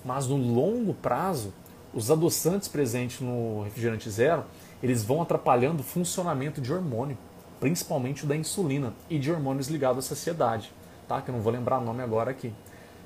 Mas 0.04 0.28
no 0.28 0.38
longo 0.38 0.94
prazo, 0.94 1.54
os 1.94 2.10
adoçantes 2.10 2.68
presentes 2.68 3.20
no 3.20 3.64
refrigerante 3.64 4.10
zero, 4.10 4.44
eles 4.82 5.04
vão 5.04 5.22
atrapalhando 5.22 5.82
o 5.82 5.84
funcionamento 5.84 6.62
de 6.62 6.74
hormônio, 6.74 7.18
principalmente 7.62 8.26
da 8.26 8.36
insulina 8.36 8.92
e 9.08 9.20
de 9.20 9.32
hormônios 9.32 9.68
ligados 9.68 10.04
à 10.04 10.10
saciedade, 10.10 10.74
tá? 11.08 11.22
Que 11.22 11.30
eu 11.30 11.36
não 11.36 11.42
vou 11.42 11.54
lembrar 11.54 11.78
o 11.78 11.86
nome 11.86 12.02
agora 12.02 12.32
aqui. 12.32 12.52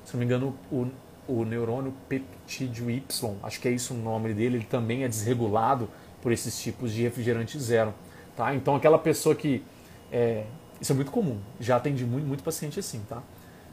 Se 0.02 0.14
não 0.14 0.18
me 0.18 0.24
engano, 0.24 0.56
o, 0.72 0.86
o 1.28 1.44
neurônio 1.44 1.92
peptídeo 2.08 2.90
Y, 2.90 3.36
acho 3.42 3.60
que 3.60 3.68
é 3.68 3.70
isso 3.70 3.92
o 3.92 3.96
nome 3.98 4.32
dele, 4.32 4.56
ele 4.56 4.64
também 4.64 5.04
é 5.04 5.08
desregulado 5.08 5.90
por 6.22 6.32
esses 6.32 6.58
tipos 6.58 6.90
de 6.90 7.02
refrigerante 7.02 7.58
zero, 7.60 7.92
tá? 8.34 8.54
Então 8.54 8.74
aquela 8.74 8.98
pessoa 8.98 9.34
que 9.34 9.62
é, 10.10 10.44
isso 10.80 10.90
é 10.90 10.94
muito 10.94 11.10
comum, 11.10 11.38
já 11.60 11.76
atendi 11.76 12.06
muito, 12.06 12.26
muito 12.26 12.42
paciente 12.42 12.80
assim, 12.80 13.02
tá? 13.06 13.22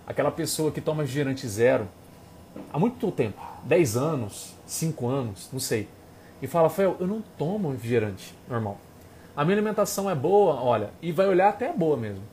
Aquela 0.05 0.31
pessoa 0.31 0.69
que 0.69 0.81
toma 0.81 1.03
refrigerante 1.03 1.47
zero 1.47 1.87
há 2.73 2.77
muito 2.77 3.09
tempo, 3.09 3.41
10 3.63 3.95
anos, 3.95 4.53
5 4.65 5.07
anos, 5.07 5.49
não 5.53 5.61
sei, 5.61 5.87
e 6.41 6.47
fala, 6.47 6.67
Rafael, 6.67 6.97
eu 6.99 7.07
não 7.07 7.23
tomo 7.37 7.71
refrigerante 7.71 8.35
normal. 8.49 8.77
A 9.35 9.43
minha 9.43 9.55
alimentação 9.55 10.09
é 10.09 10.15
boa, 10.15 10.61
olha, 10.61 10.91
e 11.01 11.11
vai 11.11 11.27
olhar 11.27 11.49
até 11.49 11.67
é 11.67 11.73
boa 11.73 11.97
mesmo. 11.97 12.23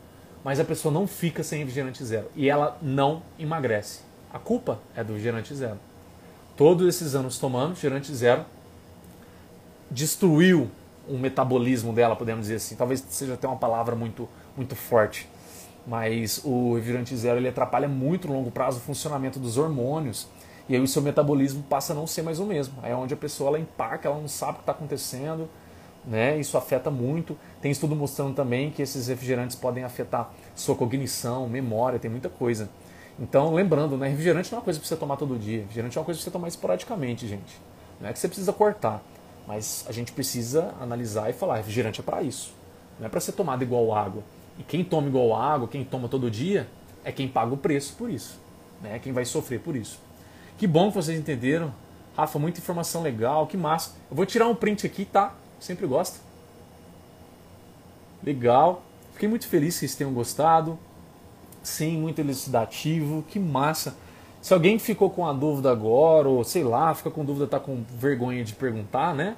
Mas 0.44 0.58
a 0.60 0.64
pessoa 0.64 0.92
não 0.92 1.06
fica 1.06 1.42
sem 1.42 1.58
refrigerante 1.58 2.04
zero. 2.04 2.30
E 2.34 2.48
ela 2.48 2.78
não 2.80 3.22
emagrece. 3.38 4.00
A 4.32 4.38
culpa 4.38 4.78
é 4.94 5.02
do 5.02 5.12
refrigerante 5.12 5.54
zero. 5.54 5.78
Todos 6.56 6.86
esses 6.86 7.14
anos 7.14 7.38
tomando 7.38 7.70
refrigerante 7.70 8.14
zero 8.14 8.44
destruiu 9.90 10.70
o 11.08 11.18
metabolismo 11.18 11.92
dela, 11.92 12.16
podemos 12.16 12.42
dizer 12.42 12.56
assim. 12.56 12.76
Talvez 12.76 13.04
seja 13.08 13.34
até 13.34 13.46
uma 13.46 13.56
palavra 13.56 13.96
muito, 13.96 14.28
muito 14.56 14.76
forte 14.76 15.28
mas 15.86 16.40
o 16.44 16.74
refrigerante 16.74 17.16
zero 17.16 17.38
ele 17.38 17.48
atrapalha 17.48 17.88
muito 17.88 18.28
no 18.28 18.34
longo 18.34 18.50
prazo 18.50 18.78
o 18.78 18.80
funcionamento 18.80 19.38
dos 19.38 19.56
hormônios 19.56 20.28
e 20.68 20.74
aí 20.74 20.80
o 20.80 20.86
seu 20.86 21.02
metabolismo 21.02 21.62
passa 21.64 21.92
a 21.92 21.96
não 21.96 22.06
ser 22.06 22.22
mais 22.22 22.38
o 22.38 22.46
mesmo. 22.46 22.74
Aí 22.80 22.92
é 22.92 22.94
onde 22.94 23.12
a 23.12 23.16
pessoa 23.16 23.48
ela 23.48 23.58
empaca, 23.58 24.08
ela 24.08 24.20
não 24.20 24.28
sabe 24.28 24.52
o 24.52 24.54
que 24.56 24.60
está 24.60 24.72
acontecendo, 24.72 25.48
né? 26.04 26.38
Isso 26.38 26.56
afeta 26.56 26.90
muito. 26.90 27.36
Tem 27.60 27.70
estudo 27.70 27.94
mostrando 27.94 28.34
também 28.34 28.70
que 28.70 28.82
esses 28.82 29.08
refrigerantes 29.08 29.56
podem 29.56 29.84
afetar 29.84 30.30
sua 30.54 30.74
cognição, 30.74 31.48
memória, 31.48 31.98
tem 31.98 32.10
muita 32.10 32.28
coisa. 32.28 32.68
Então, 33.18 33.52
lembrando, 33.52 33.96
né? 33.96 34.08
Refrigerante 34.08 34.50
não 34.50 34.56
é 34.56 34.60
uma 34.60 34.64
coisa 34.64 34.78
para 34.78 34.88
você 34.88 34.96
tomar 34.96 35.16
todo 35.16 35.38
dia. 35.38 35.60
Refrigerante 35.60 35.98
é 35.98 36.00
uma 36.00 36.04
coisa 36.04 36.18
para 36.18 36.24
você 36.24 36.30
tomar 36.30 36.48
esporadicamente, 36.48 37.26
gente. 37.26 37.60
Não 38.00 38.08
é 38.08 38.12
que 38.12 38.18
você 38.18 38.28
precisa 38.28 38.52
cortar, 38.52 39.02
mas 39.46 39.84
a 39.88 39.92
gente 39.92 40.12
precisa 40.12 40.74
analisar 40.80 41.28
e 41.28 41.32
falar: 41.32 41.56
refrigerante 41.56 42.00
é 42.00 42.02
para 42.02 42.22
isso. 42.22 42.54
Não 42.98 43.06
é 43.06 43.08
para 43.08 43.20
ser 43.20 43.32
tomado 43.32 43.62
igual 43.62 43.94
água. 43.94 44.22
E 44.58 44.62
quem 44.62 44.82
toma 44.82 45.08
igual 45.08 45.34
água, 45.34 45.68
quem 45.68 45.84
toma 45.84 46.08
todo 46.08 46.30
dia, 46.30 46.68
é 47.04 47.12
quem 47.12 47.28
paga 47.28 47.52
o 47.52 47.56
preço 47.56 47.94
por 47.96 48.10
isso. 48.10 48.40
Né? 48.82 48.98
Quem 48.98 49.12
vai 49.12 49.24
sofrer 49.24 49.60
por 49.60 49.76
isso. 49.76 50.00
Que 50.56 50.66
bom 50.66 50.88
que 50.88 50.96
vocês 50.96 51.18
entenderam. 51.18 51.72
Rafa, 52.16 52.38
muita 52.38 52.58
informação 52.58 53.02
legal, 53.02 53.46
que 53.46 53.56
massa. 53.56 53.92
Eu 54.10 54.16
vou 54.16 54.26
tirar 54.26 54.46
um 54.48 54.54
print 54.54 54.86
aqui, 54.86 55.04
tá? 55.04 55.34
Sempre 55.60 55.86
gosto. 55.86 56.18
Legal. 58.22 58.82
Fiquei 59.12 59.28
muito 59.28 59.46
feliz 59.46 59.74
que 59.74 59.80
vocês 59.80 59.94
tenham 59.94 60.12
gostado. 60.12 60.78
Sim, 61.62 61.98
muito 61.98 62.18
elucidativo. 62.18 63.22
Que 63.28 63.38
massa. 63.38 63.94
Se 64.40 64.54
alguém 64.54 64.78
ficou 64.78 65.10
com 65.10 65.26
a 65.26 65.32
dúvida 65.32 65.70
agora, 65.70 66.28
ou 66.28 66.42
sei 66.42 66.64
lá, 66.64 66.94
fica 66.94 67.10
com 67.10 67.24
dúvida, 67.24 67.46
tá 67.46 67.60
com 67.60 67.84
vergonha 67.98 68.42
de 68.42 68.54
perguntar, 68.54 69.14
né? 69.14 69.36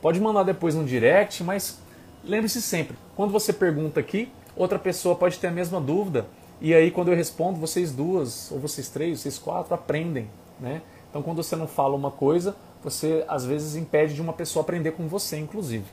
Pode 0.00 0.20
mandar 0.20 0.44
depois 0.44 0.76
no 0.76 0.84
direct, 0.84 1.42
mas 1.42 1.80
lembre-se 2.22 2.62
sempre, 2.62 2.96
quando 3.16 3.32
você 3.32 3.52
pergunta 3.52 3.98
aqui, 3.98 4.30
outra 4.54 4.78
pessoa 4.78 5.16
pode 5.16 5.38
ter 5.38 5.48
a 5.48 5.50
mesma 5.50 5.80
dúvida. 5.80 6.26
E 6.60 6.72
aí, 6.72 6.90
quando 6.90 7.08
eu 7.08 7.16
respondo, 7.16 7.58
vocês 7.58 7.90
duas, 7.90 8.50
ou 8.52 8.60
vocês 8.60 8.88
três, 8.88 9.20
vocês 9.20 9.38
quatro, 9.38 9.74
aprendem. 9.74 10.30
Né? 10.60 10.82
Então, 11.10 11.20
quando 11.20 11.42
você 11.42 11.56
não 11.56 11.66
fala 11.66 11.96
uma 11.96 12.12
coisa, 12.12 12.54
você 12.84 13.24
às 13.26 13.44
vezes 13.44 13.74
impede 13.74 14.14
de 14.14 14.20
uma 14.20 14.32
pessoa 14.32 14.62
aprender 14.62 14.92
com 14.92 15.08
você, 15.08 15.38
inclusive. 15.38 15.86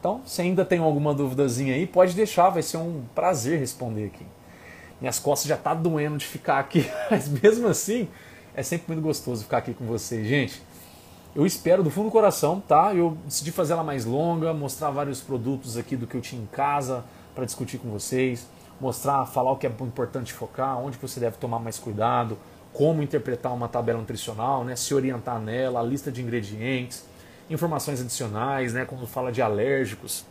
Então, 0.00 0.22
se 0.24 0.40
ainda 0.40 0.64
tem 0.64 0.78
alguma 0.78 1.12
duvidazinha 1.12 1.74
aí, 1.74 1.86
pode 1.86 2.14
deixar, 2.14 2.48
vai 2.50 2.62
ser 2.62 2.78
um 2.78 3.02
prazer 3.14 3.58
responder 3.58 4.06
aqui. 4.06 4.24
Minhas 5.00 5.18
costas 5.18 5.48
já 5.48 5.56
tá 5.56 5.74
doendo 5.74 6.16
de 6.16 6.26
ficar 6.26 6.58
aqui, 6.58 6.88
mas 7.10 7.28
mesmo 7.28 7.68
assim, 7.68 8.08
é 8.54 8.62
sempre 8.62 8.86
muito 8.88 9.02
gostoso 9.02 9.44
ficar 9.44 9.58
aqui 9.58 9.74
com 9.74 9.84
vocês, 9.84 10.26
gente. 10.26 10.62
Eu 11.36 11.44
espero 11.44 11.82
do 11.82 11.90
fundo 11.90 12.06
do 12.06 12.10
coração, 12.10 12.60
tá? 12.60 12.94
Eu 12.94 13.16
decidi 13.24 13.52
fazer 13.52 13.74
ela 13.74 13.84
mais 13.84 14.04
longa, 14.04 14.52
mostrar 14.54 14.90
vários 14.90 15.20
produtos 15.20 15.76
aqui 15.76 15.94
do 15.94 16.06
que 16.06 16.16
eu 16.16 16.20
tinha 16.20 16.40
em 16.40 16.46
casa 16.46 17.04
para 17.34 17.44
discutir 17.44 17.78
com 17.78 17.90
vocês, 17.90 18.46
mostrar, 18.80 19.24
falar 19.26 19.52
o 19.52 19.56
que 19.56 19.66
é 19.66 19.70
importante 19.80 20.32
focar, 20.32 20.78
onde 20.80 20.96
você 20.96 21.20
deve 21.20 21.36
tomar 21.36 21.58
mais 21.58 21.78
cuidado, 21.78 22.38
como 22.72 23.02
interpretar 23.02 23.52
uma 23.54 23.68
tabela 23.68 23.98
nutricional, 23.98 24.64
né? 24.64 24.76
Se 24.76 24.94
orientar 24.94 25.40
nela, 25.40 25.80
a 25.80 25.82
lista 25.82 26.10
de 26.12 26.22
ingredientes, 26.22 27.04
informações 27.50 28.00
adicionais, 28.00 28.72
né? 28.72 28.84
Quando 28.84 29.06
fala 29.06 29.32
de 29.32 29.42
alérgicos, 29.42 30.24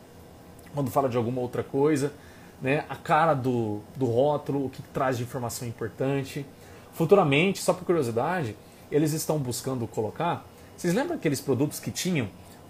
quando 0.74 0.90
fala 0.90 1.10
de 1.10 1.18
alguma 1.18 1.42
outra 1.42 1.64
coisa, 1.64 2.14
né? 2.62 2.86
A 2.90 2.96
cara 2.96 3.34
do, 3.34 3.82
do 3.96 4.06
rótulo, 4.06 4.66
o 4.66 4.70
que 4.70 4.82
traz 4.82 5.18
de 5.18 5.24
informação 5.24 5.68
importante. 5.68 6.46
Futuramente, 6.94 7.62
só 7.62 7.74
por 7.74 7.86
curiosidade, 7.86 8.56
eles 8.92 9.14
estão 9.14 9.38
buscando 9.38 9.86
colocar 9.88 10.46
vocês 10.78 10.94
lembram 10.94 11.16
aqueles 11.16 11.42
produtos 11.42 11.80
que 11.80 11.90
tinham 11.90 12.30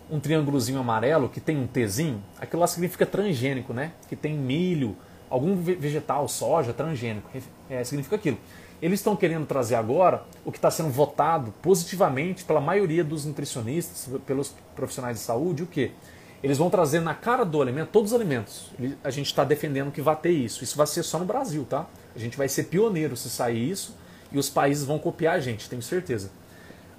um 0.10 0.18
triângulozinho 0.18 0.80
amarelo 0.80 1.27
que 1.27 1.41
tem 1.41 1.57
um 1.57 1.68
Tzinho? 1.68 2.23
Aquilo 2.39 2.61
lá 2.61 2.68
significa 2.68 3.06
transgênico, 3.06 3.73
né? 3.73 3.91
Que 4.07 4.15
tem 4.15 4.34
milho, 4.34 4.95
algum 5.30 5.57
vegetal, 5.57 6.26
soja, 6.30 6.72
transgênico. 6.72 7.30
É, 7.69 7.84
significa 7.84 8.15
aquilo. 8.15 8.38
Eles 8.82 8.99
estão 8.99 9.16
querendo 9.16 9.45
trazer 9.45 9.76
agora 9.76 10.24
o 10.45 10.52
que 10.52 10.58
está 10.58 10.70
sendo 10.70 10.90
votado 10.90 11.54
positivamente 11.62 12.44
pela 12.44 12.62
maioria 12.62 13.04
dos 13.04 13.26
nutricionistas, 13.26 14.10
pelos 14.26 14.54
profissionais 14.76 15.18
de 15.18 15.24
saúde, 15.24 15.64
o 15.64 15.68
que? 15.68 15.91
Eles 16.44 16.60
vão 16.60 16.70
trazer 16.70 16.99
na 16.99 17.16
cara 17.16 17.44
do 17.44 17.60
alimento, 17.60 17.90
todos 17.90 18.12
os 18.12 18.16
alimentos. 18.16 18.72
A 19.04 19.10
gente 19.10 19.26
está 19.26 19.44
defendendo 19.44 19.91
que 19.91 20.02
vai 20.02 20.16
ter 20.16 20.30
isso. 20.30 20.64
Isso 20.64 20.78
vai 20.78 20.86
ser 20.86 21.02
só 21.02 21.18
no 21.18 21.26
Brasil, 21.26 21.66
tá? 21.68 21.88
A 22.16 22.20
gente 22.20 22.38
vai 22.38 22.48
ser 22.48 22.66
pioneiro 22.66 23.18
se 23.18 23.30
sair 23.30 23.72
isso 23.72 23.95
e 24.32 24.38
os 24.38 24.49
países 24.49 24.84
vão 24.84 24.99
copiar 24.99 25.36
a 25.36 25.40
gente, 25.40 25.68
tenho 25.68 25.82
certeza 25.82 26.30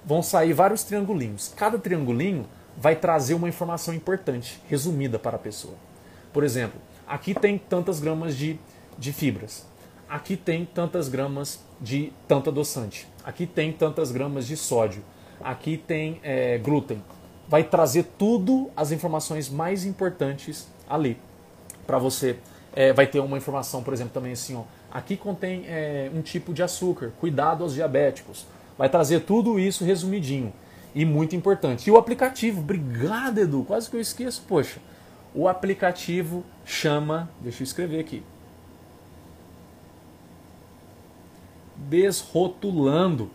vão 0.05 0.21
sair 0.21 0.53
vários 0.53 0.83
triangulinhos. 0.83 1.53
Cada 1.55 1.77
triangulinho 1.77 2.47
vai 2.77 2.95
trazer 2.95 3.33
uma 3.33 3.49
informação 3.49 3.93
importante, 3.93 4.61
resumida 4.67 5.19
para 5.19 5.35
a 5.35 5.39
pessoa. 5.39 5.75
Por 6.31 6.43
exemplo, 6.43 6.79
aqui 7.07 7.33
tem 7.33 7.57
tantas 7.57 7.99
gramas 7.99 8.35
de, 8.35 8.59
de 8.97 9.11
fibras. 9.11 9.65
Aqui 10.07 10.35
tem 10.37 10.65
tantas 10.65 11.07
gramas 11.09 11.59
de 11.79 12.11
tanto 12.27 12.49
adoçante. 12.49 13.07
Aqui 13.23 13.45
tem 13.45 13.71
tantas 13.71 14.11
gramas 14.11 14.47
de 14.47 14.57
sódio. 14.57 15.03
Aqui 15.41 15.77
tem 15.77 16.19
é, 16.23 16.57
glúten. 16.57 17.01
Vai 17.47 17.63
trazer 17.63 18.03
tudo 18.17 18.69
as 18.75 18.91
informações 18.91 19.49
mais 19.49 19.85
importantes 19.85 20.67
ali 20.89 21.17
para 21.87 21.97
você. 21.97 22.37
É, 22.75 22.93
vai 22.93 23.07
ter 23.07 23.19
uma 23.19 23.37
informação, 23.37 23.81
por 23.81 23.93
exemplo, 23.93 24.13
também 24.13 24.33
assim, 24.33 24.55
ó, 24.55 24.63
aqui 24.91 25.17
contém 25.17 25.63
é, 25.67 26.11
um 26.13 26.21
tipo 26.21 26.53
de 26.53 26.61
açúcar. 26.61 27.11
Cuidado 27.19 27.63
aos 27.63 27.73
diabéticos 27.73 28.45
Vai 28.79 28.87
trazer 28.87 29.19
tudo 29.25 29.59
isso 29.59 29.83
resumidinho. 29.83 30.53
E 30.95 31.03
muito 31.03 31.35
importante. 31.35 31.89
E 31.89 31.91
o 31.91 31.97
aplicativo, 31.97 32.61
obrigado 32.61 33.37
Edu, 33.37 33.65
quase 33.67 33.89
que 33.89 33.97
eu 33.97 33.99
esqueço, 33.99 34.41
poxa. 34.47 34.79
O 35.35 35.49
aplicativo 35.49 36.45
chama, 36.65 37.29
deixa 37.41 37.61
eu 37.61 37.65
escrever 37.65 37.99
aqui. 37.99 38.23
Desrotulando. 41.87 43.29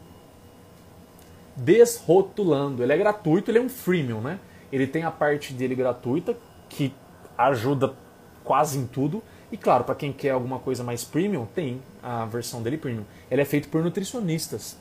Desrotulando. 1.57 2.83
Ele 2.83 2.93
é 2.93 2.97
gratuito, 2.97 3.51
ele 3.51 3.59
é 3.59 3.63
um 3.63 3.69
freemium, 3.69 4.21
né? 4.21 4.39
Ele 4.71 4.87
tem 4.87 5.05
a 5.05 5.11
parte 5.11 5.53
dele 5.53 5.75
gratuita, 5.75 6.37
que 6.69 6.93
ajuda 7.39 7.95
quase 8.43 8.79
em 8.79 8.87
tudo. 8.87 9.23
E 9.51 9.57
claro, 9.57 9.85
para 9.85 9.95
quem 9.95 10.13
quer 10.13 10.31
alguma 10.31 10.59
coisa 10.59 10.83
mais 10.85 11.05
premium, 11.05 11.47
tem 11.47 11.81
a 12.03 12.25
versão 12.27 12.63
dele 12.63 12.77
premium. 12.77 13.05
Ele 13.31 13.41
é 13.41 13.45
feito 13.45 13.69
por 13.69 13.83
nutricionistas. 13.83 14.77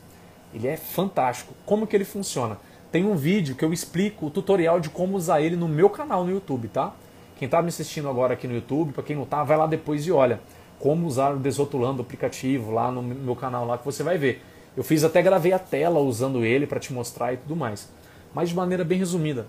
Ele 0.54 0.68
é 0.68 0.76
fantástico. 0.76 1.54
Como 1.66 1.88
que 1.88 1.96
ele 1.96 2.06
funciona? 2.06 2.58
Tem 2.92 3.06
um 3.06 3.16
vídeo 3.16 3.56
que 3.56 3.64
eu 3.64 3.72
explico 3.72 4.28
o 4.28 4.30
tutorial 4.30 4.80
de 4.80 4.90
como 4.90 5.16
usar 5.16 5.42
ele 5.42 5.56
no 5.56 5.68
meu 5.68 5.90
canal 5.90 6.24
no 6.24 6.32
YouTube, 6.32 6.68
tá? 6.68 6.94
Quem 7.38 7.46
está 7.46 7.62
me 7.62 7.70
assistindo 7.70 8.08
agora 8.10 8.34
aqui 8.34 8.48
no 8.48 8.54
YouTube, 8.54 8.94
para 8.94 9.04
quem 9.04 9.16
não 9.16 9.26
tá, 9.26 9.44
vai 9.44 9.58
lá 9.58 9.66
depois 9.66 10.06
e 10.06 10.12
olha 10.12 10.40
como 10.84 11.08
usar 11.08 11.34
o 11.34 11.40
Desrotulando 11.40 12.02
aplicativo 12.02 12.70
lá 12.70 12.92
no 12.92 13.02
meu 13.02 13.38
canal 13.38 13.66
lá 13.66 13.78
que 13.78 13.86
você 13.86 14.04
vai 14.04 14.18
ver. 14.18 14.44
Eu 14.76 14.84
fiz 14.84 15.02
até 15.06 15.22
gravei 15.22 15.54
a 15.54 15.60
tela 15.60 16.02
usando 16.02 16.44
ele 16.44 16.68
para 16.68 16.78
te 16.78 16.92
mostrar 16.92 17.32
e 17.32 17.38
tudo 17.38 17.56
mais. 17.56 17.90
Mas 18.34 18.50
de 18.50 18.56
maneira 18.56 18.84
bem 18.84 19.00
resumida. 19.00 19.48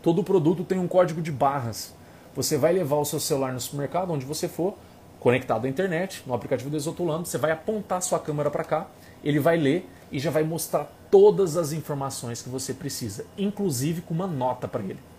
Todo 0.00 0.24
produto 0.24 0.64
tem 0.64 0.78
um 0.78 0.88
código 0.88 1.20
de 1.20 1.30
barras. 1.30 1.94
Você 2.34 2.56
vai 2.56 2.72
levar 2.72 2.96
o 2.96 3.04
seu 3.04 3.20
celular 3.20 3.52
no 3.52 3.60
supermercado, 3.60 4.14
onde 4.14 4.24
você 4.24 4.48
for, 4.48 4.78
conectado 5.18 5.66
à 5.66 5.68
internet, 5.68 6.22
no 6.26 6.32
aplicativo 6.32 6.70
Desrotulando, 6.70 7.28
você 7.28 7.36
vai 7.36 7.50
apontar 7.50 8.00
sua 8.00 8.18
câmera 8.18 8.50
para 8.50 8.64
cá, 8.64 8.86
ele 9.22 9.38
vai 9.38 9.58
ler 9.58 9.86
e 10.10 10.18
já 10.18 10.30
vai 10.30 10.42
mostrar 10.42 10.90
todas 11.10 11.58
as 11.58 11.72
informações 11.72 12.40
que 12.40 12.48
você 12.48 12.72
precisa, 12.72 13.26
inclusive 13.36 14.00
com 14.00 14.14
uma 14.14 14.26
nota 14.26 14.66
para 14.66 14.82
ele. 14.82 15.09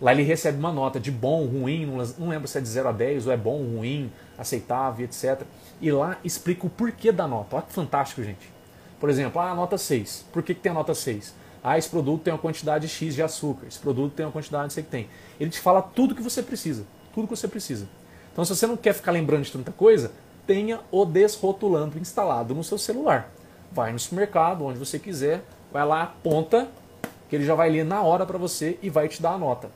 Lá 0.00 0.12
ele 0.12 0.22
recebe 0.22 0.58
uma 0.58 0.72
nota 0.72 0.98
de 0.98 1.10
bom, 1.10 1.46
ruim, 1.46 1.86
não 2.18 2.28
lembro 2.28 2.48
se 2.48 2.58
é 2.58 2.60
de 2.60 2.68
0 2.68 2.88
a 2.88 2.92
10 2.92 3.26
ou 3.26 3.32
é 3.32 3.36
bom, 3.36 3.58
ruim, 3.76 4.12
aceitável, 4.36 5.04
etc. 5.04 5.42
E 5.80 5.90
lá 5.90 6.18
explica 6.24 6.66
o 6.66 6.70
porquê 6.70 7.12
da 7.12 7.26
nota. 7.26 7.56
Olha 7.56 7.64
que 7.64 7.72
fantástico, 7.72 8.22
gente. 8.22 8.52
Por 8.98 9.08
exemplo, 9.08 9.40
ah, 9.40 9.50
a 9.50 9.54
nota 9.54 9.78
6. 9.78 10.26
Por 10.32 10.42
que, 10.42 10.54
que 10.54 10.60
tem 10.60 10.70
a 10.70 10.74
nota 10.74 10.94
6? 10.94 11.34
Ah, 11.62 11.78
esse 11.78 11.88
produto 11.88 12.22
tem 12.22 12.32
uma 12.32 12.38
quantidade 12.38 12.88
X 12.88 13.14
de 13.14 13.22
açúcar, 13.22 13.66
esse 13.66 13.78
produto 13.78 14.12
tem 14.12 14.26
uma 14.26 14.32
quantidade, 14.32 14.72
sei 14.72 14.82
que 14.82 14.90
tem. 14.90 15.08
Ele 15.40 15.50
te 15.50 15.60
fala 15.60 15.80
tudo 15.80 16.14
que 16.14 16.22
você 16.22 16.42
precisa. 16.42 16.84
Tudo 17.14 17.26
que 17.26 17.36
você 17.36 17.48
precisa. 17.48 17.88
Então, 18.32 18.44
se 18.44 18.54
você 18.54 18.66
não 18.66 18.76
quer 18.76 18.92
ficar 18.92 19.12
lembrando 19.12 19.44
de 19.44 19.52
tanta 19.52 19.72
coisa, 19.72 20.12
tenha 20.46 20.80
o 20.90 21.04
Desrotulando 21.04 21.98
instalado 21.98 22.54
no 22.54 22.62
seu 22.62 22.76
celular 22.76 23.30
vai 23.74 23.92
no 23.92 23.98
supermercado, 23.98 24.64
onde 24.64 24.78
você 24.78 24.98
quiser, 24.98 25.42
vai 25.72 25.84
lá, 25.84 26.04
aponta, 26.04 26.68
que 27.28 27.34
ele 27.34 27.44
já 27.44 27.54
vai 27.54 27.68
ler 27.68 27.84
na 27.84 28.02
hora 28.02 28.24
para 28.24 28.38
você 28.38 28.78
e 28.80 28.88
vai 28.88 29.08
te 29.08 29.20
dar 29.20 29.32
a 29.32 29.38
nota. 29.38 29.68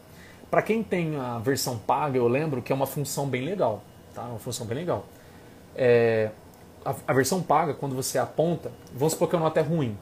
Para 0.51 0.62
quem 0.62 0.83
tem 0.83 1.16
a 1.16 1.39
versão 1.39 1.77
paga, 1.79 2.16
eu 2.16 2.27
lembro 2.27 2.62
que 2.62 2.73
é 2.73 2.75
uma 2.75 2.87
função 2.87 3.27
bem 3.27 3.45
legal, 3.45 3.83
tá? 4.15 4.23
Uma 4.23 4.39
função 4.39 4.66
bem 4.66 4.79
legal. 4.79 5.07
É, 5.77 6.31
a, 6.85 6.95
a, 7.07 7.12
versão 7.12 7.43
paga, 7.43 7.75
quando 7.75 7.95
você 7.95 8.19
aponta, 8.19 8.73
vamos 8.95 9.12
supor 9.12 9.29
que 9.29 9.37
a 9.37 9.39
nota 9.39 9.61
é 9.61 9.62
ruim. 9.62 9.97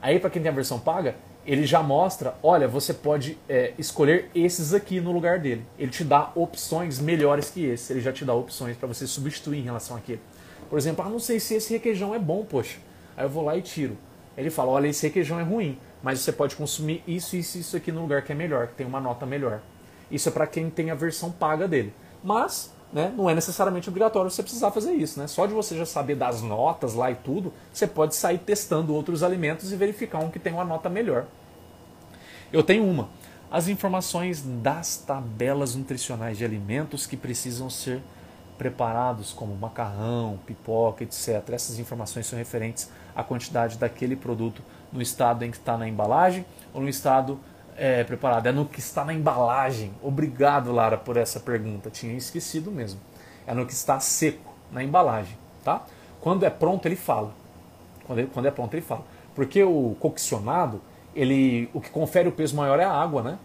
Aí, 0.00 0.20
para 0.20 0.30
quem 0.30 0.40
tem 0.40 0.50
a 0.50 0.54
versão 0.54 0.78
paga, 0.78 1.16
ele 1.46 1.66
já 1.66 1.82
mostra, 1.82 2.34
olha, 2.42 2.68
você 2.68 2.94
pode 2.94 3.36
é, 3.48 3.74
escolher 3.76 4.30
esses 4.34 4.72
aqui 4.72 5.00
no 5.00 5.12
lugar 5.12 5.38
dele. 5.38 5.64
Ele 5.78 5.90
te 5.90 6.04
dá 6.04 6.30
opções 6.34 6.98
melhores 6.98 7.50
que 7.50 7.64
esse. 7.64 7.92
Ele 7.92 8.00
já 8.00 8.12
te 8.12 8.24
dá 8.24 8.32
opções 8.32 8.76
para 8.76 8.86
você 8.86 9.06
substituir 9.06 9.58
em 9.58 9.62
relação 9.62 9.96
àquele. 9.96 10.20
Por 10.70 10.78
exemplo, 10.78 11.04
ah, 11.04 11.08
não 11.08 11.18
sei 11.18 11.38
se 11.40 11.54
esse 11.54 11.72
requeijão 11.72 12.14
é 12.14 12.18
bom, 12.18 12.44
poxa. 12.44 12.78
Aí 13.16 13.24
eu 13.24 13.28
vou 13.28 13.44
lá 13.44 13.56
e 13.56 13.62
tiro. 13.62 13.96
Ele 14.36 14.50
fala: 14.50 14.70
olha, 14.70 14.88
esse 14.88 15.06
requeijão 15.06 15.38
é 15.38 15.42
ruim, 15.42 15.78
mas 16.04 16.20
você 16.20 16.30
pode 16.30 16.54
consumir 16.54 17.02
isso, 17.08 17.34
isso, 17.34 17.56
isso 17.56 17.74
aqui 17.74 17.90
no 17.90 18.02
lugar 18.02 18.20
que 18.22 18.30
é 18.30 18.34
melhor, 18.34 18.66
que 18.66 18.74
tem 18.74 18.86
uma 18.86 19.00
nota 19.00 19.24
melhor. 19.24 19.60
Isso 20.10 20.28
é 20.28 20.32
para 20.32 20.46
quem 20.46 20.68
tem 20.68 20.90
a 20.90 20.94
versão 20.94 21.32
paga 21.32 21.66
dele. 21.66 21.94
Mas 22.22 22.70
né, 22.92 23.10
não 23.16 23.28
é 23.28 23.34
necessariamente 23.34 23.88
obrigatório 23.88 24.30
você 24.30 24.42
precisar 24.42 24.70
fazer 24.70 24.92
isso. 24.92 25.18
Né? 25.18 25.26
Só 25.26 25.46
de 25.46 25.54
você 25.54 25.74
já 25.74 25.86
saber 25.86 26.14
das 26.14 26.42
notas 26.42 26.92
lá 26.92 27.10
e 27.10 27.14
tudo, 27.14 27.54
você 27.72 27.86
pode 27.86 28.14
sair 28.14 28.36
testando 28.36 28.94
outros 28.94 29.22
alimentos 29.22 29.72
e 29.72 29.76
verificar 29.76 30.18
um 30.18 30.30
que 30.30 30.38
tem 30.38 30.52
uma 30.52 30.64
nota 30.64 30.90
melhor. 30.90 31.24
Eu 32.52 32.62
tenho 32.62 32.84
uma. 32.84 33.08
As 33.50 33.66
informações 33.68 34.42
das 34.62 34.98
tabelas 34.98 35.74
nutricionais 35.74 36.36
de 36.36 36.44
alimentos 36.44 37.06
que 37.06 37.16
precisam 37.16 37.70
ser 37.70 38.02
preparados, 38.58 39.32
como 39.32 39.56
macarrão, 39.56 40.38
pipoca, 40.46 41.02
etc. 41.02 41.48
Essas 41.50 41.78
informações 41.78 42.26
são 42.26 42.38
referentes 42.38 42.90
à 43.16 43.24
quantidade 43.24 43.78
daquele 43.78 44.16
produto 44.16 44.62
no 44.94 45.02
estado 45.02 45.44
em 45.44 45.50
que 45.50 45.56
está 45.56 45.76
na 45.76 45.88
embalagem 45.88 46.46
ou 46.72 46.80
no 46.80 46.88
estado 46.88 47.38
é, 47.76 48.04
preparado. 48.04 48.46
É 48.46 48.52
no 48.52 48.64
que 48.64 48.78
está 48.78 49.04
na 49.04 49.12
embalagem. 49.12 49.92
Obrigado, 50.00 50.72
Lara, 50.72 50.96
por 50.96 51.16
essa 51.16 51.40
pergunta. 51.40 51.90
Tinha 51.90 52.14
esquecido 52.14 52.70
mesmo. 52.70 53.00
É 53.46 53.52
no 53.52 53.66
que 53.66 53.72
está 53.72 53.98
seco, 53.98 54.54
na 54.70 54.82
embalagem. 54.82 55.36
Tá? 55.64 55.82
Quando 56.20 56.44
é 56.44 56.50
pronto, 56.50 56.86
ele 56.86 56.96
fala. 56.96 57.32
Quando, 58.06 58.20
ele, 58.20 58.30
quando 58.32 58.46
é 58.46 58.50
pronto, 58.50 58.72
ele 58.72 58.82
fala. 58.82 59.04
Porque 59.34 59.62
o 59.62 59.96
coccionado, 59.98 60.80
ele, 61.14 61.68
o 61.74 61.80
que 61.80 61.90
confere 61.90 62.28
o 62.28 62.32
peso 62.32 62.56
maior 62.56 62.78
é 62.78 62.84
a 62.84 62.92
água, 62.92 63.22
né? 63.22 63.38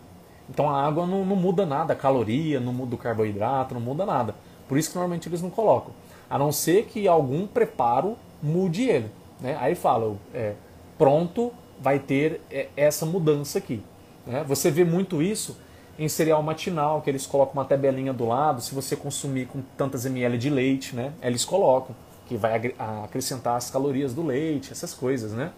Então 0.50 0.70
a 0.70 0.82
água 0.82 1.06
não, 1.06 1.26
não 1.26 1.36
muda 1.36 1.66
nada, 1.66 1.94
a 1.94 1.96
caloria, 1.96 2.60
não 2.60 2.74
muda 2.74 2.96
o 2.96 2.98
carboidrato, 2.98 3.74
não 3.74 3.82
muda 3.82 4.06
nada. 4.06 4.36
Por 4.68 4.78
isso 4.78 4.90
que 4.90 4.96
normalmente 4.96 5.28
eles 5.28 5.42
não 5.42 5.50
colocam. 5.50 5.92
A 6.30 6.38
não 6.38 6.52
ser 6.52 6.86
que 6.86 7.08
algum 7.08 7.48
preparo 7.48 8.16
mude 8.42 8.84
ele. 8.84 9.12
Né? 9.40 9.58
Aí 9.60 9.76
fala, 9.76 10.16
é, 10.34 10.54
pronto, 11.00 11.52
vai 11.80 11.98
ter 11.98 12.42
é, 12.52 12.68
essa 12.76 13.06
mudança 13.06 13.58
aqui. 13.58 13.82
Né? 14.28 14.44
Você 14.48 14.70
vê 14.70 14.84
muito 14.84 15.24
isso 15.24 15.58
em 15.98 16.08
cereal 16.08 16.44
matinal, 16.44 17.02
que 17.02 17.10
eles 17.10 17.26
colocam 17.26 17.54
uma 17.54 17.66
tabelinha 17.66 18.14
do 18.14 18.26
lado, 18.26 18.62
se 18.62 18.76
você 18.76 18.96
consumir 18.96 19.48
com 19.48 19.62
tantas 19.78 20.06
ml 20.06 20.38
de 20.38 20.50
leite, 20.50 20.96
né? 20.96 21.14
eles 21.22 21.44
colocam, 21.44 21.96
que 22.28 22.38
vai 22.38 22.74
acrescentar 23.04 23.56
as 23.56 23.72
calorias 23.72 24.14
do 24.14 24.22
leite, 24.24 24.72
essas 24.72 24.94
coisas. 24.94 25.32
Né? 25.32 25.52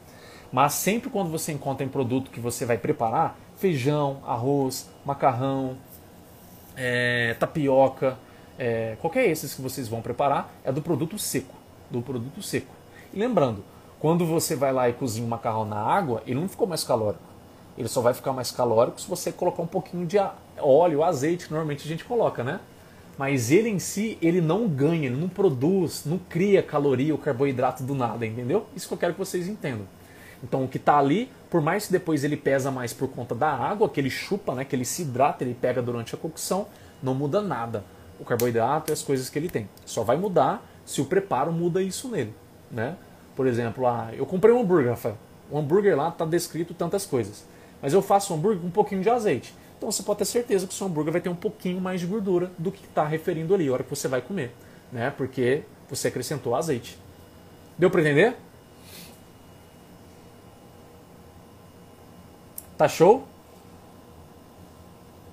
Mas 0.52 0.74
sempre 0.74 1.10
quando 1.10 1.30
você 1.30 1.52
encontra 1.52 1.86
em 1.86 1.90
produto 1.90 2.32
que 2.32 2.40
você 2.40 2.66
vai 2.66 2.78
preparar, 2.78 3.38
feijão, 3.58 4.20
arroz, 4.26 4.90
macarrão, 5.06 5.78
é, 6.76 7.36
tapioca, 7.40 8.18
é, 8.58 8.96
qualquer 9.00 9.28
esses 9.28 9.54
que 9.54 9.62
vocês 9.62 9.88
vão 9.88 10.02
preparar, 10.02 10.52
é 10.64 10.72
do 10.72 10.82
produto 10.82 11.18
seco. 11.18 11.56
Do 11.90 12.02
produto 12.02 12.42
seco. 12.42 12.74
E 13.14 13.20
lembrando, 13.20 13.64
quando 14.02 14.26
você 14.26 14.56
vai 14.56 14.74
lá 14.74 14.90
e 14.90 14.94
cozinha 14.94 15.24
o 15.24 15.30
macarrão 15.30 15.64
na 15.64 15.78
água, 15.78 16.24
ele 16.26 16.40
não 16.40 16.50
ficou 16.50 16.66
mais 16.66 16.84
calórico. 16.84 17.22
Ele 17.78 17.88
só 17.88 18.02
vai 18.02 18.16
ficar 18.16 18.34
mais 18.34 18.50
calórico 18.50 19.00
se 19.00 19.08
você 19.08 19.32
colocar 19.32 19.62
um 19.62 19.68
pouquinho 19.68 20.08
de 20.08 20.18
óleo, 20.58 21.04
azeite, 21.04 21.46
que 21.46 21.52
normalmente 21.52 21.86
a 21.86 21.88
gente 21.88 22.04
coloca, 22.04 22.44
né? 22.44 22.60
Mas 23.16 23.52
ele 23.52 23.70
em 23.70 23.78
si, 23.78 24.18
ele 24.20 24.42
não 24.42 24.68
ganha, 24.68 25.06
ele 25.06 25.16
não 25.16 25.30
produz, 25.30 26.02
não 26.04 26.18
cria 26.18 26.64
caloria 26.64 27.14
ou 27.14 27.20
carboidrato 27.20 27.84
do 27.84 27.94
nada, 27.94 28.26
entendeu? 28.26 28.66
Isso 28.76 28.88
que 28.88 28.94
eu 28.96 28.98
quero 28.98 29.14
que 29.14 29.20
vocês 29.20 29.48
entendam. 29.48 29.86
Então 30.44 30.64
o 30.64 30.68
que 30.68 30.78
está 30.78 30.98
ali, 30.98 31.32
por 31.52 31.62
mais 31.62 31.86
que 31.86 31.92
depois 31.92 32.24
ele 32.24 32.36
pesa 32.36 32.72
mais 32.72 32.94
por 32.94 33.08
conta 33.08 33.36
da 33.36 33.52
água, 33.52 33.88
que 33.88 34.00
ele 34.00 34.10
chupa, 34.10 34.56
né, 34.56 34.66
que 34.66 34.76
ele 34.76 34.86
se 34.86 35.04
hidrata, 35.04 35.44
ele 35.44 35.54
pega 35.54 35.80
durante 35.80 36.16
a 36.16 36.18
cocção, 36.18 36.66
não 37.04 37.14
muda 37.14 37.40
nada. 37.40 37.84
O 38.20 38.26
carboidrato 38.26 38.92
e 38.92 38.94
as 38.94 39.04
coisas 39.04 39.30
que 39.30 39.38
ele 39.38 39.48
tem. 39.48 39.70
Só 39.86 40.04
vai 40.04 40.18
mudar 40.18 40.66
se 40.84 41.02
o 41.02 41.06
preparo 41.06 41.52
muda 41.52 41.84
isso 41.84 42.10
nele. 42.10 42.34
Né? 42.72 42.96
Por 43.36 43.48
exemplo, 43.48 43.88
ah, 43.88 44.10
eu 44.14 44.26
comprei 44.26 44.54
um 44.54 44.62
hambúrguer, 44.62 44.92
Rafael. 44.92 45.18
O 45.50 45.58
hambúrguer 45.58 45.96
lá 45.96 46.10
está 46.10 46.26
descrito 46.26 46.74
tantas 46.74 47.06
coisas. 47.06 47.46
Mas 47.82 47.94
eu 47.94 48.02
faço 48.02 48.34
um 48.34 48.38
hambúrguer 48.38 48.62
com 48.62 48.68
um 48.68 48.72
pouquinho 48.72 49.02
de 49.02 49.10
azeite. 49.10 49.54
Então 49.78 49.92
você 49.92 50.04
pode 50.04 50.20
ter 50.20 50.26
certeza 50.26 50.68
que 50.68 50.74
o 50.74 50.76
seu 50.76 50.88
hambúrguer 50.88 51.12
vai 51.12 51.22
ter 51.22 51.30
um 51.30 51.36
pouquinho 51.36 51.82
mais 51.82 52.00
de 52.00 52.06
gordura 52.06 52.52
do 52.58 52.72
que 52.72 52.86
está 52.86 53.06
referindo 53.06 53.54
ali, 53.54 53.68
a 53.68 53.74
hora 53.74 53.84
que 53.84 53.90
você 53.90 54.08
vai 54.08 54.22
comer. 54.22 54.54
Né? 54.92 55.12
Porque 55.18 55.64
você 55.90 56.08
acrescentou 56.08 56.56
azeite. 56.56 57.00
Deu 57.78 57.90
para 57.90 58.02
entender? 58.02 58.38
Tá 62.78 62.88
show? 62.88 63.28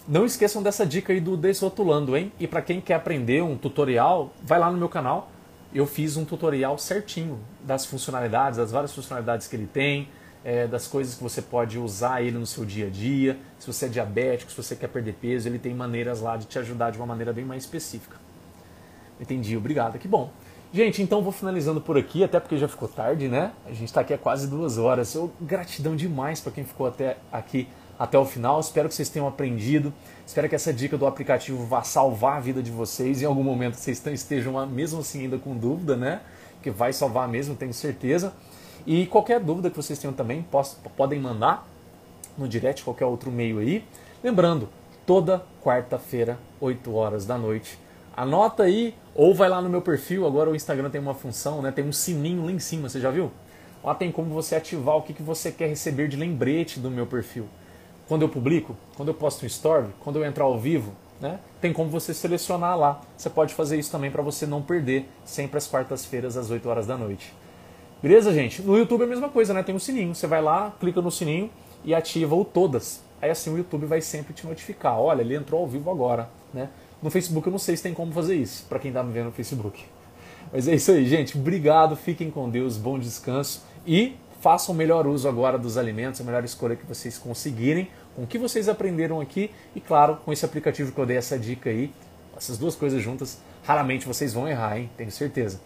Não 0.07 0.25
esqueçam 0.25 0.63
dessa 0.63 0.87
dica 0.87 1.13
aí 1.13 1.21
do 1.21 1.37
desrotulando, 1.37 2.17
hein? 2.17 2.33
E 2.41 2.47
para 2.47 2.63
quem 2.63 2.81
quer 2.81 2.95
aprender 2.95 3.43
um 3.43 3.59
tutorial, 3.59 4.33
vai 4.43 4.59
lá 4.59 4.71
no 4.71 4.79
meu 4.79 4.89
canal. 4.89 5.31
Eu 5.73 5.87
fiz 5.87 6.17
um 6.17 6.25
tutorial 6.25 6.79
certinho 6.79 7.39
das 7.63 7.85
funcionalidades, 7.85 8.59
das 8.59 8.73
várias 8.73 8.95
funcionalidades 8.95 9.47
que 9.47 9.55
ele 9.55 9.67
tem, 9.67 10.09
é, 10.45 10.67
das 10.67 10.87
coisas 10.87 11.15
que 11.15 11.23
você 11.23 11.43
pode 11.43 11.79
usar 11.79 12.23
ele 12.23 12.39
no 12.39 12.47
seu 12.47 12.65
dia 12.65 12.87
a 12.87 12.91
dia. 12.91 13.39
Se 13.59 13.67
você 13.67 13.87
é 13.87 13.89
diabético, 13.89 14.51
se 14.51 14.57
você 14.57 14.75
quer 14.75 14.89
perder 14.89 15.15
peso, 15.15 15.49
ele 15.49 15.59
tem 15.59 15.75
maneiras 15.75 16.21
lá 16.21 16.37
de 16.37 16.47
te 16.47 16.59
ajudar 16.59 16.91
de 16.91 16.99
uma 16.99 17.07
maneira 17.07 17.33
bem 17.33 17.45
mais 17.45 17.65
específica. 17.65 18.17
Entendi, 19.21 19.57
obrigado, 19.57 19.99
que 19.99 20.09
bom. 20.09 20.31
Gente, 20.73 21.03
então 21.03 21.23
vou 21.23 21.33
finalizando 21.33 21.81
por 21.81 21.97
aqui, 21.97 22.23
até 22.23 22.39
porque 22.39 22.57
já 22.59 22.69
ficou 22.69 22.89
tarde, 22.89 23.27
né? 23.27 23.53
A 23.67 23.71
gente 23.71 23.87
está 23.87 24.03
aqui 24.03 24.13
há 24.13 24.19
quase 24.19 24.47
duas 24.47 24.77
horas. 24.79 25.15
Eu, 25.15 25.33
gratidão 25.41 25.97
demais 25.97 26.41
para 26.41 26.53
quem 26.53 26.65
ficou 26.65 26.87
até 26.87 27.17
aqui 27.33 27.69
até 27.99 28.19
o 28.19 28.25
final. 28.25 28.61
Espero 28.61 28.89
que 28.89 28.95
vocês 28.95 29.09
tenham 29.09 29.27
aprendido. 29.27 29.93
Espero 30.29 30.47
que 30.47 30.55
essa 30.55 30.75
dica 30.75 30.99
do 30.99 31.07
aplicativo 31.07 31.65
vá 31.65 31.83
salvar 31.83 32.37
a 32.37 32.41
vida 32.41 32.63
de 32.63 32.71
vocês. 32.71 33.23
Em 33.23 33.25
algum 33.25 33.43
momento 33.43 33.77
vocês 33.77 34.07
estejam 34.13 34.67
mesmo 34.67 35.01
assim 35.01 35.23
ainda 35.23 35.39
com 35.39 35.57
dúvida, 35.57 35.97
né? 35.97 36.21
Que 36.63 36.71
vai 36.71 36.93
salvar 36.93 37.27
mesmo, 37.27 37.57
tenho 37.57 37.73
certeza. 37.73 38.35
E 38.87 39.07
qualquer 39.07 39.41
dúvida 39.41 39.71
que 39.71 39.77
vocês 39.79 39.99
tenham 39.99 40.13
também, 40.13 40.47
podem 40.99 41.19
mandar 41.19 41.67
no 42.37 42.47
direct, 42.47 42.85
qualquer 42.85 43.07
outro 43.07 43.31
meio 43.31 43.59
aí. 43.59 43.83
Lembrando, 44.23 44.69
toda 45.07 45.43
quarta-feira, 45.65 46.39
8 46.61 46.95
horas 46.95 47.25
da 47.25 47.39
noite, 47.39 47.79
Anota 48.15 48.65
aí, 48.65 48.95
ou 49.15 49.35
vai 49.35 49.49
lá 49.49 49.63
no 49.63 49.71
meu 49.71 49.81
perfil, 49.81 50.27
agora 50.27 50.51
o 50.51 50.55
Instagram 50.55 50.91
tem 50.91 51.01
uma 51.01 51.15
função, 51.15 51.63
né? 51.63 51.73
Tem 51.73 51.87
um 51.87 51.93
sininho 51.93 52.45
lá 52.45 52.53
em 52.53 52.59
cima, 52.59 52.91
você 52.91 53.01
já 53.01 53.11
viu? 53.11 53.33
Lá 53.83 53.95
tem 53.95 54.13
como 54.13 54.29
você 54.35 54.57
ativar 54.57 54.97
o 54.97 55.03
que, 55.03 55.15
que 55.15 55.23
você 55.23 55.51
quer 55.51 55.69
receber 55.69 56.07
de 56.07 56.19
lembrete 56.19 56.79
do 56.79 56.91
meu 56.91 57.07
perfil. 57.07 57.49
Quando 58.09 58.23
eu 58.23 58.29
publico, 58.29 58.75
quando 58.97 59.09
eu 59.09 59.15
posto 59.15 59.45
um 59.45 59.47
story, 59.47 59.89
quando 60.01 60.17
eu 60.17 60.25
entrar 60.25 60.45
ao 60.45 60.59
vivo, 60.59 60.93
né? 61.21 61.39
Tem 61.61 61.73
como 61.73 61.91
você 61.91 62.15
selecionar 62.15 62.77
lá. 62.77 63.01
Você 63.17 63.29
pode 63.29 63.55
fazer 63.55 63.79
isso 63.79 63.91
também 63.91 64.11
para 64.11 64.23
você 64.23 64.47
não 64.47 64.63
perder, 64.63 65.07
sempre 65.25 65.59
às 65.59 65.67
quartas-feiras 65.67 66.37
às 66.37 66.51
8 66.51 66.69
horas 66.69 66.87
da 66.87 66.97
noite. 66.97 67.35
Beleza, 68.03 68.33
gente? 68.33 68.63
No 68.63 68.79
YouTube 68.79 69.03
é 69.03 69.05
a 69.05 69.09
mesma 69.09 69.29
coisa, 69.29 69.53
né? 69.53 69.63
Tem 69.63 69.75
um 69.75 69.79
sininho. 69.79 70.15
Você 70.15 70.27
vai 70.27 70.41
lá, 70.41 70.73
clica 70.81 71.03
no 71.03 71.11
sininho 71.11 71.51
e 71.85 71.95
ativa 71.95 72.35
o 72.35 72.45
todas. 72.45 73.03
Aí 73.21 73.31
assim 73.31 73.53
o 73.53 73.59
YouTube 73.59 73.87
vai 73.87 74.01
sempre 74.01 74.33
te 74.33 74.47
notificar. 74.47 74.99
Olha, 74.99 75.21
ele 75.21 75.35
entrou 75.35 75.61
ao 75.61 75.67
vivo 75.67 75.91
agora, 75.91 76.31
né? 76.55 76.69
No 77.03 77.11
Facebook 77.11 77.47
eu 77.47 77.51
não 77.51 77.59
sei 77.59 77.77
se 77.77 77.83
tem 77.83 77.93
como 77.93 78.13
fazer 78.13 78.37
isso, 78.37 78.65
para 78.69 78.79
quem 78.79 78.91
está 78.91 79.03
me 79.03 79.13
vendo 79.13 79.27
no 79.27 79.33
Facebook. 79.33 79.85
Mas 80.53 80.67
é 80.67 80.75
isso 80.75 80.91
aí, 80.93 81.07
gente. 81.07 81.37
Obrigado, 81.37 81.95
fiquem 81.97 82.31
com 82.31 82.49
Deus, 82.49 82.77
bom 82.77 82.99
descanso 82.99 83.63
e 83.87 84.17
façam 84.41 84.75
o 84.75 84.79
melhor 84.79 85.07
uso 85.07 85.29
agora 85.29 85.59
dos 85.59 85.77
alimentos, 85.77 86.21
a 86.21 86.25
melhor 86.25 86.45
escolha 86.45 86.77
que 86.77 86.87
vocês 86.87 87.19
conseguirem, 87.19 87.89
com 88.19 88.25
o 88.25 88.27
que 88.27 88.37
vocês 88.37 88.69
aprenderam 88.69 89.21
aqui 89.21 89.49
e, 89.77 89.81
claro, 89.81 90.17
com 90.25 90.33
esse 90.33 90.45
aplicativo 90.45 90.91
que 90.91 90.99
eu 90.99 91.07
dei 91.07 91.17
essa 91.17 91.39
dica 91.39 91.71
aí, 91.71 91.93
essas 92.37 92.59
duas 92.59 92.75
coisas 92.75 93.01
juntas, 93.01 93.41
raramente 93.63 94.09
vocês 94.09 94.35
vão 94.35 94.49
errar, 94.49 94.77
hein? 94.77 94.91
Tenho 94.97 95.13
certeza. 95.13 95.61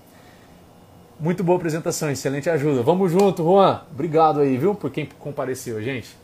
Muito 1.18 1.42
boa 1.42 1.56
apresentação, 1.56 2.10
excelente 2.10 2.50
ajuda. 2.50 2.82
Vamos 2.82 3.10
junto, 3.10 3.42
Juan. 3.42 3.80
Obrigado 3.90 4.40
aí, 4.40 4.58
viu, 4.58 4.74
por 4.74 4.90
quem 4.90 5.08
compareceu, 5.18 5.80
gente. 5.80 6.14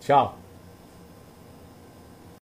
Tchau. 0.00 0.39